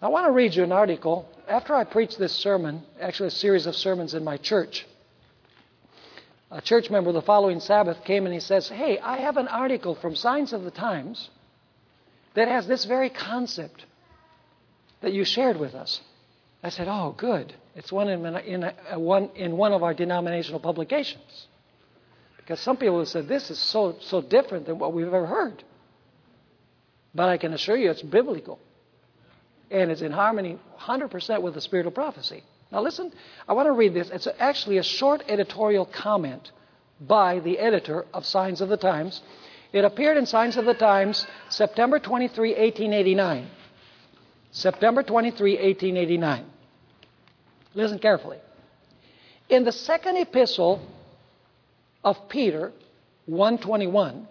I 0.00 0.08
want 0.08 0.26
to 0.26 0.32
read 0.32 0.54
you 0.54 0.64
an 0.64 0.72
article. 0.72 1.28
After 1.48 1.74
I 1.74 1.84
preached 1.84 2.18
this 2.18 2.32
sermon, 2.32 2.82
actually 3.00 3.28
a 3.28 3.32
series 3.32 3.66
of 3.66 3.76
sermons 3.76 4.14
in 4.14 4.24
my 4.24 4.36
church, 4.38 4.86
a 6.50 6.60
church 6.60 6.90
member 6.90 7.12
the 7.12 7.22
following 7.22 7.60
Sabbath 7.60 8.04
came 8.04 8.24
and 8.26 8.34
he 8.34 8.40
says, 8.40 8.68
Hey, 8.68 8.98
I 8.98 9.18
have 9.18 9.36
an 9.36 9.48
article 9.48 9.94
from 9.94 10.14
Signs 10.14 10.52
of 10.52 10.62
the 10.62 10.70
Times 10.70 11.30
that 12.34 12.48
has 12.48 12.66
this 12.66 12.84
very 12.84 13.10
concept 13.10 13.86
that 15.00 15.12
you 15.12 15.24
shared 15.24 15.56
with 15.56 15.74
us. 15.74 16.00
I 16.62 16.70
said, 16.70 16.88
Oh, 16.88 17.14
good. 17.16 17.54
It's 17.76 17.92
one 17.92 18.08
in, 18.08 18.24
in, 18.24 18.64
a, 18.90 18.98
one, 18.98 19.30
in 19.34 19.56
one 19.56 19.72
of 19.72 19.82
our 19.82 19.94
denominational 19.94 20.60
publications. 20.60 21.46
Because 22.36 22.60
some 22.60 22.76
people 22.76 22.98
have 22.98 23.08
said, 23.08 23.28
This 23.28 23.50
is 23.50 23.58
so, 23.58 23.96
so 24.00 24.20
different 24.22 24.66
than 24.66 24.78
what 24.78 24.92
we've 24.92 25.06
ever 25.06 25.26
heard. 25.26 25.62
But 27.14 27.28
I 27.28 27.36
can 27.36 27.52
assure 27.52 27.76
you 27.76 27.90
it's 27.90 28.02
biblical. 28.02 28.58
And 29.70 29.90
it's 29.90 30.02
in 30.02 30.12
harmony 30.12 30.58
100% 30.80 31.42
with 31.42 31.54
the 31.54 31.60
spirit 31.60 31.86
of 31.86 31.94
prophecy. 31.94 32.42
Now, 32.72 32.80
listen, 32.80 33.12
I 33.48 33.52
want 33.52 33.66
to 33.66 33.72
read 33.72 33.94
this. 33.94 34.10
It's 34.10 34.28
actually 34.38 34.78
a 34.78 34.82
short 34.82 35.22
editorial 35.28 35.86
comment 35.86 36.50
by 37.00 37.40
the 37.40 37.58
editor 37.58 38.06
of 38.12 38.26
Signs 38.26 38.60
of 38.60 38.68
the 38.68 38.76
Times. 38.76 39.22
It 39.74 39.84
appeared 39.84 40.16
in 40.16 40.24
Signs 40.24 40.56
of 40.56 40.66
the 40.66 40.74
Times 40.74 41.26
September 41.48 41.98
23, 41.98 42.50
1889. 42.50 43.50
September 44.52 45.02
23, 45.02 45.54
1889. 45.54 46.46
Listen 47.74 47.98
carefully. 47.98 48.38
In 49.48 49.64
the 49.64 49.72
second 49.72 50.16
epistle 50.16 50.80
of 52.04 52.28
Peter, 52.28 52.70
121, 53.26 54.28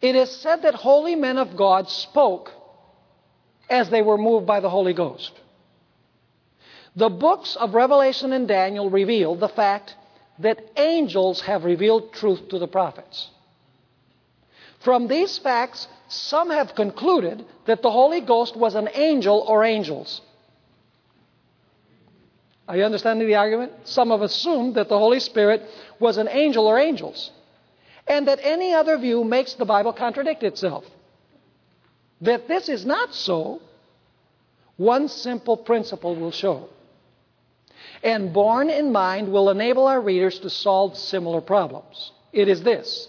it 0.00 0.16
is 0.16 0.30
said 0.30 0.62
that 0.62 0.74
holy 0.74 1.16
men 1.16 1.36
of 1.36 1.54
God 1.54 1.90
spoke 1.90 2.50
as 3.68 3.90
they 3.90 4.00
were 4.00 4.16
moved 4.16 4.46
by 4.46 4.60
the 4.60 4.70
Holy 4.70 4.94
Ghost. 4.94 5.32
The 6.96 7.10
books 7.10 7.56
of 7.56 7.74
Revelation 7.74 8.32
and 8.32 8.48
Daniel 8.48 8.88
reveal 8.88 9.34
the 9.34 9.50
fact 9.50 9.96
that 10.38 10.64
angels 10.78 11.42
have 11.42 11.64
revealed 11.64 12.14
truth 12.14 12.48
to 12.48 12.58
the 12.58 12.66
prophets. 12.66 13.28
From 14.80 15.08
these 15.08 15.38
facts, 15.38 15.88
some 16.08 16.50
have 16.50 16.74
concluded 16.74 17.44
that 17.66 17.82
the 17.82 17.90
Holy 17.90 18.20
Ghost 18.20 18.56
was 18.56 18.74
an 18.74 18.88
angel 18.94 19.44
or 19.46 19.64
angels. 19.64 20.20
Are 22.66 22.76
you 22.76 22.84
understanding 22.84 23.26
the 23.26 23.34
argument? 23.34 23.72
Some 23.84 24.10
have 24.10 24.22
assumed 24.22 24.76
that 24.76 24.88
the 24.88 24.98
Holy 24.98 25.20
Spirit 25.20 25.62
was 25.98 26.16
an 26.16 26.28
angel 26.28 26.66
or 26.66 26.78
angels, 26.78 27.30
and 28.06 28.28
that 28.28 28.38
any 28.42 28.72
other 28.72 28.96
view 28.96 29.24
makes 29.24 29.54
the 29.54 29.64
Bible 29.64 29.92
contradict 29.92 30.42
itself. 30.42 30.84
That 32.20 32.48
this 32.48 32.68
is 32.68 32.86
not 32.86 33.14
so, 33.14 33.60
one 34.76 35.08
simple 35.08 35.56
principle 35.56 36.14
will 36.16 36.32
show 36.32 36.68
and 38.02 38.32
borne 38.32 38.70
in 38.70 38.92
mind 38.92 39.30
will 39.30 39.50
enable 39.50 39.86
our 39.86 40.00
readers 40.00 40.38
to 40.40 40.50
solve 40.50 40.96
similar 40.96 41.40
problems. 41.40 42.12
It 42.32 42.48
is 42.48 42.62
this 42.62 43.08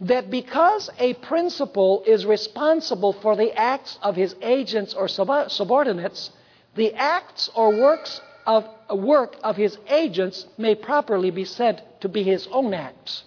that 0.00 0.30
because 0.30 0.90
a 0.98 1.14
principal 1.14 2.02
is 2.06 2.26
responsible 2.26 3.12
for 3.12 3.36
the 3.36 3.52
acts 3.52 3.98
of 4.02 4.16
his 4.16 4.34
agents 4.42 4.94
or 4.94 5.08
subordinates, 5.08 6.30
the 6.74 6.94
acts 6.94 7.50
or 7.54 7.70
works 7.70 8.20
of 8.46 8.68
work 8.90 9.36
of 9.42 9.56
his 9.56 9.78
agents 9.88 10.46
may 10.58 10.74
properly 10.74 11.30
be 11.30 11.44
said 11.44 11.82
to 12.00 12.08
be 12.08 12.22
his 12.22 12.46
own 12.48 12.74
acts. 12.74 13.24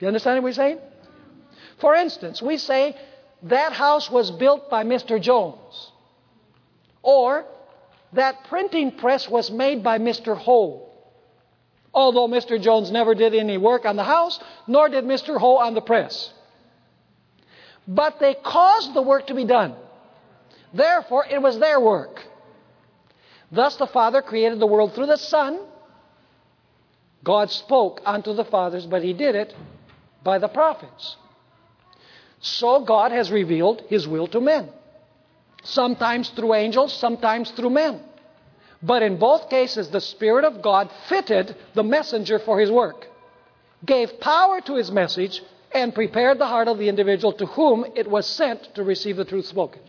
You 0.00 0.08
understand 0.08 0.36
what 0.36 0.44
we're 0.44 0.52
saying? 0.52 0.78
For 1.80 1.94
instance, 1.94 2.42
we 2.42 2.58
say 2.58 2.96
that 3.44 3.72
house 3.72 4.10
was 4.10 4.30
built 4.30 4.70
by 4.70 4.84
Mr. 4.84 5.20
Jones. 5.20 5.92
Or 7.02 7.44
that 8.12 8.44
printing 8.44 8.92
press 8.92 9.28
was 9.28 9.50
made 9.50 9.82
by 9.82 9.98
Mr. 9.98 10.36
Hoe. 10.36 10.88
Although 11.94 12.28
Mr. 12.28 12.60
Jones 12.60 12.90
never 12.90 13.14
did 13.14 13.34
any 13.34 13.56
work 13.56 13.84
on 13.84 13.96
the 13.96 14.04
house, 14.04 14.40
nor 14.66 14.88
did 14.88 15.04
Mr. 15.04 15.38
Hoe 15.38 15.58
on 15.58 15.74
the 15.74 15.80
press. 15.80 16.32
But 17.86 18.18
they 18.18 18.34
caused 18.34 18.94
the 18.94 19.02
work 19.02 19.28
to 19.28 19.34
be 19.34 19.44
done. 19.44 19.74
Therefore, 20.72 21.24
it 21.30 21.40
was 21.40 21.58
their 21.58 21.78
work. 21.78 22.20
Thus, 23.52 23.76
the 23.76 23.86
Father 23.86 24.22
created 24.22 24.58
the 24.58 24.66
world 24.66 24.94
through 24.94 25.06
the 25.06 25.18
Son. 25.18 25.60
God 27.22 27.50
spoke 27.50 28.00
unto 28.04 28.34
the 28.34 28.44
fathers, 28.44 28.86
but 28.86 29.02
He 29.02 29.12
did 29.12 29.36
it 29.36 29.54
by 30.24 30.38
the 30.38 30.48
prophets. 30.48 31.16
So, 32.40 32.84
God 32.84 33.12
has 33.12 33.30
revealed 33.30 33.82
His 33.88 34.08
will 34.08 34.26
to 34.28 34.40
men 34.40 34.68
sometimes 35.64 36.28
through 36.30 36.54
angels, 36.54 36.92
sometimes 36.92 37.50
through 37.50 37.70
men. 37.70 38.00
But 38.84 39.02
in 39.02 39.16
both 39.16 39.48
cases, 39.48 39.88
the 39.88 40.00
Spirit 40.00 40.44
of 40.44 40.60
God 40.60 40.90
fitted 41.08 41.56
the 41.72 41.82
messenger 41.82 42.38
for 42.38 42.60
his 42.60 42.70
work, 42.70 43.06
gave 43.84 44.20
power 44.20 44.60
to 44.60 44.76
his 44.76 44.90
message, 44.90 45.42
and 45.72 45.94
prepared 45.94 46.38
the 46.38 46.46
heart 46.46 46.68
of 46.68 46.78
the 46.78 46.88
individual 46.88 47.32
to 47.32 47.46
whom 47.46 47.86
it 47.96 48.08
was 48.08 48.26
sent 48.26 48.74
to 48.74 48.84
receive 48.84 49.16
the 49.16 49.24
truth 49.24 49.46
spoken. 49.46 49.80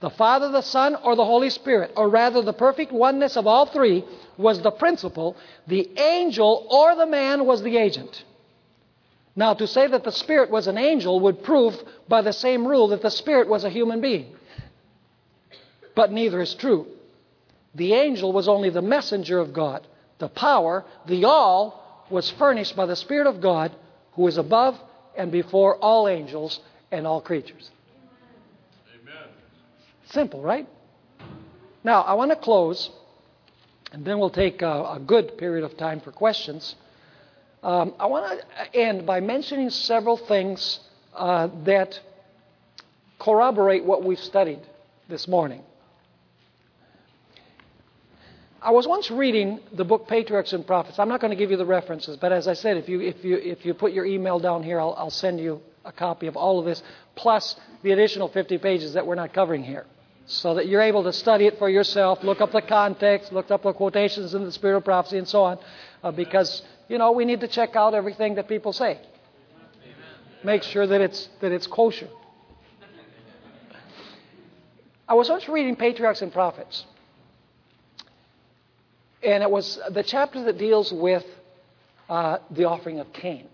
The 0.00 0.10
Father, 0.10 0.50
the 0.50 0.62
Son, 0.62 0.96
or 0.96 1.14
the 1.14 1.24
Holy 1.24 1.48
Spirit, 1.48 1.92
or 1.96 2.08
rather 2.08 2.42
the 2.42 2.52
perfect 2.52 2.92
oneness 2.92 3.36
of 3.36 3.46
all 3.46 3.66
three, 3.66 4.04
was 4.36 4.60
the 4.60 4.72
principal. 4.72 5.36
The 5.68 5.88
angel 5.96 6.66
or 6.68 6.96
the 6.96 7.06
man 7.06 7.46
was 7.46 7.62
the 7.62 7.78
agent. 7.78 8.24
Now, 9.36 9.54
to 9.54 9.66
say 9.66 9.86
that 9.86 10.02
the 10.02 10.12
Spirit 10.12 10.50
was 10.50 10.66
an 10.66 10.76
angel 10.76 11.20
would 11.20 11.44
prove 11.44 11.76
by 12.08 12.20
the 12.22 12.32
same 12.32 12.66
rule 12.66 12.88
that 12.88 13.00
the 13.00 13.10
Spirit 13.10 13.48
was 13.48 13.64
a 13.64 13.70
human 13.70 14.00
being. 14.00 14.34
But 15.94 16.10
neither 16.10 16.40
is 16.40 16.54
true. 16.54 16.88
The 17.76 17.92
angel 17.92 18.32
was 18.32 18.48
only 18.48 18.70
the 18.70 18.82
messenger 18.82 19.38
of 19.38 19.52
God. 19.52 19.86
The 20.18 20.28
power, 20.28 20.84
the 21.06 21.26
all, 21.26 22.06
was 22.10 22.30
furnished 22.30 22.74
by 22.74 22.86
the 22.86 22.96
Spirit 22.96 23.26
of 23.26 23.40
God, 23.40 23.72
who 24.12 24.26
is 24.26 24.38
above 24.38 24.78
and 25.16 25.30
before 25.30 25.76
all 25.76 26.08
angels 26.08 26.60
and 26.90 27.06
all 27.06 27.20
creatures. 27.20 27.70
Amen. 29.00 29.28
Simple, 30.06 30.40
right? 30.40 30.66
Now, 31.84 32.02
I 32.02 32.14
want 32.14 32.30
to 32.30 32.36
close, 32.36 32.90
and 33.92 34.04
then 34.04 34.18
we'll 34.18 34.30
take 34.30 34.62
a, 34.62 34.94
a 34.94 35.00
good 35.04 35.36
period 35.36 35.64
of 35.64 35.76
time 35.76 36.00
for 36.00 36.12
questions. 36.12 36.76
Um, 37.62 37.94
I 38.00 38.06
want 38.06 38.40
to 38.40 38.74
end 38.74 39.04
by 39.04 39.20
mentioning 39.20 39.68
several 39.68 40.16
things 40.16 40.80
uh, 41.14 41.48
that 41.64 42.00
corroborate 43.18 43.84
what 43.84 44.02
we've 44.02 44.18
studied 44.18 44.60
this 45.08 45.28
morning. 45.28 45.62
I 48.66 48.70
was 48.72 48.88
once 48.88 49.12
reading 49.12 49.60
the 49.74 49.84
book 49.84 50.08
Patriarchs 50.08 50.52
and 50.52 50.66
Prophets. 50.66 50.98
I'm 50.98 51.08
not 51.08 51.20
going 51.20 51.30
to 51.30 51.36
give 51.36 51.52
you 51.52 51.56
the 51.56 51.64
references, 51.64 52.16
but 52.16 52.32
as 52.32 52.48
I 52.48 52.54
said, 52.54 52.76
if 52.76 52.88
you, 52.88 53.00
if 53.00 53.24
you, 53.24 53.36
if 53.36 53.64
you 53.64 53.74
put 53.74 53.92
your 53.92 54.04
email 54.04 54.40
down 54.40 54.64
here, 54.64 54.80
I'll, 54.80 54.92
I'll 54.98 55.08
send 55.08 55.38
you 55.38 55.60
a 55.84 55.92
copy 55.92 56.26
of 56.26 56.36
all 56.36 56.58
of 56.58 56.64
this, 56.64 56.82
plus 57.14 57.54
the 57.84 57.92
additional 57.92 58.26
50 58.26 58.58
pages 58.58 58.94
that 58.94 59.06
we're 59.06 59.14
not 59.14 59.32
covering 59.32 59.62
here 59.62 59.86
so 60.26 60.54
that 60.54 60.66
you're 60.66 60.82
able 60.82 61.04
to 61.04 61.12
study 61.12 61.46
it 61.46 61.60
for 61.60 61.70
yourself, 61.70 62.24
look 62.24 62.40
up 62.40 62.50
the 62.50 62.60
context, 62.60 63.32
look 63.32 63.52
up 63.52 63.62
the 63.62 63.72
quotations 63.72 64.34
in 64.34 64.42
the 64.42 64.50
Spirit 64.50 64.78
of 64.78 64.84
Prophecy, 64.84 65.18
and 65.18 65.28
so 65.28 65.44
on, 65.44 65.58
uh, 66.02 66.10
because 66.10 66.62
you 66.88 66.98
know 66.98 67.12
we 67.12 67.24
need 67.24 67.38
to 67.42 67.48
check 67.48 67.76
out 67.76 67.94
everything 67.94 68.34
that 68.34 68.48
people 68.48 68.72
say. 68.72 68.98
Make 70.42 70.64
sure 70.64 70.88
that 70.88 71.00
it's 71.00 71.28
that 71.40 71.52
it's 71.52 71.68
kosher. 71.68 72.08
I 75.08 75.14
was 75.14 75.28
once 75.28 75.48
reading 75.48 75.76
Patriarchs 75.76 76.20
and 76.20 76.32
Prophets, 76.32 76.84
and 79.26 79.42
it 79.42 79.50
was 79.50 79.78
the 79.90 80.04
chapter 80.04 80.44
that 80.44 80.56
deals 80.56 80.92
with 80.92 81.24
uh, 82.08 82.38
the 82.52 82.64
offering 82.64 83.00
of 83.00 83.12
Cain. 83.12 83.48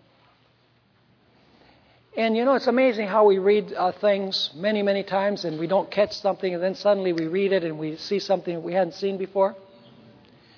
And 2.14 2.36
you 2.36 2.44
know, 2.44 2.54
it's 2.54 2.66
amazing 2.66 3.08
how 3.08 3.24
we 3.24 3.38
read 3.38 3.72
uh, 3.72 3.92
things 3.92 4.50
many, 4.54 4.82
many 4.82 5.02
times 5.02 5.46
and 5.46 5.58
we 5.58 5.66
don't 5.66 5.90
catch 5.90 6.12
something, 6.12 6.52
and 6.52 6.62
then 6.62 6.74
suddenly 6.74 7.14
we 7.14 7.26
read 7.26 7.52
it 7.52 7.64
and 7.64 7.78
we 7.78 7.96
see 7.96 8.18
something 8.18 8.62
we 8.62 8.74
hadn't 8.74 8.92
seen 8.92 9.16
before. 9.16 9.56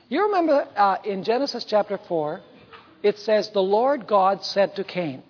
You 0.09 0.25
remember 0.25 0.67
uh, 0.77 0.97
in 1.05 1.23
Genesis 1.23 1.65
chapter 1.65 1.97
4, 2.09 2.41
it 3.05 3.21
says, 3.21 3.51
The 3.51 3.63
Lord 3.63 4.09
God 4.09 4.45
said 4.45 4.75
to 4.77 4.83
Cain, 4.83 5.23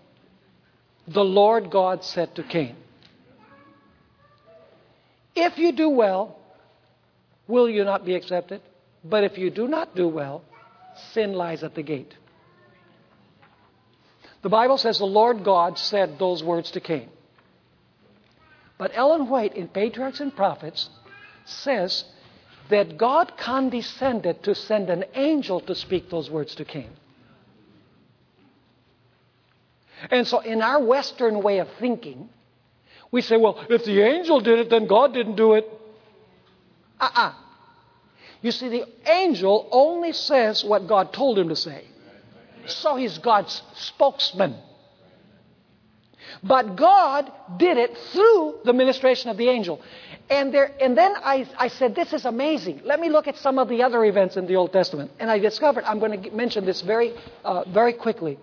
The 1.07 1.25
Lord 1.25 1.71
God 1.71 2.05
said 2.05 2.35
to 2.37 2.43
Cain, 2.43 2.75
If 5.37 5.59
you 5.59 5.73
do 5.73 5.91
well, 5.91 6.39
will 7.47 7.69
you 7.69 7.85
not 7.85 8.07
be 8.07 8.15
accepted? 8.15 8.63
But 9.05 9.25
if 9.25 9.37
you 9.37 9.51
do 9.51 9.69
not 9.69 9.95
do 9.95 10.09
well, 10.09 10.43
sin 11.13 11.35
lies 11.35 11.63
at 11.63 11.75
the 11.75 11.83
gate. 11.83 12.15
The 14.43 14.49
Bible 14.49 14.79
says 14.79 14.99
the 14.99 15.05
Lord 15.05 15.45
God 15.45 15.79
said 15.79 16.19
those 16.19 16.43
words 16.43 16.71
to 16.73 16.81
Cain. 16.81 17.09
But 18.79 18.93
Ellen 18.95 19.29
White 19.29 19.57
in 19.57 19.69
Patriarchs 19.69 20.21
and 20.21 20.35
Prophets 20.35 20.89
says 21.45 22.05
that 22.71 22.97
God 22.97 23.37
condescended 23.37 24.43
to 24.43 24.55
send 24.55 24.91
an 24.91 25.05
angel 25.15 25.61
to 25.61 25.75
speak 25.75 26.11
those 26.11 26.31
words 26.31 26.55
to 26.57 26.65
Cain. 26.65 26.91
And 30.11 30.27
so, 30.27 30.41
in 30.41 30.61
our 30.61 30.83
Western 30.83 31.43
way 31.43 31.59
of 31.59 31.69
thinking, 31.79 32.29
we 33.11 33.23
say, 33.23 33.37
well, 33.37 33.65
if 33.71 33.85
the 33.85 34.03
angel 34.03 34.41
did 34.41 34.59
it, 34.59 34.71
then 34.71 34.87
God 34.87 35.15
didn't 35.15 35.37
do 35.37 35.55
it. 35.55 35.67
Uh 37.01 37.05
uh-uh. 37.15 37.35
You 38.45 38.53
see, 38.53 38.69
the 38.69 38.85
angel 39.07 39.67
only 39.73 40.13
says 40.13 40.63
what 40.63 40.87
God 40.87 41.15
told 41.15 41.39
him 41.39 41.49
to 41.49 41.57
say. 41.57 41.83
So 42.67 42.95
he's 42.95 43.17
God's 43.17 43.63
spokesman. 43.73 44.55
But 46.43 46.77
God 46.77 47.33
did 47.57 47.79
it 47.79 47.97
through 48.13 48.57
the 48.67 48.75
ministration 48.75 49.31
of 49.31 49.39
the 49.39 49.49
angel. 49.49 49.81
And, 50.29 50.53
there, 50.53 50.71
and 50.79 50.95
then 50.95 51.15
I, 51.17 51.49
I 51.57 51.69
said, 51.69 51.95
This 51.95 52.13
is 52.13 52.27
amazing. 52.27 52.83
Let 52.85 53.01
me 53.01 53.09
look 53.09 53.29
at 53.29 53.39
some 53.39 53.59
of 53.59 53.71
the 53.71 53.83
other 53.83 54.05
events 54.05 54.37
in 54.37 54.47
the 54.47 54.57
Old 54.57 54.75
Testament. 54.75 55.11
And 55.19 55.31
I 55.31 55.39
discovered, 55.39 55.85
I'm 55.85 55.99
going 55.99 56.23
to 56.23 56.31
mention 56.31 56.67
this 56.67 56.83
very, 56.83 57.15
uh, 57.47 57.65
very 57.69 57.95
quickly. 57.95 58.39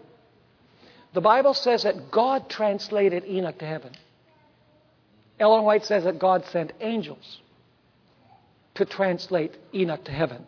The 1.14 1.22
Bible 1.22 1.54
says 1.54 1.84
that 1.84 2.10
God 2.10 2.50
translated 2.50 3.24
Enoch 3.26 3.60
to 3.60 3.68
heaven. 3.68 3.92
Ellen 5.40 5.64
White 5.64 5.86
says 5.86 6.06
that 6.06 6.18
God 6.18 6.44
sent 6.48 6.74
angels 6.82 7.38
to 8.76 8.86
translate 8.86 9.58
Enoch 9.74 10.04
to 10.06 10.12
heaven. 10.12 10.46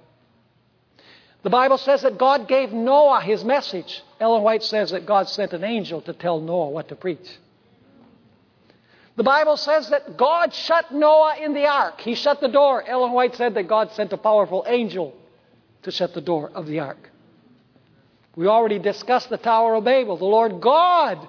The 1.44 1.50
Bible 1.50 1.78
says 1.78 2.04
that 2.04 2.18
God 2.18 2.48
gave 2.48 2.72
Noah 2.72 3.22
his 3.22 3.44
message. 3.44 4.02
Ellen 4.20 4.44
White 4.44 4.64
says 4.64 4.92
that 4.92 5.06
God 5.06 5.28
sent 5.28 5.52
an 5.52 5.64
angel 5.64 6.02
to 6.02 6.14
tell 6.14 6.40
Noah 6.40 6.70
what 6.70 6.88
to 6.88 6.96
preach. 6.96 7.38
The 9.16 9.24
Bible 9.24 9.58
says 9.58 9.90
that 9.90 10.18
God 10.18 10.54
shut 10.54 10.92
Noah 10.92 11.36
in 11.40 11.54
the 11.54 11.68
ark. 11.68 12.02
He 12.02 12.16
shut 12.16 12.40
the 12.40 12.48
door. 12.48 12.84
Ellen 12.88 13.12
White 13.12 13.36
said 13.36 13.54
that 13.56 13.68
God 13.68 13.92
sent 13.92 14.14
a 14.14 14.18
powerful 14.18 14.64
angel 14.68 15.14
to 15.84 15.92
shut 15.92 16.14
the 16.14 16.22
door 16.22 16.50
of 16.56 16.66
the 16.66 16.80
ark. 16.80 17.10
We 18.36 18.48
already 18.48 18.80
discussed 18.80 19.30
the 19.30 19.38
Tower 19.38 19.76
of 19.76 19.84
Babel. 19.84 20.18
The 20.18 20.26
Lord 20.26 20.62
God 20.62 21.28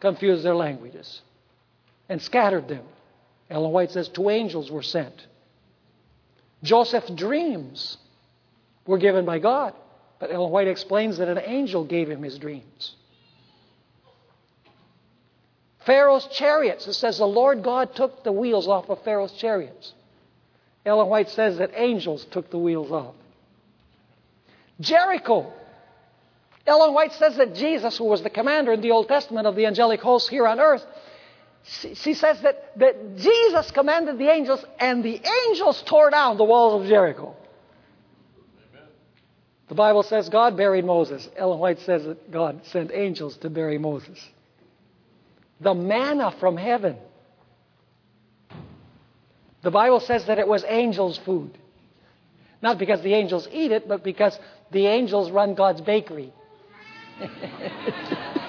confused 0.00 0.44
their 0.44 0.56
languages 0.56 1.20
and 2.08 2.20
scattered 2.20 2.66
them. 2.66 2.84
Ellen 3.48 3.70
White 3.70 3.92
says 3.92 4.08
two 4.08 4.30
angels 4.30 4.70
were 4.70 4.82
sent. 4.82 5.26
Joseph's 6.64 7.10
dreams 7.10 7.98
were 8.86 8.98
given 8.98 9.24
by 9.24 9.38
God. 9.38 9.74
But 10.18 10.32
Ellen 10.32 10.50
White 10.50 10.68
explains 10.68 11.18
that 11.18 11.28
an 11.28 11.38
angel 11.38 11.84
gave 11.84 12.08
him 12.08 12.22
his 12.22 12.38
dreams. 12.38 12.96
Pharaoh's 15.84 16.26
chariots, 16.28 16.86
it 16.86 16.94
says 16.94 17.18
the 17.18 17.26
Lord 17.26 17.62
God 17.62 17.94
took 17.94 18.24
the 18.24 18.32
wheels 18.32 18.66
off 18.66 18.88
of 18.88 19.02
Pharaoh's 19.02 19.32
chariots. 19.32 19.92
Ellen 20.86 21.08
White 21.08 21.28
says 21.30 21.58
that 21.58 21.72
angels 21.74 22.24
took 22.30 22.50
the 22.50 22.58
wheels 22.58 22.90
off. 22.90 23.14
Jericho. 24.80 25.52
Ellen 26.66 26.94
White 26.94 27.12
says 27.12 27.36
that 27.36 27.54
Jesus, 27.54 27.98
who 27.98 28.04
was 28.04 28.22
the 28.22 28.30
commander 28.30 28.72
in 28.72 28.80
the 28.80 28.92
Old 28.92 29.08
Testament 29.08 29.46
of 29.46 29.56
the 29.56 29.66
angelic 29.66 30.00
hosts 30.00 30.30
here 30.30 30.46
on 30.46 30.58
earth, 30.58 30.84
she, 31.64 31.94
she 31.94 32.14
says 32.14 32.40
that, 32.42 32.78
that 32.78 33.16
Jesus 33.16 33.70
commanded 33.70 34.18
the 34.18 34.28
angels, 34.28 34.64
and 34.78 35.02
the 35.02 35.20
angels 35.48 35.82
tore 35.86 36.10
down 36.10 36.36
the 36.36 36.44
walls 36.44 36.82
of 36.82 36.88
Jericho. 36.88 37.34
The 39.68 39.74
Bible 39.74 40.02
says 40.02 40.28
God 40.28 40.58
buried 40.58 40.84
Moses. 40.84 41.26
Ellen 41.36 41.58
White 41.58 41.80
says 41.80 42.04
that 42.04 42.30
God 42.30 42.60
sent 42.66 42.90
angels 42.92 43.38
to 43.38 43.48
bury 43.48 43.78
Moses. 43.78 44.22
The 45.60 45.74
manna 45.74 46.34
from 46.38 46.58
heaven. 46.58 46.96
The 49.62 49.70
Bible 49.70 50.00
says 50.00 50.26
that 50.26 50.38
it 50.38 50.46
was 50.46 50.64
angels' 50.68 51.18
food. 51.24 51.56
Not 52.60 52.78
because 52.78 53.00
the 53.00 53.14
angels 53.14 53.48
eat 53.50 53.72
it, 53.72 53.88
but 53.88 54.04
because 54.04 54.38
the 54.70 54.86
angels 54.86 55.30
run 55.30 55.54
God's 55.54 55.80
bakery. 55.80 56.34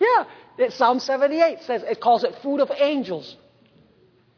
yeah, 0.00 0.68
Psalm 0.70 1.00
78 1.00 1.62
says 1.62 1.82
it 1.82 2.00
calls 2.00 2.24
it 2.24 2.34
food 2.42 2.60
of 2.60 2.70
angels 2.78 3.36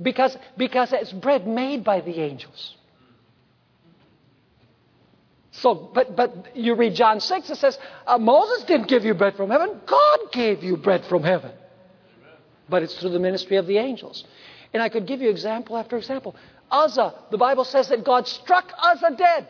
because, 0.00 0.36
because 0.56 0.92
it's 0.92 1.12
bread 1.12 1.46
made 1.46 1.84
by 1.84 2.00
the 2.00 2.20
angels. 2.20 2.76
So, 5.52 5.74
but, 5.74 6.16
but 6.16 6.56
you 6.56 6.74
read 6.74 6.94
John 6.94 7.20
6, 7.20 7.50
it 7.50 7.56
says, 7.56 7.78
uh, 8.06 8.16
Moses 8.18 8.64
didn't 8.64 8.88
give 8.88 9.04
you 9.04 9.14
bread 9.14 9.36
from 9.36 9.50
heaven, 9.50 9.80
God 9.86 10.18
gave 10.32 10.62
you 10.62 10.76
bread 10.76 11.04
from 11.04 11.22
heaven. 11.22 11.52
But 12.68 12.82
it's 12.82 12.98
through 12.98 13.10
the 13.10 13.18
ministry 13.18 13.56
of 13.56 13.66
the 13.66 13.76
angels. 13.78 14.24
And 14.72 14.82
I 14.82 14.88
could 14.88 15.06
give 15.06 15.20
you 15.20 15.28
example 15.28 15.76
after 15.76 15.96
example. 15.96 16.36
Uzzah, 16.70 17.14
the 17.30 17.36
Bible 17.36 17.64
says 17.64 17.88
that 17.88 18.04
God 18.04 18.28
struck 18.28 18.72
Uzzah 18.80 19.16
dead. 19.18 19.48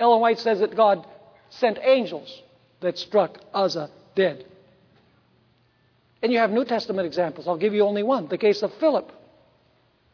Ellen 0.00 0.20
White 0.20 0.40
says 0.40 0.58
that 0.58 0.76
God 0.76 1.06
sent 1.50 1.78
angels 1.80 2.42
that 2.80 2.98
struck 2.98 3.38
Uzzah 3.54 3.90
dead. 4.16 4.44
And 6.24 6.32
you 6.32 6.38
have 6.38 6.50
New 6.50 6.64
Testament 6.64 7.04
examples. 7.04 7.46
I'll 7.46 7.58
give 7.58 7.74
you 7.74 7.82
only 7.82 8.02
one 8.02 8.28
the 8.28 8.38
case 8.38 8.62
of 8.62 8.72
Philip. 8.80 9.12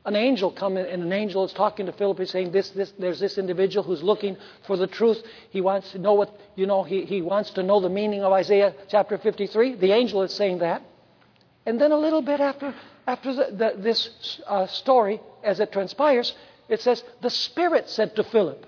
an 0.05 0.16
angel 0.16 0.51
come 0.51 0.77
in, 0.77 0.87
and 0.87 1.05
an 1.05 1.12
angel 1.12 1.45
is 1.45 1.53
talking 1.53 1.87
to 1.87 1.93
Philip. 1.93 2.19
He's 2.19 2.32
saying, 2.32 2.51
this, 2.51 2.70
this, 2.70 2.93
there's 2.99 3.20
this 3.20 3.39
individual 3.39 3.85
who's 3.85 4.03
looking 4.03 4.37
for 4.66 4.77
the 4.77 4.89
truth. 4.89 5.23
He 5.51 5.61
wants 5.61 5.93
to 5.93 6.01
know 6.01 6.15
what, 6.15 6.37
you 6.57 6.66
know, 6.66 6.82
he, 6.82 7.05
he 7.05 7.23
wants 7.23 7.51
to 7.51 7.62
know 7.62 7.78
the 7.78 7.89
meaning 7.89 8.24
of 8.24 8.32
Isaiah 8.32 8.74
chapter 8.89 9.19
53. 9.19 9.77
The 9.77 9.93
angel 9.93 10.23
is 10.23 10.35
saying 10.35 10.59
that. 10.59 10.82
And 11.65 11.81
then 11.81 11.93
a 11.93 11.99
little 11.99 12.23
bit 12.23 12.41
after, 12.41 12.74
after 13.07 13.32
the, 13.32 13.47
the, 13.53 13.74
this 13.81 14.41
uh, 14.49 14.66
story, 14.66 15.20
as 15.45 15.61
it 15.61 15.70
transpires, 15.70 16.35
it 16.69 16.81
says, 16.81 17.05
the 17.23 17.31
Spirit 17.31 17.89
said 17.89 18.16
to 18.16 18.24
Philip. 18.24 18.66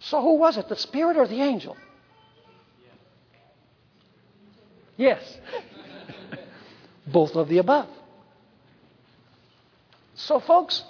So 0.00 0.20
who 0.20 0.38
was 0.38 0.56
it, 0.56 0.68
the 0.68 0.74
Spirit 0.74 1.16
or 1.16 1.28
the 1.28 1.40
angel? 1.40 1.76
Yes. 4.98 5.22
Both 7.06 7.36
of 7.36 7.48
the 7.48 7.58
above. 7.58 7.88
So, 10.16 10.40
folks, 10.40 10.82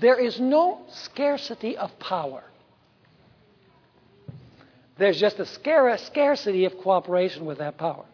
there 0.00 0.18
is 0.18 0.40
no 0.40 0.80
scarcity 0.90 1.76
of 1.76 1.98
power. 1.98 2.44
There's 4.96 5.18
just 5.18 5.38
a 5.40 5.46
scarcity 5.46 6.64
of 6.64 6.78
cooperation 6.78 7.44
with 7.44 7.58
that 7.58 7.76
power. 7.76 8.04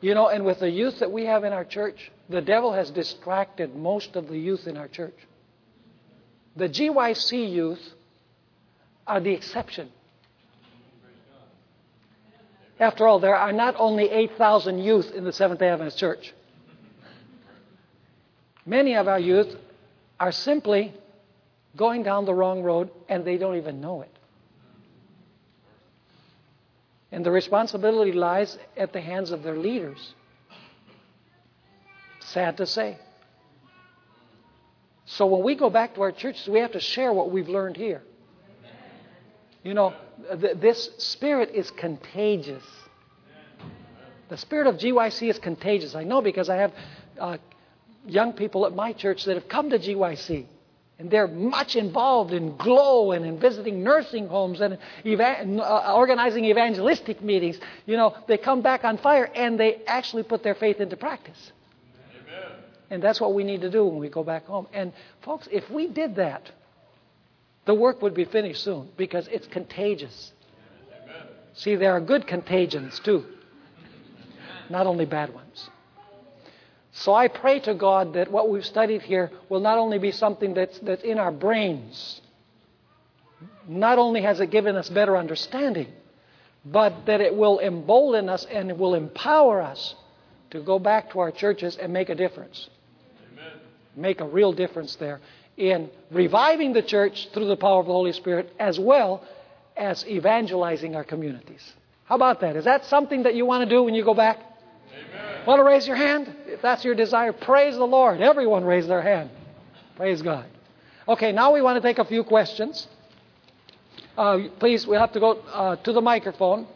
You 0.00 0.14
know, 0.14 0.28
and 0.28 0.44
with 0.44 0.58
the 0.58 0.68
youth 0.68 0.98
that 0.98 1.12
we 1.12 1.24
have 1.26 1.44
in 1.44 1.52
our 1.52 1.64
church, 1.64 2.10
the 2.28 2.40
devil 2.40 2.72
has 2.72 2.90
distracted 2.90 3.76
most 3.76 4.16
of 4.16 4.28
the 4.28 4.36
youth 4.38 4.66
in 4.66 4.76
our 4.76 4.88
church. 4.88 5.16
The 6.56 6.68
GYC 6.68 7.52
youth 7.52 7.82
are 9.06 9.20
the 9.20 9.32
exception. 9.32 9.90
After 12.80 13.06
all, 13.06 13.20
there 13.20 13.36
are 13.36 13.52
not 13.52 13.74
only 13.78 14.10
8,000 14.10 14.78
youth 14.78 15.12
in 15.12 15.24
the 15.24 15.32
Seventh 15.32 15.60
day 15.60 15.68
Adventist 15.68 15.98
Church. 15.98 16.32
Many 18.64 18.94
of 18.94 19.08
our 19.08 19.18
youth 19.18 19.54
are 20.18 20.32
simply 20.32 20.94
going 21.76 22.02
down 22.02 22.24
the 22.24 22.34
wrong 22.34 22.62
road 22.62 22.90
and 23.08 23.24
they 23.24 23.38
don't 23.38 23.56
even 23.56 23.80
know 23.80 24.02
it. 24.02 24.10
And 27.10 27.26
the 27.26 27.30
responsibility 27.30 28.12
lies 28.12 28.58
at 28.76 28.92
the 28.92 29.00
hands 29.00 29.32
of 29.32 29.42
their 29.42 29.56
leaders. 29.56 30.14
Sad 32.20 32.56
to 32.56 32.66
say. 32.66 32.98
So 35.04 35.26
when 35.26 35.42
we 35.42 35.54
go 35.54 35.68
back 35.68 35.94
to 35.96 36.02
our 36.02 36.12
churches, 36.12 36.48
we 36.48 36.60
have 36.60 36.72
to 36.72 36.80
share 36.80 37.12
what 37.12 37.30
we've 37.30 37.48
learned 37.48 37.76
here. 37.76 38.02
You 39.62 39.74
know, 39.74 39.94
th- 40.40 40.58
this 40.58 40.90
spirit 40.98 41.50
is 41.54 41.70
contagious. 41.70 42.64
The 44.28 44.36
spirit 44.36 44.66
of 44.66 44.76
GYC 44.76 45.28
is 45.28 45.38
contagious. 45.38 45.94
I 45.94 46.04
know 46.04 46.22
because 46.22 46.48
I 46.48 46.56
have 46.56 46.72
uh, 47.20 47.36
young 48.06 48.32
people 48.32 48.66
at 48.66 48.74
my 48.74 48.92
church 48.92 49.24
that 49.24 49.34
have 49.34 49.48
come 49.48 49.70
to 49.70 49.78
GYC. 49.78 50.46
And 50.98 51.10
they're 51.10 51.28
much 51.28 51.74
involved 51.74 52.32
in 52.32 52.56
GLOW 52.56 53.12
and 53.12 53.24
in 53.24 53.38
visiting 53.38 53.82
nursing 53.82 54.28
homes 54.28 54.60
and 54.60 54.78
eva- 55.04 55.44
uh, 55.44 55.94
organizing 55.94 56.44
evangelistic 56.44 57.22
meetings. 57.22 57.58
You 57.86 57.96
know, 57.96 58.16
they 58.28 58.38
come 58.38 58.62
back 58.62 58.84
on 58.84 58.98
fire 58.98 59.24
and 59.34 59.58
they 59.58 59.82
actually 59.86 60.22
put 60.22 60.42
their 60.42 60.54
faith 60.54 60.80
into 60.80 60.96
practice. 60.96 61.52
Amen. 62.14 62.52
And 62.90 63.02
that's 63.02 63.20
what 63.20 63.34
we 63.34 63.42
need 63.42 63.62
to 63.62 63.70
do 63.70 63.84
when 63.84 63.98
we 63.98 64.08
go 64.08 64.22
back 64.22 64.46
home. 64.46 64.68
And, 64.72 64.92
folks, 65.22 65.48
if 65.50 65.68
we 65.70 65.88
did 65.88 66.16
that, 66.16 66.50
the 67.64 67.74
work 67.74 68.02
would 68.02 68.14
be 68.14 68.24
finished 68.24 68.62
soon 68.62 68.88
because 68.96 69.28
it's 69.28 69.46
contagious. 69.46 70.32
Amen. 71.02 71.26
See, 71.54 71.76
there 71.76 71.92
are 71.92 72.00
good 72.00 72.26
contagions 72.26 72.98
too, 73.00 73.24
not 74.68 74.86
only 74.86 75.04
bad 75.04 75.32
ones. 75.32 75.68
So 76.92 77.14
I 77.14 77.28
pray 77.28 77.60
to 77.60 77.74
God 77.74 78.14
that 78.14 78.30
what 78.30 78.50
we've 78.50 78.66
studied 78.66 79.02
here 79.02 79.30
will 79.48 79.60
not 79.60 79.78
only 79.78 79.98
be 79.98 80.10
something 80.10 80.54
that's, 80.54 80.78
that's 80.80 81.02
in 81.02 81.18
our 81.18 81.32
brains, 81.32 82.20
not 83.66 83.98
only 83.98 84.22
has 84.22 84.40
it 84.40 84.50
given 84.50 84.76
us 84.76 84.90
better 84.90 85.16
understanding, 85.16 85.90
but 86.64 87.06
that 87.06 87.20
it 87.20 87.34
will 87.34 87.60
embolden 87.60 88.28
us 88.28 88.44
and 88.50 88.70
it 88.70 88.76
will 88.76 88.94
empower 88.94 89.62
us 89.62 89.94
to 90.50 90.60
go 90.60 90.78
back 90.78 91.10
to 91.12 91.20
our 91.20 91.30
churches 91.30 91.76
and 91.76 91.92
make 91.92 92.10
a 92.10 92.14
difference. 92.14 92.68
Amen. 93.32 93.52
Make 93.96 94.20
a 94.20 94.26
real 94.26 94.52
difference 94.52 94.96
there 94.96 95.20
in 95.56 95.90
reviving 96.10 96.72
the 96.72 96.82
church 96.82 97.28
through 97.32 97.46
the 97.46 97.56
power 97.56 97.80
of 97.80 97.86
the 97.86 97.92
Holy 97.92 98.12
Spirit 98.12 98.52
as 98.58 98.78
well 98.78 99.24
as 99.76 100.06
evangelizing 100.06 100.96
our 100.96 101.04
communities. 101.04 101.72
How 102.04 102.16
about 102.16 102.40
that? 102.40 102.56
Is 102.56 102.64
that 102.64 102.84
something 102.86 103.24
that 103.24 103.34
you 103.34 103.46
want 103.46 103.64
to 103.64 103.68
do 103.68 103.82
when 103.82 103.94
you 103.94 104.04
go 104.04 104.14
back? 104.14 104.38
Amen. 104.92 105.46
Want 105.46 105.58
to 105.60 105.64
raise 105.64 105.86
your 105.86 105.96
hand? 105.96 106.34
If 106.46 106.62
that's 106.62 106.84
your 106.84 106.94
desire, 106.94 107.32
praise 107.32 107.74
the 107.74 107.84
Lord. 107.84 108.20
Everyone 108.20 108.64
raise 108.64 108.86
their 108.86 109.02
hand. 109.02 109.30
Praise 109.96 110.22
God. 110.22 110.46
Okay, 111.08 111.32
now 111.32 111.52
we 111.52 111.62
want 111.62 111.82
to 111.82 111.86
take 111.86 111.98
a 111.98 112.04
few 112.04 112.22
questions. 112.22 112.86
Uh, 114.16 114.40
please, 114.58 114.86
we 114.86 114.96
have 114.96 115.12
to 115.12 115.20
go 115.20 115.32
uh, 115.32 115.76
to 115.76 115.92
the 115.92 116.00
microphone. 116.00 116.66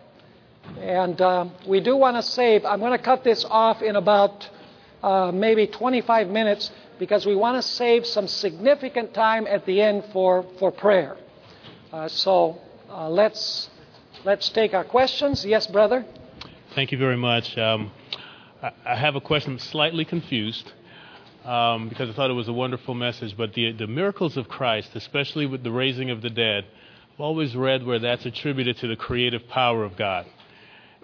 And 0.80 1.20
uh, 1.20 1.46
we 1.66 1.80
do 1.80 1.96
want 1.96 2.16
to 2.16 2.22
save, 2.22 2.64
I'm 2.64 2.80
going 2.80 2.96
to 2.96 3.02
cut 3.02 3.22
this 3.22 3.44
off 3.48 3.82
in 3.82 3.96
about 3.96 4.48
uh, 5.02 5.30
maybe 5.32 5.66
25 5.66 6.28
minutes 6.28 6.70
because 6.98 7.26
we 7.26 7.34
want 7.34 7.62
to 7.62 7.68
save 7.68 8.06
some 8.06 8.26
significant 8.26 9.14
time 9.14 9.46
at 9.46 9.66
the 9.66 9.80
end 9.80 10.04
for, 10.12 10.44
for 10.58 10.70
prayer. 10.70 11.16
Uh, 11.92 12.08
so 12.08 12.58
uh, 12.90 13.08
let's, 13.08 13.70
let's 14.24 14.48
take 14.50 14.74
our 14.74 14.84
questions. 14.84 15.44
Yes, 15.44 15.66
brother? 15.66 16.04
Thank 16.74 16.92
you 16.92 16.98
very 16.98 17.16
much. 17.16 17.56
Um, 17.56 17.90
I, 18.62 18.72
I, 18.84 18.96
have 18.96 19.16
a 19.16 19.20
question. 19.20 19.52
I'm 19.52 19.58
slightly 19.58 20.04
confused 20.04 20.72
um, 21.44 21.88
because 21.88 22.10
I 22.10 22.12
thought 22.12 22.30
it 22.30 22.34
was 22.34 22.48
a 22.48 22.52
wonderful 22.52 22.94
message, 22.94 23.36
but 23.36 23.54
the, 23.54 23.72
the 23.72 23.86
miracles 23.86 24.36
of 24.36 24.48
Christ, 24.48 24.90
especially 24.94 25.46
with 25.46 25.62
the 25.62 25.70
raising 25.70 26.10
of 26.10 26.22
the 26.22 26.30
dead, 26.30 26.64
I've 27.14 27.20
always 27.20 27.56
read 27.56 27.86
where 27.86 27.98
that's 27.98 28.26
attributed 28.26 28.76
to 28.78 28.88
the 28.88 28.96
creative 28.96 29.48
power 29.48 29.84
of 29.84 29.96
God. 29.96 30.26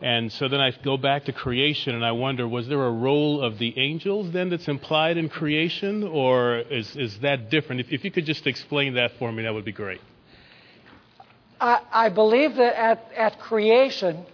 And 0.02 0.32
so 0.32 0.48
then 0.48 0.60
I 0.60 0.72
go 0.82 0.96
back 0.96 1.26
to 1.26 1.32
creation 1.32 1.94
and 1.94 2.04
I 2.04 2.10
wonder, 2.10 2.48
was 2.48 2.66
there 2.66 2.84
a 2.84 2.90
role 2.90 3.40
of 3.40 3.58
the 3.58 3.72
angels 3.78 4.32
then 4.32 4.50
that's 4.50 4.66
implied 4.66 5.16
in 5.16 5.28
creation, 5.28 6.02
or 6.02 6.58
is, 6.58 6.96
is 6.96 7.20
that 7.20 7.50
different? 7.50 7.82
If, 7.82 7.92
if 7.92 8.04
you 8.04 8.10
could 8.10 8.26
just 8.26 8.48
explain 8.48 8.94
that 8.94 9.12
for 9.20 9.30
me, 9.30 9.44
that 9.44 9.54
would 9.54 9.64
be 9.64 9.70
great. 9.70 10.00
I, 11.60 11.82
I 11.92 12.08
believe 12.08 12.56
that 12.56 12.76
at, 12.76 13.12
at 13.16 13.38
creation, 13.38 14.26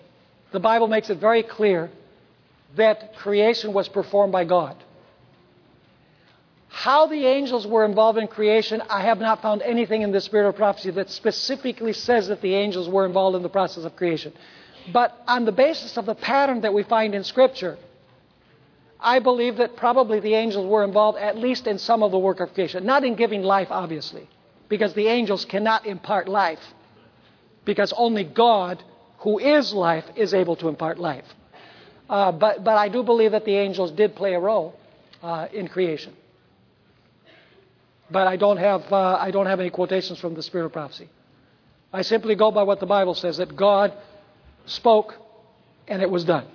the 0.52 0.60
Bible 0.60 0.88
makes 0.88 1.10
it 1.10 1.18
very 1.18 1.42
clear 1.42 1.90
that 2.76 3.14
creation 3.16 3.74
was 3.74 3.90
performed 3.90 4.32
by 4.32 4.44
God. 4.44 4.74
How 6.68 7.06
the 7.08 7.26
angels 7.26 7.66
were 7.66 7.84
involved 7.84 8.18
in 8.18 8.26
creation, 8.26 8.80
I 8.88 9.02
have 9.02 9.18
not 9.18 9.42
found 9.42 9.60
anything 9.60 10.00
in 10.00 10.12
the 10.12 10.20
spirit 10.22 10.48
of 10.48 10.56
prophecy 10.56 10.90
that 10.92 11.10
specifically 11.10 11.92
says 11.92 12.28
that 12.28 12.40
the 12.40 12.54
angels 12.54 12.88
were 12.88 13.04
involved 13.04 13.36
in 13.36 13.42
the 13.42 13.48
process 13.50 13.84
of 13.84 13.96
creation. 13.96 14.32
But 14.92 15.22
on 15.26 15.44
the 15.44 15.52
basis 15.52 15.96
of 15.96 16.06
the 16.06 16.14
pattern 16.14 16.62
that 16.62 16.72
we 16.72 16.82
find 16.82 17.14
in 17.14 17.24
Scripture, 17.24 17.78
I 19.00 19.20
believe 19.20 19.56
that 19.56 19.76
probably 19.76 20.20
the 20.20 20.34
angels 20.34 20.66
were 20.66 20.84
involved 20.84 21.18
at 21.18 21.36
least 21.36 21.66
in 21.66 21.78
some 21.78 22.02
of 22.02 22.10
the 22.10 22.18
work 22.18 22.40
of 22.40 22.54
creation. 22.54 22.84
Not 22.84 23.04
in 23.04 23.14
giving 23.14 23.42
life, 23.42 23.68
obviously, 23.70 24.28
because 24.68 24.94
the 24.94 25.06
angels 25.06 25.44
cannot 25.44 25.86
impart 25.86 26.28
life, 26.28 26.60
because 27.64 27.92
only 27.96 28.24
God, 28.24 28.82
who 29.18 29.38
is 29.38 29.72
life, 29.72 30.04
is 30.16 30.34
able 30.34 30.56
to 30.56 30.68
impart 30.68 30.98
life. 30.98 31.24
Uh, 32.08 32.32
but, 32.32 32.64
but 32.64 32.76
I 32.76 32.88
do 32.88 33.02
believe 33.02 33.32
that 33.32 33.44
the 33.44 33.54
angels 33.54 33.92
did 33.92 34.16
play 34.16 34.34
a 34.34 34.40
role 34.40 34.74
uh, 35.22 35.46
in 35.52 35.68
creation. 35.68 36.14
But 38.10 38.26
I 38.26 38.36
don't, 38.36 38.56
have, 38.56 38.90
uh, 38.90 39.18
I 39.20 39.30
don't 39.30 39.46
have 39.46 39.60
any 39.60 39.70
quotations 39.70 40.18
from 40.18 40.34
the 40.34 40.42
Spirit 40.42 40.66
of 40.66 40.72
Prophecy. 40.72 41.10
I 41.92 42.02
simply 42.02 42.34
go 42.34 42.50
by 42.50 42.62
what 42.62 42.80
the 42.80 42.86
Bible 42.86 43.14
says 43.14 43.36
that 43.36 43.54
God 43.54 43.92
spoke, 44.68 45.14
and 45.86 46.00
it 46.02 46.10
was 46.10 46.24
done. 46.24 46.46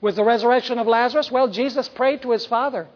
With 0.00 0.16
the 0.16 0.24
resurrection 0.24 0.78
of 0.78 0.86
Lazarus, 0.86 1.30
well, 1.30 1.48
Jesus 1.48 1.88
prayed 1.88 2.22
to 2.22 2.30
his 2.30 2.46
Father 2.46 2.88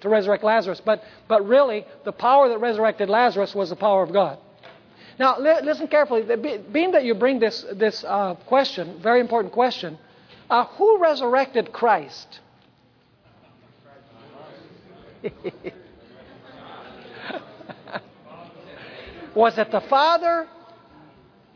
to 0.00 0.08
resurrect 0.08 0.42
Lazarus. 0.42 0.82
But, 0.84 1.04
but 1.28 1.46
really, 1.46 1.86
the 2.04 2.10
power 2.12 2.48
that 2.48 2.58
resurrected 2.58 3.08
Lazarus 3.08 3.54
was 3.54 3.70
the 3.70 3.76
power 3.76 4.02
of 4.02 4.12
God. 4.12 4.38
Now, 5.18 5.38
li- 5.38 5.60
listen 5.62 5.86
carefully. 5.88 6.24
Being 6.72 6.92
that 6.92 7.04
you 7.04 7.14
bring 7.14 7.38
this, 7.38 7.64
this 7.74 8.02
uh, 8.04 8.34
question, 8.46 9.00
very 9.00 9.20
important 9.20 9.52
question, 9.52 9.98
uh, 10.50 10.64
who 10.64 10.98
resurrected 10.98 11.72
Christ? 11.72 12.40
was 19.34 19.56
it 19.56 19.70
the 19.70 19.80
Father 19.82 20.48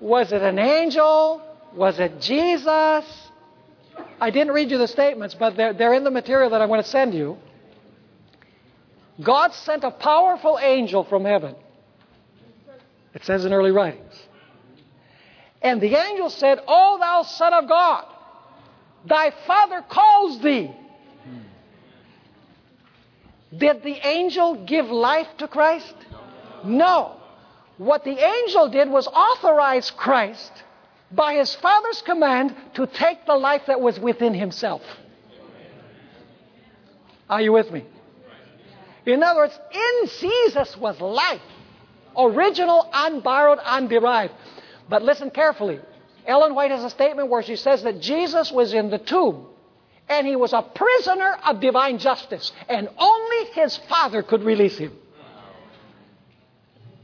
was 0.00 0.32
it 0.32 0.42
an 0.42 0.58
angel? 0.58 1.42
Was 1.74 1.98
it 1.98 2.20
Jesus? 2.20 3.04
I 4.20 4.30
didn't 4.30 4.52
read 4.52 4.70
you 4.70 4.78
the 4.78 4.88
statements, 4.88 5.34
but 5.34 5.56
they're, 5.56 5.72
they're 5.72 5.94
in 5.94 6.04
the 6.04 6.10
material 6.10 6.50
that 6.50 6.60
I'm 6.60 6.68
going 6.68 6.82
to 6.82 6.88
send 6.88 7.14
you. 7.14 7.38
God 9.22 9.52
sent 9.54 9.84
a 9.84 9.90
powerful 9.90 10.58
angel 10.60 11.04
from 11.04 11.24
heaven. 11.24 11.54
It 13.14 13.24
says 13.24 13.44
in 13.44 13.52
early 13.52 13.70
writings. 13.70 14.14
And 15.62 15.80
the 15.80 15.94
angel 15.94 16.28
said, 16.28 16.60
O 16.68 16.98
thou 16.98 17.22
Son 17.22 17.54
of 17.54 17.68
God, 17.68 18.04
Thy 19.06 19.32
Father 19.46 19.82
calls 19.88 20.40
thee. 20.42 20.70
Did 23.56 23.82
the 23.82 24.06
angel 24.06 24.66
give 24.66 24.86
life 24.86 25.28
to 25.38 25.48
Christ? 25.48 25.94
No. 26.64 27.16
What 27.78 28.04
the 28.04 28.18
angel 28.18 28.68
did 28.68 28.88
was 28.88 29.06
authorize 29.06 29.90
Christ 29.90 30.52
by 31.12 31.34
his 31.34 31.54
Father's 31.54 32.02
command 32.02 32.54
to 32.74 32.86
take 32.86 33.26
the 33.26 33.34
life 33.34 33.62
that 33.66 33.80
was 33.80 34.00
within 34.00 34.34
himself. 34.34 34.82
Are 37.28 37.40
you 37.40 37.52
with 37.52 37.70
me? 37.70 37.84
In 39.04 39.22
other 39.22 39.40
words, 39.40 39.58
in 39.72 40.08
Jesus 40.20 40.76
was 40.76 41.00
life. 41.00 41.42
Original, 42.16 42.88
unborrowed, 42.92 43.58
underived. 43.58 44.32
But 44.88 45.02
listen 45.02 45.30
carefully. 45.30 45.80
Ellen 46.26 46.54
White 46.54 46.70
has 46.70 46.82
a 46.82 46.90
statement 46.90 47.28
where 47.28 47.42
she 47.42 47.56
says 47.56 47.82
that 47.82 48.00
Jesus 48.00 48.50
was 48.50 48.72
in 48.72 48.90
the 48.90 48.98
tomb 48.98 49.46
and 50.08 50.26
he 50.26 50.36
was 50.36 50.52
a 50.52 50.62
prisoner 50.62 51.36
of 51.44 51.60
divine 51.60 51.98
justice, 51.98 52.52
and 52.68 52.88
only 52.96 53.44
his 53.52 53.76
Father 53.76 54.22
could 54.22 54.44
release 54.44 54.78
him. 54.78 54.92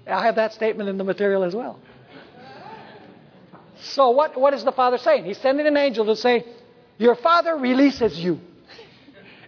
I 0.07 0.25
have 0.25 0.37
that 0.37 0.53
statement 0.53 0.89
in 0.89 0.99
the 0.99 1.05
material 1.05 1.45
as 1.45 1.55
well. 1.55 1.79
So, 3.83 4.11
what, 4.11 4.39
what 4.39 4.55
is 4.55 4.65
the 4.65 4.73
Father 4.73 4.99
saying? 4.99 5.25
He's 5.25 5.39
sending 5.39 5.67
an 5.67 5.77
angel 5.77 6.07
to 6.07 6.17
say, 6.17 6.45
Your 6.99 7.17
Father 7.17 7.57
releases 7.57 8.19
you. 8.19 8.41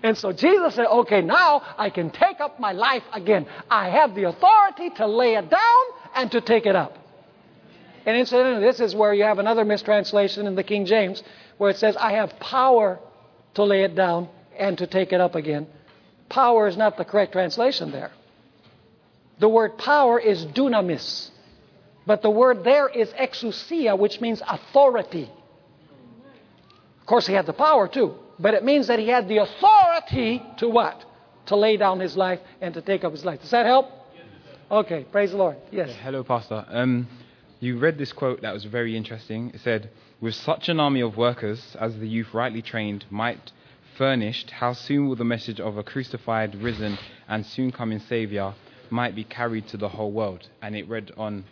And 0.02 0.18
so 0.18 0.32
Jesus 0.32 0.74
said, 0.74 0.86
Okay, 0.86 1.22
now 1.22 1.62
I 1.78 1.90
can 1.90 2.10
take 2.10 2.40
up 2.40 2.58
my 2.60 2.72
life 2.72 3.04
again. 3.12 3.46
I 3.70 3.90
have 3.90 4.14
the 4.14 4.24
authority 4.24 4.90
to 4.96 5.06
lay 5.06 5.34
it 5.34 5.48
down 5.48 5.84
and 6.14 6.30
to 6.32 6.40
take 6.40 6.66
it 6.66 6.76
up. 6.76 6.98
And 8.06 8.16
incidentally, 8.16 8.64
this 8.64 8.80
is 8.80 8.94
where 8.94 9.14
you 9.14 9.24
have 9.24 9.38
another 9.38 9.64
mistranslation 9.64 10.46
in 10.46 10.56
the 10.56 10.62
King 10.62 10.84
James 10.84 11.22
where 11.56 11.70
it 11.70 11.78
says, 11.78 11.96
I 11.96 12.12
have 12.12 12.38
power 12.38 13.00
to 13.54 13.64
lay 13.64 13.84
it 13.84 13.94
down 13.94 14.28
and 14.58 14.76
to 14.78 14.86
take 14.86 15.12
it 15.12 15.20
up 15.20 15.34
again. 15.34 15.66
Power 16.28 16.66
is 16.68 16.76
not 16.76 16.96
the 16.96 17.04
correct 17.04 17.32
translation 17.32 17.90
there. 17.92 18.10
The 19.38 19.48
word 19.48 19.78
power 19.78 20.18
is 20.18 20.44
dunamis, 20.46 21.30
but 22.06 22.22
the 22.22 22.30
word 22.30 22.64
there 22.64 22.88
is 22.88 23.12
exousia, 23.12 23.98
which 23.98 24.20
means 24.20 24.42
authority. 24.46 25.30
Of 27.00 27.06
course, 27.06 27.26
he 27.26 27.34
had 27.34 27.46
the 27.46 27.52
power 27.52 27.88
too, 27.88 28.14
but 28.38 28.54
it 28.54 28.64
means 28.64 28.86
that 28.86 28.98
he 28.98 29.08
had 29.08 29.28
the 29.28 29.38
authority 29.38 30.42
to 30.58 30.68
what? 30.68 31.04
To 31.46 31.56
lay 31.56 31.76
down 31.76 32.00
his 32.00 32.16
life 32.16 32.40
and 32.60 32.72
to 32.74 32.80
take 32.80 33.04
up 33.04 33.12
his 33.12 33.24
life. 33.24 33.40
Does 33.40 33.50
that 33.50 33.66
help? 33.66 33.90
Okay, 34.70 35.04
praise 35.12 35.32
the 35.32 35.36
Lord. 35.36 35.56
Yes. 35.70 35.92
Hello, 36.02 36.24
Pastor. 36.24 36.64
Um, 36.68 37.06
you 37.60 37.78
read 37.78 37.98
this 37.98 38.12
quote 38.12 38.40
that 38.42 38.54
was 38.54 38.64
very 38.64 38.96
interesting. 38.96 39.50
It 39.52 39.60
said, 39.60 39.90
With 40.20 40.34
such 40.34 40.68
an 40.68 40.80
army 40.80 41.00
of 41.02 41.16
workers 41.16 41.76
as 41.78 41.98
the 41.98 42.08
youth 42.08 42.32
rightly 42.32 42.62
trained 42.62 43.04
might 43.10 43.52
furnished, 43.98 44.50
how 44.50 44.72
soon 44.72 45.08
will 45.08 45.16
the 45.16 45.24
message 45.24 45.60
of 45.60 45.76
a 45.76 45.82
crucified, 45.82 46.54
risen, 46.56 46.98
and 47.28 47.44
soon 47.46 47.70
coming 47.70 48.00
Saviour 48.00 48.54
might 48.90 49.14
be 49.14 49.24
carried 49.24 49.68
to 49.68 49.76
the 49.76 49.88
whole 49.88 50.12
world? 50.12 50.48
And 50.62 50.74
it 50.76 50.88
read 50.88 51.12
on 51.16 51.44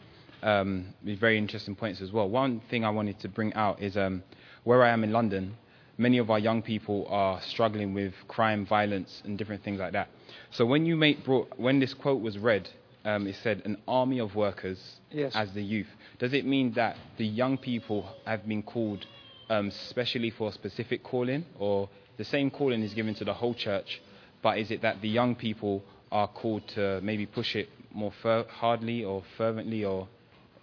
um, 0.43 0.87
with 1.05 1.19
very 1.21 1.39
interesting 1.39 1.75
points 1.77 2.01
as 2.01 2.11
well. 2.13 2.29
One 2.29 2.61
thing 2.71 2.85
I 2.85 2.91
wanted 2.91 3.19
to 3.21 3.29
bring 3.29 3.55
out 3.55 3.81
is 3.81 3.97
um, 3.97 4.23
where 4.65 4.83
I 4.83 4.91
am 4.91 5.05
in 5.05 5.13
London, 5.13 5.57
many 5.99 6.19
of 6.19 6.31
our 6.31 6.39
young 6.39 6.63
people 6.63 7.07
are 7.09 7.41
struggling 7.43 7.95
with 7.95 8.13
crime, 8.29 8.67
violence, 8.67 9.23
and 9.25 9.39
different 9.39 9.63
things 9.63 9.79
like 9.79 9.93
that. 9.93 10.09
So 10.51 10.67
when 10.67 10.85
you 10.87 10.97
make 10.97 11.25
brought, 11.25 11.59
when 11.59 11.79
this 11.79 11.95
quote 11.95 12.21
was 12.21 12.39
read, 12.39 12.69
um, 13.05 13.27
it 13.27 13.37
said 13.43 13.63
an 13.65 13.77
army 13.89 14.19
of 14.21 14.35
workers 14.35 14.79
Yes. 15.11 15.33
as 15.35 15.53
the 15.53 15.63
youth. 15.63 15.89
Does 16.19 16.33
it 16.33 16.47
mean 16.47 16.73
that 16.75 16.97
the 17.19 17.27
young 17.27 17.59
people 17.59 18.07
have 18.25 18.47
been 18.49 18.63
called 18.63 19.05
um, 19.51 19.71
specially 19.71 20.31
for 20.31 20.49
a 20.49 20.53
specific 20.53 21.03
calling, 21.03 21.45
or 21.59 21.89
the 22.17 22.25
same 22.25 22.51
calling 22.51 22.83
is 22.83 22.95
given 22.95 23.15
to 23.17 23.25
the 23.25 23.35
whole 23.35 23.55
church, 23.55 24.01
but 24.43 24.59
is 24.59 24.71
it 24.71 24.83
that 24.83 25.01
the 25.03 25.09
young 25.09 25.35
people 25.35 25.83
are 26.12 26.28
called 26.28 26.62
to 26.68 27.01
maybe 27.02 27.26
push 27.26 27.56
it 27.56 27.68
more 27.93 28.12
fer- 28.22 28.44
hardly 28.48 29.02
or 29.02 29.22
fervently, 29.36 29.84
or 29.84 30.06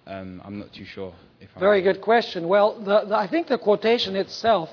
um, 0.07 0.41
I'm 0.45 0.59
not 0.59 0.71
too 0.73 0.85
sure. 0.85 1.13
If 1.41 1.49
I'm 1.55 1.59
Very 1.59 1.81
good 1.81 2.01
question. 2.01 2.47
Well, 2.47 2.79
the, 2.79 3.05
the, 3.09 3.15
I 3.17 3.27
think 3.27 3.47
the 3.47 3.57
quotation 3.57 4.15
itself 4.15 4.69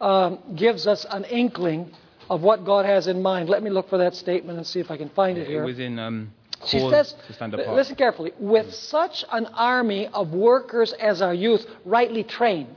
um, 0.00 0.38
gives 0.56 0.86
us 0.86 1.06
an 1.10 1.24
inkling 1.24 1.92
of 2.28 2.42
what 2.42 2.64
God 2.64 2.84
has 2.86 3.06
in 3.06 3.22
mind. 3.22 3.48
Let 3.48 3.62
me 3.62 3.70
look 3.70 3.88
for 3.88 3.98
that 3.98 4.14
statement 4.14 4.58
and 4.58 4.66
see 4.66 4.80
if 4.80 4.90
I 4.90 4.96
can 4.96 5.08
find 5.10 5.38
it 5.38 5.42
It 5.42 5.48
here. 5.48 5.64
was 5.64 5.78
in 5.78 5.98
um, 5.98 6.32
She 6.66 6.78
says, 6.90 7.14
to 7.28 7.32
stand 7.32 7.52
li- 7.52 7.62
apart. 7.62 7.76
listen 7.76 7.96
carefully, 7.96 8.32
with 8.38 8.72
such 8.74 9.24
an 9.32 9.46
army 9.46 10.06
of 10.08 10.32
workers 10.32 10.92
as 10.92 11.22
our 11.22 11.34
youth, 11.34 11.64
rightly 11.84 12.24
trained, 12.24 12.76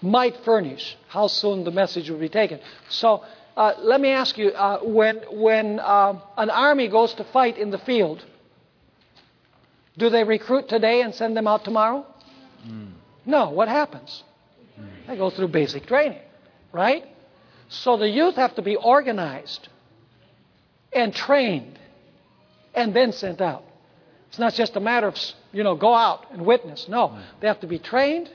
might 0.00 0.36
furnish 0.44 0.96
how 1.08 1.26
soon 1.28 1.64
the 1.64 1.70
message 1.70 2.10
will 2.10 2.18
be 2.18 2.28
taken. 2.28 2.58
So 2.88 3.22
uh, 3.56 3.74
let 3.78 4.00
me 4.00 4.10
ask 4.10 4.38
you 4.38 4.48
uh, 4.48 4.80
when, 4.82 5.16
when 5.30 5.78
uh, 5.80 6.18
an 6.36 6.50
army 6.50 6.88
goes 6.88 7.14
to 7.14 7.24
fight 7.24 7.58
in 7.58 7.70
the 7.70 7.78
field, 7.78 8.24
do 9.98 10.08
they 10.08 10.24
recruit 10.24 10.68
today 10.68 11.02
and 11.02 11.14
send 11.14 11.36
them 11.36 11.46
out 11.46 11.64
tomorrow? 11.64 12.06
No. 13.26 13.50
What 13.50 13.68
happens? 13.68 14.24
They 15.06 15.16
go 15.16 15.30
through 15.30 15.48
basic 15.48 15.86
training, 15.86 16.20
right? 16.72 17.04
So 17.68 17.96
the 17.96 18.08
youth 18.08 18.36
have 18.36 18.54
to 18.56 18.62
be 18.62 18.76
organized 18.76 19.68
and 20.92 21.14
trained 21.14 21.78
and 22.74 22.94
then 22.94 23.12
sent 23.12 23.40
out. 23.40 23.64
It's 24.28 24.38
not 24.38 24.54
just 24.54 24.76
a 24.76 24.80
matter 24.80 25.08
of, 25.08 25.16
you 25.52 25.62
know, 25.62 25.74
go 25.74 25.94
out 25.94 26.30
and 26.32 26.46
witness. 26.46 26.86
No, 26.88 27.18
they 27.40 27.46
have 27.46 27.60
to 27.60 27.66
be 27.66 27.78
trained 27.78 28.30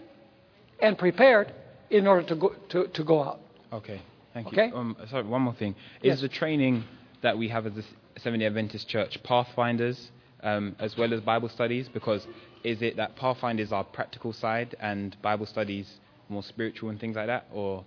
and 0.80 0.98
prepared 0.98 1.52
in 1.90 2.06
order 2.06 2.28
to 2.28 2.36
go, 2.36 2.56
to, 2.70 2.88
to 2.88 3.04
go 3.04 3.24
out. 3.24 3.40
Okay, 3.74 4.02
thank 4.44 4.48
Okay. 4.54 4.68
you. 4.68 4.76
Um, 4.76 4.96
sorry, 5.10 5.24
one 5.24 5.42
more 5.42 5.54
thing. 5.54 5.72
Is 6.02 6.14
Yes. 6.14 6.22
the 6.22 6.30
training 6.30 6.84
that 7.22 7.38
we 7.38 7.48
have 7.50 7.66
as 7.66 7.78
a 7.78 7.84
Seventh-day 8.20 8.46
Adventist 8.46 8.88
Church 8.88 9.22
Pathfinders 9.24 10.12
um, 10.44 10.76
as 10.80 10.98
well 10.98 11.14
as 11.14 11.22
Bible 11.22 11.50
studies? 11.50 11.90
Because 11.90 12.28
is 12.64 12.82
it 12.82 12.98
that 12.98 13.16
Pathfinders 13.16 13.72
are 13.72 13.84
practical 13.84 14.34
side 14.34 14.76
and 14.80 15.16
Bible 15.22 15.46
studies 15.46 16.00
more 16.30 16.44
spiritual 16.44 16.90
and 16.90 17.00
things 17.00 17.16
like 17.16 17.28
that? 17.28 17.46
Or 17.52 17.84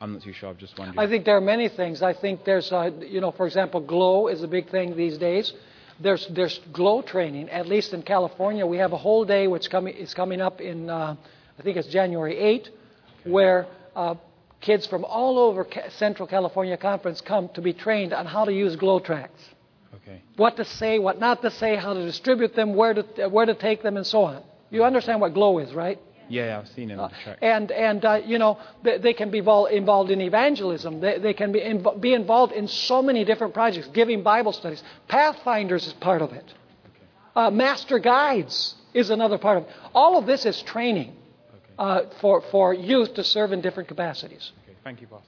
I'm 0.00 0.14
not 0.14 0.22
too 0.22 0.32
sure. 0.32 0.50
I'm 0.50 0.56
just 0.56 0.76
wondering. 0.78 0.98
I 0.98 1.08
think 1.08 1.24
there 1.24 1.36
are 1.36 1.40
many 1.40 1.68
things. 1.68 2.02
I 2.02 2.12
think 2.12 2.44
there's, 2.44 2.72
uh, 2.72 2.90
you 3.00 3.20
know, 3.20 3.30
for 3.30 3.46
example, 3.46 3.80
GLOW 3.80 4.26
is 4.28 4.42
a 4.42 4.48
big 4.48 4.68
thing 4.70 4.96
these 4.96 5.16
days. 5.18 5.52
There's 6.00 6.26
there's 6.28 6.58
GLOW 6.72 7.02
training. 7.02 7.48
At 7.50 7.68
least 7.68 7.92
in 7.92 8.02
California, 8.02 8.66
we 8.66 8.78
have 8.78 8.92
a 8.92 8.96
whole 8.96 9.24
day 9.24 9.46
which 9.46 9.70
coming 9.70 9.94
is 9.94 10.12
coming 10.14 10.40
up 10.40 10.60
in 10.60 10.90
uh, 10.90 11.14
I 11.58 11.62
think 11.62 11.76
it's 11.76 11.86
January 11.88 12.36
8, 12.38 12.70
where 13.24 13.66
uh, 13.94 14.16
kids 14.62 14.86
from 14.86 15.04
all 15.04 15.38
over 15.38 15.66
Central 15.90 16.26
California 16.26 16.76
Conference 16.76 17.20
come 17.20 17.50
to 17.50 17.60
be 17.60 17.74
trained 17.74 18.14
on 18.14 18.24
how 18.24 18.44
to 18.46 18.52
use 18.52 18.76
GLOW 18.76 19.00
tracts, 19.00 19.42
okay. 19.96 20.22
what 20.36 20.56
to 20.56 20.64
say, 20.64 20.98
what 20.98 21.20
not 21.20 21.42
to 21.42 21.50
say, 21.50 21.76
how 21.76 21.92
to 21.92 22.02
distribute 22.02 22.54
them, 22.54 22.74
where 22.74 22.94
to 22.94 23.28
where 23.28 23.44
to 23.44 23.54
take 23.54 23.82
them, 23.82 23.96
and 23.98 24.06
so 24.06 24.22
on. 24.22 24.42
You 24.70 24.84
understand 24.84 25.20
what 25.20 25.34
GLOW 25.34 25.58
is, 25.58 25.74
right? 25.74 25.98
Yeah, 26.28 26.58
I've 26.58 26.68
seen 26.68 26.90
it 26.90 26.98
on 26.98 27.10
the 27.10 27.16
track. 27.24 27.38
And, 27.42 27.70
and 27.70 28.02
uh, 28.04 28.20
you 28.24 28.38
know, 28.38 28.58
they, 28.82 28.96
they 28.96 29.12
can 29.12 29.30
be 29.30 29.40
vol- 29.40 29.66
involved 29.66 30.10
in 30.10 30.22
evangelism. 30.22 31.00
They, 31.00 31.18
they 31.18 31.34
can 31.34 31.52
be, 31.52 31.60
inv- 31.60 32.00
be 32.00 32.14
involved 32.14 32.54
in 32.54 32.68
so 32.68 33.02
many 33.02 33.24
different 33.26 33.52
projects, 33.52 33.88
giving 33.88 34.22
Bible 34.22 34.52
studies. 34.52 34.82
Pathfinders 35.08 35.86
is 35.86 35.92
part 35.92 36.22
of 36.22 36.32
it. 36.32 36.54
Uh, 37.36 37.50
master 37.50 37.98
guides 37.98 38.76
is 38.94 39.10
another 39.10 39.36
part 39.36 39.58
of 39.58 39.64
it. 39.64 39.70
All 39.94 40.16
of 40.16 40.24
this 40.24 40.46
is 40.46 40.62
training 40.62 41.14
uh, 41.78 42.02
for, 42.20 42.42
for 42.50 42.74
youth 42.74 43.14
to 43.14 43.24
serve 43.24 43.52
in 43.52 43.60
different 43.60 43.88
capacities. 43.88 44.52
Okay, 44.64 44.76
thank 44.84 45.00
you, 45.00 45.06
Pastor. 45.06 45.26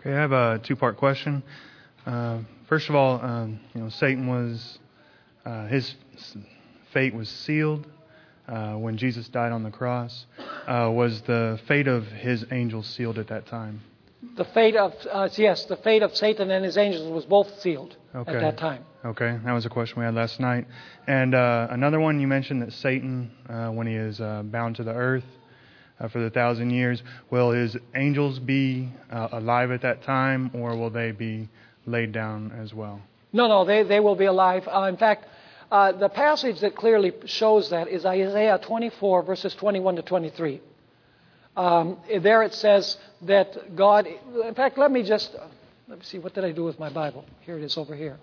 Okay, 0.00 0.12
I 0.12 0.20
have 0.20 0.32
a 0.32 0.60
two-part 0.64 0.96
question. 0.96 1.44
Uh, 2.04 2.40
first 2.68 2.88
of 2.88 2.96
all, 2.96 3.24
um, 3.24 3.60
you 3.72 3.80
know, 3.80 3.88
Satan 3.88 4.26
was 4.26 4.78
uh, 5.44 5.66
his 5.68 5.94
fate 6.92 7.14
was 7.14 7.28
sealed 7.28 7.86
uh, 8.48 8.74
when 8.74 8.96
Jesus 8.96 9.28
died 9.28 9.52
on 9.52 9.62
the 9.62 9.70
cross. 9.70 10.26
Uh, 10.66 10.90
was 10.92 11.22
the 11.22 11.60
fate 11.68 11.86
of 11.86 12.06
his 12.06 12.44
angels 12.50 12.86
sealed 12.88 13.18
at 13.18 13.28
that 13.28 13.46
time? 13.46 13.80
The 14.36 14.44
fate 14.44 14.76
of, 14.76 14.94
uh, 15.10 15.28
yes, 15.36 15.64
the 15.66 15.76
fate 15.76 16.02
of 16.02 16.14
Satan 16.16 16.50
and 16.50 16.64
his 16.64 16.76
angels 16.76 17.10
was 17.12 17.24
both 17.24 17.60
sealed 17.60 17.96
Okay. 18.14 18.32
at 18.34 18.40
that 18.40 18.56
time. 18.56 18.84
Okay, 19.04 19.36
that 19.44 19.52
was 19.52 19.66
a 19.66 19.68
question 19.68 19.98
we 19.98 20.04
had 20.04 20.14
last 20.14 20.38
night. 20.38 20.66
And 21.08 21.34
uh, 21.34 21.66
another 21.70 21.98
one, 21.98 22.20
you 22.20 22.28
mentioned 22.28 22.62
that 22.62 22.72
Satan, 22.72 23.32
uh, 23.48 23.68
when 23.70 23.86
he 23.88 23.94
is 23.94 24.20
uh, 24.20 24.42
bound 24.44 24.76
to 24.76 24.84
the 24.84 24.94
earth 24.94 25.24
uh, 25.98 26.08
for 26.08 26.20
the 26.20 26.30
thousand 26.30 26.70
years, 26.70 27.02
will 27.30 27.50
his 27.50 27.76
angels 27.96 28.38
be 28.38 28.88
uh, 29.10 29.28
alive 29.32 29.72
at 29.72 29.82
that 29.82 30.04
time, 30.04 30.50
or 30.54 30.76
will 30.76 30.90
they 30.90 31.10
be 31.10 31.48
laid 31.84 32.12
down 32.12 32.52
as 32.52 32.72
well? 32.72 33.00
No, 33.32 33.48
no, 33.48 33.64
they, 33.64 33.82
they 33.82 33.98
will 33.98 34.14
be 34.14 34.26
alive. 34.26 34.68
Uh, 34.68 34.82
in 34.82 34.96
fact, 34.96 35.26
uh, 35.70 35.90
the 35.90 36.08
passage 36.08 36.60
that 36.60 36.76
clearly 36.76 37.12
shows 37.24 37.70
that 37.70 37.88
is 37.88 38.06
Isaiah 38.06 38.60
24, 38.64 39.24
verses 39.24 39.54
21 39.54 39.96
to 39.96 40.02
23. 40.02 40.60
Um, 41.56 41.98
there 42.20 42.42
it 42.42 42.54
says 42.54 42.96
that 43.22 43.76
God, 43.76 44.06
in 44.06 44.54
fact, 44.54 44.78
let 44.78 44.90
me 44.90 45.02
just, 45.02 45.34
uh, 45.34 45.46
let 45.88 45.98
me 45.98 46.04
see, 46.04 46.18
what 46.18 46.34
did 46.34 46.44
I 46.44 46.52
do 46.52 46.64
with 46.64 46.78
my 46.78 46.88
Bible? 46.88 47.24
Here 47.40 47.58
it 47.58 47.62
is 47.62 47.76
over 47.76 47.94
here. 47.94 48.18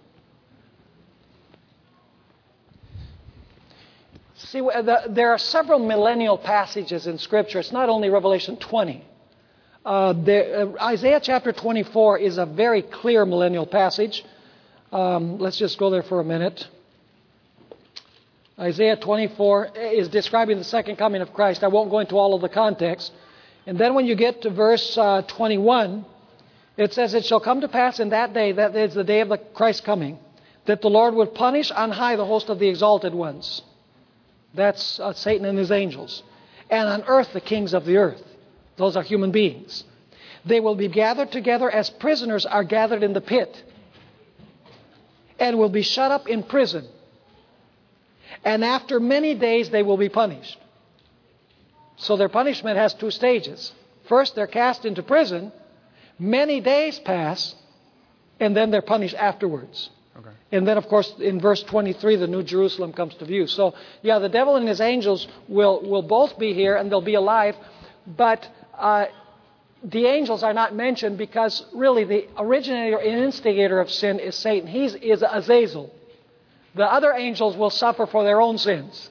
See, 4.36 4.62
the, 4.62 5.04
there 5.10 5.32
are 5.32 5.38
several 5.38 5.80
millennial 5.80 6.38
passages 6.38 7.06
in 7.06 7.18
Scripture. 7.18 7.60
It's 7.60 7.72
not 7.72 7.90
only 7.90 8.10
Revelation 8.10 8.58
20. 8.58 9.06
Uh, 9.86 9.90
uh, 9.90 10.74
Isaiah 10.82 11.20
chapter 11.22 11.52
24 11.52 12.20
is 12.20 12.38
a 12.38 12.46
very 12.46 12.82
clear 12.82 13.26
millennial 13.26 13.66
passage. 13.66 14.26
Um, 14.92 15.38
let's 15.38 15.58
just 15.58 15.78
go 15.78 15.90
there 15.90 16.04
for 16.04 16.20
a 16.20 16.24
minute. 16.24 16.68
Isaiah 18.60 18.98
24 18.98 19.70
is 19.78 20.10
describing 20.10 20.58
the 20.58 20.64
second 20.64 20.98
coming 20.98 21.22
of 21.22 21.34
Christ. 21.34 21.64
I 21.64 21.68
won't 21.68 21.90
go 21.90 22.00
into 22.00 22.18
all 22.18 22.34
of 22.34 22.42
the 22.42 22.50
context. 22.50 23.12
And 23.66 23.78
then 23.78 23.94
when 23.94 24.06
you 24.06 24.16
get 24.16 24.42
to 24.42 24.50
verse 24.50 24.98
uh, 24.98 25.22
21, 25.24 26.06
it 26.76 26.94
says, 26.94 27.14
It 27.14 27.26
shall 27.26 27.40
come 27.40 27.62
to 27.62 27.68
pass 27.68 28.00
in 28.00 28.10
that 28.10 28.34
day, 28.34 28.52
that 28.52 28.76
is 28.76 28.94
the 28.94 29.04
day 29.04 29.22
of 29.22 29.30
the 29.30 29.38
Christ 29.38 29.84
coming, 29.84 30.20
that 30.66 30.82
the 30.82 30.90
Lord 30.90 31.14
would 31.14 31.34
punish 31.34 31.72
on 31.72 31.92
high 31.92 32.16
the 32.16 32.26
host 32.26 32.50
of 32.50 32.60
the 32.60 32.68
exalted 32.68 33.14
ones 33.14 33.62
that's 34.54 35.00
uh, 35.00 35.14
Satan 35.14 35.46
and 35.46 35.58
his 35.58 35.72
angels. 35.72 36.24
And 36.70 36.88
on 36.88 37.04
earth, 37.08 37.34
the 37.34 37.42
kings 37.42 37.74
of 37.74 37.86
the 37.86 37.98
earth. 37.98 38.22
Those 38.78 38.96
are 38.96 39.04
human 39.04 39.32
beings. 39.32 39.84
They 40.46 40.60
will 40.60 40.76
be 40.76 40.88
gathered 40.88 41.32
together 41.32 41.70
as 41.70 41.90
prisoners 41.90 42.46
are 42.46 42.64
gathered 42.64 43.04
in 43.04 43.14
the 43.14 43.22
pit 43.22 43.64
and 45.38 45.58
will 45.58 45.70
be 45.70 45.82
shut 45.82 46.12
up 46.12 46.28
in 46.28 46.44
prison. 46.44 46.88
And 48.44 48.64
after 48.64 49.00
many 49.00 49.36
days, 49.36 49.70
they 49.70 49.84
will 49.84 49.98
be 49.98 50.10
punished. 50.10 50.58
So 51.98 52.16
their 52.16 52.30
punishment 52.30 52.78
has 52.78 52.94
two 52.94 53.12
stages. 53.12 53.74
First, 54.08 54.36
they're 54.36 54.48
cast 54.48 54.86
into 54.86 55.04
prison, 55.04 55.52
many 56.18 56.62
days 56.62 56.98
pass, 57.00 57.56
and 58.40 58.56
then 58.56 58.72
they're 58.72 58.82
punished 58.82 59.16
afterwards. 59.16 59.90
Okay. 60.18 60.30
And 60.52 60.68
then, 60.68 60.78
of 60.78 60.88
course, 60.88 61.14
in 61.20 61.40
verse 61.40 61.62
23, 61.64 62.16
the 62.16 62.28
New 62.28 62.44
Jerusalem 62.44 62.94
comes 62.94 63.16
to 63.16 63.26
view. 63.26 63.48
So, 63.48 63.76
yeah, 64.02 64.20
the 64.20 64.30
devil 64.30 64.56
and 64.56 64.68
his 64.68 64.82
angels 64.82 65.28
will, 65.48 65.82
will 65.82 66.02
both 66.02 66.40
be 66.40 66.54
here 66.54 66.76
and 66.76 66.90
they'll 66.90 67.02
be 67.02 67.16
alive, 67.16 67.56
but 68.08 68.48
uh, 68.78 69.06
the 69.84 70.06
angels 70.06 70.44
are 70.44 70.54
not 70.54 70.74
mentioned 70.74 71.18
because 71.18 71.66
really 71.74 72.04
the 72.04 72.28
originator 72.38 72.98
and 72.98 73.24
instigator 73.24 73.80
of 73.80 73.90
sin 73.90 74.20
is 74.20 74.36
Satan. 74.36 74.68
He 74.68 74.86
is 74.86 75.24
Azazel. 75.24 75.94
The 76.76 76.86
other 76.86 77.14
angels 77.14 77.58
will 77.58 77.70
suffer 77.70 78.06
for 78.06 78.24
their 78.24 78.42
own 78.42 78.58
sins. 78.58 79.10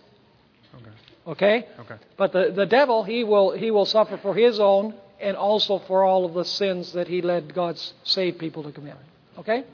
Okay? 1.26 1.66
Okay. 1.66 1.68
okay. 1.80 1.94
But 2.16 2.32
the, 2.32 2.52
the 2.54 2.66
devil, 2.66 3.04
he 3.04 3.24
will, 3.24 3.50
he 3.52 3.70
will 3.70 3.84
suffer 3.84 4.16
for 4.16 4.34
his 4.34 4.58
own 4.58 4.94
and 5.20 5.36
also 5.36 5.78
for 5.80 6.04
all 6.04 6.24
of 6.24 6.34
the 6.34 6.44
sins 6.44 6.92
that 6.92 7.08
he 7.08 7.20
led 7.22 7.54
God's 7.54 7.92
saved 8.04 8.38
people 8.38 8.62
to 8.62 8.72
commit. 8.72 8.96
Okay? 9.38 9.64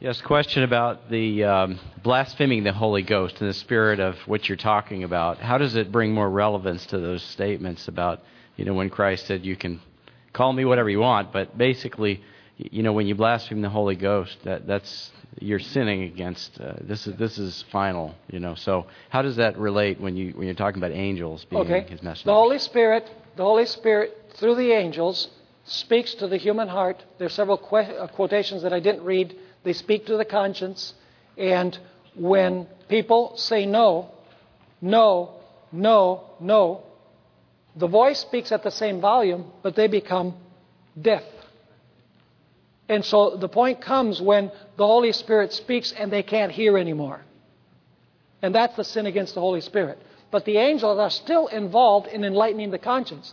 Yes, 0.00 0.20
question 0.20 0.64
about 0.64 1.08
the 1.08 1.44
um, 1.44 1.78
blaspheming 2.02 2.64
the 2.64 2.72
Holy 2.72 3.02
Ghost 3.02 3.40
in 3.40 3.46
the 3.46 3.54
spirit 3.54 4.00
of 4.00 4.16
what 4.26 4.48
you're 4.48 4.56
talking 4.56 5.04
about. 5.04 5.38
How 5.38 5.56
does 5.56 5.76
it 5.76 5.92
bring 5.92 6.12
more 6.12 6.28
relevance 6.28 6.84
to 6.86 6.98
those 6.98 7.22
statements 7.22 7.88
about, 7.88 8.20
you 8.56 8.64
know, 8.64 8.74
when 8.74 8.90
Christ 8.90 9.26
said, 9.26 9.46
you 9.46 9.56
can 9.56 9.80
call 10.32 10.52
me 10.52 10.64
whatever 10.64 10.90
you 10.90 10.98
want, 10.98 11.32
but 11.32 11.56
basically, 11.56 12.22
you 12.58 12.82
know, 12.82 12.92
when 12.92 13.06
you 13.06 13.14
blaspheme 13.14 13.62
the 13.62 13.70
Holy 13.70 13.94
Ghost, 13.94 14.36
that, 14.44 14.66
that's 14.66 15.10
you're 15.40 15.58
sinning 15.58 16.02
against. 16.04 16.60
Uh, 16.60 16.74
this 16.80 17.06
is 17.06 17.16
this 17.16 17.38
is 17.38 17.64
final, 17.70 18.14
you 18.30 18.40
know. 18.40 18.54
So 18.54 18.86
how 19.10 19.22
does 19.22 19.36
that 19.36 19.58
relate 19.58 20.00
when 20.00 20.16
you 20.16 20.32
when 20.34 20.46
you're 20.46 20.54
talking 20.54 20.78
about 20.78 20.92
angels 20.92 21.44
being 21.44 21.62
okay. 21.62 21.82
His 21.88 22.02
messengers? 22.02 22.24
The 22.24 22.34
Holy 22.34 22.58
Spirit, 22.58 23.10
the 23.36 23.44
Holy 23.44 23.66
Spirit 23.66 24.32
through 24.36 24.56
the 24.56 24.72
angels 24.72 25.28
speaks 25.64 26.14
to 26.16 26.28
the 26.28 26.36
human 26.36 26.68
heart. 26.68 27.02
There 27.18 27.26
are 27.26 27.30
several 27.30 27.56
que- 27.56 27.96
uh, 27.96 28.06
quotations 28.08 28.62
that 28.62 28.72
I 28.72 28.80
didn't 28.80 29.02
read 29.02 29.34
they 29.64 29.72
speak 29.72 30.06
to 30.06 30.16
the 30.16 30.24
conscience. 30.24 30.94
And 31.36 31.76
when 32.14 32.68
people 32.88 33.36
say 33.36 33.66
no, 33.66 34.10
no, 34.80 35.40
no, 35.72 36.24
no, 36.38 36.82
the 37.74 37.88
voice 37.88 38.20
speaks 38.20 38.52
at 38.52 38.62
the 38.62 38.70
same 38.70 39.00
volume, 39.00 39.50
but 39.62 39.74
they 39.74 39.88
become 39.88 40.34
deaf. 41.00 41.24
And 42.88 43.04
so 43.04 43.36
the 43.36 43.48
point 43.48 43.80
comes 43.80 44.20
when 44.20 44.50
the 44.76 44.86
Holy 44.86 45.12
Spirit 45.12 45.52
speaks 45.52 45.92
and 45.92 46.12
they 46.12 46.22
can't 46.22 46.52
hear 46.52 46.76
anymore. 46.76 47.20
And 48.42 48.54
that's 48.54 48.76
the 48.76 48.84
sin 48.84 49.06
against 49.06 49.34
the 49.34 49.40
Holy 49.40 49.62
Spirit. 49.62 49.98
But 50.30 50.44
the 50.44 50.58
angels 50.58 50.98
are 50.98 51.10
still 51.10 51.46
involved 51.46 52.08
in 52.08 52.24
enlightening 52.24 52.70
the 52.70 52.78
conscience. 52.78 53.32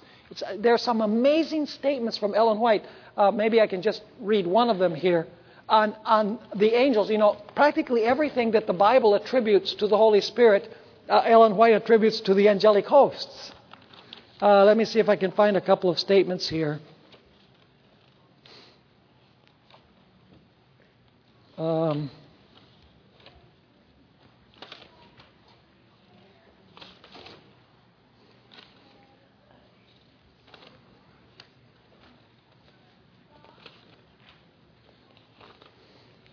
there 0.57 0.73
are 0.73 0.77
some 0.77 1.01
amazing 1.01 1.65
statements 1.65 2.17
from 2.17 2.33
Ellen 2.33 2.59
White. 2.59 2.85
Uh, 3.17 3.31
maybe 3.31 3.59
I 3.59 3.67
can 3.67 3.81
just 3.81 4.03
read 4.19 4.47
one 4.47 4.69
of 4.69 4.77
them 4.77 4.95
here 4.95 5.27
on, 5.67 5.95
on 6.05 6.39
the 6.55 6.73
angels. 6.73 7.09
You 7.09 7.17
know, 7.17 7.37
practically 7.55 8.03
everything 8.03 8.51
that 8.51 8.67
the 8.67 8.73
Bible 8.73 9.15
attributes 9.15 9.73
to 9.75 9.87
the 9.87 9.97
Holy 9.97 10.21
Spirit, 10.21 10.71
uh, 11.09 11.23
Ellen 11.25 11.57
White 11.57 11.73
attributes 11.73 12.21
to 12.21 12.33
the 12.33 12.47
angelic 12.47 12.85
hosts. 12.85 13.51
Uh, 14.41 14.63
let 14.63 14.77
me 14.77 14.85
see 14.85 14.99
if 14.99 15.09
I 15.09 15.17
can 15.17 15.31
find 15.31 15.57
a 15.57 15.61
couple 15.61 15.89
of 15.89 15.99
statements 15.99 16.47
here. 16.47 16.79
Um, 21.61 22.09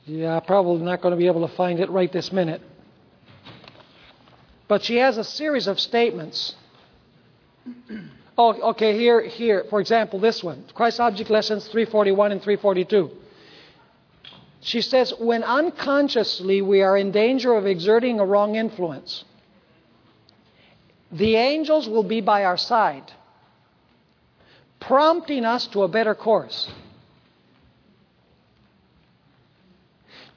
Yeah, 0.06 0.40
probably 0.40 0.82
not 0.86 1.02
going 1.02 1.12
to 1.12 1.18
be 1.18 1.26
able 1.26 1.46
to 1.46 1.54
find 1.54 1.80
it 1.80 1.90
right 1.90 2.10
this 2.10 2.32
minute. 2.32 2.62
But 4.66 4.82
she 4.82 4.96
has 4.96 5.18
a 5.18 5.24
series 5.24 5.66
of 5.66 5.78
statements. 5.78 6.56
Oh, 8.38 8.70
okay, 8.70 8.96
here, 8.96 9.20
here. 9.20 9.66
For 9.68 9.80
example, 9.80 10.18
this 10.18 10.42
one 10.42 10.64
Christ 10.72 10.98
Object 10.98 11.28
Lessons 11.28 11.64
341 11.68 12.32
and 12.32 12.40
342. 12.40 13.27
She 14.60 14.80
says, 14.82 15.12
when 15.18 15.44
unconsciously 15.44 16.62
we 16.62 16.82
are 16.82 16.96
in 16.96 17.10
danger 17.12 17.54
of 17.54 17.66
exerting 17.66 18.18
a 18.18 18.26
wrong 18.26 18.56
influence, 18.56 19.24
the 21.12 21.36
angels 21.36 21.88
will 21.88 22.02
be 22.02 22.20
by 22.20 22.44
our 22.44 22.56
side, 22.56 23.12
prompting 24.80 25.44
us 25.44 25.66
to 25.68 25.82
a 25.82 25.88
better 25.88 26.14
course. 26.14 26.70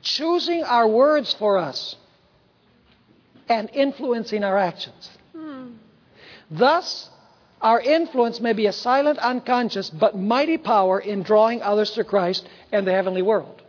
choosing 0.02 0.64
our 0.64 0.88
words 0.88 1.34
for 1.34 1.58
us 1.58 1.96
and 3.48 3.70
influencing 3.74 4.44
our 4.44 4.58
actions. 4.58 5.10
Hmm. 5.36 5.72
Thus, 6.50 7.10
our 7.62 7.80
influence 7.80 8.40
may 8.40 8.54
be 8.54 8.66
a 8.66 8.74
silent, 8.74 9.20
unconscious, 9.20 9.90
but 9.90 10.18
mighty 10.18 10.58
power 10.58 11.00
in 11.00 11.24
drawing 11.24 11.62
others 11.62 11.92
to 11.92 12.04
Christ 12.04 12.48
and 12.72 12.86
the 12.88 12.92
heavenly 12.92 13.22
world. 13.22 13.61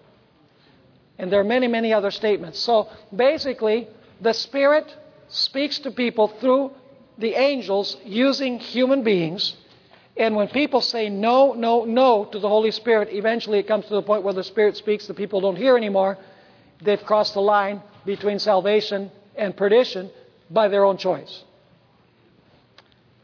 And 1.23 1.32
there 1.32 1.39
are 1.39 1.44
many, 1.44 1.69
many 1.69 1.93
other 1.94 2.11
statements. 2.11 2.59
So 2.59 2.89
basically, 3.15 3.86
the 4.20 4.35
Spirit 4.35 4.93
speaks 5.28 5.78
to 5.78 5.93
people 5.93 6.27
through 6.27 6.73
the 7.16 7.35
angels 7.35 7.97
using 8.05 8.59
human 8.59 9.05
beings. 9.05 9.55
And 10.16 10.35
when 10.35 10.49
people 10.49 10.81
say 10.81 11.09
no, 11.09 11.53
no, 11.53 11.85
no 11.85 12.24
to 12.24 12.39
the 12.40 12.49
Holy 12.49 12.73
Spirit, 12.73 13.09
eventually 13.12 13.61
it 13.61 13.69
comes 13.69 13.86
to 13.86 13.94
the 13.94 14.03
point 14.03 14.24
where 14.24 14.35
the 14.35 14.43
Spirit 14.43 14.77
speaks, 14.77 15.07
the 15.07 15.15
people 15.15 15.40
don't 15.40 15.55
hear 15.55 15.77
anymore, 15.77 16.19
they've 16.82 17.03
crossed 17.05 17.35
the 17.35 17.40
line 17.40 17.81
between 18.05 18.40
salvation 18.40 19.09
and 19.36 19.57
perdition 19.57 20.11
by 20.51 20.66
their 20.66 20.85
own 20.85 20.97
choice. 20.97 21.44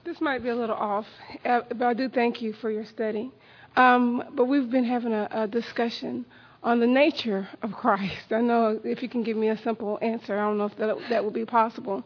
This 0.04 0.20
might 0.20 0.44
be 0.44 0.50
a 0.50 0.54
little 0.54 0.76
off, 0.76 1.06
uh, 1.44 1.62
but 1.68 1.82
I 1.82 1.94
do 1.94 2.08
thank 2.08 2.40
you 2.40 2.52
for 2.52 2.70
your 2.70 2.84
study. 2.84 3.32
Um, 3.76 4.22
but 4.34 4.46
we've 4.46 4.70
been 4.70 4.84
having 4.84 5.12
a, 5.12 5.28
a, 5.30 5.46
discussion 5.46 6.24
on 6.62 6.80
the 6.80 6.86
nature 6.86 7.48
of 7.62 7.72
Christ. 7.72 8.32
I 8.32 8.40
know 8.40 8.80
if 8.82 9.02
you 9.02 9.08
can 9.08 9.22
give 9.22 9.36
me 9.36 9.48
a 9.48 9.58
simple 9.58 9.98
answer, 10.02 10.38
I 10.38 10.42
don't 10.42 10.58
know 10.58 10.66
if 10.66 10.76
that, 10.76 10.96
that 11.10 11.24
would 11.24 11.34
be 11.34 11.44
possible. 11.44 12.04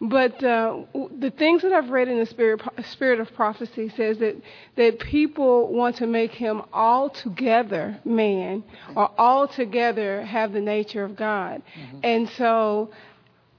But 0.00 0.42
uh, 0.44 0.82
the 1.18 1.30
things 1.30 1.62
that 1.62 1.72
I've 1.72 1.88
read 1.88 2.08
in 2.08 2.18
the 2.18 2.26
spirit, 2.26 2.60
spirit 2.90 3.18
of 3.18 3.32
prophecy 3.32 3.88
says 3.96 4.18
that, 4.18 4.36
that 4.76 5.00
people 5.00 5.72
want 5.72 5.96
to 5.96 6.06
make 6.06 6.32
him 6.32 6.62
altogether 6.72 7.98
man 8.04 8.62
or 8.94 9.10
altogether 9.18 10.22
have 10.26 10.52
the 10.52 10.60
nature 10.60 11.02
of 11.02 11.16
God. 11.16 11.62
Mm-hmm. 11.74 12.00
And 12.02 12.28
so 12.30 12.90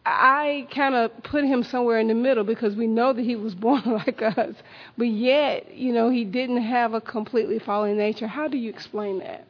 I 0.06 0.68
kind 0.72 0.94
of 0.94 1.12
put 1.24 1.44
him 1.44 1.64
somewhere 1.64 2.00
in 2.00 2.08
the 2.08 2.14
middle 2.14 2.44
because 2.44 2.76
we 2.76 2.86
know 2.86 3.14
that 3.14 3.26
he 3.26 3.36
was 3.36 3.56
born 3.68 3.82
like 3.86 4.22
us, 4.22 4.56
but 4.96 5.08
yet, 5.08 5.76
you 5.76 5.92
know, 5.92 6.10
he 6.10 6.24
didn't 6.24 6.62
have 6.62 6.94
a 6.94 7.02
completely 7.02 7.58
fallen 7.58 7.98
nature. 7.98 8.28
How 8.28 8.48
do 8.48 8.58
you 8.58 8.70
explain 8.70 9.20
that? 9.20 9.48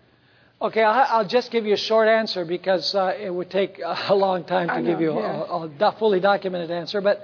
Okay, 0.59 0.81
I'll 0.81 1.27
just 1.27 1.51
give 1.51 1.67
you 1.67 1.75
a 1.75 1.77
short 1.77 2.07
answer 2.07 2.43
because 2.43 2.95
uh, 2.95 3.13
it 3.19 3.29
would 3.29 3.51
take 3.51 3.79
a 3.84 4.15
long 4.15 4.43
time 4.43 4.69
to 4.69 4.89
give 4.89 4.99
you 4.99 5.13
yeah. 5.13 5.43
a, 5.47 5.85
a, 5.85 5.95
fully 5.99 6.19
documented 6.19 6.71
answer. 6.71 6.99
But 6.99 7.23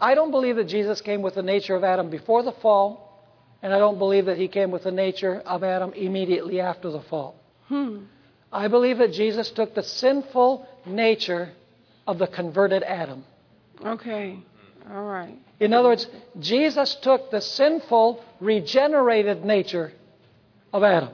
I 0.00 0.14
don't 0.14 0.30
believe 0.30 0.56
that 0.56 0.68
Jesus 0.68 1.02
came 1.02 1.20
with 1.20 1.34
the 1.34 1.42
nature 1.42 1.76
of 1.76 1.84
Adam 1.84 2.08
before 2.08 2.42
the 2.42 2.52
fall, 2.52 3.28
and 3.62 3.74
I 3.74 3.78
don't 3.78 3.98
believe 3.98 4.24
that 4.24 4.38
he 4.38 4.48
came 4.48 4.70
with 4.70 4.84
the 4.84 4.90
nature 4.90 5.40
of 5.44 5.62
Adam 5.62 5.92
immediately 5.92 6.60
after 6.60 6.90
the 6.90 7.02
fall. 7.02 7.34
Hmm. 7.68 8.04
I 8.50 8.68
believe 8.68 8.98
that 8.98 9.12
Jesus 9.12 9.50
took 9.50 9.74
the 9.74 9.82
sinful 9.82 10.66
nature 10.86 11.52
of 12.06 12.18
the 12.18 12.26
converted 12.26 12.82
Adam. 12.84 13.24
Okay. 13.84 14.38
All 14.90 15.04
right. 15.04 15.38
In 15.60 15.74
other 15.74 15.90
words, 15.90 16.06
Jesus 16.40 16.94
took 16.96 17.30
the 17.30 17.40
sinful, 17.40 18.24
regenerated 18.40 19.44
nature 19.44 19.92
of 20.72 20.82
Adam. 20.82 21.10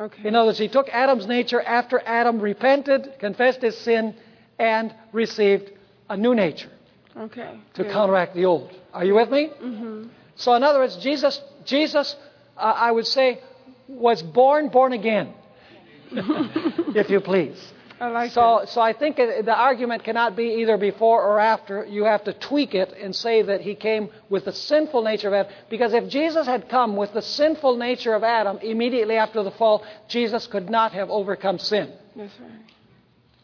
Okay. 0.00 0.28
In 0.28 0.34
other 0.34 0.46
words, 0.48 0.58
he 0.58 0.68
took 0.68 0.88
Adam's 0.88 1.26
nature 1.26 1.60
after 1.60 2.00
Adam 2.06 2.40
repented, 2.40 3.18
confessed 3.18 3.60
his 3.60 3.76
sin, 3.76 4.14
and 4.58 4.94
received 5.12 5.70
a 6.08 6.16
new 6.16 6.34
nature 6.34 6.70
Okay. 7.16 7.58
to 7.74 7.82
Good. 7.82 7.92
counteract 7.92 8.34
the 8.34 8.46
old. 8.46 8.70
Are 8.94 9.04
you 9.04 9.14
with 9.14 9.30
me? 9.30 9.48
Mm-hmm. 9.62 10.08
So, 10.36 10.54
in 10.54 10.62
other 10.62 10.78
words, 10.78 10.96
Jesus, 10.96 11.40
Jesus, 11.64 12.16
uh, 12.56 12.60
I 12.76 12.90
would 12.90 13.06
say, 13.06 13.40
was 13.88 14.22
born 14.22 14.68
born 14.68 14.92
again, 14.94 15.34
if 16.12 17.10
you 17.10 17.20
please. 17.20 17.72
I 18.00 18.08
like 18.08 18.30
So, 18.32 18.60
that. 18.60 18.70
so 18.70 18.80
I 18.80 18.94
think 18.94 19.16
the 19.16 19.54
argument 19.54 20.04
cannot 20.04 20.34
be 20.34 20.54
either 20.60 20.78
before 20.78 21.22
or 21.22 21.38
after. 21.38 21.84
You 21.84 22.04
have 22.04 22.24
to 22.24 22.32
tweak 22.32 22.74
it 22.74 22.92
and 23.00 23.14
say 23.14 23.42
that 23.42 23.60
he 23.60 23.74
came 23.74 24.08
with 24.30 24.46
the 24.46 24.52
sinful 24.54 25.02
nature 25.02 25.28
of 25.28 25.34
Adam. 25.34 25.52
Because 25.68 25.92
if 25.92 26.08
Jesus 26.08 26.46
had 26.46 26.68
come 26.70 26.96
with 26.96 27.12
the 27.12 27.20
sinful 27.20 27.76
nature 27.76 28.14
of 28.14 28.24
Adam 28.24 28.58
immediately 28.62 29.16
after 29.16 29.42
the 29.42 29.50
fall, 29.50 29.84
Jesus 30.08 30.46
could 30.46 30.70
not 30.70 30.92
have 30.92 31.10
overcome 31.10 31.58
sin. 31.58 31.92
That's 32.16 32.32
right. 32.40 32.50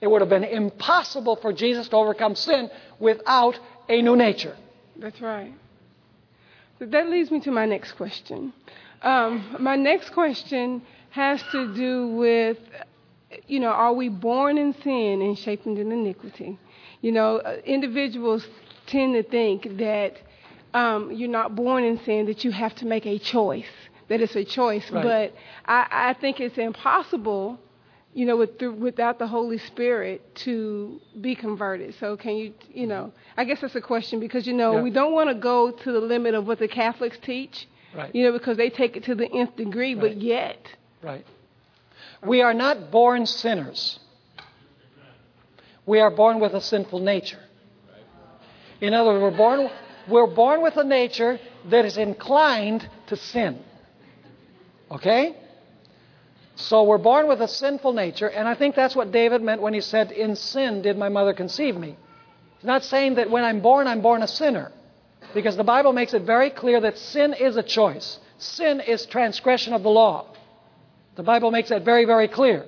It 0.01 0.09
would 0.09 0.21
have 0.23 0.31
been 0.31 0.45
impossible 0.45 1.37
for 1.37 1.53
Jesus 1.53 1.89
to 1.89 1.97
overcome 1.97 2.35
sin 2.35 2.71
without 2.99 3.59
a 3.89 4.01
new 4.01 4.17
nature. 4.17 4.57
That's 4.97 5.21
right. 5.21 5.53
So 6.79 6.87
that 6.87 7.09
leads 7.09 7.31
me 7.31 7.41
to 7.41 7.51
my 7.51 7.67
next 7.67 7.93
question. 7.93 8.53
Um, 9.03 9.57
my 9.61 9.77
next 9.77 10.11
question 10.11 10.83
has 11.11 11.43
to 11.53 11.75
do 11.75 12.09
with, 12.09 12.59
you 13.47 13.61
know, 13.61 13.69
are 13.69 13.93
we 13.93 14.09
born 14.09 14.59
in 14.59 14.75
sin 14.83 15.21
and 15.23 15.39
shaped 15.39 15.67
in 15.67 15.77
iniquity? 15.77 16.59
You 17.01 17.13
know, 17.13 17.39
uh, 17.39 17.57
individuals 17.65 18.47
tend 18.87 19.15
to 19.15 19.23
think 19.23 19.79
that 19.79 20.17
um, 20.75 21.13
you're 21.13 21.29
not 21.29 21.55
born 21.57 21.85
in 21.85 21.99
sin, 22.05 22.27
that 22.27 22.45
you 22.45 22.51
have 22.53 22.75
to 22.77 22.87
make 22.87 23.07
a 23.07 23.19
choice, 23.19 23.67
that 24.09 24.21
it's 24.21 24.37
a 24.37 24.45
choice. 24.45 24.91
Right. 24.91 25.03
But 25.03 25.35
I, 25.67 26.11
I 26.11 26.13
think 26.15 26.41
it's 26.41 26.59
impossible 26.59 27.59
you 28.15 28.25
know, 28.25 28.37
with, 28.39 28.59
without 28.63 29.19
the 29.19 29.27
Holy 29.27 29.59
Spirit 29.59 30.35
to 30.37 30.99
be 31.21 31.35
converted. 31.35 31.95
So 32.01 32.17
can 32.17 32.35
you, 32.37 32.55
you 32.73 32.87
know, 32.87 33.13
I 33.37 33.45
guess 33.45 33.61
that's 33.61 33.75
a 33.75 33.81
question 33.83 34.21
because, 34.21 34.47
you 34.47 34.55
know, 34.55 34.77
Yeah. 34.77 34.81
we 34.81 34.91
don't 34.91 35.13
want 35.13 35.29
to 35.29 35.35
go 35.35 35.71
to 35.71 35.93
the 35.93 36.01
limit 36.01 36.35
of 36.35 36.47
what 36.47 36.59
the 36.59 36.67
Catholics 36.67 37.19
teach, 37.21 37.69
Right. 37.95 38.15
you 38.15 38.25
know, 38.25 38.33
because 38.33 38.57
they 38.57 38.71
take 38.71 38.97
it 38.97 39.05
to 39.05 39.15
the 39.15 39.31
nth 39.31 39.55
degree, 39.57 39.95
Right. 39.95 40.01
but 40.01 40.17
yet, 40.17 40.67
Right. 41.03 41.27
We 42.25 42.43
are 42.43 42.55
not 42.55 42.91
born 42.91 43.27
sinners. 43.27 43.99
We 45.85 46.01
are 46.01 46.11
born 46.11 46.41
with 46.41 46.55
a 46.55 46.61
sinful 46.61 47.01
nature. 47.01 47.41
In 48.81 48.93
other 48.93 49.11
words, 49.11 49.23
we're 49.23 49.37
born, 49.37 49.71
we're 50.09 50.27
born 50.35 50.63
with 50.63 50.77
a 50.77 50.85
nature 50.85 51.39
that 51.71 51.85
is 51.85 51.97
inclined 51.97 52.89
to 53.07 53.17
sin. 53.17 53.63
Okay? 54.91 55.37
So 56.57 56.85
we're 56.85 56.99
born 56.99 57.29
with 57.29 57.41
a 57.43 57.49
sinful 57.49 57.93
nature, 57.93 58.29
and 58.29 58.49
I 58.49 58.55
think 58.55 58.75
that's 58.75 58.97
what 58.97 59.13
David 59.13 59.43
meant 59.43 59.61
when 59.61 59.75
he 59.75 59.81
said, 59.81 60.11
In 60.11 60.37
sin 60.37 60.83
did 60.83 60.97
my 60.97 61.09
mother 61.09 61.35
conceive 61.35 61.77
me. 61.77 61.97
He's 62.57 62.65
not 62.65 62.83
saying 62.83 63.17
that 63.17 63.31
when 63.31 63.45
I'm 63.45 63.61
born, 63.61 63.87
I'm 63.87 64.01
born 64.01 64.23
a 64.23 64.29
sinner. 64.29 64.73
Because 65.35 65.57
the 65.57 65.65
Bible 65.65 65.93
makes 65.93 66.15
it 66.15 66.23
very 66.23 66.51
clear 66.51 66.81
that 66.81 66.97
sin 66.97 67.35
is 67.35 67.57
a 67.57 67.63
choice. 67.63 68.19
Sin 68.39 68.81
is 68.81 69.05
transgression 69.07 69.75
of 69.75 69.83
the 69.83 69.91
law. 69.91 70.27
The 71.17 71.23
Bible 71.23 71.51
makes 71.51 71.71
that 71.71 71.85
very, 71.85 72.05
very 72.05 72.29
clear. 72.29 72.67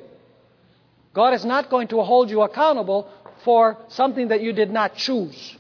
God 1.15 1.35
is 1.35 1.45
not 1.45 1.71
going 1.71 1.89
to 1.89 2.03
hold 2.03 2.31
you 2.31 2.43
accountable 2.43 3.09
for 3.45 3.77
something 3.89 4.29
that 4.29 4.41
you 4.41 4.53
did 4.53 4.71
not 4.71 4.95
choose. 4.97 5.57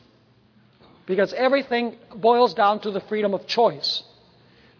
Because 1.06 1.32
everything 1.32 1.96
boils 2.14 2.54
down 2.54 2.80
to 2.80 2.90
the 2.90 3.00
freedom 3.00 3.34
of 3.34 3.46
choice. 3.46 4.02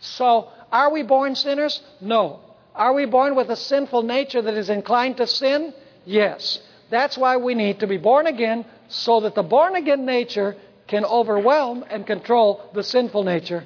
So, 0.01 0.49
are 0.71 0.91
we 0.93 1.03
born 1.03 1.35
sinners? 1.35 1.81
No. 2.01 2.41
Are 2.75 2.93
we 2.93 3.07
born 3.07 3.35
with 3.35 3.51
a 3.51 3.57
sinful 3.57 4.03
nature 4.03 4.43
that 4.43 4.55
is 4.55 4.71
inclined 4.71 5.17
to 5.19 5.27
sin? 5.27 5.75
Yes. 6.05 6.61
That's 6.91 7.19
why 7.19 7.37
we 7.37 7.55
need 7.55 7.81
to 7.81 7.87
be 7.87 7.99
born 7.99 8.27
again 8.27 8.65
so 8.89 9.21
that 9.21 9.35
the 9.35 9.43
born 9.43 9.77
again 9.77 10.07
nature 10.07 10.57
can 10.87 11.05
overwhelm 11.05 11.85
and 11.91 12.07
control 12.07 12.71
the 12.75 12.83
sinful 12.83 13.25
nature 13.25 13.65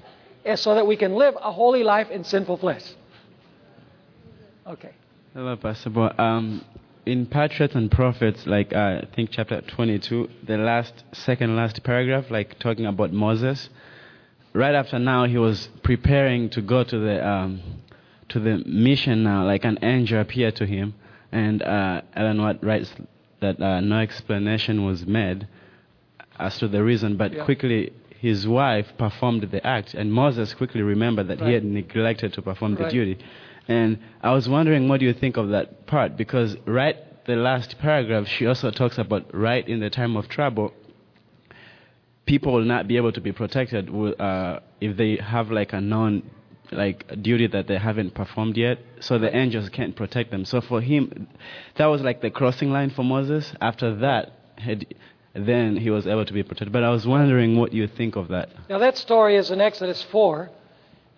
so 0.57 0.75
that 0.75 0.87
we 0.87 0.97
can 0.97 1.15
live 1.15 1.37
a 1.41 1.53
holy 1.53 1.85
life 1.85 2.11
in 2.11 2.25
sinful 2.25 2.57
flesh. 2.57 2.83
Okay. 4.67 4.91
Hello, 5.35 5.57
Pastor 5.57 5.91
Bohr. 5.91 6.17
Um, 6.21 6.65
in 7.05 7.27
Patriarchs 7.27 7.75
and 7.75 7.91
Prophets, 7.91 8.47
like 8.47 8.73
uh, 8.73 9.01
I 9.03 9.09
think 9.15 9.31
chapter 9.33 9.61
22, 9.61 10.29
the 10.47 10.57
last, 10.57 11.03
second 11.13 11.57
last 11.57 11.83
paragraph, 11.83 12.31
like 12.31 12.59
talking 12.61 12.87
about 12.87 13.13
Moses. 13.13 13.69
Right 14.53 14.75
after 14.75 14.99
now, 14.99 15.25
he 15.25 15.39
was 15.39 15.69
preparing 15.83 16.49
to 16.51 16.61
go 16.63 16.85
to 16.85 16.99
the 16.99 17.27
um, 17.27 17.61
to 18.29 18.39
the 18.39 18.63
mission 18.67 19.25
now. 19.25 19.45
Like 19.45 19.65
an 19.65 19.79
angel 19.83 20.21
appeared 20.21 20.55
to 20.57 20.67
him, 20.67 20.95
and 21.33 21.63
uh, 21.63 22.03
Ellen 22.15 22.41
White 22.41 22.63
writes 22.63 22.93
that 23.41 23.61
uh, 23.61 23.81
no 23.81 23.99
explanation 23.99 24.85
was 24.85 25.07
made 25.07 25.49
as 26.39 26.57
to 26.59 26.69
the 26.69 26.85
reason, 26.85 27.17
but 27.17 27.33
Yeah. 27.33 27.45
quickly 27.45 27.93
his 28.21 28.47
wife 28.47 28.87
performed 28.97 29.43
the 29.51 29.67
act, 29.67 29.95
and 29.95 30.13
Moses 30.13 30.55
quickly 30.55 30.83
remembered 30.83 31.27
that 31.29 31.41
he 31.41 31.53
had 31.53 31.65
neglected 31.65 32.33
to 32.35 32.43
perform 32.43 32.77
the 32.77 32.89
duty. 32.89 33.19
And 33.69 33.99
I 34.23 34.33
was 34.33 34.49
wondering, 34.49 34.89
what 34.89 35.01
do 35.01 35.07
you 35.07 35.13
think 35.13 35.37
of 35.37 35.51
that 35.51 35.87
part? 35.87 36.17
Because 36.17 36.57
right 36.67 36.97
the 37.27 37.37
last 37.37 37.79
paragraph, 37.79 38.27
she 38.27 38.47
also 38.47 38.71
talks 38.71 38.99
about 38.99 39.33
right 39.35 39.67
in 39.67 39.81
the 39.81 39.91
time 39.91 40.17
of 40.17 40.29
trouble, 40.29 40.73
people 42.27 42.53
will 42.53 42.65
not 42.65 42.89
be 42.89 42.97
able 42.97 43.13
to 43.13 43.21
be 43.21 43.33
protected 43.33 43.89
uh, 44.19 44.61
if 44.81 44.97
they 44.97 45.17
have 45.17 45.51
like 45.51 45.73
a 45.73 45.81
non 45.81 46.23
like 46.71 47.05
a 47.11 47.17
duty 47.17 47.47
that 47.47 47.67
they 47.67 47.77
haven't 47.77 48.15
performed 48.15 48.57
yet. 48.57 48.79
So 49.01 49.19
the 49.19 49.35
angels 49.37 49.69
can't 49.69 49.95
protect 49.95 50.31
them. 50.31 50.47
So 50.47 50.63
for 50.63 50.81
him, 50.81 51.29
that 51.77 51.87
was 51.87 52.01
like 52.01 52.23
the 52.23 52.31
crossing 52.31 52.73
line 52.73 52.91
for 52.91 53.05
Moses. 53.05 53.53
After 53.61 53.95
that, 53.97 54.33
had, 54.57 54.87
then 55.35 55.77
he 55.77 55.91
was 55.91 56.07
able 56.07 56.25
to 56.25 56.33
be 56.33 56.43
protected. 56.43 56.73
But 56.73 56.83
I 56.83 56.89
was 56.89 57.07
wondering 57.07 57.59
what 57.59 57.75
you 57.75 57.87
think 57.87 58.17
of 58.17 58.29
that. 58.29 58.49
Now, 58.71 58.79
that 58.79 58.97
story 58.97 59.37
is 59.37 59.51
in 59.51 59.61
Exodus 59.61 60.03
4. 60.11 60.51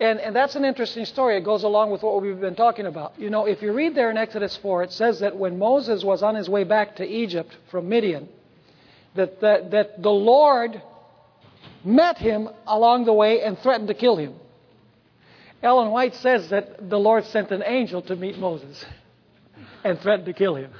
And, 0.00 0.18
and 0.18 0.34
that's 0.34 0.56
an 0.56 0.64
interesting 0.64 1.04
story. 1.04 1.36
It 1.36 1.44
goes 1.44 1.62
along 1.62 1.90
with 1.90 2.02
what 2.02 2.20
we've 2.20 2.40
been 2.40 2.56
talking 2.56 2.86
about. 2.86 3.18
You 3.18 3.30
know, 3.30 3.46
if 3.46 3.62
you 3.62 3.72
read 3.72 3.94
there 3.94 4.10
in 4.10 4.16
Exodus 4.16 4.56
4, 4.56 4.84
it 4.84 4.92
says 4.92 5.20
that 5.20 5.36
when 5.36 5.58
Moses 5.58 6.02
was 6.02 6.22
on 6.22 6.34
his 6.34 6.48
way 6.48 6.64
back 6.64 6.96
to 6.96 7.06
Egypt 7.06 7.56
from 7.70 7.88
Midian, 7.88 8.28
that, 9.14 9.40
that, 9.40 9.70
that 9.70 10.02
the 10.02 10.10
Lord 10.10 10.82
met 11.84 12.18
him 12.18 12.48
along 12.66 13.04
the 13.04 13.12
way 13.12 13.42
and 13.42 13.56
threatened 13.58 13.88
to 13.88 13.94
kill 13.94 14.16
him. 14.16 14.34
Ellen 15.62 15.90
White 15.90 16.14
says 16.16 16.50
that 16.50 16.90
the 16.90 16.98
Lord 16.98 17.24
sent 17.26 17.50
an 17.50 17.62
angel 17.64 18.02
to 18.02 18.16
meet 18.16 18.36
Moses 18.36 18.84
and 19.84 19.98
threatened 20.00 20.26
to 20.26 20.32
kill 20.32 20.56
him. 20.56 20.72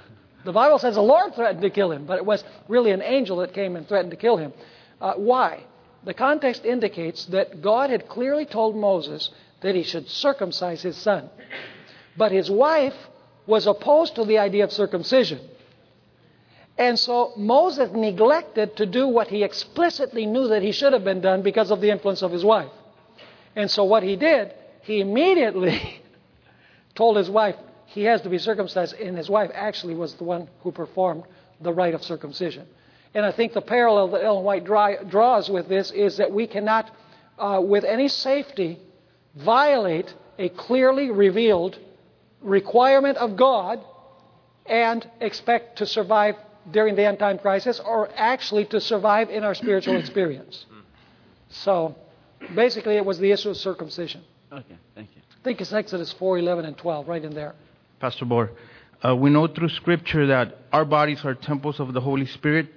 The 0.45 0.53
Bible 0.53 0.79
says 0.79 0.97
the 0.97 1.01
Lord 1.01 1.35
threatened 1.35 1.63
to 1.63 1.71
kill 1.71 1.91
him, 1.91 2.05
but 2.05 2.19
it 2.19 2.27
was 2.27 2.45
really 2.69 2.91
an 2.91 3.01
angel 3.01 3.39
that 3.39 3.55
came 3.55 3.77
and 3.77 3.89
threatened 3.89 4.11
to 4.11 4.17
kill 4.17 4.37
him. 4.37 4.53
Uh, 5.01 5.15
why? 5.15 5.65
The 6.05 6.15
context 6.15 6.65
indicates 6.65 7.27
that 7.27 7.63
God 7.63 7.91
had 7.91 8.09
clearly 8.09 8.45
told 8.45 8.77
Moses 8.77 9.31
that 9.61 9.75
he 9.75 9.83
should 9.83 10.09
circumcise 10.09 10.83
his 10.83 10.97
son. 10.97 11.31
But 12.17 12.33
his 12.33 12.51
wife 12.51 12.95
was 13.47 13.67
opposed 13.67 14.15
to 14.17 14.25
the 14.25 14.39
idea 14.39 14.65
of 14.65 14.73
circumcision. 14.73 15.41
And 16.77 16.99
so 16.99 17.33
Moses 17.37 17.91
neglected 17.93 18.77
to 18.77 18.87
do 18.87 19.07
what 19.07 19.29
he 19.29 19.43
explicitly 19.43 20.27
knew 20.27 20.49
that 20.49 20.63
he 20.63 20.73
should 20.73 20.93
have 20.93 21.05
been 21.05 21.21
done 21.21 21.43
because 21.43 21.71
of 21.71 21.81
the 21.81 21.91
influence 21.91 22.23
of 22.23 22.33
his 22.33 22.45
wife. 22.45 22.71
And 23.55 23.71
so 23.71 23.85
what 23.85 24.03
he 24.03 24.17
did, 24.17 24.53
he 24.83 25.01
immediately 25.01 26.01
told 26.95 27.17
his 27.17 27.31
wife 27.31 27.57
he 27.87 28.03
has 28.05 28.21
to 28.23 28.29
be 28.29 28.39
circumcised, 28.39 28.95
and 28.95 29.17
his 29.17 29.31
wife 29.31 29.51
actually 29.55 29.95
was 29.95 30.15
the 30.15 30.25
one 30.25 30.49
who 30.63 30.73
performed 30.73 31.23
the 31.61 31.73
rite 31.73 31.95
of 31.95 32.03
circumcision. 32.03 32.67
And 33.15 33.25
I 33.25 33.31
think 33.31 33.53
the 33.53 33.63
parallel 33.63 34.09
that 34.09 34.25
Ellen 34.25 34.45
White 34.45 34.65
dry, 34.65 34.97
draws 34.97 35.49
with 35.49 35.69
this 35.69 35.93
is 35.93 36.17
that 36.17 36.33
we 36.33 36.47
cannot, 36.47 36.91
uh, 37.39 37.61
with 37.65 37.85
any 37.85 38.09
safety, 38.09 38.81
violate 39.37 40.13
a 40.39 40.49
clearly 40.49 41.11
revealed 41.11 41.79
requirement 42.41 43.17
of 43.19 43.37
God 43.37 43.81
and 44.67 45.09
expect 45.21 45.79
to 45.79 45.87
survive 45.87 46.35
during 46.73 46.97
the 46.97 47.05
end 47.05 47.19
time 47.19 47.39
crisis 47.39 47.81
or 47.85 48.09
actually 48.17 48.65
to 48.67 48.81
survive 48.81 49.31
in 49.31 49.45
our 49.45 49.55
spiritual 49.55 49.97
experience. 50.01 50.67
So 51.51 51.95
basically, 52.55 52.97
it 52.97 53.05
was 53.05 53.19
the 53.19 53.31
issue 53.31 53.51
of 53.51 53.57
circumcision. 53.57 54.23
Okay, 54.53 54.77
thank 54.95 55.11
you. 55.15 55.23
I 55.31 55.45
think 55.45 55.61
it's 55.61 55.73
Exodus 55.73 56.13
4 56.13 56.39
11 56.39 56.65
and 56.65 56.77
12, 56.77 57.07
right 57.07 57.25
in 57.25 57.35
there. 57.35 57.55
Pastor 58.01 58.25
Bohr, 58.25 58.51
uh, 59.07 59.15
we 59.15 59.31
know 59.31 59.47
through 59.47 59.69
Scripture 59.69 60.27
that 60.27 60.57
our 60.73 60.85
bodies 60.85 61.25
are 61.25 61.35
temples 61.35 61.79
of 61.79 61.93
the 61.93 62.01
Holy 62.01 62.27
Spirit. 62.27 62.69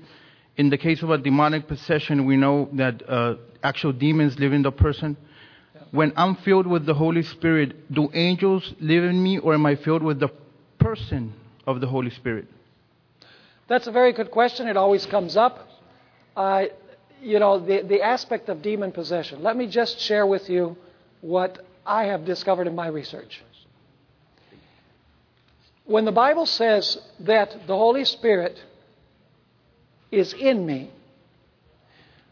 In 0.57 0.69
the 0.69 0.77
case 0.77 1.03
of 1.03 1.11
a 1.11 1.17
demonic 1.19 1.67
possession, 1.67 2.25
we 2.25 2.35
know 2.35 2.69
that 2.73 3.07
uh, 3.07 3.35
actual 3.63 3.93
demons 3.93 4.39
live 4.39 4.53
in 4.53 4.63
the 4.63 4.71
person. 4.71 5.15
When 5.91 6.11
I'm 6.17 6.35
filled 6.37 6.65
with 6.65 6.85
the 6.85 6.95
Holy 6.95 7.21
Spirit, 7.21 7.93
do 7.93 8.09
angels 8.13 8.73
live 8.79 9.03
in 9.03 9.21
me, 9.21 9.37
or 9.37 9.53
am 9.53 9.65
I 9.65 9.75
filled 9.75 10.01
with 10.01 10.19
the 10.19 10.29
person 10.79 11.33
of 11.67 11.79
the 11.79 11.87
Holy 11.87 12.09
Spirit? 12.09 12.47
That's 13.67 13.87
a 13.87 13.91
very 13.91 14.13
good 14.13 14.31
question. 14.31 14.67
It 14.67 14.77
always 14.77 15.05
comes 15.05 15.37
up. 15.37 15.69
Uh, 16.35 16.65
you 17.21 17.39
know, 17.39 17.59
the, 17.59 17.81
the 17.81 18.01
aspect 18.01 18.49
of 18.49 18.61
demon 18.61 18.91
possession. 18.91 19.43
Let 19.43 19.57
me 19.57 19.67
just 19.67 19.99
share 19.99 20.25
with 20.25 20.49
you 20.49 20.77
what 21.21 21.65
I 21.85 22.05
have 22.05 22.25
discovered 22.25 22.67
in 22.67 22.75
my 22.75 22.87
research. 22.87 23.43
When 25.85 26.05
the 26.05 26.11
Bible 26.11 26.45
says 26.45 26.97
that 27.21 27.67
the 27.67 27.75
Holy 27.75 28.05
Spirit 28.05 28.59
is 30.11 30.33
in 30.33 30.65
me, 30.65 30.89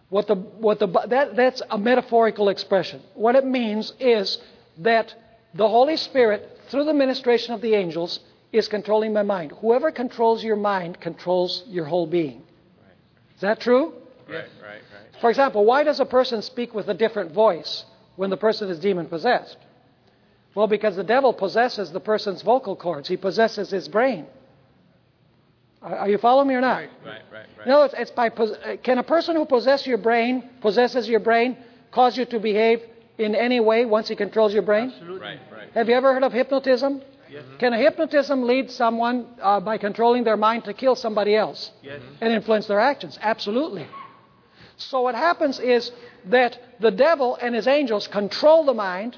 what 0.10 0.28
the, 0.28 0.36
what 0.36 0.80
the, 0.80 0.88
that, 0.88 1.36
that's 1.36 1.62
a 1.70 1.78
metaphorical 1.78 2.50
expression. 2.50 3.02
What 3.16 3.36
it 3.36 3.46
means 3.46 3.92
is 4.00 4.38
that 4.80 5.14
the 5.54 5.68
Holy 5.68 5.98
Spirit, 5.98 6.60
through 6.70 6.86
the 6.86 6.94
ministration 6.94 7.54
of 7.54 7.62
the 7.62 7.74
angels, 7.74 8.20
is 8.52 8.68
controlling 8.68 9.14
my 9.14 9.24
mind. 9.24 9.52
Whoever 9.60 9.92
controls 9.92 10.44
your 10.44 10.56
mind 10.56 11.00
controls 11.00 11.64
your 11.68 11.86
whole 11.86 12.08
being. 12.08 12.44
Is 13.36 13.42
that 13.42 13.60
true? 13.60 13.94
Right, 14.28 14.36
right, 14.36 14.48
right. 14.62 14.82
For 15.22 15.30
example, 15.30 15.66
why 15.66 15.84
does 15.84 16.00
a 16.00 16.06
person 16.06 16.42
speak 16.42 16.74
with 16.74 16.88
a 16.88 16.94
different 16.94 17.32
voice 17.32 17.86
when 18.16 18.30
the 18.30 18.38
person 18.38 18.70
is 18.70 18.80
demon 18.80 19.08
possessed? 19.08 19.58
Well, 20.54 20.68
because 20.68 20.96
the 20.96 21.04
devil 21.04 21.34
possesses 21.34 21.92
the 21.92 22.00
person's 22.00 22.42
vocal 22.42 22.76
cords, 22.76 23.10
he 23.10 23.18
possesses 23.18 23.70
his 23.70 23.88
brain. 23.90 24.26
Are 25.86 26.10
you 26.10 26.18
following 26.18 26.48
me 26.48 26.56
or 26.56 26.62
not? 26.62 26.78
Right, 26.78 26.90
right, 27.06 27.22
right. 27.32 27.46
right. 27.58 27.68
No, 27.68 27.84
it's, 27.84 27.94
it's 27.96 28.12
by. 28.12 28.30
Uh, 28.30 28.78
can 28.84 28.98
a 28.98 29.04
person 29.04 29.36
who 29.36 29.46
possesses 29.46 29.86
your 29.86 30.00
brain, 30.00 30.50
possesses 30.60 31.08
your 31.08 31.20
brain, 31.20 31.58
cause 31.92 32.18
you 32.18 32.26
to 32.26 32.40
behave 32.40 32.82
in 33.20 33.36
any 33.36 33.60
way 33.60 33.86
once 33.86 34.08
he 34.08 34.16
controls 34.16 34.52
your 34.52 34.64
brain? 34.64 34.92
Absolutely. 34.92 35.20
Right, 35.20 35.40
right. 35.52 35.72
Have 35.74 35.88
you 35.88 35.96
ever 35.96 36.12
heard 36.14 36.24
of 36.24 36.34
hypnotism? 36.34 37.04
Yes. 37.30 37.44
Mm-hmm. 37.44 37.58
Can 37.58 37.74
a 37.74 37.78
hypnotism 37.78 38.44
lead 38.44 38.72
someone 38.72 39.28
uh, 39.42 39.60
by 39.60 39.78
controlling 39.78 40.24
their 40.24 40.38
mind 40.38 40.64
to 40.66 40.74
kill 40.74 40.96
somebody 40.96 41.36
else 41.36 41.72
yes. 41.84 42.02
Mm-hmm. 42.02 42.24
and 42.24 42.34
influence 42.34 42.66
their 42.66 42.80
actions? 42.80 43.20
Absolutely. 43.22 43.88
So 44.78 45.02
what 45.02 45.16
happens 45.16 45.60
is 45.60 45.92
that 46.26 46.58
the 46.80 46.92
devil 46.92 47.38
and 47.40 47.54
his 47.54 47.68
angels 47.68 48.08
control 48.08 48.66
the 48.66 48.74
mind, 48.74 49.18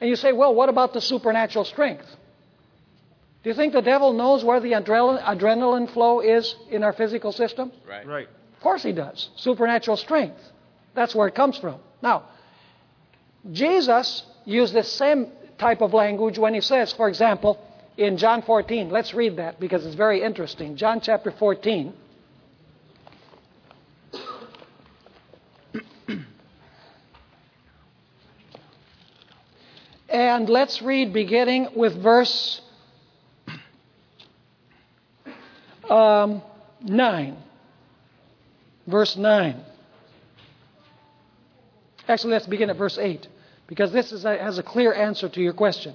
and 0.00 0.08
you 0.08 0.16
say, 0.16 0.32
well, 0.32 0.54
what 0.54 0.68
about 0.68 0.94
the 0.94 1.00
supernatural 1.00 1.64
strength? 1.64 2.06
Do 3.42 3.50
you 3.50 3.54
think 3.54 3.72
the 3.72 3.82
devil 3.82 4.12
knows 4.12 4.44
where 4.44 4.60
the 4.60 4.72
adrenaline, 4.72 5.22
adrenaline 5.22 5.92
flow 5.92 6.20
is 6.20 6.56
in 6.70 6.82
our 6.82 6.92
physical 6.92 7.32
system? 7.32 7.70
Right. 7.88 8.06
Right. 8.06 8.28
Of 8.56 8.62
course 8.62 8.82
he 8.82 8.92
does. 8.92 9.30
Supernatural 9.36 9.96
strength. 9.96 10.40
That's 10.94 11.14
where 11.14 11.28
it 11.28 11.36
comes 11.36 11.56
from. 11.58 11.78
Now, 12.02 12.24
Jesus 13.52 14.24
used 14.44 14.74
the 14.74 14.82
same 14.82 15.28
type 15.58 15.80
of 15.80 15.94
language 15.94 16.38
when 16.38 16.54
he 16.54 16.60
says, 16.60 16.92
for 16.92 17.08
example, 17.08 17.64
in 17.96 18.16
John 18.16 18.42
14, 18.42 18.90
let's 18.90 19.14
read 19.14 19.36
that 19.36 19.60
because 19.60 19.86
it's 19.86 19.94
very 19.94 20.22
interesting. 20.22 20.74
John 20.76 21.00
chapter 21.00 21.30
14. 21.30 21.92
and 30.08 30.48
let's 30.48 30.82
read 30.82 31.12
beginning 31.12 31.68
with 31.76 32.02
verse 32.02 32.60
um, 35.90 36.42
9. 36.82 37.36
Verse 38.86 39.16
9. 39.16 39.64
Actually, 42.08 42.32
let's 42.32 42.46
begin 42.46 42.70
at 42.70 42.76
verse 42.76 42.96
8, 42.96 43.28
because 43.66 43.92
this 43.92 44.12
a, 44.24 44.38
has 44.38 44.58
a 44.58 44.62
clear 44.62 44.94
answer 44.94 45.28
to 45.28 45.42
your 45.42 45.52
question. 45.52 45.94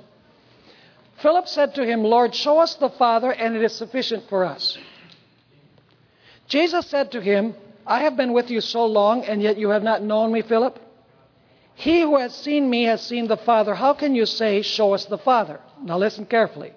Philip 1.21 1.47
said 1.47 1.75
to 1.75 1.85
him, 1.85 2.03
Lord, 2.03 2.35
show 2.35 2.59
us 2.59 2.75
the 2.75 2.89
Father, 2.89 3.31
and 3.31 3.55
it 3.55 3.63
is 3.63 3.73
sufficient 3.73 4.29
for 4.29 4.45
us. 4.45 4.77
Jesus 6.47 6.85
said 6.87 7.11
to 7.13 7.21
him, 7.21 7.55
I 7.85 8.03
have 8.03 8.15
been 8.15 8.33
with 8.33 8.51
you 8.51 8.61
so 8.61 8.85
long, 8.85 9.23
and 9.25 9.41
yet 9.41 9.57
you 9.57 9.69
have 9.69 9.83
not 9.83 10.03
known 10.03 10.31
me, 10.31 10.41
Philip. 10.41 10.79
He 11.75 12.01
who 12.01 12.17
has 12.17 12.35
seen 12.35 12.69
me 12.69 12.83
has 12.83 13.01
seen 13.01 13.27
the 13.27 13.37
Father. 13.37 13.73
How 13.73 13.93
can 13.93 14.13
you 14.13 14.25
say, 14.25 14.61
Show 14.61 14.93
us 14.93 15.05
the 15.05 15.17
Father? 15.17 15.59
Now 15.81 15.97
listen 15.97 16.25
carefully. 16.25 16.73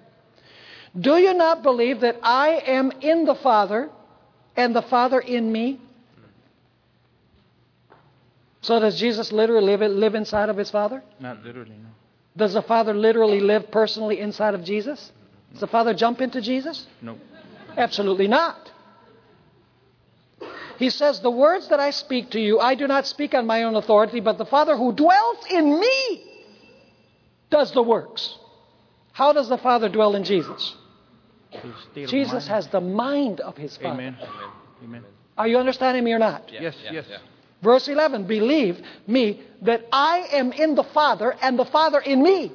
Do 0.99 1.17
you 1.17 1.33
not 1.33 1.61
believe 1.61 2.01
that 2.01 2.17
I 2.23 2.61
am 2.65 2.91
in 3.01 3.25
the 3.25 3.35
Father 3.35 3.89
and 4.55 4.75
the 4.75 4.81
Father 4.81 5.19
in 5.19 5.51
me? 5.51 5.79
So 8.61 8.79
does 8.79 8.99
Jesus 8.99 9.31
literally 9.31 9.77
live, 9.77 9.91
live 9.91 10.15
inside 10.15 10.49
of 10.49 10.57
his 10.57 10.71
Father? 10.71 11.03
Not 11.19 11.43
literally, 11.43 11.75
no. 11.81 11.89
Does 12.35 12.53
the 12.53 12.61
Father 12.61 12.93
literally 12.93 13.39
live 13.39 13.71
personally 13.71 14.19
inside 14.19 14.53
of 14.53 14.63
Jesus? 14.63 15.11
Does 15.51 15.61
the 15.61 15.67
Father 15.67 15.93
jump 15.93 16.21
into 16.21 16.41
Jesus? 16.41 16.85
No. 17.01 17.17
Absolutely 17.77 18.27
not. 18.27 18.71
He 20.77 20.89
says, 20.89 21.19
The 21.21 21.31
words 21.31 21.69
that 21.69 21.79
I 21.79 21.91
speak 21.91 22.31
to 22.31 22.39
you, 22.39 22.59
I 22.59 22.75
do 22.75 22.87
not 22.87 23.07
speak 23.07 23.33
on 23.33 23.45
my 23.45 23.63
own 23.63 23.75
authority, 23.75 24.19
but 24.19 24.37
the 24.37 24.45
Father 24.45 24.75
who 24.75 24.93
dwells 24.93 25.45
in 25.49 25.79
me 25.79 26.23
does 27.49 27.71
the 27.73 27.81
works. 27.81 28.37
How 29.13 29.33
does 29.33 29.49
the 29.49 29.57
Father 29.57 29.89
dwell 29.89 30.15
in 30.15 30.23
Jesus? 30.23 30.75
Jesus 31.95 32.47
has 32.47 32.67
the 32.67 32.81
mind 32.81 33.39
of 33.39 33.57
his 33.57 33.77
Father. 33.77 33.89
Amen. 33.89 34.17
Amen. 34.83 35.03
Are 35.37 35.47
you 35.47 35.57
understanding 35.57 36.03
me 36.03 36.13
or 36.13 36.19
not? 36.19 36.51
Yes, 36.51 36.75
yes. 36.83 37.05
yes. 37.09 37.19
Verse 37.61 37.87
11 37.87 38.25
Believe 38.25 38.79
me 39.05 39.41
that 39.61 39.85
I 39.91 40.27
am 40.31 40.51
in 40.51 40.75
the 40.75 40.83
Father 40.83 41.35
and 41.41 41.57
the 41.57 41.65
Father 41.65 41.99
in 41.99 42.21
me. 42.21 42.51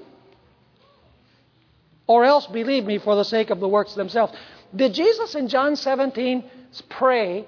Or 2.06 2.24
else 2.24 2.46
believe 2.46 2.84
me 2.84 2.98
for 2.98 3.14
the 3.14 3.24
sake 3.24 3.50
of 3.50 3.60
the 3.60 3.68
works 3.68 3.94
themselves. 3.94 4.32
Did 4.74 4.94
Jesus 4.94 5.34
in 5.34 5.48
John 5.48 5.76
17 5.76 6.44
pray, 6.88 7.46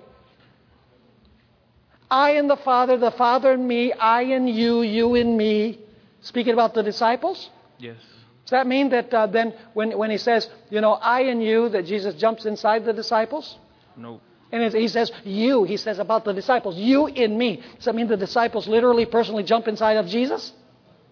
I 2.10 2.32
and 2.32 2.48
the 2.48 2.56
Father, 2.56 2.96
the 2.96 3.10
Father 3.10 3.52
in 3.52 3.66
me, 3.66 3.92
I 3.92 4.22
in 4.22 4.46
you, 4.46 4.82
you 4.82 5.14
in 5.14 5.36
me, 5.36 5.80
speaking 6.20 6.52
about 6.52 6.74
the 6.74 6.82
disciples? 6.82 7.50
Yes. 7.78 7.96
Does 8.44 8.50
that 8.50 8.66
mean 8.66 8.90
that 8.90 9.12
uh, 9.12 9.26
then 9.26 9.54
when, 9.72 9.96
when 9.96 10.10
he 10.10 10.18
says, 10.18 10.48
you 10.68 10.80
know, 10.82 10.92
I 10.92 11.22
and 11.22 11.42
you, 11.42 11.70
that 11.70 11.86
Jesus 11.86 12.14
jumps 12.14 12.44
inside 12.44 12.84
the 12.84 12.92
disciples? 12.92 13.58
No. 13.96 14.20
And 14.52 14.72
he 14.72 14.88
says, 14.88 15.10
you, 15.24 15.64
he 15.64 15.76
says 15.78 15.98
about 15.98 16.24
the 16.24 16.32
disciples, 16.32 16.76
you 16.76 17.06
in 17.06 17.36
me. 17.36 17.62
Does 17.76 17.86
that 17.86 17.94
mean 17.94 18.06
the 18.06 18.16
disciples 18.16 18.68
literally, 18.68 19.06
personally 19.06 19.42
jump 19.42 19.66
inside 19.66 19.96
of 19.96 20.06
Jesus? 20.06 20.52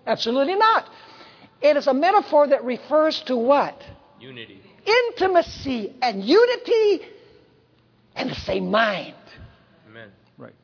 Absolutely 0.07 0.57
not. 0.57 0.89
It 1.63 1.77
is 1.77 1.87
a 1.87 1.95
metaphor 1.95 2.49
that 2.49 2.65
refers 2.65 3.23
to 3.23 3.37
what? 3.37 3.83
Unity. 4.21 4.61
Intimacy 4.85 5.95
and 6.03 6.23
unity 6.23 7.07
and 8.15 8.31
the 8.31 8.35
same 8.35 8.71
mind. 8.71 9.15
Amen. 9.89 10.11
Right. 10.37 10.55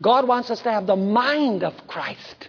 God 0.00 0.26
wants 0.26 0.50
us 0.50 0.60
to 0.62 0.70
have 0.70 0.86
the 0.86 0.96
mind 0.96 1.62
of 1.62 1.74
Christ. 1.86 2.48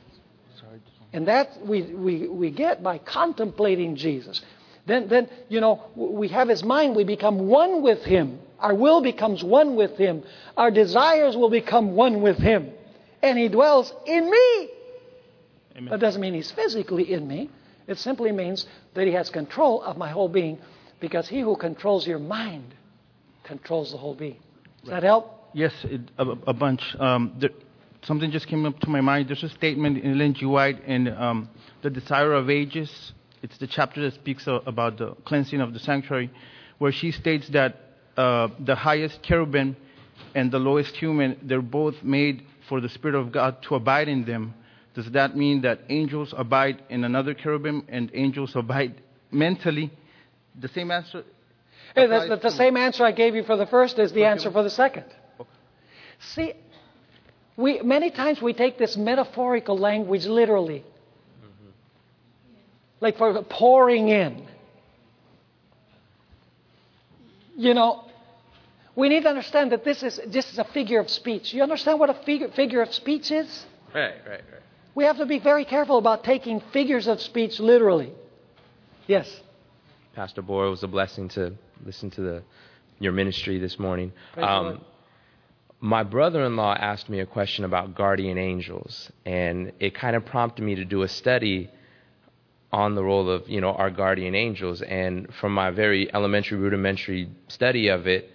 And 1.13 1.27
that 1.27 1.65
we, 1.65 1.83
we, 1.83 2.27
we 2.27 2.51
get 2.51 2.81
by 2.81 2.97
contemplating 2.97 3.95
Jesus. 3.95 4.41
Then, 4.85 5.07
then, 5.07 5.29
you 5.47 5.61
know, 5.61 5.83
we 5.95 6.27
have 6.29 6.49
his 6.49 6.63
mind, 6.63 6.95
we 6.95 7.03
become 7.03 7.47
one 7.47 7.81
with 7.83 8.03
him. 8.03 8.39
Our 8.59 8.73
will 8.73 9.01
becomes 9.01 9.43
one 9.43 9.75
with 9.75 9.97
him. 9.97 10.23
Our 10.57 10.71
desires 10.71 11.37
will 11.37 11.49
become 11.49 11.95
one 11.95 12.21
with 12.21 12.37
him. 12.37 12.71
And 13.21 13.37
he 13.37 13.47
dwells 13.47 13.93
in 14.05 14.29
me. 14.29 14.69
Amen. 15.77 15.91
That 15.91 15.99
doesn't 15.99 16.21
mean 16.21 16.33
he's 16.33 16.51
physically 16.51 17.13
in 17.13 17.27
me. 17.27 17.49
It 17.87 17.99
simply 17.99 18.31
means 18.31 18.65
that 18.93 19.05
he 19.05 19.13
has 19.13 19.29
control 19.29 19.81
of 19.81 19.97
my 19.97 20.09
whole 20.09 20.29
being 20.29 20.57
because 20.99 21.27
he 21.27 21.41
who 21.41 21.55
controls 21.55 22.07
your 22.07 22.19
mind 22.19 22.73
controls 23.43 23.91
the 23.91 23.97
whole 23.97 24.15
being. 24.15 24.39
Does 24.81 24.91
right. 24.91 25.01
that 25.01 25.03
help? 25.03 25.49
Yes, 25.53 25.73
it, 25.83 26.01
a, 26.17 26.23
a, 26.47 26.53
bunch. 26.53 26.81
Um, 26.99 27.35
there, 27.39 27.51
something 28.05 28.31
just 28.31 28.47
came 28.47 28.65
up 28.65 28.79
to 28.79 28.89
my 28.89 29.01
mind. 29.01 29.29
There's 29.29 29.43
a 29.43 29.49
statement 29.49 29.97
in 29.97 30.13
Ellen 30.13 30.33
G. 30.33 30.45
White 30.45 30.83
in 30.85 31.07
um, 31.07 31.49
The 31.81 31.89
Desire 31.89 32.33
of 32.33 32.49
Ages. 32.49 33.13
It's 33.41 33.57
the 33.57 33.67
chapter 33.67 34.01
that 34.01 34.13
speaks 34.13 34.47
about 34.47 34.97
the 34.97 35.15
cleansing 35.25 35.59
of 35.59 35.73
the 35.73 35.79
sanctuary, 35.79 36.31
where 36.77 36.91
she 36.91 37.11
states 37.11 37.49
that 37.49 37.75
uh, 38.15 38.47
the 38.59 38.75
highest 38.75 39.21
cherubim 39.23 39.75
and 40.35 40.51
the 40.51 40.59
lowest 40.59 40.95
human, 40.95 41.37
they're 41.43 41.61
both 41.61 41.95
made 42.03 42.43
for 42.69 42.79
the 42.79 42.89
Spirit 42.89 43.15
of 43.15 43.31
God 43.31 43.61
to 43.63 43.75
abide 43.75 44.07
in 44.07 44.25
them. 44.25 44.53
Does 44.93 45.09
that 45.11 45.35
mean 45.35 45.61
that 45.61 45.79
angels 45.89 46.33
abide 46.37 46.83
in 46.89 47.03
another 47.03 47.33
cherubim 47.33 47.85
and 47.89 48.11
angels 48.13 48.55
abide 48.55 49.01
mentally? 49.31 49.91
The 50.59 50.67
same 50.67 50.91
answer. 50.91 51.23
Hey, 51.95 52.07
the, 52.07 52.39
the, 52.41 52.51
same 52.51 52.77
answer 52.77 53.03
I 53.03 53.11
gave 53.11 53.35
you 53.35 53.43
for 53.43 53.57
the 53.57 53.65
first 53.65 53.99
is 53.99 54.13
the 54.13 54.25
answer 54.25 54.51
for 54.51 54.63
the 54.63 54.69
second. 54.69 55.05
Okay. 55.39 55.49
See, 56.19 56.53
we, 57.55 57.81
many 57.81 58.09
times 58.09 58.41
we 58.41 58.53
take 58.53 58.77
this 58.77 58.97
metaphorical 58.97 59.77
language 59.77 60.25
literally. 60.25 60.79
Mm-hmm. 60.79 61.69
Like 62.99 63.17
for 63.17 63.41
pouring 63.43 64.09
in. 64.09 64.47
You 67.55 67.73
know, 67.75 68.05
we 68.95 69.09
need 69.09 69.23
to 69.23 69.29
understand 69.29 69.71
that 69.71 69.83
this 69.83 70.01
is 70.01 70.19
this 70.25 70.51
is 70.51 70.57
a 70.57 70.63
figure 70.63 70.99
of 70.99 71.09
speech. 71.09 71.53
You 71.53 71.61
understand 71.61 71.99
what 71.99 72.09
a 72.09 72.15
figure, 72.25 72.49
figure 72.49 72.81
of 72.81 72.93
speech 72.93 73.31
is? 73.31 73.65
Right, 73.93 74.15
right, 74.27 74.41
right. 74.51 74.61
We 74.95 75.03
have 75.03 75.17
to 75.17 75.25
be 75.25 75.39
very 75.39 75.65
careful 75.65 75.97
about 75.97 76.23
taking 76.23 76.61
figures 76.71 77.07
of 77.07 77.21
speech 77.21 77.59
literally. 77.59 78.11
Yes. 79.07 79.41
Pastor 80.15 80.41
Boyle, 80.41 80.67
it 80.67 80.71
was 80.71 80.83
a 80.83 80.87
blessing 80.87 81.29
to 81.29 81.53
listen 81.85 82.09
to 82.11 82.21
the 82.21 82.43
your 82.99 83.11
ministry 83.11 83.59
this 83.59 83.77
morning. 83.77 84.11
Praise 84.33 84.83
the 85.83 85.89
Lord. 85.89 85.93
Um, 85.93 86.03
my 86.03 86.03
brother-in-law 86.03 86.75
asked 86.79 87.09
me 87.09 87.19
a 87.19 87.25
question 87.25 87.65
about 87.65 87.95
guardian 87.95 88.37
angels, 88.37 89.11
and 89.25 89.71
it 89.79 89.93
kind 89.93 90.15
of 90.15 90.25
prompted 90.25 90.63
me 90.63 90.75
to 90.75 90.85
do 90.85 91.03
a 91.03 91.07
study 91.07 91.69
on 92.71 92.95
the 92.95 93.03
role 93.03 93.29
of 93.29 93.47
you 93.47 93.61
know 93.61 93.71
our 93.71 93.91
guardian 93.91 94.35
angels. 94.35 94.81
And 94.81 95.27
from 95.39 95.53
my 95.53 95.71
very 95.71 96.13
elementary, 96.13 96.57
rudimentary 96.57 97.29
study 97.47 97.89
of 97.89 98.07
it, 98.07 98.29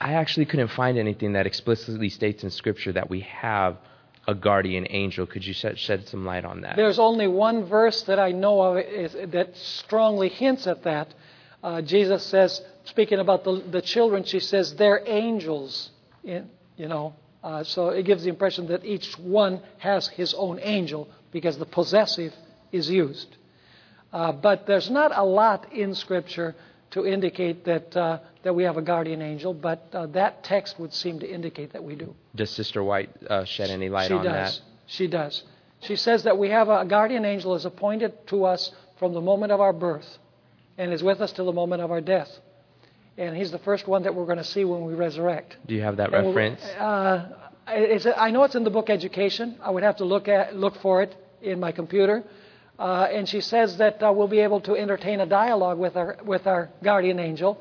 I 0.00 0.14
actually 0.14 0.46
couldn't 0.46 0.68
find 0.68 0.98
anything 0.98 1.34
that 1.34 1.46
explicitly 1.46 2.08
states 2.08 2.42
in 2.42 2.50
Scripture 2.50 2.92
that 2.92 3.08
we 3.08 3.20
have 3.20 3.76
a 4.28 4.34
guardian 4.34 4.86
angel. 4.90 5.26
Could 5.26 5.44
you 5.44 5.54
shed, 5.54 5.78
shed 5.78 6.08
some 6.08 6.24
light 6.24 6.44
on 6.44 6.60
that? 6.60 6.76
There's 6.76 6.98
only 6.98 7.26
one 7.26 7.64
verse 7.64 8.02
that 8.02 8.18
I 8.18 8.32
know 8.32 8.60
of 8.62 8.78
is, 8.78 9.16
that 9.32 9.56
strongly 9.56 10.28
hints 10.28 10.66
at 10.66 10.84
that. 10.84 11.14
Uh, 11.62 11.82
Jesus 11.82 12.24
says, 12.24 12.60
speaking 12.84 13.20
about 13.20 13.44
the, 13.44 13.62
the 13.70 13.82
children, 13.82 14.24
she 14.24 14.40
says, 14.40 14.74
they're 14.74 15.02
angels. 15.06 15.90
You 16.22 16.88
know, 16.88 17.14
uh, 17.42 17.64
so 17.64 17.88
it 17.88 18.04
gives 18.04 18.22
the 18.22 18.28
impression 18.28 18.66
that 18.68 18.84
each 18.84 19.18
one 19.18 19.60
has 19.78 20.08
his 20.08 20.34
own 20.34 20.58
angel 20.62 21.08
because 21.32 21.58
the 21.58 21.66
possessive 21.66 22.32
is 22.70 22.88
used. 22.88 23.36
Uh, 24.12 24.32
but 24.32 24.66
there's 24.66 24.90
not 24.90 25.10
a 25.14 25.24
lot 25.24 25.72
in 25.72 25.94
Scripture 25.94 26.54
to 26.90 27.06
indicate 27.06 27.64
that 27.64 27.96
uh, 27.96 28.18
that 28.42 28.54
we 28.54 28.64
have 28.64 28.76
a 28.76 28.82
guardian 28.82 29.22
angel, 29.22 29.54
but 29.54 29.88
uh, 29.92 30.06
that 30.06 30.44
text 30.44 30.78
would 30.78 30.92
seem 30.92 31.18
to 31.20 31.28
indicate 31.28 31.72
that 31.72 31.82
we 31.82 31.94
do. 31.94 32.14
Does 32.34 32.50
Sister 32.50 32.82
White 32.82 33.10
uh, 33.28 33.44
shed 33.44 33.70
any 33.70 33.88
light 33.88 34.08
she 34.08 34.14
on 34.14 34.24
does. 34.24 34.58
that? 34.58 34.64
She 34.86 35.06
does. 35.06 35.42
She 35.80 35.96
says 35.96 36.24
that 36.24 36.36
we 36.38 36.50
have 36.50 36.68
a, 36.68 36.80
a 36.80 36.84
guardian 36.84 37.24
angel 37.24 37.54
is 37.54 37.64
appointed 37.64 38.26
to 38.28 38.44
us 38.44 38.72
from 38.98 39.14
the 39.14 39.20
moment 39.20 39.52
of 39.52 39.60
our 39.60 39.72
birth, 39.72 40.18
and 40.76 40.92
is 40.92 41.02
with 41.02 41.20
us 41.20 41.32
till 41.32 41.46
the 41.46 41.52
moment 41.52 41.82
of 41.82 41.90
our 41.90 42.00
death. 42.00 42.28
And 43.18 43.36
he's 43.36 43.50
the 43.50 43.58
first 43.58 43.86
one 43.86 44.04
that 44.04 44.14
we're 44.14 44.24
going 44.24 44.38
to 44.38 44.44
see 44.44 44.64
when 44.64 44.84
we 44.84 44.94
resurrect. 44.94 45.56
Do 45.66 45.74
you 45.74 45.82
have 45.82 45.98
that 45.98 46.14
And 46.14 46.28
reference? 46.28 46.62
Uh, 46.64 47.28
is 47.74 48.06
it, 48.06 48.14
I 48.16 48.30
know 48.30 48.44
it's 48.44 48.54
in 48.54 48.64
the 48.64 48.70
book 48.70 48.88
Education. 48.88 49.56
I 49.62 49.70
would 49.70 49.82
have 49.82 49.96
to 49.96 50.04
look 50.04 50.28
at 50.28 50.56
look 50.56 50.76
for 50.80 51.02
it 51.02 51.14
in 51.42 51.60
my 51.60 51.72
computer. 51.72 52.24
Uh, 52.78 53.06
and 53.12 53.28
she 53.28 53.40
says 53.40 53.76
that 53.76 54.02
uh, 54.02 54.10
we'll 54.12 54.28
be 54.28 54.40
able 54.40 54.60
to 54.60 54.74
entertain 54.74 55.20
a 55.20 55.26
dialogue 55.26 55.78
with 55.78 55.96
our 55.96 56.16
with 56.24 56.46
our 56.46 56.70
guardian 56.82 57.18
angel 57.18 57.60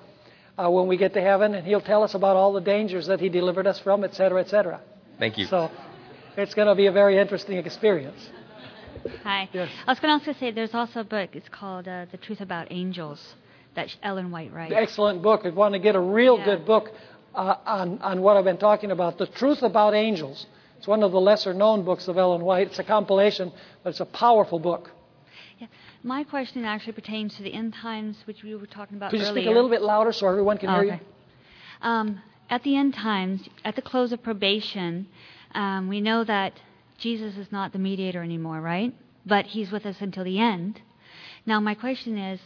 uh, 0.57 0.69
when 0.69 0.88
we 0.88 0.98
get 0.98 1.14
to 1.14 1.22
heaven, 1.22 1.53
and 1.53 1.68
he'll 1.68 1.82
tell 1.82 2.02
us 2.02 2.15
about 2.15 2.36
all 2.38 2.53
the 2.53 2.61
dangers 2.61 3.07
that 3.07 3.19
he 3.19 3.30
delivered 3.30 3.68
us 3.68 3.78
from, 3.80 4.03
et 4.03 4.15
cetera, 4.15 4.40
et 4.41 4.49
cetera. 4.49 4.80
Thank 5.19 5.38
you. 5.38 5.45
So 5.45 5.69
it's 6.38 6.53
going 6.53 6.69
to 6.69 6.76
be 6.76 6.88
a 6.88 6.91
very 6.91 7.18
interesting 7.18 7.57
experience. 7.57 8.30
Hi. 9.23 9.49
Yes. 9.52 9.69
I 9.86 9.91
was 9.91 9.99
going 9.99 10.18
to 10.18 10.26
also 10.26 10.40
say 10.40 10.52
there's 10.52 10.73
also 10.73 11.02
a 11.02 11.03
book. 11.03 11.36
It's 11.36 11.49
called 11.49 11.88
uh, 11.88 12.06
The 12.11 12.18
Truth 12.18 12.41
About 12.41 12.68
Angels 12.72 13.36
that 13.76 13.95
Ellen 14.03 14.31
White 14.31 14.53
writes. 14.53 14.73
Excellent 14.76 15.22
book. 15.22 15.41
If 15.41 15.53
you 15.53 15.60
want 15.60 15.73
to 15.73 15.80
get 15.80 15.95
a 15.95 15.99
real 15.99 16.38
Yeah. 16.38 16.45
good 16.45 16.65
book 16.65 16.91
uh, 17.34 17.56
on, 17.65 17.99
on 17.99 18.22
what 18.22 18.35
I've 18.38 18.43
been 18.43 18.57
talking 18.57 18.91
about, 18.91 19.18
The 19.18 19.27
Truth 19.27 19.61
About 19.64 19.93
Angels. 19.93 20.45
It's 20.77 20.88
one 20.88 21.03
of 21.03 21.11
the 21.11 21.22
lesser 21.22 21.53
known 21.53 21.84
books 21.84 22.07
of 22.07 22.18
Ellen 22.18 22.41
White. 22.43 22.68
It's 22.68 22.80
a 22.80 22.84
compilation, 22.84 23.52
but 23.84 23.91
it's 23.91 23.99
a 23.99 24.06
powerful 24.06 24.60
book. 24.60 24.91
Yeah. 25.60 25.68
My 26.03 26.23
question 26.23 26.65
actually 26.65 26.93
pertains 26.93 27.35
to 27.35 27.43
the 27.43 27.53
end 27.53 27.73
times, 27.76 28.18
which 28.26 28.43
we 28.43 28.56
were 28.56 28.65
talking 28.65 28.98
about 28.98 29.11
Could 29.11 29.19
you 29.19 29.27
speak 29.27 29.45
a 29.45 29.52
little 29.52 29.69
bit 29.69 29.81
louder 29.84 30.11
so 30.11 30.27
everyone 30.27 30.57
can 30.57 30.69
Oh, 30.69 30.81
hear 30.81 30.93
okay. 30.95 31.02
Um, 31.84 32.22
at 32.49 32.64
the 32.64 32.76
end 32.76 32.95
times, 32.95 33.48
at 33.64 33.76
the 33.76 33.81
close 33.81 34.11
of 34.11 34.22
probation, 34.23 35.07
um, 35.53 35.88
we 35.88 36.02
know 36.02 36.23
that 36.23 36.53
Jesus 36.98 37.38
is 37.38 37.52
not 37.52 37.72
the 37.73 37.80
mediator 37.80 38.22
anymore, 38.23 38.60
right? 38.60 38.93
But 39.26 39.45
he's 39.48 39.72
with 39.72 39.85
us 39.85 39.98
until 39.99 40.23
the 40.23 40.39
end. 40.39 40.81
Now, 41.45 41.60
my 41.60 41.76
question 41.76 42.18
is 42.18 42.39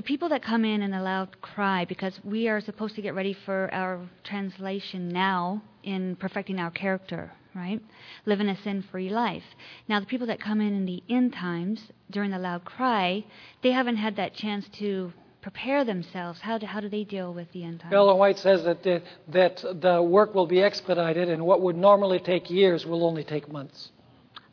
the 0.00 0.06
people 0.06 0.30
that 0.30 0.42
come 0.42 0.64
in 0.64 0.80
and 0.80 1.04
loud 1.04 1.28
cry, 1.42 1.84
because 1.84 2.18
we 2.24 2.48
are 2.48 2.58
supposed 2.62 2.94
to 2.94 3.02
get 3.02 3.14
ready 3.14 3.36
for 3.44 3.68
our 3.70 4.00
translation 4.24 5.10
now 5.10 5.62
in 5.82 6.16
perfecting 6.16 6.58
our 6.58 6.70
character, 6.70 7.30
right? 7.54 7.82
Living 8.24 8.48
a 8.48 8.56
sin 8.62 8.82
free 8.90 9.10
life. 9.10 9.42
Now, 9.88 10.00
the 10.00 10.06
people 10.06 10.26
that 10.28 10.40
come 10.40 10.62
in 10.62 10.72
in 10.74 10.86
the 10.86 11.02
end 11.10 11.34
times 11.34 11.82
during 12.10 12.30
the 12.30 12.38
loud 12.38 12.64
cry, 12.64 13.26
they 13.62 13.72
haven't 13.72 13.96
had 13.96 14.16
that 14.16 14.32
chance 14.32 14.66
to 14.78 15.12
prepare 15.42 15.84
themselves. 15.84 16.40
How 16.40 16.56
do, 16.56 16.64
how 16.64 16.80
do 16.80 16.88
they 16.88 17.04
deal 17.04 17.34
with 17.34 17.52
the 17.52 17.62
end 17.62 17.80
times? 17.80 17.92
Ellen 17.92 18.16
White 18.16 18.38
says 18.38 18.64
that 18.64 18.82
the, 18.82 19.02
that 19.28 19.62
the 19.82 20.02
work 20.02 20.34
will 20.34 20.46
be 20.46 20.62
expedited, 20.62 21.28
and 21.28 21.44
what 21.44 21.60
would 21.60 21.76
normally 21.76 22.20
take 22.20 22.48
years 22.48 22.86
will 22.86 23.04
only 23.04 23.22
take 23.22 23.52
months. 23.52 23.90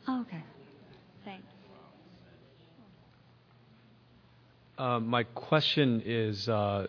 Oh, 0.06 0.20
okay. 0.20 0.44
Thanks. 1.24 1.46
Uh, 4.78 5.00
my 5.00 5.24
question 5.24 6.02
is 6.06 6.48
uh, 6.48 6.86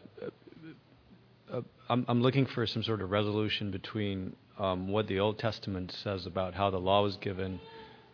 uh, 1.52 1.62
I'm, 1.90 2.06
I'm 2.08 2.22
looking 2.22 2.46
for 2.46 2.68
some 2.68 2.84
sort 2.84 3.02
of 3.02 3.10
resolution 3.10 3.72
between 3.72 4.36
um, 4.60 4.90
what 4.90 5.08
the 5.08 5.20
Old 5.20 5.40
Testament 5.40 5.92
says 6.04 6.26
about 6.28 6.54
how 6.54 6.70
the 6.70 6.78
law 6.78 7.02
was 7.02 7.18
given 7.18 7.60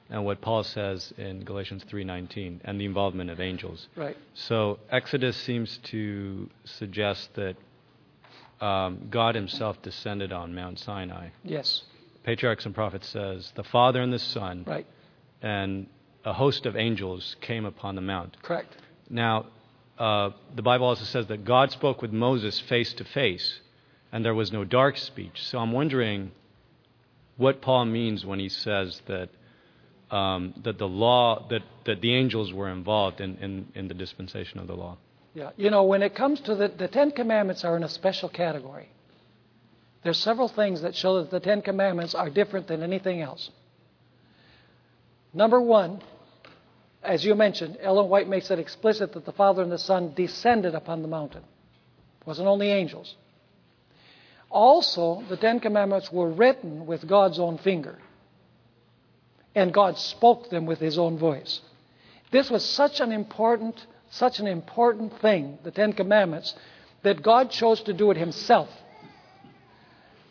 and 0.09 0.23
what 0.23 0.39
Paul 0.39 0.63
says 0.63 1.11
in 1.17 1.43
Galatians 1.43 1.83
3:19 1.91 2.59
and 2.63 2.79
the 2.79 2.85
involvement 2.85 3.29
of 3.31 3.39
angels. 3.41 3.87
Right. 3.97 4.15
So 4.33 4.79
Exodus 4.89 5.35
seems 5.35 5.77
to 5.85 6.49
suggest 6.63 7.31
that 7.33 7.55
um, 8.65 9.07
God 9.09 9.35
Himself 9.35 9.81
descended 9.81 10.31
on 10.31 10.55
Mount 10.55 10.79
Sinai. 10.79 11.29
Yes. 11.43 11.81
Patriarchs 12.23 12.65
and 12.65 12.73
Prophets 12.73 13.09
says 13.09 13.51
the 13.55 13.63
Father 13.63 14.01
and 14.01 14.13
the 14.13 14.19
Son 14.19 14.63
Right. 14.65 14.85
and 15.41 15.87
a 16.23 16.31
host 16.33 16.65
of 16.65 16.75
angels 16.77 17.35
came 17.41 17.65
upon 17.65 17.95
the 17.95 18.01
mount. 18.01 18.37
Correct. 18.41 18.73
Now, 19.09 19.47
uh, 19.97 20.31
the 20.55 20.61
Bible 20.61 20.87
also 20.87 21.05
says 21.05 21.27
that 21.27 21.45
God 21.45 21.71
spoke 21.71 22.01
with 22.01 22.11
Moses 22.11 22.59
face 22.59 22.93
to 22.93 23.03
face, 23.05 23.59
and 24.11 24.23
there 24.23 24.33
was 24.33 24.51
no 24.51 24.63
dark 24.63 24.97
speech. 24.97 25.43
So 25.43 25.57
I'm 25.59 25.71
wondering 25.71 26.31
what 27.37 27.61
Paul 27.61 27.85
means 27.85 28.25
when 28.25 28.39
he 28.39 28.49
says 28.49 29.01
that 29.07 29.29
um, 30.11 30.53
that 30.63 30.77
the 30.77 30.87
law 30.87 31.47
that, 31.49 31.63
that 31.85 32.01
the 32.01 32.13
angels 32.13 32.53
were 32.53 32.69
involved 32.69 33.21
in, 33.21 33.37
in, 33.37 33.67
in 33.73 33.87
the 33.87 33.93
dispensation 33.93 34.59
of 34.59 34.67
the 34.67 34.75
law. 34.75 34.97
Yeah. 35.33 35.49
You 35.57 35.69
know, 35.69 35.83
when 35.83 36.01
it 36.03 36.15
comes 36.15 36.39
to 36.41 36.55
the, 36.55 36.69
the 36.69 36.87
Ten 36.87 37.11
Commandments 37.11 37.63
are 37.65 37.75
in 37.75 37.83
a 37.83 37.89
special 37.89 38.29
category. 38.29 38.89
There's 40.03 40.19
several 40.19 40.47
things 40.47 40.81
that 40.81 40.95
show 40.95 41.21
that 41.21 41.31
the 41.31 41.39
Ten 41.39 41.61
Commandments 41.61 42.13
are 42.13 42.29
different 42.29 42.67
than 42.67 42.83
anything 42.83 43.21
else. 43.21 43.49
Number 45.33 45.59
one, 45.59 46.01
as 47.05 47.23
you 47.23 47.35
mentioned, 47.35 47.77
Ellen 47.81 48.09
White 48.09 48.27
makes 48.27 48.51
it 48.51 48.59
explicit 48.59 49.13
that 49.13 49.25
the 49.25 49.31
Father 49.31 49.61
and 49.61 49.71
the 49.71 49.77
Son 49.77 50.13
descended 50.15 50.75
upon 50.75 51.01
the 51.01 51.07
mountain. 51.07 51.43
It 52.21 52.27
wasn't 52.27 52.47
only 52.47 52.71
angels. 52.71 53.15
Also, 54.49 55.23
the 55.29 55.37
Ten 55.37 55.59
Commandments 55.59 56.11
were 56.11 56.29
written 56.29 56.85
with 56.85 57.07
God's 57.07 57.39
own 57.39 57.57
finger. 57.57 57.97
And 59.53 59.73
God 59.73 59.97
spoke 59.97 60.49
them 60.49 60.65
with 60.65 60.79
his 60.79 60.97
own 60.97 61.17
voice. 61.17 61.61
This 62.31 62.49
was 62.49 62.65
such 62.65 62.99
an 62.99 63.11
important, 63.11 63.85
such 64.09 64.39
an 64.39 64.47
important 64.47 65.19
thing, 65.21 65.57
the 65.63 65.71
Ten 65.71 65.93
Commandments, 65.93 66.53
that 67.03 67.21
God 67.21 67.51
chose 67.51 67.81
to 67.83 67.93
do 67.93 68.11
it 68.11 68.17
himself. 68.17 68.69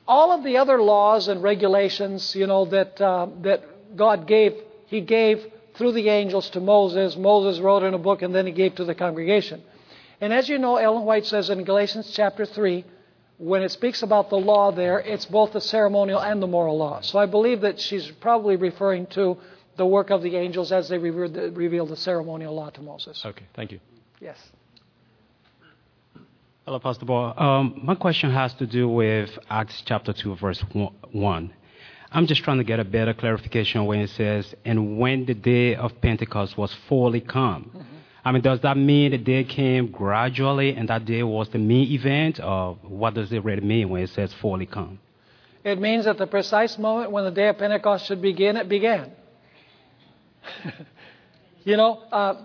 All 0.07 0.33
of 0.33 0.45
the 0.45 0.59
other 0.59 0.83
laws 0.83 1.29
and 1.29 1.43
regulations, 1.43 2.35
you 2.35 2.47
know, 2.47 2.67
that, 2.67 3.01
uh, 3.01 3.29
that 3.43 3.97
God 3.97 4.27
gave, 4.27 4.55
he 4.87 5.01
gave 5.01 5.47
through 5.75 5.93
the 5.93 6.09
angels 6.09 6.51
to 6.51 6.61
Moses. 6.61 7.17
Moses 7.17 7.61
wrote 7.61 7.83
in 7.83 7.95
a 7.95 7.99
book 7.99 8.23
and 8.23 8.35
then 8.35 8.47
he 8.47 8.53
gave 8.53 8.77
to 8.77 8.85
the 8.85 8.95
congregation. 8.95 9.63
And 10.21 10.33
as 10.33 10.49
you 10.49 10.59
know, 10.59 10.77
Ellen 10.77 11.05
White 11.05 11.27
says 11.27 11.51
in 11.51 11.65
Galatians 11.65 12.11
chapter 12.15 12.47
3, 12.47 12.85
when 13.39 13.63
it 13.63 13.71
speaks 13.71 14.03
about 14.03 14.31
the 14.31 14.37
law 14.37 14.71
there, 14.71 15.01
it's 15.01 15.27
both 15.27 15.53
the 15.53 15.61
ceremonial 15.61 16.21
and 16.21 16.41
the 16.41 16.47
moral 16.47 16.79
law. 16.79 17.01
So 17.01 17.19
I 17.19 17.27
believe 17.27 17.63
that 17.63 17.81
she's 17.81 18.11
probably 18.21 18.57
referring 18.57 19.07
to 19.09 19.37
the 19.77 19.85
work 19.85 20.11
of 20.11 20.23
the 20.23 20.37
angels 20.37 20.71
as 20.71 20.89
they 20.89 20.99
revealed 20.99 21.89
the, 21.89 21.97
ceremonial 21.97 22.55
law 22.55 22.71
to 22.71 22.81
Moses. 22.81 23.25
Okay, 23.25 23.45
thank 23.55 23.73
you. 23.73 23.81
Yes. 24.21 24.39
Hello, 26.65 26.79
Pastor 26.79 27.05
Paul. 27.05 27.35
Um, 27.37 27.81
my 27.83 27.97
question 27.97 28.31
has 28.31 28.55
to 28.55 28.67
do 28.67 28.89
with 28.89 29.37
Acts 29.51 29.83
chapter 29.85 30.13
2, 30.13 30.37
verse 30.37 30.65
1. 31.13 31.53
I'm 32.15 32.29
just 32.29 32.45
trying 32.45 32.59
to 32.59 32.65
get 32.65 32.79
a 32.79 32.85
better 32.85 33.13
clarification 33.13 33.87
when 33.87 33.99
it 33.99 34.11
says, 34.11 34.55
and 34.65 34.99
when 35.01 35.27
the 35.27 35.35
day 35.35 35.75
of 35.75 36.01
Pentecost 36.01 36.57
was 36.57 36.73
fully 36.89 37.21
come. 37.21 37.85
I 38.25 38.31
mean, 38.31 38.41
does 38.41 38.61
that 38.61 38.77
mean 38.77 39.11
the 39.11 39.19
day 39.19 39.43
came 39.43 39.89
gradually 39.91 40.77
and 40.77 40.89
that 40.91 41.07
day 41.07 41.25
was 41.25 41.49
the 41.49 41.59
main 41.59 41.91
event? 41.91 42.39
Or 42.39 42.77
what 42.83 43.15
does 43.15 43.33
it 43.33 43.43
really 43.43 43.63
mean 43.63 43.89
when 43.89 44.03
it 44.03 44.11
says 44.11 44.33
fully 44.35 44.65
come? 44.65 45.01
It 45.65 45.81
means 45.81 46.07
at 46.07 46.17
the 46.17 46.29
precise 46.29 46.79
moment 46.79 47.11
when 47.11 47.25
the 47.25 47.33
day 47.33 47.49
of 47.49 47.59
Pentecost 47.59 48.07
should 48.07 48.23
begin, 48.23 48.57
it 48.59 48.69
began. 48.69 49.11
you 51.65 51.77
know, 51.77 51.99
uh, 52.13 52.45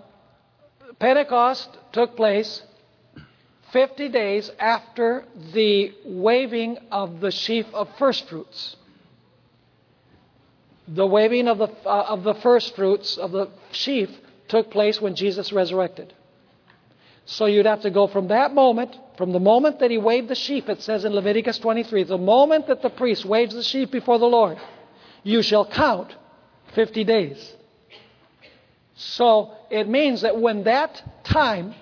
Pentecost 0.98 1.68
took 1.92 2.16
place 2.16 2.60
50 3.72 4.08
days 4.08 4.50
after 4.58 5.26
the 5.54 5.92
waving 6.04 6.76
of 6.90 7.20
the 7.20 7.30
sheaf 7.30 7.66
of 7.72 7.88
first 7.98 8.28
fruits. 8.28 8.74
The 10.92 11.06
waving 11.06 11.48
of 11.48 11.58
the, 11.58 11.70
uh, 11.86 12.06
of 12.08 12.24
the 12.24 12.34
first 12.34 12.74
fruits 12.76 13.16
of 13.16 13.32
the 13.32 13.48
sheaf 13.72 14.10
took 14.48 14.70
place 14.70 15.00
when 15.00 15.14
Jesus 15.14 15.52
resurrected. 15.52 16.12
So 17.26 17.46
you'd 17.46 17.66
have 17.66 17.82
to 17.82 17.90
go 17.90 18.08
from 18.08 18.28
that 18.28 18.52
moment, 18.54 18.96
From 19.20 19.32
the 19.32 19.38
moment 19.38 19.80
that 19.80 19.90
he 19.90 19.98
waved 19.98 20.28
the 20.28 20.34
sheaf, 20.34 20.70
it 20.70 20.80
says 20.80 21.04
in 21.04 21.12
Leviticus 21.12 21.58
23, 21.58 22.04
the 22.04 22.16
moment 22.16 22.68
that 22.68 22.80
the 22.80 22.88
priest 22.88 23.26
waves 23.26 23.54
the 23.54 23.62
sheaf 23.62 23.90
before 23.90 24.18
the 24.18 24.24
Lord, 24.24 24.56
you 25.22 25.42
shall 25.42 25.66
count 25.66 26.16
50 26.74 27.04
days. 27.04 27.52
So 28.94 29.52
it 29.70 29.90
means 29.90 30.22
that 30.22 30.40
when 30.40 30.64
that 30.64 31.02
time, 31.22 31.74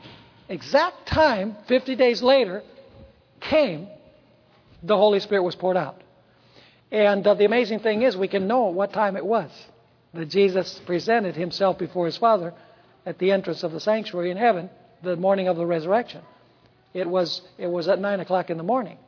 exact 0.48 1.06
time, 1.06 1.56
50 1.68 1.94
days 1.94 2.24
later, 2.24 2.64
came, 3.39 3.86
the 4.82 4.97
Holy 4.97 5.20
Spirit 5.20 5.44
was 5.44 5.55
poured 5.55 5.76
out. 5.76 6.02
And 6.90 7.27
uh, 7.27 7.35
the 7.35 7.44
amazing 7.44 7.81
thing 7.81 8.02
is, 8.02 8.16
we 8.16 8.28
can 8.28 8.47
know 8.47 8.66
what 8.66 8.93
time 8.93 9.16
it 9.16 9.24
was 9.24 9.51
that 10.15 10.27
Jesus 10.27 10.81
presented 10.86 11.36
himself 11.36 11.78
before 11.78 12.06
his 12.06 12.16
Father 12.16 12.55
at 13.05 13.19
the 13.19 13.31
entrance 13.31 13.62
of 13.62 13.73
the 13.73 13.81
sanctuary 13.81 14.31
in 14.31 14.36
heaven 14.36 14.70
the 15.02 15.16
morning 15.16 15.48
of 15.48 15.56
the 15.56 15.66
resurrection. 15.66 16.23
It 16.94 17.09
was, 17.09 17.43
it 17.59 17.66
was 17.66 17.89
at 17.89 18.01
9 18.01 18.20
o'clock 18.20 18.51
in 18.51 18.56
the 18.56 18.62
morning. 18.62 18.98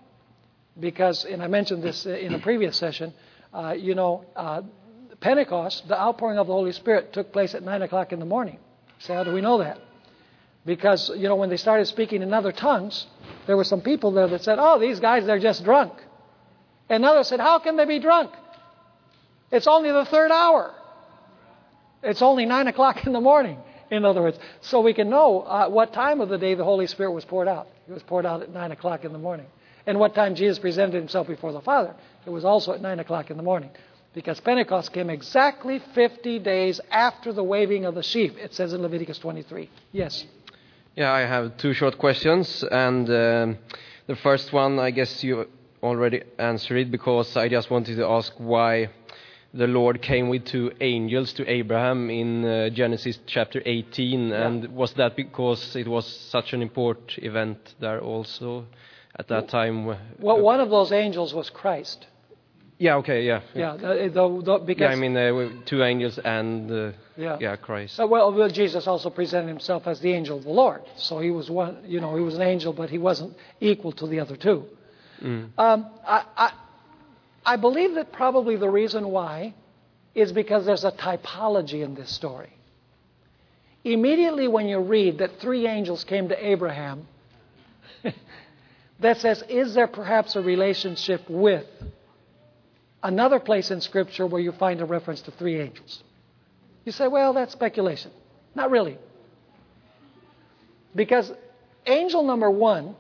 Because, 0.79 1.25
and 1.25 1.43
I 1.43 1.49
mentioned 1.49 1.83
this 1.83 2.07
in 2.07 2.35
a 2.35 2.39
previous 2.39 2.77
session, 2.77 3.13
uh, 3.53 3.75
you 3.77 3.95
know, 3.95 4.25
uh, 4.37 4.63
Pentecost, 5.21 5.89
the 5.89 6.01
outpouring 6.01 6.39
of 6.39 6.47
the 6.47 6.53
Holy 6.53 6.73
Spirit, 6.73 7.13
took 7.13 7.33
place 7.33 7.55
at 7.55 7.63
9 7.63 7.83
o'clock 7.83 8.13
in 8.13 8.21
the 8.21 8.25
morning. 8.25 8.59
So, 9.01 9.15
how 9.15 9.25
do 9.25 9.33
we 9.33 9.41
know 9.41 9.59
that? 9.59 9.79
Because, 10.65 11.11
you 11.17 11.29
know, 11.29 11.37
when 11.37 11.51
they 11.51 11.57
started 11.57 11.87
speaking 11.87 12.23
in 12.23 12.33
other 12.33 12.53
tongues, 12.53 13.07
there 13.47 13.57
were 13.57 13.65
some 13.65 13.81
people 13.81 14.13
there 14.13 14.29
that 14.29 14.45
said, 14.45 14.59
oh, 14.61 14.79
these 14.79 15.01
guys, 15.01 15.27
they're 15.27 15.41
just 15.41 15.65
drunk. 15.65 15.93
And 16.91 17.05
others 17.05 17.29
said, 17.29 17.41
how 17.41 17.61
can 17.61 17.77
they 17.77 17.85
be 17.85 18.01
drunk? 18.01 18.33
It's 19.53 19.69
only 19.69 19.93
the 19.93 20.05
third 20.05 20.33
hour. 20.33 20.75
It's 22.03 22.21
only 22.21 22.47
9 22.47 22.67
o'clock 22.67 23.07
in 23.07 23.13
the 23.13 23.21
morning, 23.21 23.59
in 23.91 24.05
other 24.05 24.21
words. 24.21 24.39
So 24.61 24.81
we 24.81 24.93
can 24.93 25.09
know 25.09 25.43
uh, 25.43 25.69
what 25.69 25.93
time 25.93 26.21
of 26.21 26.29
the 26.29 26.39
day 26.39 26.55
the 26.55 26.65
Holy 26.65 26.89
Spirit 26.89 27.13
was 27.13 27.25
poured 27.25 27.47
out. 27.47 27.69
It 27.89 27.93
was 27.93 28.03
poured 28.03 28.27
out 28.27 28.43
at 28.43 28.51
9 28.51 28.73
o'clock 28.73 29.05
in 29.05 29.13
the 29.13 29.19
morning. 29.19 29.47
And 29.87 30.01
what 30.01 30.15
time 30.15 30.35
Jesus 30.35 30.59
presented 30.59 30.95
himself 30.99 31.29
before 31.29 31.53
the 31.53 31.61
Father. 31.61 31.95
It 32.27 32.31
was 32.31 32.45
also 32.45 32.73
at 32.73 32.81
9 32.81 32.99
o'clock 32.99 33.31
in 33.31 33.37
the 33.37 33.43
morning. 33.43 33.71
Because 34.13 34.41
Pentecost 34.41 34.93
came 34.93 35.11
exactly 35.11 35.81
50 35.95 36.41
days 36.41 36.81
after 36.91 37.33
the 37.33 37.45
waving 37.45 37.85
of 37.85 37.95
the 37.95 38.03
sheaf, 38.03 38.37
it 38.37 38.53
says 38.53 38.73
in 38.73 38.83
Leviticus 38.83 39.19
23. 39.19 39.71
Yes. 39.93 40.25
Yeah, 40.97 41.13
I 41.13 41.21
have 41.21 41.57
two 41.57 41.73
short 41.73 41.97
questions. 41.99 42.65
And 42.65 43.09
um, 43.09 43.59
the 44.09 44.17
first 44.17 44.53
one, 44.53 44.81
I 44.81 44.91
guess 44.91 45.23
you 45.23 45.49
already 45.83 46.23
answered 46.39 46.79
it 46.79 46.91
because 46.91 47.37
I 47.37 47.49
just 47.49 47.71
wanted 47.71 47.97
to 47.97 48.07
ask 48.07 48.33
why 48.39 48.91
the 49.53 49.67
Lord 49.67 50.01
came 50.01 50.29
with 50.29 50.45
two 50.45 50.73
angels 50.81 51.33
to 51.35 51.51
Abraham 51.51 52.09
in 52.11 52.45
uh, 52.45 52.71
Genesis 52.71 53.19
chapter 53.27 53.61
18. 53.65 54.29
Yeah. 54.29 54.47
And 54.47 54.69
was 54.75 54.93
that 54.95 55.17
because 55.17 55.75
it 55.75 55.89
was 55.89 56.07
such 56.07 56.53
an 56.53 56.63
important 56.63 57.19
event 57.19 57.75
there 57.81 58.01
also 58.01 58.67
at 59.19 59.29
that 59.29 59.49
time? 59.49 59.87
Well, 60.19 60.41
one 60.41 60.61
of 60.61 60.71
those 60.71 60.93
angels 60.93 61.35
was 61.35 61.51
Christ. 61.51 62.07
Yeah, 62.79 62.97
okay, 62.97 63.25
yeah. 63.27 63.43
Yeah, 63.55 63.77
the, 63.77 64.11
the, 64.11 64.43
the, 64.43 64.59
because. 64.65 64.81
Yeah, 64.81 64.89
I 64.89 64.95
mean, 64.95 65.15
uh, 65.15 65.51
two 65.67 65.83
angels 65.83 66.19
and 66.19 66.71
uh, 66.71 66.93
Yeah. 67.15 67.37
yeah, 67.39 67.57
Christ. 67.57 68.01
Uh, 68.01 68.07
well, 68.07 68.33
well, 68.33 68.49
Jesus 68.49 68.87
also 68.87 69.11
presented 69.11 69.49
himself 69.49 69.87
as 69.87 70.01
the 70.01 70.13
angel 70.15 70.39
of 70.39 70.45
the 70.45 70.51
Lord. 70.51 70.81
So 70.97 71.19
he 71.19 71.31
was 71.31 71.51
one, 71.51 71.83
you 71.85 72.01
know, 72.01 72.17
he 72.17 72.23
was 72.23 72.37
an 72.37 72.43
angel, 72.43 72.73
but 72.73 72.89
he 72.89 72.97
wasn't 72.97 73.37
equal 73.61 73.93
to 73.93 74.07
the 74.07 74.21
other 74.21 74.37
two. 74.37 74.65
Mm. 75.23 75.51
Um, 75.59 75.91
I, 76.07 76.25
I, 76.37 76.53
I 77.45 77.57
believe 77.57 77.95
that 77.95 78.13
probably 78.13 78.57
the 78.57 78.69
reason 78.69 79.09
why 79.09 79.55
is 80.15 80.33
because 80.33 80.67
there's 80.67 80.85
a 80.85 80.93
typology 80.93 81.85
in 81.85 81.95
this 81.95 82.11
story. 82.11 82.53
Immediately 83.85 84.49
when 84.49 84.69
you 84.69 84.81
read 84.81 85.19
that 85.19 85.41
three 85.41 85.67
angels 85.67 86.05
came 86.05 86.29
to 86.29 86.47
Abraham, 86.47 87.07
that 89.01 89.19
says, 89.19 89.43
is 89.49 89.75
there 89.75 89.87
perhaps 89.87 90.37
a 90.37 90.43
relationship 90.43 91.23
with 91.29 91.67
another 93.03 93.41
place 93.41 93.71
in 93.71 93.81
Scripture 93.81 94.27
where 94.27 94.41
you 94.41 94.53
find 94.53 94.81
a 94.81 94.85
reference 94.85 95.23
to 95.23 95.31
three 95.31 95.61
angels? 95.61 96.03
You 96.85 96.93
say, 96.93 97.09
well, 97.09 97.33
that's 97.33 97.53
speculation. 97.53 98.11
Not 98.55 98.71
really. 98.71 98.99
Because 100.95 101.33
angel 101.87 102.25
number 102.25 102.51
one 102.51 102.97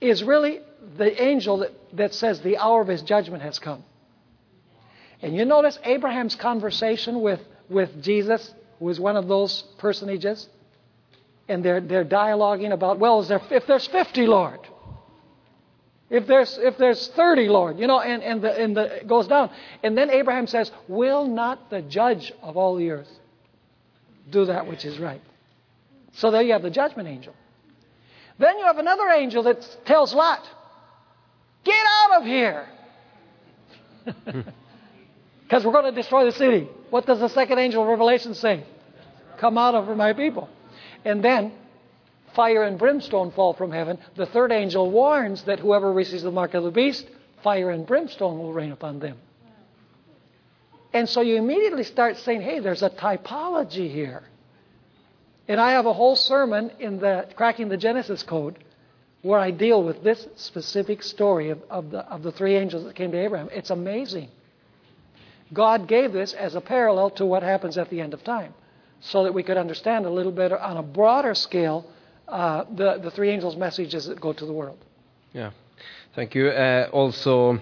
is 0.00 0.22
really 0.22 0.60
the 0.96 1.22
angel 1.22 1.58
that, 1.58 1.72
that 1.94 2.14
says 2.14 2.40
the 2.40 2.58
hour 2.58 2.80
of 2.80 2.88
his 2.88 3.02
judgment 3.02 3.42
has 3.42 3.58
come. 3.58 3.84
And 5.22 5.34
you 5.34 5.44
notice 5.44 5.78
Abraham's 5.84 6.34
conversation 6.34 7.20
with, 7.20 7.40
with 7.68 8.02
Jesus, 8.02 8.54
who 8.78 8.88
is 8.88 8.98
one 8.98 9.16
of 9.16 9.28
those 9.28 9.62
personages, 9.78 10.48
and 11.48 11.64
they're, 11.64 11.80
they're 11.80 12.04
dialoguing 12.04 12.72
about, 12.72 12.98
well, 12.98 13.22
there, 13.22 13.42
if 13.50 13.66
there's 13.66 13.86
50, 13.88 14.26
Lord, 14.26 14.60
if 16.08 16.26
there's, 16.26 16.58
if 16.58 16.76
there's 16.76 17.08
30, 17.08 17.48
Lord, 17.48 17.78
you 17.78 17.86
know, 17.86 18.00
and, 18.00 18.22
and, 18.22 18.42
the, 18.42 18.60
and 18.60 18.76
the, 18.76 18.96
it 18.98 19.06
goes 19.06 19.28
down. 19.28 19.50
And 19.82 19.96
then 19.96 20.10
Abraham 20.10 20.48
says, 20.48 20.72
Will 20.88 21.26
not 21.26 21.70
the 21.70 21.82
judge 21.82 22.32
of 22.42 22.56
all 22.56 22.76
the 22.76 22.90
earth 22.90 23.08
do 24.28 24.46
that 24.46 24.66
which 24.66 24.84
is 24.84 24.98
right? 24.98 25.20
So 26.14 26.32
there 26.32 26.42
you 26.42 26.52
have 26.52 26.62
the 26.62 26.70
judgment 26.70 27.08
angel. 27.08 27.34
Then 28.38 28.58
you 28.58 28.64
have 28.64 28.78
another 28.78 29.08
angel 29.10 29.44
that 29.44 29.64
tells 29.84 30.12
Lot, 30.12 30.48
Get 31.64 31.84
out 32.02 32.20
of 32.20 32.26
here! 32.26 32.66
Because 35.50 35.64
we're 35.64 35.72
going 35.72 35.92
to 35.92 36.00
destroy 36.00 36.24
the 36.24 36.30
city. 36.30 36.68
What 36.90 37.06
does 37.06 37.18
the 37.18 37.28
second 37.28 37.58
angel 37.58 37.82
of 37.82 37.88
Revelation 37.88 38.34
say? 38.34 38.62
Come 39.38 39.58
out 39.58 39.74
of 39.74 39.96
my 39.96 40.12
people. 40.12 40.48
And 41.04 41.24
then 41.24 41.50
fire 42.34 42.62
and 42.62 42.78
brimstone 42.78 43.32
fall 43.32 43.54
from 43.54 43.72
heaven. 43.72 43.98
The 44.14 44.26
third 44.26 44.52
angel 44.52 44.88
warns 44.88 45.42
that 45.46 45.58
whoever 45.58 45.92
receives 45.92 46.22
the 46.22 46.30
mark 46.30 46.54
of 46.54 46.62
the 46.62 46.70
beast, 46.70 47.04
fire 47.42 47.70
and 47.70 47.84
brimstone 47.84 48.38
will 48.38 48.52
rain 48.52 48.70
upon 48.70 49.00
them. 49.00 49.16
And 50.92 51.08
so 51.08 51.20
you 51.20 51.34
immediately 51.34 51.82
start 51.82 52.16
saying, 52.18 52.42
hey, 52.42 52.60
there's 52.60 52.84
a 52.84 52.90
typology 52.90 53.90
here. 53.92 54.22
And 55.48 55.60
I 55.60 55.72
have 55.72 55.86
a 55.86 55.92
whole 55.92 56.14
sermon 56.14 56.70
in 56.78 57.00
the 57.00 57.26
Cracking 57.34 57.68
the 57.68 57.76
Genesis 57.76 58.22
Code 58.22 58.56
where 59.22 59.38
I 59.38 59.50
deal 59.50 59.82
with 59.82 60.02
this 60.02 60.26
specific 60.36 61.02
story 61.02 61.50
of, 61.50 61.62
of, 61.68 61.90
the, 61.90 61.98
of 62.00 62.22
the 62.22 62.32
three 62.32 62.56
angels 62.56 62.84
that 62.84 62.94
came 62.94 63.12
to 63.12 63.18
Abraham. 63.18 63.48
It's 63.52 63.70
amazing. 63.70 64.28
God 65.52 65.88
gave 65.88 66.12
this 66.12 66.32
as 66.32 66.54
a 66.54 66.60
parallel 66.60 67.10
to 67.10 67.26
what 67.26 67.42
happens 67.42 67.76
at 67.76 67.90
the 67.90 68.00
end 68.00 68.14
of 68.14 68.24
time 68.24 68.54
so 69.00 69.24
that 69.24 69.34
we 69.34 69.42
could 69.42 69.56
understand 69.56 70.06
a 70.06 70.10
little 70.10 70.32
better 70.32 70.58
on 70.58 70.76
a 70.76 70.82
broader 70.82 71.34
scale 71.34 71.86
uh, 72.28 72.64
the, 72.76 72.98
the 72.98 73.10
three 73.10 73.30
angels' 73.30 73.56
messages 73.56 74.06
that 74.06 74.20
go 74.20 74.32
to 74.32 74.46
the 74.46 74.52
world. 74.52 74.78
Yeah, 75.32 75.50
thank 76.14 76.34
you. 76.34 76.48
Uh, 76.48 76.88
also, 76.92 77.58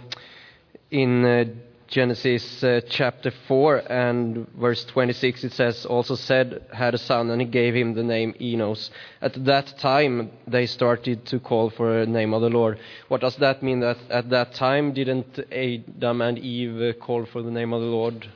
in 0.90 1.24
uh, 1.24 1.44
Genesis 1.88 2.62
uh, 2.62 2.82
chapter 2.88 3.32
4 3.48 3.90
and 3.90 4.46
verse 4.60 4.84
26, 4.84 5.44
it 5.44 5.52
says, 5.54 5.86
Also 5.86 6.16
Seth, 6.16 6.70
had 6.70 6.94
a 6.94 6.98
son, 6.98 7.30
and 7.30 7.40
he 7.40 7.46
gave 7.46 7.74
him 7.74 7.94
the 7.94 8.02
name 8.02 8.34
Enos. 8.40 8.90
At 9.22 9.42
that 9.46 9.78
time, 9.78 10.30
they 10.46 10.66
started 10.66 11.24
to 11.26 11.40
call 11.40 11.70
for 11.70 12.00
a 12.00 12.06
name 12.06 12.34
of 12.34 12.42
the 12.42 12.50
Lord. 12.50 12.78
What 13.08 13.22
does 13.22 13.36
that 13.36 13.62
mean? 13.62 13.80
That 13.80 13.96
at 14.10 14.28
that 14.28 14.52
time, 14.52 14.92
didn't 14.92 15.38
Adam 15.50 16.20
and 16.20 16.38
Eve 16.38 16.94
uh, 16.94 17.04
call 17.04 17.24
for 17.24 17.40
the 17.40 17.50
name 17.50 17.72
of 17.72 17.80
the 17.80 17.86
Lord 17.86 18.28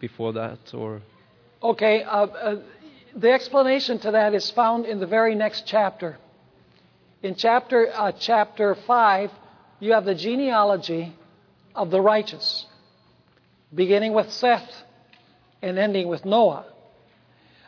before 0.00 0.32
that? 0.32 0.72
Or 0.72 1.02
Okay, 1.62 2.02
uh, 2.02 2.26
uh, 2.26 2.62
the 3.14 3.32
explanation 3.32 3.98
to 4.00 4.12
that 4.12 4.34
is 4.34 4.50
found 4.50 4.86
in 4.86 4.98
the 4.98 5.06
very 5.06 5.34
next 5.34 5.66
chapter. 5.66 6.16
In 7.22 7.34
chapter, 7.34 7.90
uh, 7.92 8.12
chapter 8.12 8.74
5, 8.74 9.30
you 9.80 9.92
have 9.92 10.06
the 10.06 10.14
genealogy 10.14 11.14
of 11.74 11.90
the 11.90 12.00
righteous, 12.00 12.66
beginning 13.74 14.12
with 14.12 14.30
Seth 14.30 14.70
and 15.62 15.78
ending 15.78 16.08
with 16.08 16.24
Noah. 16.24 16.66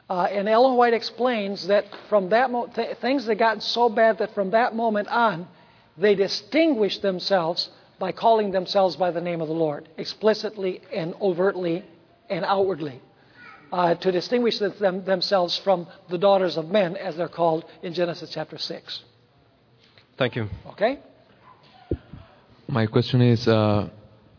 Uh, 0.09 0.29
and 0.31 0.49
Ellen 0.49 0.77
White 0.77 0.95
explains 0.95 1.67
that 1.67 1.85
from 2.09 2.29
that 2.29 2.51
mo- 2.51 2.69
th- 2.69 2.99
things 2.99 3.27
had 3.27 3.39
gotten 3.39 3.61
so 3.61 3.89
bad 3.89 4.19
that 4.19 4.35
from 4.35 4.51
that 4.51 4.75
moment 4.75 5.09
on, 5.09 5.49
they 5.99 6.15
distinguished 6.15 7.03
themselves 7.03 7.71
by 7.99 8.13
calling 8.13 8.51
themselves 8.51 8.95
by 8.97 9.11
the 9.11 9.21
name 9.21 9.41
of 9.41 9.49
the 9.49 9.55
Lord, 9.55 9.89
explicitly 9.97 10.81
and 10.93 11.15
overtly 11.21 11.85
and 12.29 12.45
outwardly 12.45 13.01
uh, 13.73 13.95
to 13.97 14.13
distinguish 14.13 14.59
them, 14.59 15.05
themselves 15.05 15.59
from 15.59 15.87
the 16.09 16.19
daughters 16.19 16.57
of 16.57 16.71
men, 16.71 16.97
as 16.97 17.17
they're 17.17 17.29
called 17.29 17.65
in 17.83 17.95
Genesis 17.95 18.31
chapter 18.31 18.59
6. 18.59 19.03
Thank 20.17 20.37
you. 20.37 20.49
Okay? 20.69 21.01
My 22.69 22.87
question 22.87 23.21
is 23.21 23.47
uh, 23.49 23.89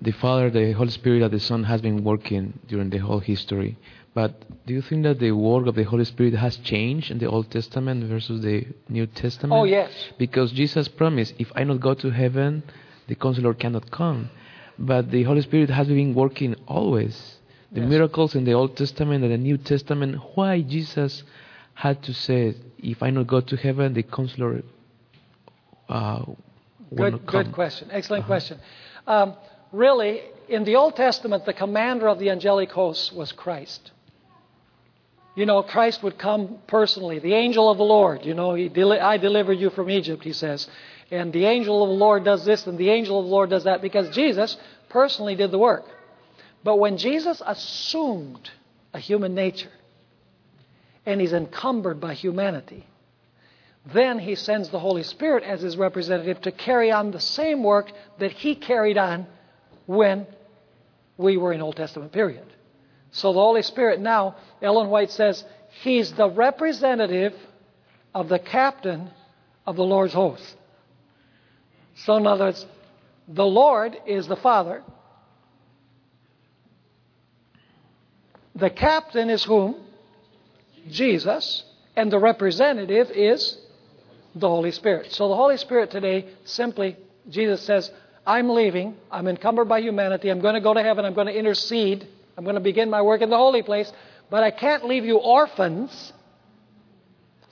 the 0.02 0.12
Father, 0.12 0.50
the 0.50 0.74
Holy 0.74 0.92
Spirit, 0.92 1.24
and 1.24 1.32
the 1.32 1.40
Son 1.40 1.64
has 1.64 1.82
been 1.82 2.04
working 2.04 2.60
during 2.68 2.90
the 2.90 3.00
whole 3.00 3.20
history. 3.20 3.78
But 4.14 4.66
do 4.66 4.74
you 4.74 4.82
think 4.82 5.04
that 5.04 5.20
the 5.20 5.32
work 5.32 5.68
of 5.68 5.76
the 5.76 5.84
Holy 5.84 6.06
Spirit 6.06 6.34
has 6.34 6.58
changed 6.58 7.12
in 7.12 7.20
the 7.20 7.28
Old 7.28 7.52
Testament 7.52 8.04
versus 8.06 8.42
the 8.42 8.66
New 8.90 9.06
Testament? 9.08 9.54
Oh, 9.54 9.64
yes. 9.64 9.92
Because 10.18 10.52
Jesus 10.52 10.88
promised, 10.88 11.34
if 11.38 11.52
I 11.56 11.64
not 11.64 11.80
go 11.80 11.94
to 11.94 12.10
heaven, 12.10 12.64
the 13.08 13.16
Counselor 13.16 13.54
cannot 13.54 13.92
come. 13.92 14.30
But 14.80 15.12
the 15.12 15.24
Holy 15.24 15.42
Spirit 15.42 15.70
has 15.70 15.88
been 15.88 16.14
working 16.14 16.56
always 16.68 17.38
the 17.72 17.82
yes. 17.82 17.90
miracles 17.90 18.36
in 18.36 18.46
the 18.46 18.54
Old 18.54 18.78
Testament 18.78 19.24
and 19.24 19.34
the 19.34 19.38
New 19.38 19.58
Testament, 19.58 20.16
why 20.36 20.62
Jesus 20.62 21.24
had 21.74 22.02
to 22.04 22.14
say, 22.14 22.56
if 22.80 23.04
I 23.04 23.10
not 23.10 23.28
go 23.28 23.42
to 23.42 23.56
heaven, 23.56 23.94
the 23.94 24.04
counselor 24.04 24.64
uh, 25.90 26.24
will 26.26 26.36
Good, 26.96 27.12
not 27.12 27.26
come? 27.28 27.44
good 27.44 27.52
question. 27.54 27.90
Excellent 27.92 28.26
question. 28.26 28.60
Um, 29.06 29.36
really, 29.72 30.22
in 30.48 30.64
the 30.64 30.76
Old 30.76 30.96
Testament, 30.96 31.46
the 31.46 31.54
commander 31.54 32.08
of 32.08 32.20
the 32.20 32.30
angelic 32.30 32.72
hosts 32.72 33.12
was 33.12 33.32
Christ. 33.32 33.92
You 35.36 35.46
know, 35.46 35.62
Christ 35.62 36.02
would 36.02 36.18
come 36.18 36.58
personally, 36.66 37.20
the 37.20 37.36
angel 37.36 37.70
of 37.70 37.78
the 37.78 37.84
Lord. 37.84 38.26
You 38.26 38.34
know, 38.34 38.56
he 38.56 38.70
deli- 38.70 39.00
I 39.00 39.18
delivered 39.18 39.60
you 39.60 39.70
from 39.70 39.90
Egypt, 39.90 40.24
he 40.24 40.34
says. 40.34 40.68
And 41.12 41.32
the 41.32 41.46
angel 41.46 41.84
of 41.84 41.90
the 41.90 41.96
Lord 41.96 42.24
does 42.24 42.44
this, 42.44 42.66
and 42.66 42.78
the 42.78 42.90
angel 42.90 43.20
of 43.20 43.26
the 43.26 43.32
Lord 43.32 43.50
does 43.50 43.66
that, 43.66 43.82
because 43.82 44.10
Jesus 44.10 44.58
personally 44.90 45.36
did 45.36 45.52
the 45.52 45.60
work. 45.60 45.86
But 46.64 46.80
when 46.80 46.98
Jesus 46.98 47.42
assumed 47.46 48.50
a 48.94 49.00
human 49.00 49.36
nature, 49.36 49.72
and 51.06 51.22
he's 51.22 51.34
encumbered 51.34 52.02
by 52.02 52.14
humanity, 52.14 52.86
then 53.86 54.20
he 54.20 54.36
sends 54.36 54.70
the 54.70 54.80
Holy 54.80 55.04
Spirit 55.04 55.44
as 55.44 55.62
his 55.62 55.78
representative 55.78 56.42
to 56.42 56.52
carry 56.52 56.92
on 56.92 57.12
the 57.12 57.20
same 57.20 57.64
work 57.64 57.92
that 58.20 58.32
he 58.32 58.56
carried 58.56 58.98
on 58.98 59.28
when 59.88 60.28
we 61.18 61.38
were 61.38 61.52
in 61.52 61.62
Old 61.62 61.76
Testament 61.76 62.12
period. 62.12 62.46
So 63.10 63.34
the 63.34 63.40
Holy 63.40 63.64
Spirit 63.64 64.00
now, 64.00 64.36
Ellen 64.62 64.90
White 64.90 65.12
says, 65.12 65.44
he's 65.82 66.12
the 66.14 66.30
representative 66.30 67.34
of 68.14 68.30
the 68.30 68.38
captain 68.38 69.10
of 69.66 69.76
the 69.76 69.84
Lord's 69.84 70.14
host. 70.14 70.56
So 71.96 72.18
in 72.18 72.28
other 72.28 72.46
words, 72.46 72.66
the 73.28 73.46
Lord 73.46 73.98
is 74.06 74.28
the 74.28 74.36
Father. 74.36 74.84
The 78.56 78.70
captain 78.70 79.30
is 79.30 79.44
whom? 79.44 79.76
Jesus. 80.90 81.64
And 81.96 82.12
the 82.12 82.20
representative 82.20 83.10
is 83.12 83.58
the 84.36 84.48
Holy 84.48 84.72
Spirit. 84.72 85.12
So 85.12 85.28
the 85.30 85.36
Holy 85.36 85.58
Spirit 85.58 85.92
today 85.92 86.28
simply, 86.44 86.98
Jesus 87.30 87.62
says, 87.62 87.92
I'm 88.28 88.50
leaving. 88.50 88.96
I'm 89.10 89.28
encumbered 89.28 89.70
by 89.70 89.80
humanity. 89.80 90.30
I'm 90.30 90.42
going 90.42 90.56
to 90.56 90.62
go 90.62 90.74
to 90.74 90.84
heaven. 90.84 91.06
I'm 91.06 91.14
going 91.14 91.28
to 91.28 91.34
intercede. 91.34 92.06
I'm 92.38 92.44
going 92.44 92.56
to 92.56 92.62
begin 92.62 92.90
my 92.90 93.02
work 93.02 93.22
in 93.22 93.30
the 93.30 93.38
holy 93.38 93.64
place. 93.64 93.92
But 94.30 94.44
I 94.44 94.52
can't 94.52 94.86
leave 94.86 95.06
you 95.06 95.18
orphans. 95.18 96.12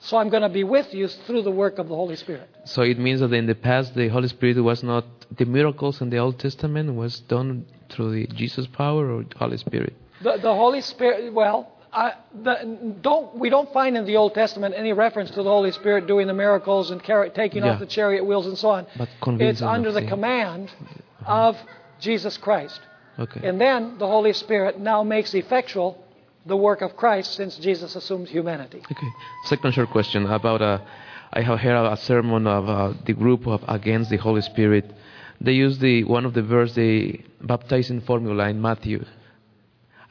So 0.00 0.18
I'm 0.18 0.28
going 0.28 0.42
to 0.42 0.50
be 0.50 0.64
with 0.64 0.92
you 0.92 1.08
through 1.08 1.42
the 1.42 1.50
work 1.50 1.78
of 1.78 1.88
the 1.88 1.94
Holy 1.94 2.14
Spirit. 2.14 2.48
So 2.66 2.82
it 2.82 2.98
means 2.98 3.20
that 3.20 3.32
in 3.32 3.46
the 3.46 3.54
past 3.54 3.94
the 3.94 4.08
Holy 4.08 4.28
Spirit 4.28 4.62
was 4.62 4.82
not 4.82 5.06
the 5.34 5.46
miracles 5.46 6.02
in 6.02 6.10
the 6.10 6.18
Old 6.18 6.38
Testament 6.38 6.94
was 6.94 7.20
done 7.20 7.64
through 7.88 8.12
the 8.12 8.26
Jesus 8.34 8.66
power 8.66 9.10
or 9.10 9.24
the 9.24 9.38
Holy 9.38 9.56
Spirit. 9.56 9.94
The, 10.22 10.36
the 10.42 10.54
Holy 10.54 10.82
Spirit, 10.82 11.32
well, 11.32 11.72
I, 11.96 12.12
the, 12.42 12.54
don't, 13.00 13.36
we 13.38 13.48
don't 13.48 13.72
find 13.72 13.96
in 13.96 14.04
the 14.04 14.16
Old 14.16 14.34
Testament 14.34 14.74
any 14.76 14.92
reference 14.92 15.30
to 15.30 15.42
the 15.42 15.48
Holy 15.48 15.72
Spirit 15.72 16.06
doing 16.06 16.26
the 16.26 16.34
miracles 16.34 16.90
and 16.90 17.02
car- 17.02 17.30
taking 17.30 17.64
Yeah. 17.64 17.72
off 17.72 17.78
the 17.80 17.86
chariot 17.86 18.24
wheels 18.24 18.46
and 18.46 18.56
so 18.58 18.68
on. 18.70 18.86
But 18.98 19.08
It's 19.40 19.62
under 19.62 19.90
the 19.92 20.02
command 20.06 20.70
of 21.24 21.56
Jesus 21.98 22.36
Christ. 22.36 22.80
Okay. 23.18 23.48
And 23.48 23.58
then 23.58 23.96
the 23.98 24.06
Holy 24.06 24.34
Spirit 24.34 24.78
now 24.78 25.02
makes 25.02 25.32
effectual 25.34 26.04
the 26.44 26.56
work 26.56 26.82
of 26.82 26.96
Christ 26.96 27.32
since 27.34 27.56
Jesus 27.56 27.96
assumed 27.96 28.28
humanity. 28.28 28.82
Okay. 28.92 29.08
Second 29.46 29.72
short 29.72 29.88
question 29.90 30.26
about 30.26 30.60
uh, 30.60 30.78
I 31.32 31.40
have 31.40 31.58
heard 31.60 31.92
a 31.92 31.96
sermon 31.96 32.46
of 32.46 32.68
uh, 32.68 32.92
the 33.06 33.14
group 33.14 33.46
of 33.46 33.64
against 33.68 34.10
the 34.10 34.18
Holy 34.18 34.42
Spirit. 34.42 34.84
They 35.40 35.52
use 35.52 35.78
the 35.78 36.04
one 36.04 36.24
of 36.26 36.34
the 36.34 36.42
verse 36.42 36.74
the 36.74 37.20
baptizing 37.40 38.02
formula 38.02 38.48
in 38.48 38.60
Matthew. 38.60 39.04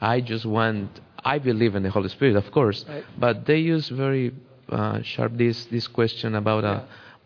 I 0.00 0.20
just 0.20 0.44
want 0.44 0.90
I 1.34 1.38
believe 1.38 1.74
in 1.78 1.82
the 1.82 1.90
Holy 1.90 2.08
Spirit, 2.16 2.36
of 2.36 2.48
course, 2.52 2.78
Right. 2.88 3.04
but 3.18 3.34
they 3.46 3.58
use 3.74 3.86
very 4.04 4.26
uh, 4.68 5.02
sharp 5.02 5.32
this 5.44 5.58
this 5.66 5.86
question 5.98 6.34
about 6.42 6.64
uh, 6.64 6.80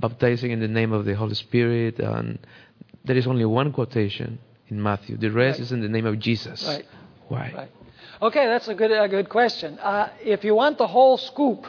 baptizing 0.04 0.50
in 0.56 0.60
the 0.66 0.72
name 0.80 0.92
of 0.98 1.02
the 1.08 1.14
Holy 1.22 1.34
Spirit, 1.46 1.94
and 2.00 2.38
there 3.06 3.18
is 3.22 3.26
only 3.26 3.44
one 3.60 3.72
quotation 3.72 4.38
in 4.70 4.76
Matthew. 4.88 5.14
The 5.26 5.30
rest 5.30 5.58
Right. 5.58 5.64
is 5.66 5.72
in 5.72 5.80
the 5.86 5.88
name 5.96 6.06
of 6.12 6.16
Jesus. 6.18 6.58
Right. 6.66 6.86
Why? 7.28 7.46
Right. 7.60 7.70
Okay, 8.28 8.46
that's 8.52 8.68
a 8.68 8.74
good, 8.74 8.92
a 8.92 9.08
good 9.08 9.28
question. 9.28 9.78
Uh, 9.78 10.08
if 10.36 10.44
you 10.44 10.54
want 10.62 10.76
the 10.78 10.86
whole 10.86 11.16
scoop 11.16 11.66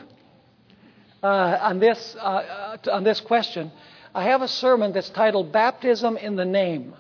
uh, 1.23 1.69
on, 1.69 1.79
this, 1.79 2.15
uh, 2.19 2.77
uh, 2.85 2.91
on 2.91 3.03
this 3.03 3.19
question, 3.21 3.71
I 4.13 4.23
have 4.31 4.41
a 4.41 4.47
sermon 4.47 4.91
that's 4.91 5.09
titled 5.11 5.51
Baptism 5.51 6.17
in 6.17 6.35
the 6.35 6.45
Name. 6.45 6.93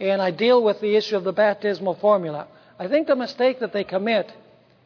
And 0.00 0.20
I 0.20 0.30
deal 0.32 0.58
with 0.64 0.80
the 0.80 0.96
issue 0.96 1.16
of 1.16 1.24
the 1.24 1.32
baptismal 1.32 1.94
formula. 1.96 2.48
I 2.78 2.88
think 2.88 3.06
the 3.06 3.16
mistake 3.16 3.60
that 3.60 3.72
they 3.72 3.84
commit 3.84 4.32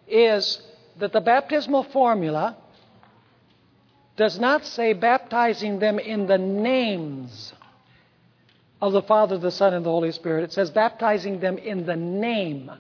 is 0.07 0.61
that 0.99 1.13
the 1.13 1.21
baptismal 1.21 1.85
formula 1.85 2.57
does 4.17 4.39
not 4.39 4.65
say 4.65 4.93
baptizing 4.93 5.79
them 5.79 5.99
in 5.99 6.27
the 6.27 6.39
names 6.39 7.53
of 8.81 8.93
the 8.93 9.03
Father, 9.03 9.39
the 9.39 9.51
Son, 9.51 9.75
and 9.75 9.85
the 9.85 9.91
Holy 9.91 10.13
Spirit. 10.13 10.45
It 10.45 10.53
says 10.53 10.71
baptizing 10.71 11.41
them 11.41 11.59
in 11.59 11.87
the 11.87 11.97
name, 11.97 12.71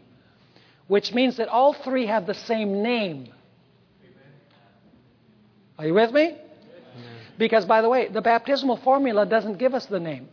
which 0.88 1.12
means 1.12 1.36
that 1.36 1.48
all 1.48 1.72
three 1.72 2.06
have 2.06 2.26
the 2.26 2.34
same 2.34 2.82
name. 2.82 3.32
Are 5.78 5.86
you 5.86 5.94
with 5.94 6.12
me? 6.12 6.36
Because, 7.38 7.66
by 7.66 7.82
the 7.82 7.88
way, 7.88 8.08
the 8.08 8.22
baptismal 8.22 8.78
formula 8.78 9.26
doesn't 9.26 9.58
give 9.58 9.74
us 9.74 9.86
the 9.86 10.00
name. 10.00 10.28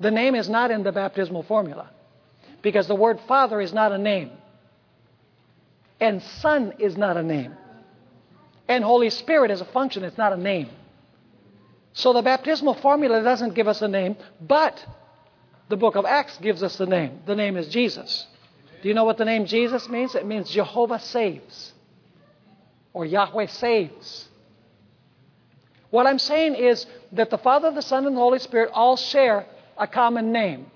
The 0.00 0.10
name 0.10 0.34
is 0.34 0.48
not 0.48 0.72
in 0.72 0.82
the 0.82 0.90
baptismal 0.92 1.44
formula. 1.44 1.90
Because 2.62 2.86
the 2.86 2.94
word 2.94 3.20
Father 3.28 3.60
is 3.60 3.72
not 3.72 3.92
a 3.92 3.98
name. 3.98 4.30
And 6.00 6.22
Son 6.22 6.74
is 6.78 6.96
not 6.96 7.16
a 7.16 7.22
name. 7.22 7.54
And 8.68 8.82
Holy 8.82 9.10
Spirit 9.10 9.50
is 9.50 9.60
a 9.60 9.64
function, 9.64 10.04
it's 10.04 10.18
not 10.18 10.32
a 10.32 10.36
name. 10.36 10.68
So 11.92 12.12
the 12.12 12.22
baptismal 12.22 12.74
formula 12.74 13.22
doesn't 13.22 13.54
give 13.54 13.68
us 13.68 13.80
a 13.80 13.88
name, 13.88 14.16
but 14.40 14.84
the 15.68 15.76
book 15.76 15.96
of 15.96 16.04
Acts 16.04 16.36
gives 16.38 16.62
us 16.62 16.76
the 16.76 16.86
name. 16.86 17.20
The 17.26 17.34
name 17.34 17.56
is 17.56 17.68
Jesus. 17.68 18.26
Do 18.82 18.88
you 18.88 18.94
know 18.94 19.04
what 19.04 19.16
the 19.16 19.24
name 19.24 19.46
Jesus 19.46 19.88
means? 19.88 20.14
It 20.14 20.26
means 20.26 20.50
Jehovah 20.50 20.98
saves, 21.00 21.72
or 22.92 23.06
Yahweh 23.06 23.46
saves. 23.46 24.28
What 25.90 26.06
I'm 26.06 26.18
saying 26.18 26.56
is 26.56 26.84
that 27.12 27.30
the 27.30 27.38
Father, 27.38 27.70
the 27.70 27.80
Son, 27.80 28.06
and 28.06 28.14
the 28.14 28.20
Holy 28.20 28.40
Spirit 28.40 28.70
all 28.74 28.96
share 28.96 29.46
a 29.78 29.86
common 29.86 30.32
name, 30.32 30.70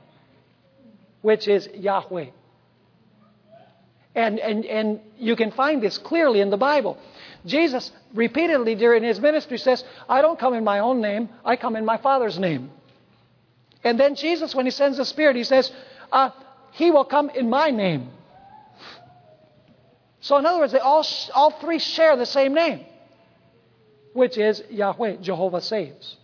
which 1.22 1.48
is 1.48 1.68
Yahweh. 1.74 2.26
And, 4.14 4.38
and, 4.40 4.64
and 4.64 5.00
you 5.18 5.36
can 5.36 5.52
find 5.52 5.82
this 5.82 5.98
clearly 5.98 6.40
in 6.40 6.50
the 6.50 6.56
Bible. 6.56 6.98
Jesus 7.46 7.92
repeatedly 8.12 8.74
during 8.74 9.02
his 9.02 9.20
ministry 9.20 9.58
says, 9.58 9.84
I 10.08 10.20
don't 10.20 10.38
come 10.38 10.54
in 10.54 10.64
my 10.64 10.80
own 10.80 11.00
name, 11.00 11.28
I 11.44 11.56
come 11.56 11.76
in 11.76 11.84
my 11.84 11.96
Father's 11.96 12.38
name. 12.38 12.70
And 13.84 13.98
then 13.98 14.14
Jesus, 14.14 14.54
when 14.54 14.66
he 14.66 14.70
sends 14.70 14.98
the 14.98 15.04
Spirit, 15.04 15.36
he 15.36 15.44
says, 15.44 15.72
uh, 16.12 16.30
He 16.72 16.90
will 16.90 17.04
come 17.04 17.30
in 17.30 17.48
my 17.48 17.70
name. 17.70 18.10
So, 20.20 20.36
in 20.36 20.44
other 20.44 20.58
words, 20.58 20.72
they 20.72 20.78
all, 20.80 21.06
all 21.34 21.50
three 21.52 21.78
share 21.78 22.14
the 22.16 22.26
same 22.26 22.52
name, 22.52 22.84
which 24.12 24.36
is 24.36 24.62
Yahweh, 24.68 25.16
Jehovah 25.22 25.62
saves. 25.62 26.16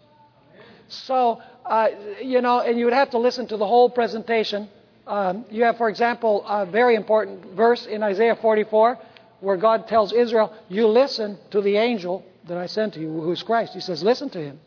So, 0.89 1.40
uh, 1.64 1.89
you 2.23 2.43
know, 2.43 2.60
and 2.60 2.78
you 2.78 2.85
would 2.85 2.94
have 2.94 3.10
to 3.10 3.18
listen 3.18 3.47
to 3.48 3.56
the 3.56 3.66
whole 3.66 3.89
presentation. 3.89 4.68
Um, 5.06 5.44
you 5.50 5.64
have, 5.64 5.76
for 5.76 5.88
example, 5.88 6.44
a 6.46 6.66
very 6.66 6.96
important 6.96 7.54
verse 7.54 7.86
in 7.86 8.02
Isaiah 8.02 8.36
44 8.36 8.98
where 9.40 9.56
God 9.56 9.86
tells 9.86 10.12
Israel, 10.12 10.52
You 10.68 10.88
listen 10.88 11.38
to 11.50 11.60
the 11.60 11.76
angel 11.76 12.24
that 12.48 12.56
I 12.56 12.66
sent 12.66 12.94
to 12.94 13.00
you, 13.00 13.20
who's 13.20 13.42
Christ. 13.42 13.74
He 13.74 13.80
says, 13.80 14.02
Listen 14.02 14.30
to 14.30 14.38
him. 14.38 14.58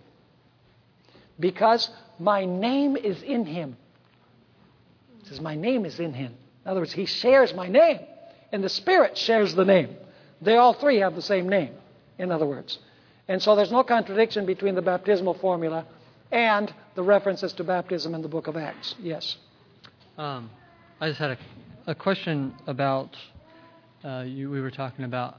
Because 1.40 1.90
my 2.20 2.46
name 2.46 2.96
is 2.96 3.22
in 3.22 3.46
him. 3.46 3.78
He 5.24 5.30
says, 5.30 5.42
My 5.42 5.56
name 5.56 5.86
is 5.86 6.00
in 6.00 6.14
him. 6.14 6.34
In 6.66 6.72
other 6.72 6.82
words, 6.82 6.94
he 6.94 7.06
shares 7.06 7.54
my 7.54 7.68
name, 7.68 8.00
and 8.52 8.64
the 8.64 8.70
Spirit 8.70 9.18
shares 9.18 9.56
the 9.56 9.66
name. 9.66 9.96
They 10.42 10.56
all 10.56 10.74
three 10.74 10.98
have 10.98 11.16
the 11.16 11.22
same 11.22 11.50
name, 11.50 11.74
in 12.18 12.32
other 12.32 12.46
words. 12.46 12.80
And 13.28 13.42
so 13.42 13.56
there's 13.56 13.72
no 13.72 13.84
contradiction 13.84 14.46
between 14.46 14.76
the 14.76 14.82
baptismal 14.82 15.36
formula 15.36 15.86
and 16.32 16.74
the 16.96 17.04
references 17.04 17.54
to 17.54 17.64
baptism 17.64 18.16
in 18.16 18.22
the 18.22 18.28
book 18.28 18.48
of 18.48 18.56
Acts. 18.56 18.96
Yes. 19.00 19.38
Um, 20.20 20.50
I 21.00 21.08
just 21.08 21.18
had 21.20 21.32
a, 21.32 21.38
a 21.92 21.96
question 21.96 22.54
about 22.68 23.16
uh, 24.04 24.24
you. 24.28 24.50
We 24.50 24.60
were 24.60 24.70
talking 24.70 25.06
about 25.06 25.38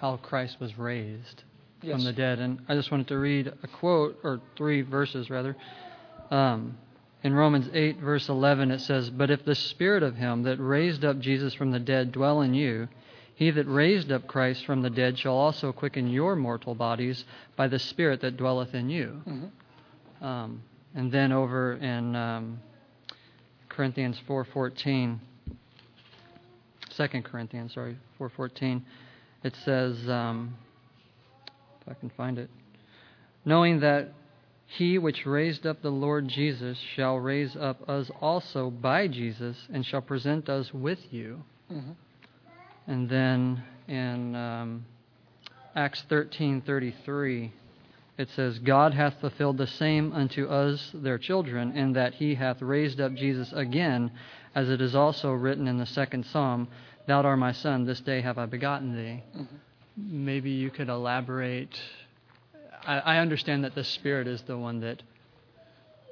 how 0.00 0.16
Christ 0.18 0.58
was 0.60 0.78
raised 0.78 1.42
Yes. 1.82 1.94
from 1.96 2.04
the 2.04 2.12
dead, 2.12 2.38
and 2.40 2.60
I 2.68 2.74
just 2.74 2.90
wanted 2.92 3.06
to 3.08 3.18
read 3.18 3.46
a 3.62 3.66
quote 3.68 4.18
or 4.24 4.40
three 4.56 4.82
verses 4.82 5.30
rather. 5.30 5.56
Um, 6.30 6.76
in 7.24 7.34
Romans 7.34 7.68
8, 7.72 7.98
verse 7.98 8.28
11, 8.28 8.70
it 8.72 8.80
says, 8.80 9.10
But 9.10 9.30
if 9.30 9.44
the 9.44 9.54
Spirit 9.56 10.02
of 10.04 10.14
Him 10.16 10.42
that 10.44 10.58
raised 10.58 11.04
up 11.04 11.18
Jesus 11.20 11.54
from 11.54 11.70
the 11.72 11.78
dead 11.80 12.10
dwell 12.12 12.40
in 12.42 12.54
you, 12.54 12.88
He 13.34 13.50
that 13.52 13.66
raised 13.66 14.10
up 14.12 14.26
Christ 14.28 14.64
from 14.66 14.82
the 14.82 14.90
dead 14.90 15.18
shall 15.18 15.34
also 15.34 15.72
quicken 15.72 16.08
your 16.08 16.34
mortal 16.36 16.74
bodies 16.76 17.24
by 17.56 17.66
the 17.68 17.78
Spirit 17.80 18.20
that 18.22 18.36
dwelleth 18.36 18.74
in 18.74 18.90
you. 18.90 19.22
Mhm. 19.26 20.24
Um, 20.24 20.62
and 20.94 21.10
then 21.12 21.30
over 21.32 21.74
in 21.74 22.14
um, 22.16 22.60
Corinthians 23.78 24.20
4:14, 24.28 25.20
2 26.96 27.22
Corinthians, 27.22 27.72
sorry, 27.72 27.96
4:14, 28.18 28.82
it 29.44 29.54
says, 29.64 30.08
um, 30.08 30.56
if 31.80 31.88
I 31.88 31.94
can 31.94 32.10
find 32.10 32.40
it, 32.40 32.50
knowing 33.44 33.78
that 33.78 34.08
he 34.66 34.98
which 34.98 35.24
raised 35.24 35.64
up 35.64 35.80
the 35.80 35.92
Lord 35.92 36.26
Jesus 36.26 36.76
shall 36.96 37.20
raise 37.20 37.54
up 37.54 37.88
us 37.88 38.10
also 38.20 38.68
by 38.68 39.06
Jesus 39.06 39.68
and 39.72 39.86
shall 39.86 40.02
present 40.02 40.48
us 40.48 40.74
with 40.74 41.12
you. 41.12 41.44
Mhm. 41.70 41.94
And 42.88 43.08
then 43.08 43.62
in 43.86 44.34
um, 44.34 44.86
Acts 45.76 46.02
13:33 46.10 47.52
it 48.18 48.28
says 48.30 48.58
God 48.58 48.92
hath 48.94 49.20
fulfilled 49.20 49.56
the 49.58 49.66
same 49.66 50.12
unto 50.12 50.46
us 50.48 50.90
their 50.92 51.18
children 51.18 51.76
in 51.76 51.92
that 51.94 52.14
he 52.14 52.34
hath 52.34 52.60
raised 52.60 53.00
up 53.00 53.14
Jesus 53.14 53.52
again 53.52 54.10
as 54.54 54.68
it 54.68 54.80
is 54.80 54.94
also 54.94 55.30
written 55.32 55.68
in 55.68 55.78
the 55.78 55.86
second 55.86 56.26
psalm 56.26 56.68
thou 57.06 57.22
art 57.22 57.38
my 57.38 57.52
son 57.52 57.84
this 57.86 58.00
day 58.00 58.20
have 58.20 58.36
I 58.36 58.46
begotten 58.46 58.94
thee. 58.96 59.22
Maybe 59.96 60.50
you 60.50 60.70
could 60.70 60.88
elaborate 60.88 61.78
I, 62.86 62.98
I 62.98 63.18
understand 63.18 63.64
that 63.64 63.74
the 63.74 63.84
spirit 63.84 64.26
is 64.26 64.42
the 64.42 64.56
one 64.58 64.80
that 64.80 65.02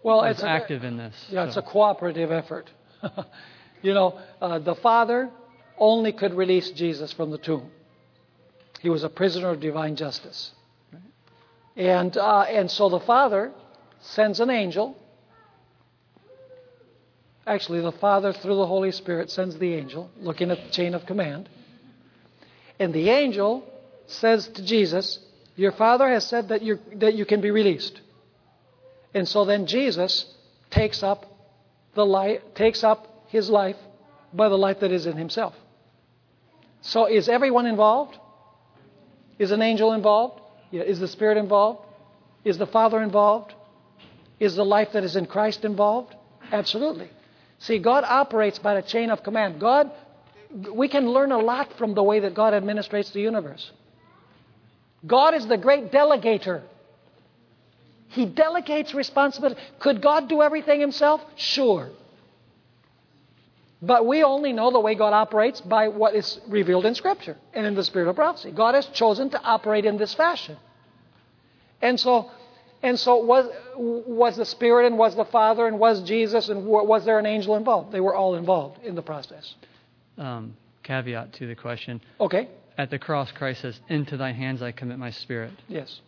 Well, 0.03 0.25
is 0.25 0.37
it's 0.37 0.43
a- 0.43 0.49
active 0.49 0.85
in 0.85 0.97
this. 0.97 1.15
Yeah, 1.31 1.47
it's 1.47 1.57
a 1.57 1.63
cooperative 1.63 2.31
effort. 2.31 2.71
you 3.83 3.95
know, 3.95 4.19
uh, 4.41 4.59
the 4.59 4.75
Father 4.77 5.31
only 5.79 6.13
could 6.13 6.35
release 6.35 6.71
Jesus 6.71 7.13
from 7.13 7.31
the 7.31 7.39
tomb. 7.39 7.71
He 8.81 8.91
was 8.91 9.05
a 9.05 9.09
prisoner 9.09 9.51
of 9.51 9.61
divine 9.61 9.97
justice. 9.97 10.53
And, 11.77 12.17
uh, 12.17 12.43
and 12.43 12.71
so 12.71 12.89
the 12.89 13.01
Father 13.01 13.53
sends 14.01 14.41
an 14.41 14.51
angel. 14.51 14.97
Actually, 17.47 17.81
the 17.81 17.93
Father, 17.93 18.33
through 18.33 18.57
the 18.57 18.67
Holy 18.67 18.91
Spirit, 18.91 19.31
sends 19.31 19.59
the 19.59 19.75
angel, 19.75 20.11
looking 20.19 20.51
at 20.51 20.65
the 20.65 20.71
chain 20.71 20.95
of 20.95 21.07
command. 21.07 21.49
And 22.79 22.93
the 22.93 23.11
angel 23.11 23.65
says 24.07 24.49
to 24.49 24.65
Jesus, 24.65 25.19
Your 25.55 25.73
Father 25.73 26.09
has 26.09 26.27
said 26.27 26.49
that, 26.49 26.63
you 26.63 26.79
that 26.95 27.15
you 27.15 27.25
can 27.25 27.41
be 27.41 27.51
released. 27.51 28.01
And 29.15 29.29
so 29.29 29.45
then 29.45 29.67
Jesus 29.67 30.27
takes 30.71 31.03
up 31.03 31.27
the 31.95 32.05
life, 32.05 32.41
takes 32.55 32.85
up 32.85 33.25
his 33.29 33.49
life 33.49 33.77
by 34.33 34.49
the 34.49 34.59
life 34.59 34.81
that 34.81 34.93
is 34.93 35.07
in 35.07 35.17
himself. 35.17 35.55
So 36.81 37.07
is 37.07 37.29
everyone 37.29 37.67
involved? 37.67 38.17
Is 39.39 39.51
an 39.51 39.63
angel 39.63 39.93
involved? 39.93 40.41
Yeah, 40.77 40.83
Is 40.83 41.01
the 41.01 41.09
Spirit 41.09 41.39
involved? 41.39 41.81
Is 42.45 42.59
the 42.59 42.67
Father 42.67 43.01
involved? 43.03 43.55
Is 44.39 44.57
the 44.57 44.65
life 44.65 44.93
that 44.93 45.05
is 45.05 45.17
in 45.17 45.25
Christ 45.25 45.65
involved? 45.65 46.15
Absolutely. 46.53 47.09
See, 47.59 47.79
God 47.79 48.05
operates 48.05 48.59
by 48.59 48.75
the 48.75 48.83
chain 48.83 49.11
of 49.11 49.23
command. 49.23 49.59
God, 49.59 49.91
we 50.73 50.89
can 50.89 51.09
learn 51.11 51.33
a 51.33 51.39
lot 51.39 51.73
from 51.79 51.95
the 51.95 52.03
way 52.03 52.21
that 52.21 52.35
God 52.35 52.53
administrates 52.53 53.11
the 53.13 53.21
universe. 53.21 53.71
God 55.07 55.33
is 55.35 55.47
the 55.47 55.57
great 55.57 55.91
delegator. 55.91 56.63
He 58.09 58.27
delegates 58.27 58.93
responsibility. 58.93 59.59
Could 59.79 60.03
God 60.03 60.29
do 60.29 60.43
everything 60.43 60.79
himself? 60.79 61.23
Sure. 61.37 61.89
But 63.81 64.07
we 64.07 64.23
only 64.23 64.53
know 64.53 64.71
the 64.71 64.81
way 64.81 64.95
God 64.95 65.15
operates 65.15 65.63
by 65.63 65.89
what 65.89 66.15
is 66.15 66.39
revealed 66.49 66.85
in 66.85 66.95
Scripture 66.95 67.39
and 67.55 67.65
in 67.65 67.75
the 67.75 67.85
spirit 67.85 68.09
of 68.09 68.17
prophecy. 68.17 68.51
God 68.51 68.75
has 68.75 68.87
chosen 68.87 69.31
to 69.31 69.43
operate 69.43 69.87
in 69.87 69.97
this 69.97 70.13
fashion. 70.13 70.57
And 71.83 71.99
so, 72.01 72.31
and 72.83 72.99
so 72.99 73.17
was, 73.25 73.51
was 73.77 74.37
the 74.37 74.45
Spirit 74.47 74.87
and 74.87 74.99
was 74.99 75.15
the 75.17 75.25
Father 75.25 75.67
and 75.67 75.79
was 75.79 76.03
Jesus 76.03 76.49
and 76.49 76.65
was 76.67 77.05
there 77.05 77.19
an 77.19 77.27
angel 77.27 77.57
involved? 77.57 77.93
They 77.93 78.01
were 78.01 78.15
all 78.15 78.35
involved 78.35 78.83
in 78.85 78.95
the 78.95 79.03
process. 79.03 79.55
um, 80.19 80.57
caveat 80.83 81.33
to 81.35 81.47
the 81.47 81.55
question. 81.55 82.01
Okay. 82.21 82.49
At 82.79 82.91
the 82.91 82.99
cross, 82.99 83.33
Christ 83.33 83.63
says, 83.63 83.81
Into 83.89 84.17
thy 84.17 84.33
hands 84.33 84.63
I 84.63 84.71
commit 84.73 84.99
my 84.99 85.11
spirit. 85.11 85.51
Yes. 85.69 86.01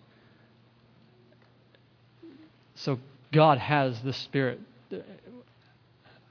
So 2.76 2.98
God 3.32 3.58
has 3.58 4.00
the 4.02 4.12
spirit. 4.12 4.60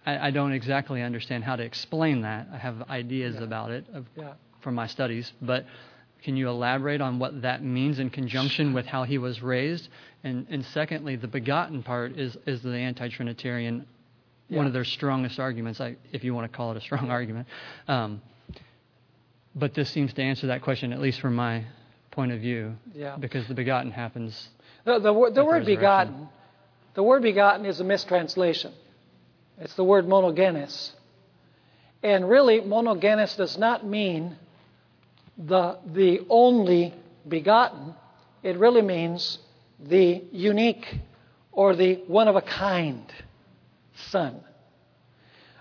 I, 0.05 0.27
I 0.27 0.31
don't 0.31 0.53
exactly 0.53 1.01
understand 1.01 1.43
how 1.43 1.55
to 1.55 1.63
explain 1.63 2.21
that. 2.21 2.47
I 2.53 2.57
have 2.57 2.83
ideas 2.89 3.35
about 3.41 3.71
it 3.71 3.85
of, 3.93 4.05
Yeah. 4.15 4.33
from 4.61 4.75
my 4.75 4.87
studies, 4.87 5.31
but 5.41 5.65
can 6.23 6.35
you 6.35 6.49
elaborate 6.49 7.01
on 7.01 7.19
what 7.19 7.41
that 7.43 7.63
means 7.63 7.99
in 7.99 8.09
conjunction 8.09 8.73
with 8.73 8.85
how 8.85 9.03
he 9.03 9.17
was 9.17 9.41
raised? 9.41 9.87
And, 10.23 10.47
and 10.49 10.65
secondly, 10.65 11.15
the 11.15 11.27
begotten 11.27 11.83
part 11.83 12.17
is, 12.17 12.37
is 12.45 12.61
the 12.61 12.73
anti 12.75 13.09
Trinitarian, 13.09 13.85
one 14.49 14.65
of 14.65 14.73
their 14.73 14.83
strongest 14.85 15.39
arguments, 15.39 15.79
I, 15.79 15.97
if 16.11 16.23
you 16.23 16.33
want 16.33 16.51
to 16.51 16.55
call 16.55 16.71
it 16.71 16.77
a 16.77 16.81
strong 16.81 17.09
argument. 17.19 17.47
Um, 17.87 18.21
but 19.55 19.73
this 19.73 19.89
seems 19.89 20.13
to 20.13 20.21
answer 20.21 20.47
that 20.47 20.61
question, 20.61 20.93
at 20.93 20.99
least 20.99 21.19
from 21.19 21.35
my 21.35 21.65
point 22.11 22.31
of 22.31 22.39
view, 22.39 22.75
Yeah. 22.93 23.15
because 23.17 23.47
the 23.47 23.53
begotten 23.53 23.91
happens. 23.91 24.49
The, 24.85 24.99
the 24.99 25.31
the 25.33 25.45
word 25.45 25.65
begotten, 25.65 26.29
the 26.93 27.03
word 27.03 27.21
begotten 27.21 27.65
is 27.65 27.79
a 27.79 27.83
mistranslation. 27.83 28.73
It's 29.59 29.75
the 29.75 29.83
word 29.83 30.05
monogenes. 30.05 30.91
And 32.03 32.29
really, 32.29 32.61
monogenes 32.61 33.35
does 33.35 33.57
not 33.57 33.85
mean 33.85 34.37
the, 35.37 35.77
the 35.85 36.25
only 36.29 36.93
begotten. 37.27 37.93
It 38.43 38.57
really 38.57 38.81
means 38.81 39.39
the 39.79 40.23
unique 40.31 40.85
or 41.51 41.75
the 41.75 41.95
one 42.07 42.27
of 42.27 42.35
a 42.35 42.41
kind 42.41 43.11
son. 44.09 44.41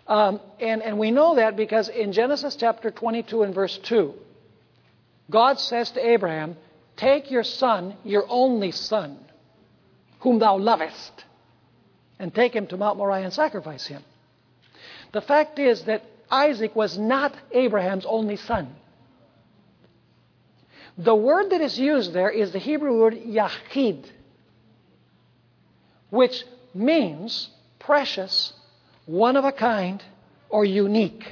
Um, 0.06 0.40
and, 0.60 0.82
and 0.82 0.98
we 0.98 1.10
know 1.10 1.36
that 1.36 1.56
because 1.56 1.88
in 1.88 2.12
Genesis 2.12 2.56
chapter 2.56 2.90
22 2.90 3.42
and 3.42 3.54
verse 3.54 3.76
2, 3.78 4.14
God 5.30 5.58
says 5.58 5.90
to 5.92 6.06
Abraham, 6.06 6.56
Take 6.96 7.30
your 7.30 7.42
son, 7.42 7.96
your 8.04 8.24
only 8.28 8.70
son, 8.70 9.18
whom 10.20 10.38
thou 10.38 10.58
lovest, 10.58 11.24
and 12.18 12.34
take 12.34 12.54
him 12.54 12.66
to 12.68 12.76
Mount 12.76 12.96
Moriah 12.96 13.24
and 13.24 13.32
sacrifice 13.32 13.86
him. 13.86 14.02
The 15.12 15.20
fact 15.20 15.58
is 15.58 15.82
that 15.82 16.04
Isaac 16.30 16.74
was 16.74 16.96
not 16.96 17.34
Abraham's 17.52 18.06
only 18.06 18.36
son. 18.36 18.74
The 20.98 21.14
word 21.14 21.50
that 21.50 21.60
is 21.60 21.78
used 21.78 22.12
there 22.12 22.30
is 22.30 22.52
the 22.52 22.58
Hebrew 22.58 22.98
word 22.98 23.14
yachid, 23.14 24.04
which 26.10 26.44
means 26.74 27.50
precious, 27.78 28.52
one 29.04 29.36
of 29.36 29.44
a 29.44 29.52
kind, 29.52 30.02
or 30.48 30.64
unique. 30.64 31.24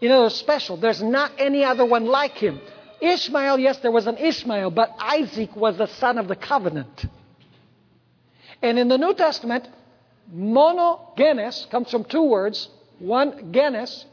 You 0.00 0.08
know, 0.08 0.28
special. 0.28 0.76
There's 0.76 1.02
not 1.02 1.32
any 1.38 1.64
other 1.64 1.84
one 1.84 2.06
like 2.06 2.32
him. 2.32 2.60
Ishmael, 3.00 3.58
yes, 3.58 3.78
there 3.78 3.90
was 3.90 4.06
an 4.06 4.18
Ishmael, 4.18 4.70
but 4.70 4.94
Isaac 4.98 5.56
was 5.56 5.76
the 5.76 5.86
son 5.86 6.18
of 6.18 6.28
the 6.28 6.36
covenant. 6.36 7.06
And 8.62 8.78
in 8.78 8.88
the 8.88 8.98
New 8.98 9.14
Testament, 9.14 9.68
monogenes 10.34 11.68
comes 11.70 11.90
from 11.90 12.04
two 12.04 12.22
words. 12.22 12.68
One, 12.98 13.52
genes, 13.52 14.04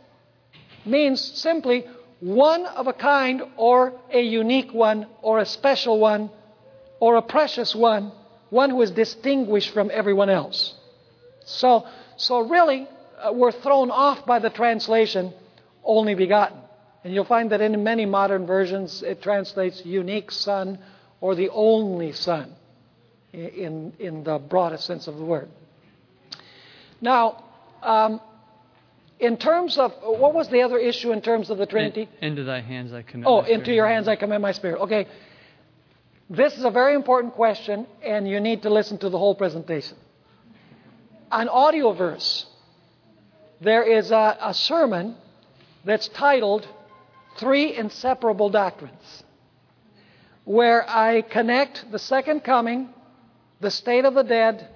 means 0.86 1.22
simply 1.22 1.86
one 2.19 2.65
of 2.65 2.88
a 2.88 2.94
kind 2.94 3.41
or 3.57 3.94
a 4.11 4.22
unique 4.22 4.73
one 4.73 5.07
or 5.22 5.39
a 5.39 5.45
special 5.45 5.99
one 5.99 6.30
or 6.99 7.15
a 7.15 7.22
precious 7.22 7.76
one, 7.76 8.11
one 8.49 8.69
who 8.69 8.81
is 8.81 8.91
distinguished 8.91 9.73
from 9.73 9.91
everyone 9.94 10.30
else. 10.30 10.73
So, 11.45 11.85
so 12.18 12.48
really, 12.48 12.88
uh, 13.19 13.31
we're 13.34 13.52
thrown 13.52 13.91
off 13.91 14.26
by 14.26 14.39
the 14.39 14.49
translation 14.49 15.34
only 15.84 16.15
begotten. 16.15 16.57
And 17.03 17.14
you'll 17.14 17.26
find 17.26 17.52
that 17.52 17.61
in 17.61 17.84
many 17.84 18.06
modern 18.06 18.45
versions 18.45 19.03
it 19.03 19.22
translates 19.22 19.85
unique 19.85 20.31
son 20.31 20.80
or 21.22 21.35
the 21.35 21.49
only 21.49 22.11
son 22.11 22.53
in, 23.31 23.94
in 23.99 24.23
the 24.23 24.39
broadest 24.39 24.85
sense 24.85 25.07
of 25.07 25.18
the 25.18 25.23
word. 25.23 25.49
Now, 26.99 27.44
um, 27.84 28.19
in 29.19 29.38
terms 29.38 29.77
of 29.77 29.94
what 30.02 30.34
was 30.34 30.48
the 30.49 30.61
other 30.61 30.77
issue 30.77 31.11
in 31.11 31.22
terms 31.22 31.49
of 31.49 31.57
the 31.57 31.65
Trinity? 31.65 32.07
Into 32.22 32.44
thy 32.44 32.61
hands 32.61 32.94
I 32.94 33.02
commit. 33.02 33.27
Oh, 33.27 33.41
into 33.41 33.73
your 33.73 33.88
hands 33.88 34.07
I 34.07 34.15
commend 34.15 34.41
my 34.41 34.52
spirit. 34.52 34.80
Okay. 34.81 35.07
This 36.30 36.57
is 36.57 36.65
a 36.65 36.69
very 36.69 36.94
important 36.94 37.34
question, 37.34 37.88
and 38.03 38.27
you 38.27 38.39
need 38.39 38.64
to 38.64 38.69
listen 38.69 38.98
to 38.99 39.10
the 39.10 39.18
whole 39.18 39.34
presentation. 39.34 39.98
An 41.31 41.48
Audioverse, 41.48 42.45
there 43.61 43.84
is 43.84 44.11
a, 44.11 44.38
a 44.41 44.53
sermon 44.53 45.15
that's 45.85 46.10
titled 46.10 46.68
Three 47.38 47.76
Inseparable 47.76 48.49
Doctrines, 48.49 49.23
where 50.44 50.88
I 50.89 51.22
connect 51.22 51.91
the 51.91 51.99
second 51.99 52.44
coming, 52.44 52.89
the 53.61 53.72
state 53.72 54.03
of 54.03 54.14
the 54.14 54.23
dead, 54.23 54.68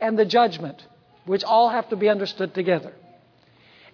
and 0.00 0.18
the 0.18 0.24
judgment, 0.24 0.86
which 1.26 1.42
all 1.42 1.70
have 1.70 1.88
to 1.90 1.96
be 1.96 2.08
understood 2.08 2.54
together. 2.54 2.92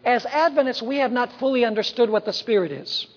As 0.07 0.25
Adventists, 0.25 0.81
we 0.81 0.99
have 0.99 1.11
not 1.11 1.33
fully 1.41 1.65
understood 1.65 2.09
what 2.09 2.25
the 2.25 2.33
Spirit 2.33 2.71
is. 2.71 3.09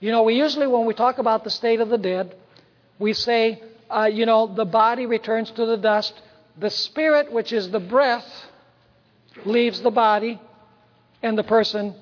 You 0.00 0.10
know, 0.10 0.22
we 0.22 0.34
usually, 0.34 0.66
when 0.66 0.86
we 0.86 0.94
talk 0.94 1.18
about 1.18 1.44
the 1.44 1.50
state 1.50 1.80
of 1.80 1.90
the 1.90 1.98
dead, 1.98 2.34
we 2.98 3.12
say, 3.12 3.62
uh, 3.90 4.04
you 4.04 4.24
know, 4.24 4.46
the 4.46 4.64
body 4.64 5.04
returns 5.04 5.50
to 5.52 5.66
the 5.66 5.76
dust, 5.76 6.14
the 6.58 6.70
spirit, 6.70 7.30
which 7.30 7.52
is 7.52 7.70
the 7.70 7.80
breath, 7.80 8.26
leaves 9.44 9.80
the 9.82 9.90
body, 9.90 10.40
and 11.22 11.36
the 11.36 11.42
person 11.42 11.94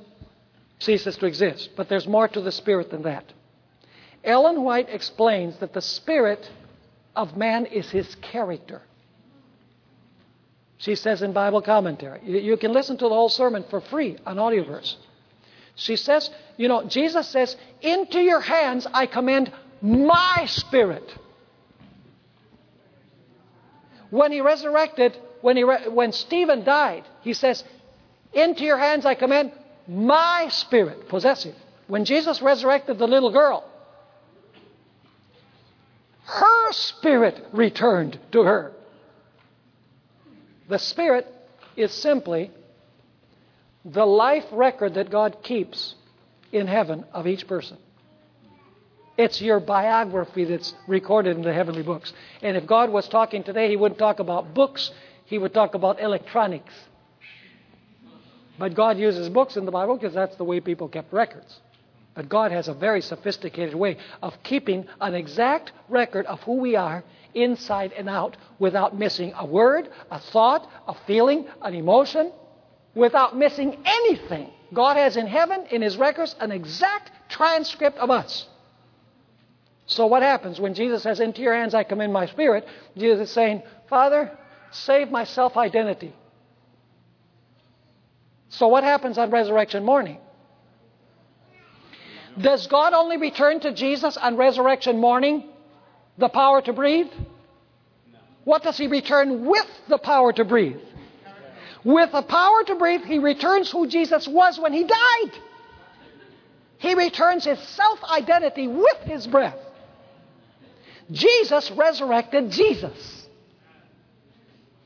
ceases 0.78 1.16
to 1.16 1.26
exist. 1.26 1.70
But 1.76 1.88
there's 1.88 2.06
more 2.06 2.28
to 2.28 2.40
the 2.40 2.52
spirit 2.52 2.90
than 2.90 3.02
that. 3.02 3.24
Ellen 4.24 4.62
White 4.62 4.88
explains 4.90 5.58
that 5.58 5.72
the 5.72 5.80
spirit 5.80 6.48
of 7.16 7.36
man 7.36 7.66
is 7.66 7.90
his 7.90 8.14
character. 8.16 8.82
She 10.82 10.96
says 10.96 11.22
in 11.22 11.32
Bible 11.32 11.62
commentary. 11.62 12.18
You, 12.24 12.56
can 12.56 12.72
listen 12.72 12.96
to 12.96 13.04
the 13.04 13.14
whole 13.14 13.28
sermon 13.28 13.64
for 13.70 13.80
free 13.80 14.16
on 14.26 14.36
Audioverse. 14.36 14.96
She 15.76 15.94
says, 15.94 16.28
you 16.56 16.66
know, 16.66 16.82
Jesus 16.88 17.28
says, 17.28 17.56
Into 17.82 18.18
your 18.18 18.40
hands 18.40 18.84
I 18.92 19.06
commend 19.06 19.52
my 19.80 20.44
spirit. 20.48 21.08
When 24.10 24.32
he 24.32 24.40
resurrected, 24.40 25.16
when, 25.40 25.56
he 25.56 25.62
re- 25.62 25.86
when 25.86 26.10
Stephen 26.10 26.64
died, 26.64 27.04
he 27.20 27.32
says, 27.32 27.62
Into 28.32 28.64
your 28.64 28.78
hands 28.78 29.06
I 29.06 29.14
commend 29.14 29.52
my 29.86 30.48
spirit, 30.50 31.08
possessive. 31.08 31.54
When 31.86 32.04
Jesus 32.04 32.42
resurrected 32.42 32.98
the 32.98 33.06
little 33.06 33.30
girl, 33.30 33.70
her 36.24 36.72
spirit 36.72 37.46
returned 37.52 38.18
to 38.32 38.42
her. 38.42 38.72
The 40.72 40.78
spirit 40.78 41.26
is 41.76 41.92
simply 41.92 42.50
the 43.84 44.06
life 44.06 44.46
record 44.52 44.94
that 44.94 45.10
God 45.10 45.42
keeps 45.42 45.96
in 46.50 46.66
heaven 46.66 47.04
of 47.12 47.26
each 47.26 47.46
person. 47.46 47.76
It's 49.18 49.42
your 49.42 49.60
biography 49.60 50.46
that's 50.46 50.72
recorded 50.88 51.36
in 51.36 51.42
the 51.42 51.52
heavenly 51.52 51.82
books. 51.82 52.14
And 52.40 52.56
if 52.56 52.64
God 52.64 52.88
was 52.88 53.06
talking 53.06 53.42
today, 53.42 53.68
He 53.68 53.76
wouldn't 53.76 53.98
talk 53.98 54.18
about 54.18 54.54
books, 54.54 54.90
He 55.26 55.36
would 55.36 55.52
talk 55.52 55.74
about 55.74 56.00
electronics. 56.00 56.72
But 58.58 58.72
God 58.72 58.96
uses 58.96 59.28
books 59.28 59.58
in 59.58 59.66
the 59.66 59.72
Bible 59.72 59.98
because 59.98 60.14
that's 60.14 60.36
the 60.36 60.44
way 60.44 60.60
people 60.60 60.88
kept 60.88 61.12
records. 61.12 61.60
But 62.14 62.30
God 62.30 62.50
has 62.50 62.68
a 62.68 62.74
very 62.74 63.02
sophisticated 63.02 63.74
way 63.74 63.98
of 64.22 64.42
keeping 64.42 64.86
an 65.02 65.14
exact 65.14 65.72
record 65.90 66.24
of 66.24 66.40
who 66.44 66.54
we 66.54 66.76
are 66.76 67.04
inside 67.34 67.92
and 67.92 68.08
out 68.08 68.36
without 68.58 68.98
missing 68.98 69.32
a 69.36 69.46
word, 69.46 69.88
a 70.10 70.18
thought, 70.18 70.68
a 70.86 70.94
feeling, 71.06 71.46
an 71.62 71.74
emotion, 71.74 72.32
without 72.94 73.36
missing 73.36 73.76
anything. 73.84 74.50
God 74.72 74.96
has 74.96 75.16
in 75.16 75.26
heaven, 75.26 75.66
in 75.70 75.82
His 75.82 75.96
records, 75.96 76.34
an 76.40 76.50
exact 76.50 77.10
transcript 77.28 77.98
of 77.98 78.10
us. 78.10 78.46
So, 79.86 80.06
what 80.06 80.22
happens 80.22 80.60
when 80.60 80.74
Jesus 80.74 81.02
says, 81.02 81.20
Into 81.20 81.42
your 81.42 81.54
hands 81.54 81.74
I 81.74 81.84
commend 81.84 82.12
my 82.12 82.26
spirit? 82.26 82.66
Jesus 82.96 83.28
is 83.28 83.34
saying, 83.34 83.62
Father, 83.88 84.36
save 84.70 85.10
my 85.10 85.24
self 85.24 85.56
identity. 85.56 86.14
So, 88.48 88.68
what 88.68 88.84
happens 88.84 89.18
on 89.18 89.30
resurrection 89.30 89.84
morning? 89.84 90.18
Does 92.40 92.66
God 92.66 92.94
only 92.94 93.18
return 93.18 93.60
to 93.60 93.74
Jesus 93.74 94.16
on 94.16 94.36
resurrection 94.36 94.98
morning 94.98 95.51
the 96.22 96.30
power 96.30 96.62
to 96.62 96.72
breathe? 96.72 97.10
What 98.44 98.62
does 98.62 98.78
He 98.78 98.86
return 98.86 99.44
with 99.44 99.66
the 99.88 99.98
power 99.98 100.32
to 100.32 100.44
breathe? 100.44 100.80
With 101.84 102.12
the 102.12 102.22
power 102.22 102.64
to 102.64 102.74
breathe, 102.76 103.02
He 103.02 103.18
returns 103.18 103.70
who 103.70 103.86
Jesus 103.86 104.26
was 104.26 104.58
when 104.58 104.72
He 104.72 104.84
died. 104.84 105.32
He 106.78 106.94
returns 106.94 107.44
His 107.44 107.58
self 107.58 108.02
identity 108.04 108.68
with 108.68 108.98
His 109.04 109.26
breath. 109.26 109.58
Jesus 111.10 111.70
resurrected 111.72 112.50
Jesus. 112.50 113.26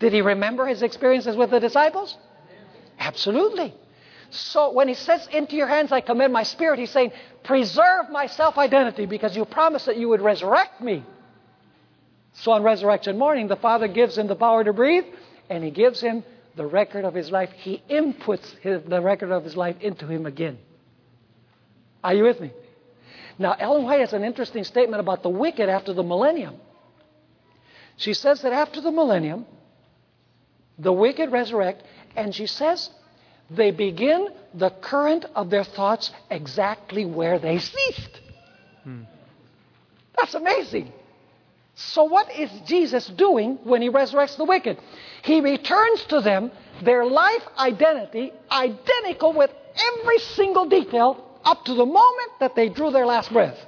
Did 0.00 0.12
He 0.12 0.22
remember 0.22 0.66
His 0.66 0.82
experiences 0.82 1.36
with 1.36 1.50
the 1.50 1.60
disciples? 1.60 2.16
Absolutely. 2.98 3.74
So 4.30 4.72
when 4.72 4.88
he 4.88 4.94
says, 4.94 5.28
Into 5.32 5.54
your 5.54 5.66
hands 5.66 5.92
I 5.92 6.00
commend 6.00 6.32
my 6.32 6.42
spirit, 6.42 6.78
he's 6.78 6.90
saying, 6.90 7.12
Preserve 7.44 8.10
my 8.10 8.26
self 8.26 8.58
identity 8.58 9.06
because 9.06 9.36
you 9.36 9.44
promised 9.44 9.86
that 9.86 9.96
you 9.96 10.08
would 10.08 10.20
resurrect 10.20 10.80
me. 10.80 11.04
So 12.40 12.52
on 12.52 12.62
resurrection 12.62 13.18
morning, 13.18 13.48
the 13.48 13.56
Father 13.56 13.88
gives 13.88 14.18
him 14.18 14.26
the 14.26 14.36
power 14.36 14.62
to 14.62 14.72
breathe, 14.72 15.04
and 15.48 15.64
he 15.64 15.70
gives 15.70 16.00
him 16.00 16.22
the 16.54 16.66
record 16.66 17.04
of 17.04 17.14
his 17.14 17.30
life. 17.30 17.50
He 17.50 17.82
inputs 17.88 18.46
his, 18.58 18.82
the 18.82 19.00
record 19.00 19.30
of 19.30 19.44
his 19.44 19.56
life 19.56 19.76
into 19.80 20.06
him 20.06 20.26
again. 20.26 20.58
Are 22.04 22.14
you 22.14 22.24
with 22.24 22.40
me? 22.40 22.52
Now, 23.38 23.56
Ellen 23.58 23.84
White 23.84 24.00
has 24.00 24.12
an 24.12 24.24
interesting 24.24 24.64
statement 24.64 25.00
about 25.00 25.22
the 25.22 25.28
wicked 25.28 25.68
after 25.68 25.92
the 25.92 26.02
millennium. 26.02 26.56
She 27.96 28.14
says 28.14 28.42
that 28.42 28.52
after 28.52 28.80
the 28.80 28.90
millennium, 28.90 29.46
the 30.78 30.92
wicked 30.92 31.32
resurrect, 31.32 31.82
and 32.14 32.34
she 32.34 32.46
says 32.46 32.90
they 33.50 33.70
begin 33.70 34.28
the 34.54 34.70
current 34.70 35.24
of 35.34 35.50
their 35.50 35.64
thoughts 35.64 36.10
exactly 36.30 37.04
where 37.04 37.38
they 37.38 37.58
ceased. 37.58 38.20
Hmm. 38.84 39.02
That's 40.16 40.34
amazing. 40.34 40.92
So, 41.78 42.04
what 42.04 42.34
is 42.34 42.50
Jesus 42.64 43.06
doing 43.06 43.58
when 43.62 43.82
he 43.82 43.90
resurrects 43.90 44.38
the 44.38 44.44
wicked? 44.44 44.78
He 45.22 45.42
returns 45.42 46.04
to 46.06 46.22
them 46.22 46.50
their 46.82 47.04
life 47.04 47.46
identity, 47.58 48.32
identical 48.50 49.34
with 49.34 49.50
every 49.92 50.18
single 50.20 50.64
detail 50.64 51.38
up 51.44 51.66
to 51.66 51.74
the 51.74 51.84
moment 51.84 52.32
that 52.40 52.56
they 52.56 52.70
drew 52.70 52.90
their 52.90 53.04
last 53.04 53.30
breath. 53.30 53.58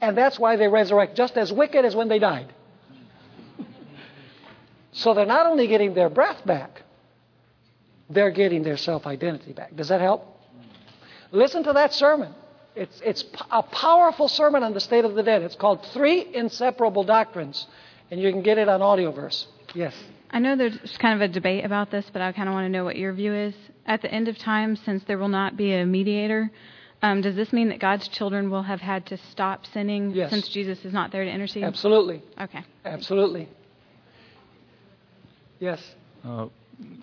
And 0.00 0.18
that's 0.18 0.36
why 0.36 0.56
they 0.56 0.66
resurrect 0.66 1.16
just 1.16 1.36
as 1.36 1.52
wicked 1.52 1.84
as 1.84 1.94
when 1.94 2.08
they 2.08 2.18
died. 2.18 2.52
So 4.90 5.14
they're 5.14 5.24
not 5.24 5.46
only 5.46 5.68
getting 5.68 5.94
their 5.94 6.10
breath 6.10 6.44
back, 6.44 6.82
they're 8.10 8.32
getting 8.32 8.64
their 8.64 8.76
self 8.76 9.06
identity 9.06 9.52
back. 9.52 9.76
Does 9.76 9.88
that 9.88 10.00
help? 10.00 10.26
Listen 11.30 11.62
to 11.64 11.72
that 11.72 11.94
sermon. 11.94 12.34
It's, 12.74 13.00
it's 13.04 13.24
a 13.50 13.62
powerful 13.62 14.28
sermon 14.28 14.62
on 14.62 14.72
the 14.72 14.80
state 14.80 15.04
of 15.04 15.14
the 15.14 15.22
dead. 15.22 15.42
It's 15.42 15.56
called 15.56 15.86
Three 15.92 16.34
Inseparable 16.34 17.04
Doctrines, 17.04 17.66
and 18.10 18.20
you 18.20 18.32
can 18.32 18.42
get 18.42 18.58
it 18.58 18.68
on 18.68 18.80
Audioverse. 18.80 19.46
Yes. 19.74 19.94
I 20.30 20.38
know 20.38 20.56
there's 20.56 20.96
kind 20.98 21.14
of 21.14 21.30
a 21.30 21.32
debate 21.32 21.64
about 21.64 21.90
this, 21.90 22.06
but 22.12 22.22
I 22.22 22.32
kind 22.32 22.48
of 22.48 22.54
want 22.54 22.64
to 22.64 22.70
know 22.70 22.84
what 22.84 22.96
your 22.96 23.12
view 23.12 23.34
is. 23.34 23.54
At 23.84 24.00
the 24.00 24.10
end 24.10 24.28
of 24.28 24.38
time, 24.38 24.76
since 24.76 25.04
there 25.04 25.18
will 25.18 25.28
not 25.28 25.56
be 25.56 25.74
a 25.74 25.84
mediator, 25.84 26.50
um, 27.02 27.20
does 27.20 27.34
this 27.34 27.52
mean 27.52 27.68
that 27.68 27.80
God's 27.80 28.08
children 28.08 28.48
will 28.48 28.62
have 28.62 28.80
had 28.80 29.04
to 29.06 29.18
stop 29.30 29.66
sinning 29.66 30.12
yes. 30.12 30.30
since 30.30 30.48
Jesus 30.48 30.84
is 30.84 30.92
not 30.92 31.12
there 31.12 31.24
to 31.24 31.30
intercede? 31.30 31.64
Absolutely. 31.64 32.22
Okay. 32.40 32.64
Absolutely. 32.84 33.48
Yes. 35.58 35.82
Uh, 36.24 36.46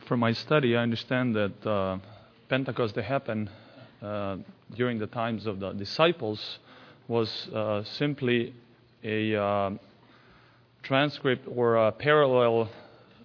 from 0.08 0.22
my 0.22 0.32
study, 0.32 0.76
I 0.76 0.82
understand 0.82 1.36
that 1.36 1.68
uh, 1.68 2.00
Pentecost 2.48 2.96
that 2.96 3.04
happened 3.04 3.50
uh, 4.02 4.38
during 4.76 5.00
the 5.00 5.08
times 5.08 5.46
of 5.46 5.60
the 5.60 5.72
disciples 5.74 6.60
was 7.08 7.50
uh, 7.50 7.84
simply 7.84 8.54
a 9.04 9.36
uh, 9.36 9.72
transcript 10.84 11.48
or 11.54 11.76
a 11.76 11.92
parallel 11.92 12.70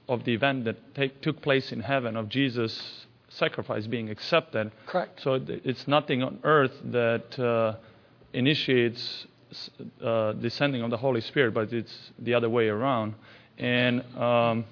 of 0.08 0.24
the 0.24 0.34
event 0.34 0.64
that 0.64 0.94
take, 0.94 1.20
took 1.20 1.40
place 1.42 1.72
in 1.72 1.80
heaven 1.80 2.16
of 2.16 2.28
Jesus' 2.28 3.06
sacrifice 3.28 3.86
being 3.86 4.10
accepted. 4.10 4.70
Correct. 4.86 5.20
So 5.22 5.40
it's 5.48 5.88
nothing 5.88 6.22
on 6.22 6.38
earth 6.44 6.72
that 6.84 7.38
uh, 7.38 7.76
initiates 8.32 9.26
uh, 10.02 10.32
descending 10.32 10.82
of 10.82 10.90
the 10.90 10.96
Holy 10.96 11.20
Spirit, 11.20 11.54
but 11.54 11.72
it's 11.72 12.12
the 12.18 12.34
other 12.34 12.48
way 12.48 12.68
around. 12.68 13.14
And 13.58 14.02
um, 14.16 14.64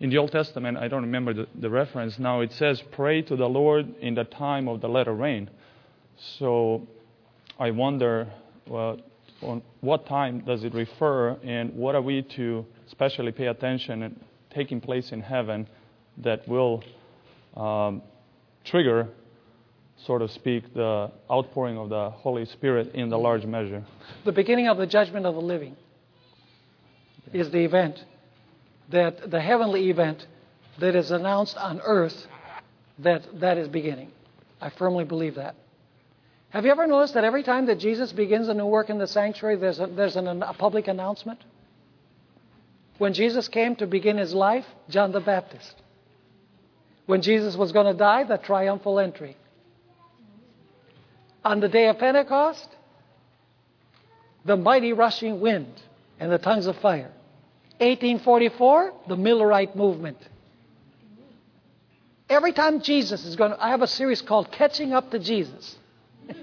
in 0.00 0.10
the 0.10 0.18
Old 0.18 0.32
Testament, 0.32 0.78
I 0.78 0.88
don't 0.88 1.02
remember 1.02 1.34
the, 1.34 1.48
the, 1.54 1.70
reference 1.70 2.18
now, 2.18 2.40
it 2.40 2.52
says, 2.52 2.82
Pray 2.92 3.22
to 3.22 3.36
the 3.36 3.48
Lord 3.48 3.94
in 4.00 4.14
the 4.14 4.24
time 4.24 4.68
of 4.68 4.80
the 4.80 4.88
latter 4.88 5.14
rain. 5.14 5.50
So 6.38 6.86
I 7.58 7.70
wonder, 7.70 8.28
well, 8.66 8.98
on 9.42 9.62
what 9.80 10.06
time 10.06 10.40
does 10.40 10.64
it 10.64 10.74
refer, 10.74 11.36
and 11.42 11.74
what 11.74 11.94
are 11.94 12.02
we 12.02 12.22
to 12.22 12.64
especially 12.86 13.32
pay 13.32 13.46
attention 13.46 14.02
and 14.02 14.24
taking 14.50 14.80
place 14.80 15.12
in 15.12 15.20
heaven 15.20 15.66
that 16.18 16.46
will 16.48 16.82
um, 17.54 18.02
trigger, 18.64 19.08
so 20.06 20.18
to 20.18 20.28
speak, 20.28 20.72
the 20.74 21.10
outpouring 21.30 21.76
of 21.76 21.90
the 21.90 22.10
Holy 22.10 22.46
Spirit 22.46 22.94
in 22.94 23.10
the 23.10 23.18
large 23.18 23.44
measure? 23.44 23.84
The 24.24 24.32
beginning 24.32 24.68
of 24.68 24.78
the 24.78 24.86
judgment 24.86 25.26
of 25.26 25.34
the 25.34 25.40
living 25.40 25.76
is 27.32 27.50
the 27.50 27.64
event 27.64 28.02
that 28.90 29.30
the 29.30 29.40
heavenly 29.40 29.90
event 29.90 30.26
that 30.78 30.94
is 30.94 31.10
announced 31.10 31.56
on 31.56 31.80
earth 31.80 32.26
that 32.98 33.22
that 33.40 33.58
is 33.58 33.68
beginning. 33.68 34.10
I 34.60 34.70
firmly 34.70 35.04
believe 35.04 35.34
that. 35.34 35.54
Have 36.50 36.64
you 36.64 36.70
ever 36.70 36.86
noticed 36.86 37.14
that 37.14 37.24
every 37.24 37.42
time 37.42 37.66
that 37.66 37.78
Jesus 37.78 38.12
begins 38.12 38.48
a 38.48 38.54
new 38.54 38.66
work 38.66 38.88
in 38.88 38.98
the 38.98 39.06
sanctuary, 39.06 39.56
there's 39.56 39.80
a, 39.80 39.86
there's 39.86 40.16
an, 40.16 40.42
a 40.42 40.54
public 40.54 40.88
announcement? 40.88 41.40
When 42.98 43.12
Jesus 43.12 43.48
came 43.48 43.76
to 43.76 43.86
begin 43.86 44.16
his 44.16 44.32
life, 44.32 44.64
John 44.88 45.12
the 45.12 45.20
Baptist. 45.20 45.74
When 47.04 47.22
Jesus 47.22 47.56
was 47.56 47.72
going 47.72 47.86
to 47.86 47.98
die, 47.98 48.24
the 48.24 48.38
triumphal 48.38 48.98
entry. 48.98 49.36
On 51.44 51.60
the 51.60 51.68
day 51.68 51.88
of 51.88 51.98
Pentecost, 51.98 52.68
the 54.44 54.56
mighty 54.56 54.92
rushing 54.92 55.40
wind 55.40 55.72
and 56.18 56.32
the 56.32 56.38
tongues 56.38 56.66
of 56.66 56.76
fire. 56.78 57.12
1844, 57.78 58.92
the 59.08 59.16
Millerite 59.16 59.76
movement. 59.76 60.16
Every 62.28 62.52
time 62.52 62.80
Jesus 62.80 63.24
is 63.24 63.36
going 63.36 63.52
to, 63.52 63.62
I 63.62 63.70
have 63.70 63.82
a 63.82 63.86
series 63.86 64.22
called 64.22 64.50
Catching 64.50 64.92
Up 64.92 65.10
to 65.10 65.18
Jesus. 65.18 65.76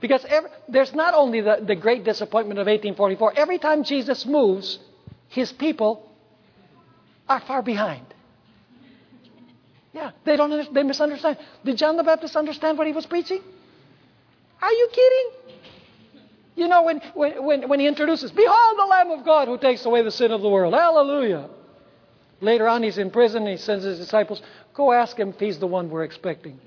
Because 0.00 0.24
every, 0.28 0.50
there's 0.68 0.94
not 0.94 1.14
only 1.14 1.42
the, 1.42 1.62
the 1.62 1.76
great 1.76 2.04
disappointment 2.04 2.58
of 2.58 2.66
1844, 2.66 3.34
every 3.36 3.58
time 3.58 3.84
Jesus 3.84 4.24
moves, 4.24 4.78
his 5.28 5.52
people 5.52 6.10
are 7.28 7.40
far 7.40 7.62
behind. 7.62 8.06
Yeah, 9.92 10.12
they 10.24 10.36
don't 10.36 10.72
they 10.72 10.82
misunderstand. 10.82 11.36
Did 11.64 11.76
John 11.76 11.96
the 11.96 12.02
Baptist 12.02 12.36
understand 12.36 12.78
what 12.78 12.86
he 12.86 12.92
was 12.92 13.06
preaching? 13.06 13.42
Are 14.62 14.72
you 14.72 14.88
kidding? 14.92 15.56
You 16.56 16.68
know, 16.68 16.82
when, 16.82 17.00
when, 17.14 17.44
when, 17.44 17.68
when 17.68 17.80
he 17.80 17.86
introduces, 17.86 18.30
Behold 18.30 18.78
the 18.78 18.86
Lamb 18.86 19.10
of 19.10 19.24
God 19.24 19.48
who 19.48 19.58
takes 19.58 19.84
away 19.84 20.02
the 20.02 20.10
sin 20.10 20.30
of 20.30 20.42
the 20.42 20.48
world. 20.48 20.74
Hallelujah. 20.74 21.48
Later 22.40 22.68
on, 22.68 22.82
he's 22.82 22.98
in 22.98 23.10
prison 23.10 23.42
and 23.42 23.50
he 23.50 23.56
sends 23.56 23.84
his 23.84 23.98
disciples, 23.98 24.40
Go 24.72 24.92
ask 24.92 25.18
him 25.18 25.30
if 25.30 25.40
he's 25.40 25.58
the 25.58 25.66
one 25.66 25.90
we're 25.90 26.04
expecting. 26.04 26.58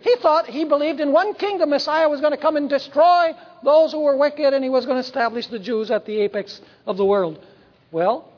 He 0.00 0.16
thought, 0.16 0.46
he 0.46 0.64
believed 0.64 1.00
in 1.00 1.12
one 1.12 1.34
kingdom 1.34 1.70
Messiah 1.70 2.08
was 2.08 2.20
going 2.20 2.32
to 2.32 2.38
come 2.38 2.56
and 2.56 2.68
destroy 2.68 3.32
those 3.64 3.92
who 3.92 4.00
were 4.00 4.16
wicked 4.16 4.54
and 4.54 4.62
he 4.62 4.70
was 4.70 4.86
going 4.86 4.96
to 4.96 5.06
establish 5.06 5.46
the 5.46 5.58
Jews 5.58 5.90
at 5.90 6.06
the 6.06 6.20
apex 6.20 6.60
of 6.86 6.96
the 6.96 7.04
world. 7.04 7.44
Well, 7.90 8.32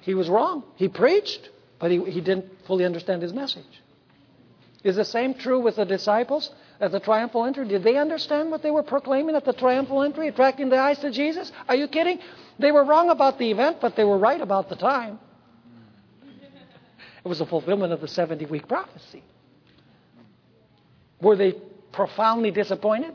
he 0.00 0.14
was 0.14 0.28
wrong. 0.28 0.64
He 0.76 0.88
preached, 0.88 1.48
but 1.78 1.90
he, 1.90 2.02
he 2.04 2.20
didn't 2.20 2.46
fully 2.66 2.84
understand 2.84 3.22
his 3.22 3.32
message. 3.32 3.64
Is 4.82 4.96
the 4.96 5.04
same 5.04 5.34
true 5.34 5.60
with 5.60 5.76
the 5.76 5.84
disciples 5.84 6.50
at 6.78 6.92
the 6.92 7.00
triumphal 7.00 7.46
entry? 7.46 7.66
Did 7.66 7.84
they 7.84 7.96
understand 7.96 8.50
what 8.50 8.62
they 8.62 8.70
were 8.70 8.82
proclaiming 8.82 9.34
at 9.34 9.44
the 9.44 9.54
triumphal 9.54 10.02
entry, 10.02 10.28
attracting 10.28 10.68
the 10.68 10.78
eyes 10.78 10.98
to 10.98 11.10
Jesus? 11.10 11.50
Are 11.68 11.74
you 11.74 11.88
kidding? 11.88 12.18
They 12.58 12.70
were 12.70 12.84
wrong 12.84 13.08
about 13.08 13.38
the 13.38 13.50
event, 13.50 13.78
but 13.80 13.96
they 13.96 14.04
were 14.04 14.18
right 14.18 14.40
about 14.40 14.68
the 14.68 14.76
time. 14.76 15.18
It 17.24 17.28
was 17.28 17.40
a 17.40 17.46
fulfillment 17.46 17.92
of 17.94 18.02
the 18.02 18.08
70 18.08 18.44
week 18.46 18.68
prophecy. 18.68 19.22
Were 21.24 21.36
they 21.36 21.54
profoundly 21.90 22.50
disappointed? 22.50 23.14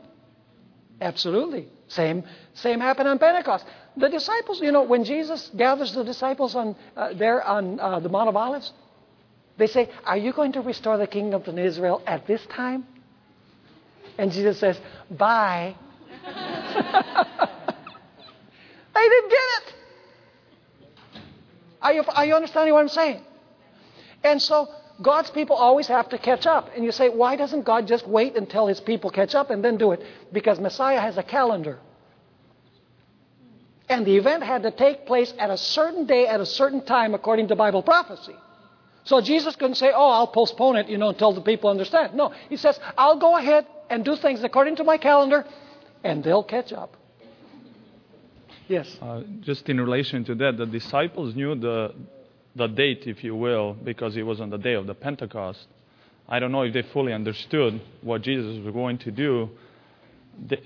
Absolutely. 1.00 1.68
Same, 1.86 2.24
same 2.54 2.80
happened 2.80 3.08
on 3.08 3.18
Pentecost. 3.18 3.64
The 3.96 4.08
disciples, 4.08 4.60
you 4.60 4.72
know, 4.72 4.82
when 4.82 5.04
Jesus 5.04 5.50
gathers 5.56 5.92
the 5.92 6.02
disciples 6.02 6.56
on, 6.56 6.76
uh, 6.96 7.14
there 7.14 7.42
on 7.42 7.78
uh, 7.78 8.00
the 8.00 8.08
Mount 8.08 8.28
of 8.28 8.36
Olives, 8.36 8.72
they 9.56 9.68
say, 9.68 9.90
Are 10.04 10.16
you 10.16 10.32
going 10.32 10.52
to 10.52 10.60
restore 10.60 10.98
the 10.98 11.06
kingdom 11.06 11.42
to 11.44 11.56
Israel 11.56 12.02
at 12.06 12.26
this 12.26 12.44
time? 12.46 12.84
And 14.18 14.32
Jesus 14.32 14.58
says, 14.58 14.78
Bye. 15.10 15.76
they 16.26 16.32
didn't 19.08 19.30
get 19.30 19.48
it. 19.56 19.74
Are 21.82 21.92
you, 21.92 22.04
are 22.08 22.26
you 22.26 22.34
understanding 22.34 22.74
what 22.74 22.80
I'm 22.80 22.88
saying? 22.88 23.22
And 24.22 24.42
so 24.42 24.68
God's 25.02 25.30
people 25.30 25.56
always 25.56 25.86
have 25.86 26.08
to 26.10 26.18
catch 26.18 26.46
up. 26.46 26.70
And 26.74 26.84
you 26.84 26.92
say, 26.92 27.08
why 27.08 27.36
doesn't 27.36 27.64
God 27.64 27.86
just 27.86 28.06
wait 28.06 28.36
until 28.36 28.66
his 28.66 28.80
people 28.80 29.10
catch 29.10 29.34
up 29.34 29.50
and 29.50 29.64
then 29.64 29.78
do 29.78 29.92
it? 29.92 30.02
Because 30.32 30.60
Messiah 30.60 31.00
has 31.00 31.16
a 31.16 31.22
calendar. 31.22 31.78
And 33.88 34.06
the 34.06 34.16
event 34.16 34.42
had 34.42 34.62
to 34.62 34.70
take 34.70 35.06
place 35.06 35.32
at 35.38 35.50
a 35.50 35.56
certain 35.56 36.06
day, 36.06 36.26
at 36.26 36.40
a 36.40 36.46
certain 36.46 36.84
time, 36.84 37.14
according 37.14 37.48
to 37.48 37.56
Bible 37.56 37.82
prophecy. 37.82 38.36
So 39.04 39.20
Jesus 39.20 39.56
couldn't 39.56 39.76
say, 39.76 39.90
oh, 39.94 40.10
I'll 40.10 40.28
postpone 40.28 40.76
it, 40.76 40.88
you 40.88 40.98
know, 40.98 41.08
until 41.08 41.32
the 41.32 41.40
people 41.40 41.70
understand. 41.70 42.14
No, 42.14 42.32
he 42.48 42.56
says, 42.56 42.78
I'll 42.96 43.18
go 43.18 43.36
ahead 43.36 43.66
and 43.88 44.04
do 44.04 44.14
things 44.16 44.44
according 44.44 44.76
to 44.76 44.84
my 44.84 44.98
calendar, 44.98 45.44
and 46.04 46.22
they'll 46.22 46.44
catch 46.44 46.72
up. 46.72 46.96
Yes. 48.68 48.96
Uh, 49.02 49.22
just 49.40 49.68
in 49.68 49.80
relation 49.80 50.24
to 50.26 50.34
that, 50.36 50.56
the 50.58 50.66
disciples 50.66 51.34
knew 51.34 51.56
the 51.56 51.92
the 52.56 52.66
date, 52.66 53.04
if 53.06 53.22
you 53.22 53.34
will, 53.34 53.74
because 53.74 54.16
it 54.16 54.22
was 54.22 54.40
on 54.40 54.50
the 54.50 54.58
day 54.58 54.74
of 54.74 54.86
the 54.86 54.94
Pentecost. 54.94 55.66
I 56.28 56.38
don't 56.38 56.52
know 56.52 56.62
if 56.62 56.72
they 56.72 56.82
fully 56.82 57.12
understood 57.12 57.80
what 58.02 58.22
Jesus 58.22 58.64
was 58.64 58.72
going 58.72 58.98
to 58.98 59.10
do. 59.10 59.50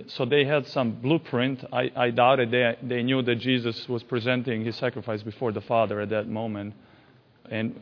So 0.09 0.25
they 0.25 0.45
had 0.45 0.67
some 0.69 0.93
blueprint. 0.93 1.65
I, 1.73 1.91
I 1.97 2.11
doubted 2.11 2.51
they, 2.51 2.77
they 2.83 3.03
knew 3.03 3.23
that 3.23 3.37
Jesus 3.37 3.89
was 3.89 4.03
presenting 4.03 4.65
his 4.65 4.77
sacrifice 4.77 5.23
before 5.23 5.53
the 5.53 5.63
Father 5.63 6.01
at 6.01 6.11
that 6.11 6.29
moment. 6.29 6.75
And 7.51 7.81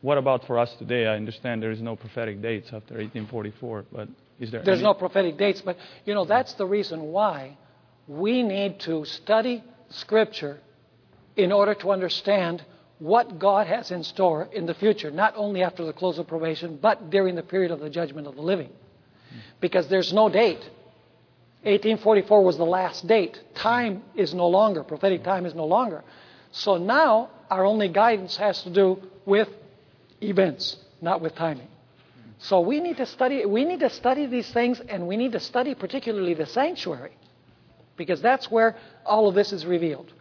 what 0.00 0.16
about 0.16 0.46
for 0.46 0.58
us 0.58 0.74
today? 0.76 1.06
I 1.06 1.16
understand 1.16 1.62
there 1.62 1.70
is 1.70 1.82
no 1.82 1.96
prophetic 1.96 2.40
dates 2.40 2.66
after 2.66 2.94
1844, 2.94 3.84
but 3.92 4.08
is 4.38 4.50
there? 4.50 4.62
There's 4.62 4.78
any? 4.78 4.84
no 4.84 4.94
prophetic 4.94 5.36
dates, 5.36 5.60
but 5.60 5.76
you 6.04 6.14
know 6.14 6.24
that's 6.24 6.54
the 6.54 6.66
reason 6.66 7.02
why 7.04 7.56
we 8.06 8.42
need 8.42 8.80
to 8.80 9.04
study 9.04 9.62
Scripture 9.88 10.60
in 11.36 11.52
order 11.52 11.74
to 11.74 11.90
understand 11.90 12.64
what 12.98 13.38
God 13.38 13.66
has 13.66 13.90
in 13.90 14.04
store 14.04 14.48
in 14.52 14.66
the 14.66 14.74
future, 14.74 15.10
not 15.10 15.34
only 15.36 15.62
after 15.62 15.84
the 15.84 15.92
close 15.92 16.18
of 16.18 16.26
probation, 16.26 16.78
but 16.80 17.10
during 17.10 17.34
the 17.34 17.42
period 17.42 17.70
of 17.70 17.80
the 17.80 17.90
judgment 17.90 18.26
of 18.26 18.36
the 18.36 18.42
living. 18.42 18.70
Because 19.60 19.88
there's 19.88 20.12
no 20.12 20.28
date. 20.28 20.60
1844 21.64 22.44
was 22.44 22.58
the 22.58 22.64
last 22.64 23.06
date. 23.06 23.40
Time 23.54 24.02
is 24.14 24.34
no 24.34 24.48
longer, 24.48 24.84
prophetic 24.84 25.24
time 25.24 25.46
is 25.46 25.54
no 25.54 25.64
longer. 25.64 26.04
So 26.52 26.76
now 26.76 27.30
our 27.50 27.64
only 27.64 27.88
guidance 27.88 28.36
has 28.36 28.62
to 28.62 28.70
do 28.70 29.02
with 29.24 29.48
events, 30.20 30.76
not 31.00 31.20
with 31.20 31.34
timing. 31.34 31.68
So 32.38 32.60
we 32.60 32.80
need 32.80 32.98
to 32.98 33.06
study 33.06 33.46
we 33.46 33.64
need 33.64 33.80
to 33.80 33.90
study 33.90 34.26
these 34.26 34.50
things 34.52 34.80
and 34.80 35.06
we 35.08 35.16
need 35.16 35.32
to 35.32 35.40
study 35.40 35.74
particularly 35.74 36.34
the 36.34 36.46
sanctuary 36.46 37.12
because 37.96 38.20
that's 38.20 38.50
where 38.50 38.76
all 39.06 39.28
of 39.28 39.34
this 39.34 39.52
is 39.52 39.64
revealed. 39.64 40.12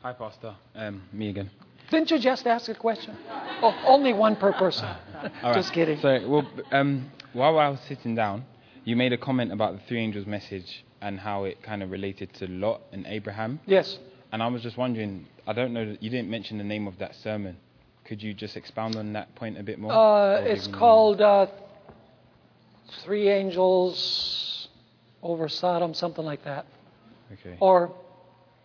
Hi, 0.00 0.12
Pastor. 0.12 0.54
Um, 0.76 1.02
me 1.12 1.28
again. 1.30 1.50
Didn't 1.90 2.12
you 2.12 2.20
just 2.20 2.46
ask 2.46 2.68
a 2.68 2.74
question? 2.74 3.16
Oh, 3.62 3.74
only 3.84 4.12
one 4.12 4.36
per 4.36 4.52
person. 4.52 4.86
All 5.42 5.52
just 5.52 5.72
kidding. 5.72 5.98
So, 6.00 6.28
well, 6.28 6.48
um, 6.70 7.10
while 7.32 7.58
I 7.58 7.68
was 7.68 7.80
sitting 7.88 8.14
down, 8.14 8.44
you 8.84 8.94
made 8.94 9.12
a 9.12 9.18
comment 9.18 9.52
about 9.52 9.74
the 9.74 9.80
three 9.88 9.98
angels' 9.98 10.24
message 10.26 10.84
and 11.00 11.18
how 11.18 11.44
it 11.44 11.62
kind 11.64 11.82
of 11.82 11.90
related 11.90 12.32
to 12.34 12.46
Lot 12.46 12.82
and 12.92 13.06
Abraham. 13.08 13.58
Yes. 13.66 13.98
And 14.30 14.40
I 14.40 14.46
was 14.46 14.62
just 14.62 14.76
wondering, 14.76 15.26
I 15.48 15.52
don't 15.52 15.72
know, 15.72 15.96
you 15.98 16.10
didn't 16.10 16.30
mention 16.30 16.58
the 16.58 16.64
name 16.64 16.86
of 16.86 16.96
that 16.98 17.16
sermon. 17.16 17.56
Could 18.04 18.22
you 18.22 18.34
just 18.34 18.56
expound 18.56 18.94
on 18.94 19.12
that 19.14 19.34
point 19.34 19.58
a 19.58 19.64
bit 19.64 19.80
more? 19.80 19.92
Uh, 19.92 20.40
it's 20.42 20.68
called 20.68 21.20
uh, 21.20 21.46
Three 23.02 23.28
Angels 23.28 24.68
over 25.24 25.48
Sodom, 25.48 25.92
something 25.92 26.24
like 26.24 26.44
that. 26.44 26.66
Okay. 27.32 27.56
Or 27.58 27.92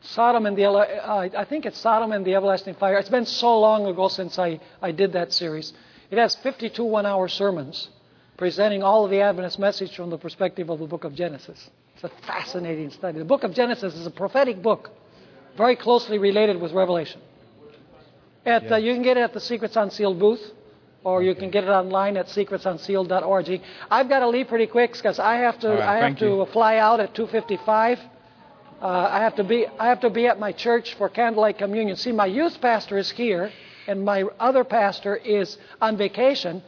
Sodom 0.04 0.46
and 0.46 0.58
the 0.58 0.66
uh, 0.66 1.30
I 1.38 1.46
think 1.46 1.66
it's 1.66 1.78
Sodom 1.80 2.12
and 2.12 2.26
the 2.26 2.36
Everlasting 2.36 2.76
Fire. 2.76 2.98
It's 2.98 3.10
been 3.10 3.26
so 3.26 3.60
long 3.60 3.86
ago 3.88 4.10
since 4.10 4.38
I, 4.38 4.60
I 4.82 4.92
did 4.92 5.14
that 5.14 5.32
series. 5.32 5.74
It 6.12 6.18
has 6.18 6.36
52 6.36 6.84
one-hour 6.84 7.30
sermons 7.30 7.90
presenting 8.38 8.84
all 8.84 9.06
of 9.06 9.12
the 9.12 9.22
Adventist 9.22 9.60
message 9.60 9.96
from 9.96 10.10
the 10.10 10.18
perspective 10.18 10.70
of 10.70 10.80
the 10.80 10.88
book 10.88 11.06
of 11.06 11.16
Genesis. 11.16 11.70
It's 11.96 12.04
a 12.04 12.10
fascinating 12.28 12.90
study. 12.90 13.20
The 13.20 13.26
book 13.26 13.44
of 13.44 13.54
Genesis 13.54 13.96
is 13.96 14.06
a 14.06 14.12
prophetic 14.12 14.62
book, 14.62 14.92
very 15.56 15.78
closely 15.78 16.18
related 16.18 16.60
with 16.60 16.74
Revelation. 16.74 17.22
At, 18.46 18.70
uh, 18.70 18.76
you 18.76 18.94
can 18.94 19.04
get 19.04 19.16
it 19.16 19.22
at 19.22 19.34
the 19.34 19.40
Secrets 19.40 19.78
Unsealed 19.78 20.20
booth, 20.20 20.42
or 21.06 21.24
you 21.24 21.34
can 21.34 21.50
get 21.50 21.64
it 21.64 21.70
online 21.70 22.18
at 22.18 22.28
secretsunsealed.org. 22.28 23.62
I've 23.90 24.10
got 24.10 24.20
to 24.20 24.28
leave 24.28 24.48
pretty 24.48 24.68
quick 24.68 24.94
because 24.94 25.20
I 25.20 25.36
have 25.36 25.60
to 25.60 25.70
right, 25.70 25.80
I 25.80 26.08
have 26.10 26.18
to 26.20 26.26
you. 26.26 26.46
fly 26.52 26.78
out 26.78 27.00
at 27.00 27.14
2:55. 27.14 28.00
Uh, 28.82 28.88
I 29.12 29.20
have 29.22 29.36
to 29.36 29.44
be 29.44 29.66
I 29.80 29.88
have 29.88 30.02
to 30.02 30.10
be 30.10 30.28
at 30.28 30.40
my 30.40 30.52
church 30.52 30.96
for 30.96 31.10
candlelight 31.10 31.58
communion. 31.58 31.96
See, 31.96 32.12
my 32.12 32.26
youth 32.26 32.60
pastor 32.62 32.98
is 32.98 33.10
here, 33.12 33.52
and 33.88 34.04
my 34.04 34.24
other 34.40 34.64
pastor 34.64 35.16
is 35.16 35.58
on 35.82 35.98
vacation, 35.98 36.62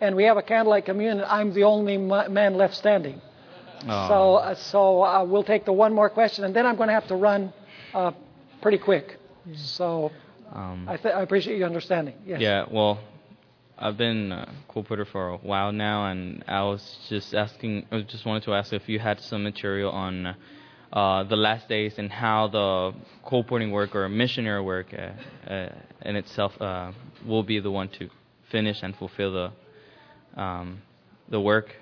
and 0.00 0.16
we 0.16 0.24
have 0.24 0.36
a 0.36 0.42
candlelight 0.42 0.84
communion. 0.84 1.24
I'm 1.26 1.52
the 1.54 1.64
only 1.64 1.96
man 1.96 2.54
left 2.54 2.74
standing. 2.74 3.20
Oh. 3.88 4.08
So 4.08 4.34
uh, 4.36 4.54
so 4.54 5.02
uh, 5.04 5.24
we'll 5.24 5.44
take 5.44 5.64
the 5.64 5.72
one 5.72 5.92
more 5.94 6.08
question, 6.10 6.44
and 6.44 6.54
then 6.56 6.66
I'm 6.66 6.76
going 6.76 6.88
to 6.88 6.94
have 6.94 7.06
to 7.08 7.16
run 7.16 7.52
uh, 7.92 8.12
pretty 8.62 8.78
quick. 8.78 9.18
So 9.56 10.10
Um, 10.52 10.88
I, 10.88 10.96
th- 10.96 11.14
I 11.14 11.22
appreciate 11.22 11.58
your 11.58 11.66
understanding. 11.66 12.14
Yes. 12.26 12.40
Yeah, 12.40 12.64
well, 12.70 12.98
I've 13.78 13.96
been 13.96 14.32
a 14.32 14.48
colporteur 14.70 15.06
for 15.06 15.28
a 15.30 15.36
while 15.38 15.72
now, 15.72 16.06
and 16.10 16.44
I 16.46 16.62
was 16.62 16.82
just 17.08 17.34
asking, 17.34 17.86
I 17.90 18.02
just 18.02 18.24
wanted 18.24 18.44
to 18.44 18.54
ask 18.54 18.72
if 18.72 18.88
you 18.88 18.98
had 19.00 19.20
some 19.20 19.42
material 19.42 19.90
on 19.90 20.34
uh, 20.94 21.24
the 21.24 21.36
last 21.36 21.68
days 21.68 21.94
and 21.98 22.10
how 22.10 22.46
the 22.46 22.94
colporting 23.28 23.72
work 23.72 23.96
or 23.96 24.08
missionary 24.08 24.62
work 24.62 24.94
uh, 24.94 25.52
uh, 25.52 25.68
in 26.02 26.14
itself 26.14 26.52
uh, 26.60 26.92
will 27.26 27.42
be 27.42 27.58
the 27.58 27.70
one 27.70 27.88
to 27.88 28.08
finish 28.52 28.80
and 28.82 28.94
fulfill 28.96 29.32
the 29.32 30.40
um, 30.40 30.80
the 31.28 31.40
work. 31.40 31.74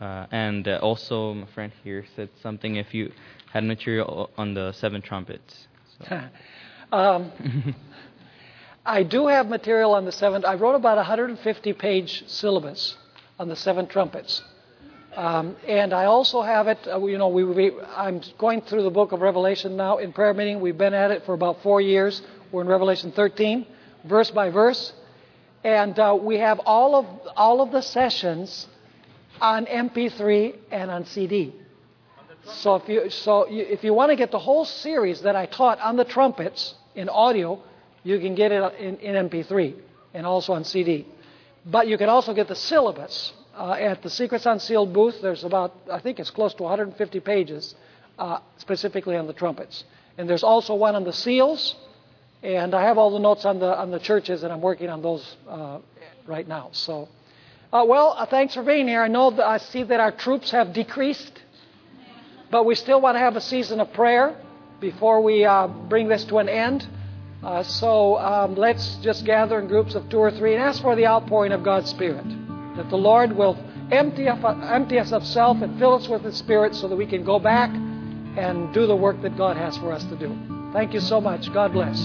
Uh, 0.00 0.26
and 0.30 0.68
also, 0.68 1.34
my 1.34 1.46
friend 1.54 1.72
here 1.82 2.04
said 2.14 2.28
something 2.40 2.76
if 2.76 2.94
you 2.94 3.10
had 3.52 3.64
material 3.64 4.30
on 4.36 4.54
the 4.54 4.72
seven 4.72 5.02
trumpets. 5.02 5.66
um, 6.92 7.32
I 8.84 9.02
do 9.02 9.26
have 9.26 9.48
material 9.48 9.94
on 9.94 10.04
the 10.04 10.12
seven. 10.12 10.44
I 10.44 10.54
wrote 10.54 10.74
about 10.74 10.98
a 10.98 11.02
150 11.02 11.72
page 11.72 12.24
syllabus 12.28 12.96
on 13.38 13.48
the 13.48 13.56
seven 13.56 13.88
trumpets. 13.88 14.42
Um, 15.16 15.56
and 15.66 15.94
I 15.94 16.04
also 16.04 16.42
have 16.42 16.68
it, 16.68 16.78
uh, 16.86 17.02
you 17.06 17.16
know, 17.16 17.28
we, 17.28 17.42
we, 17.42 17.72
I'm 17.96 18.20
going 18.36 18.60
through 18.60 18.82
the 18.82 18.90
book 18.90 19.12
of 19.12 19.22
Revelation 19.22 19.74
now 19.74 19.96
in 19.96 20.12
prayer 20.12 20.34
meeting. 20.34 20.60
We've 20.60 20.76
been 20.76 20.92
at 20.92 21.10
it 21.10 21.24
for 21.24 21.32
about 21.32 21.62
four 21.62 21.80
years. 21.80 22.20
We're 22.52 22.60
in 22.60 22.68
Revelation 22.68 23.12
13, 23.12 23.66
verse 24.04 24.30
by 24.30 24.50
verse. 24.50 24.92
And 25.64 25.98
uh, 25.98 26.18
we 26.20 26.36
have 26.36 26.60
all 26.66 26.94
of, 26.96 27.06
all 27.34 27.62
of 27.62 27.72
the 27.72 27.80
sessions 27.80 28.66
on 29.40 29.64
MP3 29.64 30.54
and 30.70 30.90
on 30.90 31.06
CD. 31.06 31.54
So 32.44 32.74
if 32.76 32.86
you, 32.86 33.08
so 33.08 33.48
you, 33.48 33.62
if 33.62 33.82
you 33.84 33.94
want 33.94 34.10
to 34.10 34.16
get 34.16 34.30
the 34.30 34.38
whole 34.38 34.66
series 34.66 35.22
that 35.22 35.34
I 35.34 35.46
taught 35.46 35.80
on 35.80 35.96
the 35.96 36.04
trumpets 36.04 36.74
in 36.94 37.08
audio, 37.08 37.62
you 38.04 38.20
can 38.20 38.34
get 38.34 38.52
it 38.52 38.74
in, 38.78 38.98
in 38.98 39.28
MP3 39.30 39.74
and 40.12 40.26
also 40.26 40.52
on 40.52 40.64
CD. 40.64 41.06
But 41.64 41.88
you 41.88 41.96
can 41.96 42.10
also 42.10 42.34
get 42.34 42.48
the 42.48 42.54
syllabus 42.54 43.32
uh, 43.56 43.72
at 43.72 44.02
the 44.02 44.10
Secrets 44.10 44.46
Unsealed 44.46 44.92
booth. 44.92 45.20
There's 45.22 45.44
about, 45.44 45.74
I 45.90 45.98
think 45.98 46.20
it's 46.20 46.30
close 46.30 46.54
to 46.54 46.62
150 46.62 47.20
pages 47.20 47.74
uh, 48.18 48.38
specifically 48.58 49.16
on 49.16 49.26
the 49.26 49.32
trumpets. 49.32 49.84
And 50.18 50.28
there's 50.28 50.42
also 50.42 50.74
one 50.74 50.94
on 50.94 51.04
the 51.04 51.12
seals. 51.12 51.74
And 52.42 52.74
I 52.74 52.82
have 52.82 52.98
all 52.98 53.10
the 53.10 53.18
notes 53.18 53.44
on 53.44 53.58
the 53.58 53.76
on 53.76 53.90
the 53.90 53.98
churches, 53.98 54.42
and 54.42 54.52
I'm 54.52 54.60
working 54.60 54.88
on 54.90 55.02
those 55.02 55.36
uh, 55.48 55.78
right 56.26 56.46
now. 56.46 56.68
So, 56.72 57.08
uh, 57.72 57.84
well, 57.88 58.14
uh, 58.16 58.26
thanks 58.26 58.54
for 58.54 58.62
being 58.62 58.86
here. 58.86 59.02
I 59.02 59.08
know 59.08 59.30
that 59.30 59.44
I 59.44 59.56
see 59.56 59.82
that 59.84 60.00
our 60.00 60.12
troops 60.12 60.50
have 60.50 60.72
decreased, 60.72 61.32
but 62.50 62.64
we 62.64 62.74
still 62.74 63.00
want 63.00 63.16
to 63.16 63.20
have 63.20 63.36
a 63.36 63.40
season 63.40 63.80
of 63.80 63.92
prayer 63.94 64.36
before 64.80 65.22
we 65.22 65.44
uh, 65.44 65.66
bring 65.66 66.08
this 66.08 66.24
to 66.26 66.38
an 66.38 66.48
end. 66.48 66.86
So 67.64 68.18
um, 68.18 68.54
let's 68.54 68.96
just 68.96 69.24
gather 69.24 69.58
in 69.58 69.66
groups 69.68 69.94
of 69.94 70.08
two 70.08 70.18
or 70.18 70.30
three 70.30 70.54
and 70.54 70.62
ask 70.62 70.82
for 70.82 70.94
the 70.94 71.06
outpouring 71.06 71.52
of 71.52 71.62
God's 71.62 71.88
Spirit, 71.88 72.26
that 72.76 72.88
the 72.90 72.96
Lord 72.96 73.32
will 73.32 73.58
empty, 73.90 74.28
us 74.28 75.12
of 75.12 75.26
self 75.26 75.62
and 75.62 75.78
fill 75.78 75.94
us 75.94 76.08
with 76.08 76.22
His 76.22 76.36
Spirit, 76.36 76.74
so 76.74 76.88
that 76.88 76.96
we 76.96 77.06
can 77.06 77.24
go 77.24 77.38
back 77.38 77.70
and 77.70 78.72
do 78.74 78.86
the 78.86 78.96
work 78.96 79.20
that 79.22 79.36
God 79.36 79.56
has 79.56 79.76
for 79.78 79.92
us 79.92 80.04
to 80.04 80.16
do. 80.16 80.36
Thank 80.72 80.92
you 80.92 81.00
so 81.00 81.20
much. 81.20 81.52
God 81.52 81.72
bless. 81.72 81.98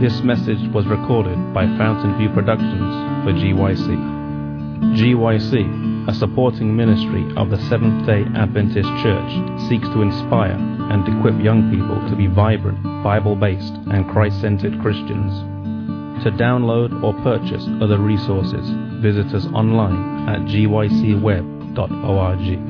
This 0.00 0.22
message 0.22 0.66
was 0.72 0.86
recorded 0.86 1.52
by 1.52 1.66
Fountain 1.76 2.16
View 2.16 2.30
Productions 2.30 3.22
for 3.22 3.32
GYC. 3.34 4.18
GYC, 4.96 6.08
a 6.08 6.14
supporting 6.14 6.74
ministry 6.74 7.22
of 7.36 7.50
the 7.50 7.60
Seventh 7.68 8.06
day 8.06 8.24
Adventist 8.34 8.88
Church, 9.02 9.68
seeks 9.68 9.86
to 9.88 10.00
inspire 10.00 10.56
and 10.56 11.06
equip 11.06 11.38
young 11.44 11.70
people 11.70 12.00
to 12.08 12.16
be 12.16 12.26
vibrant, 12.26 12.82
Bible 13.04 13.36
based, 13.36 13.74
and 13.92 14.08
Christ 14.10 14.40
centered 14.40 14.80
Christians. 14.80 15.59
To 16.24 16.30
download 16.30 17.02
or 17.02 17.14
purchase 17.22 17.66
other 17.80 17.98
resources, 17.98 18.68
visit 19.00 19.34
us 19.34 19.46
online 19.54 20.28
at 20.28 20.40
gycweb.org. 20.40 22.69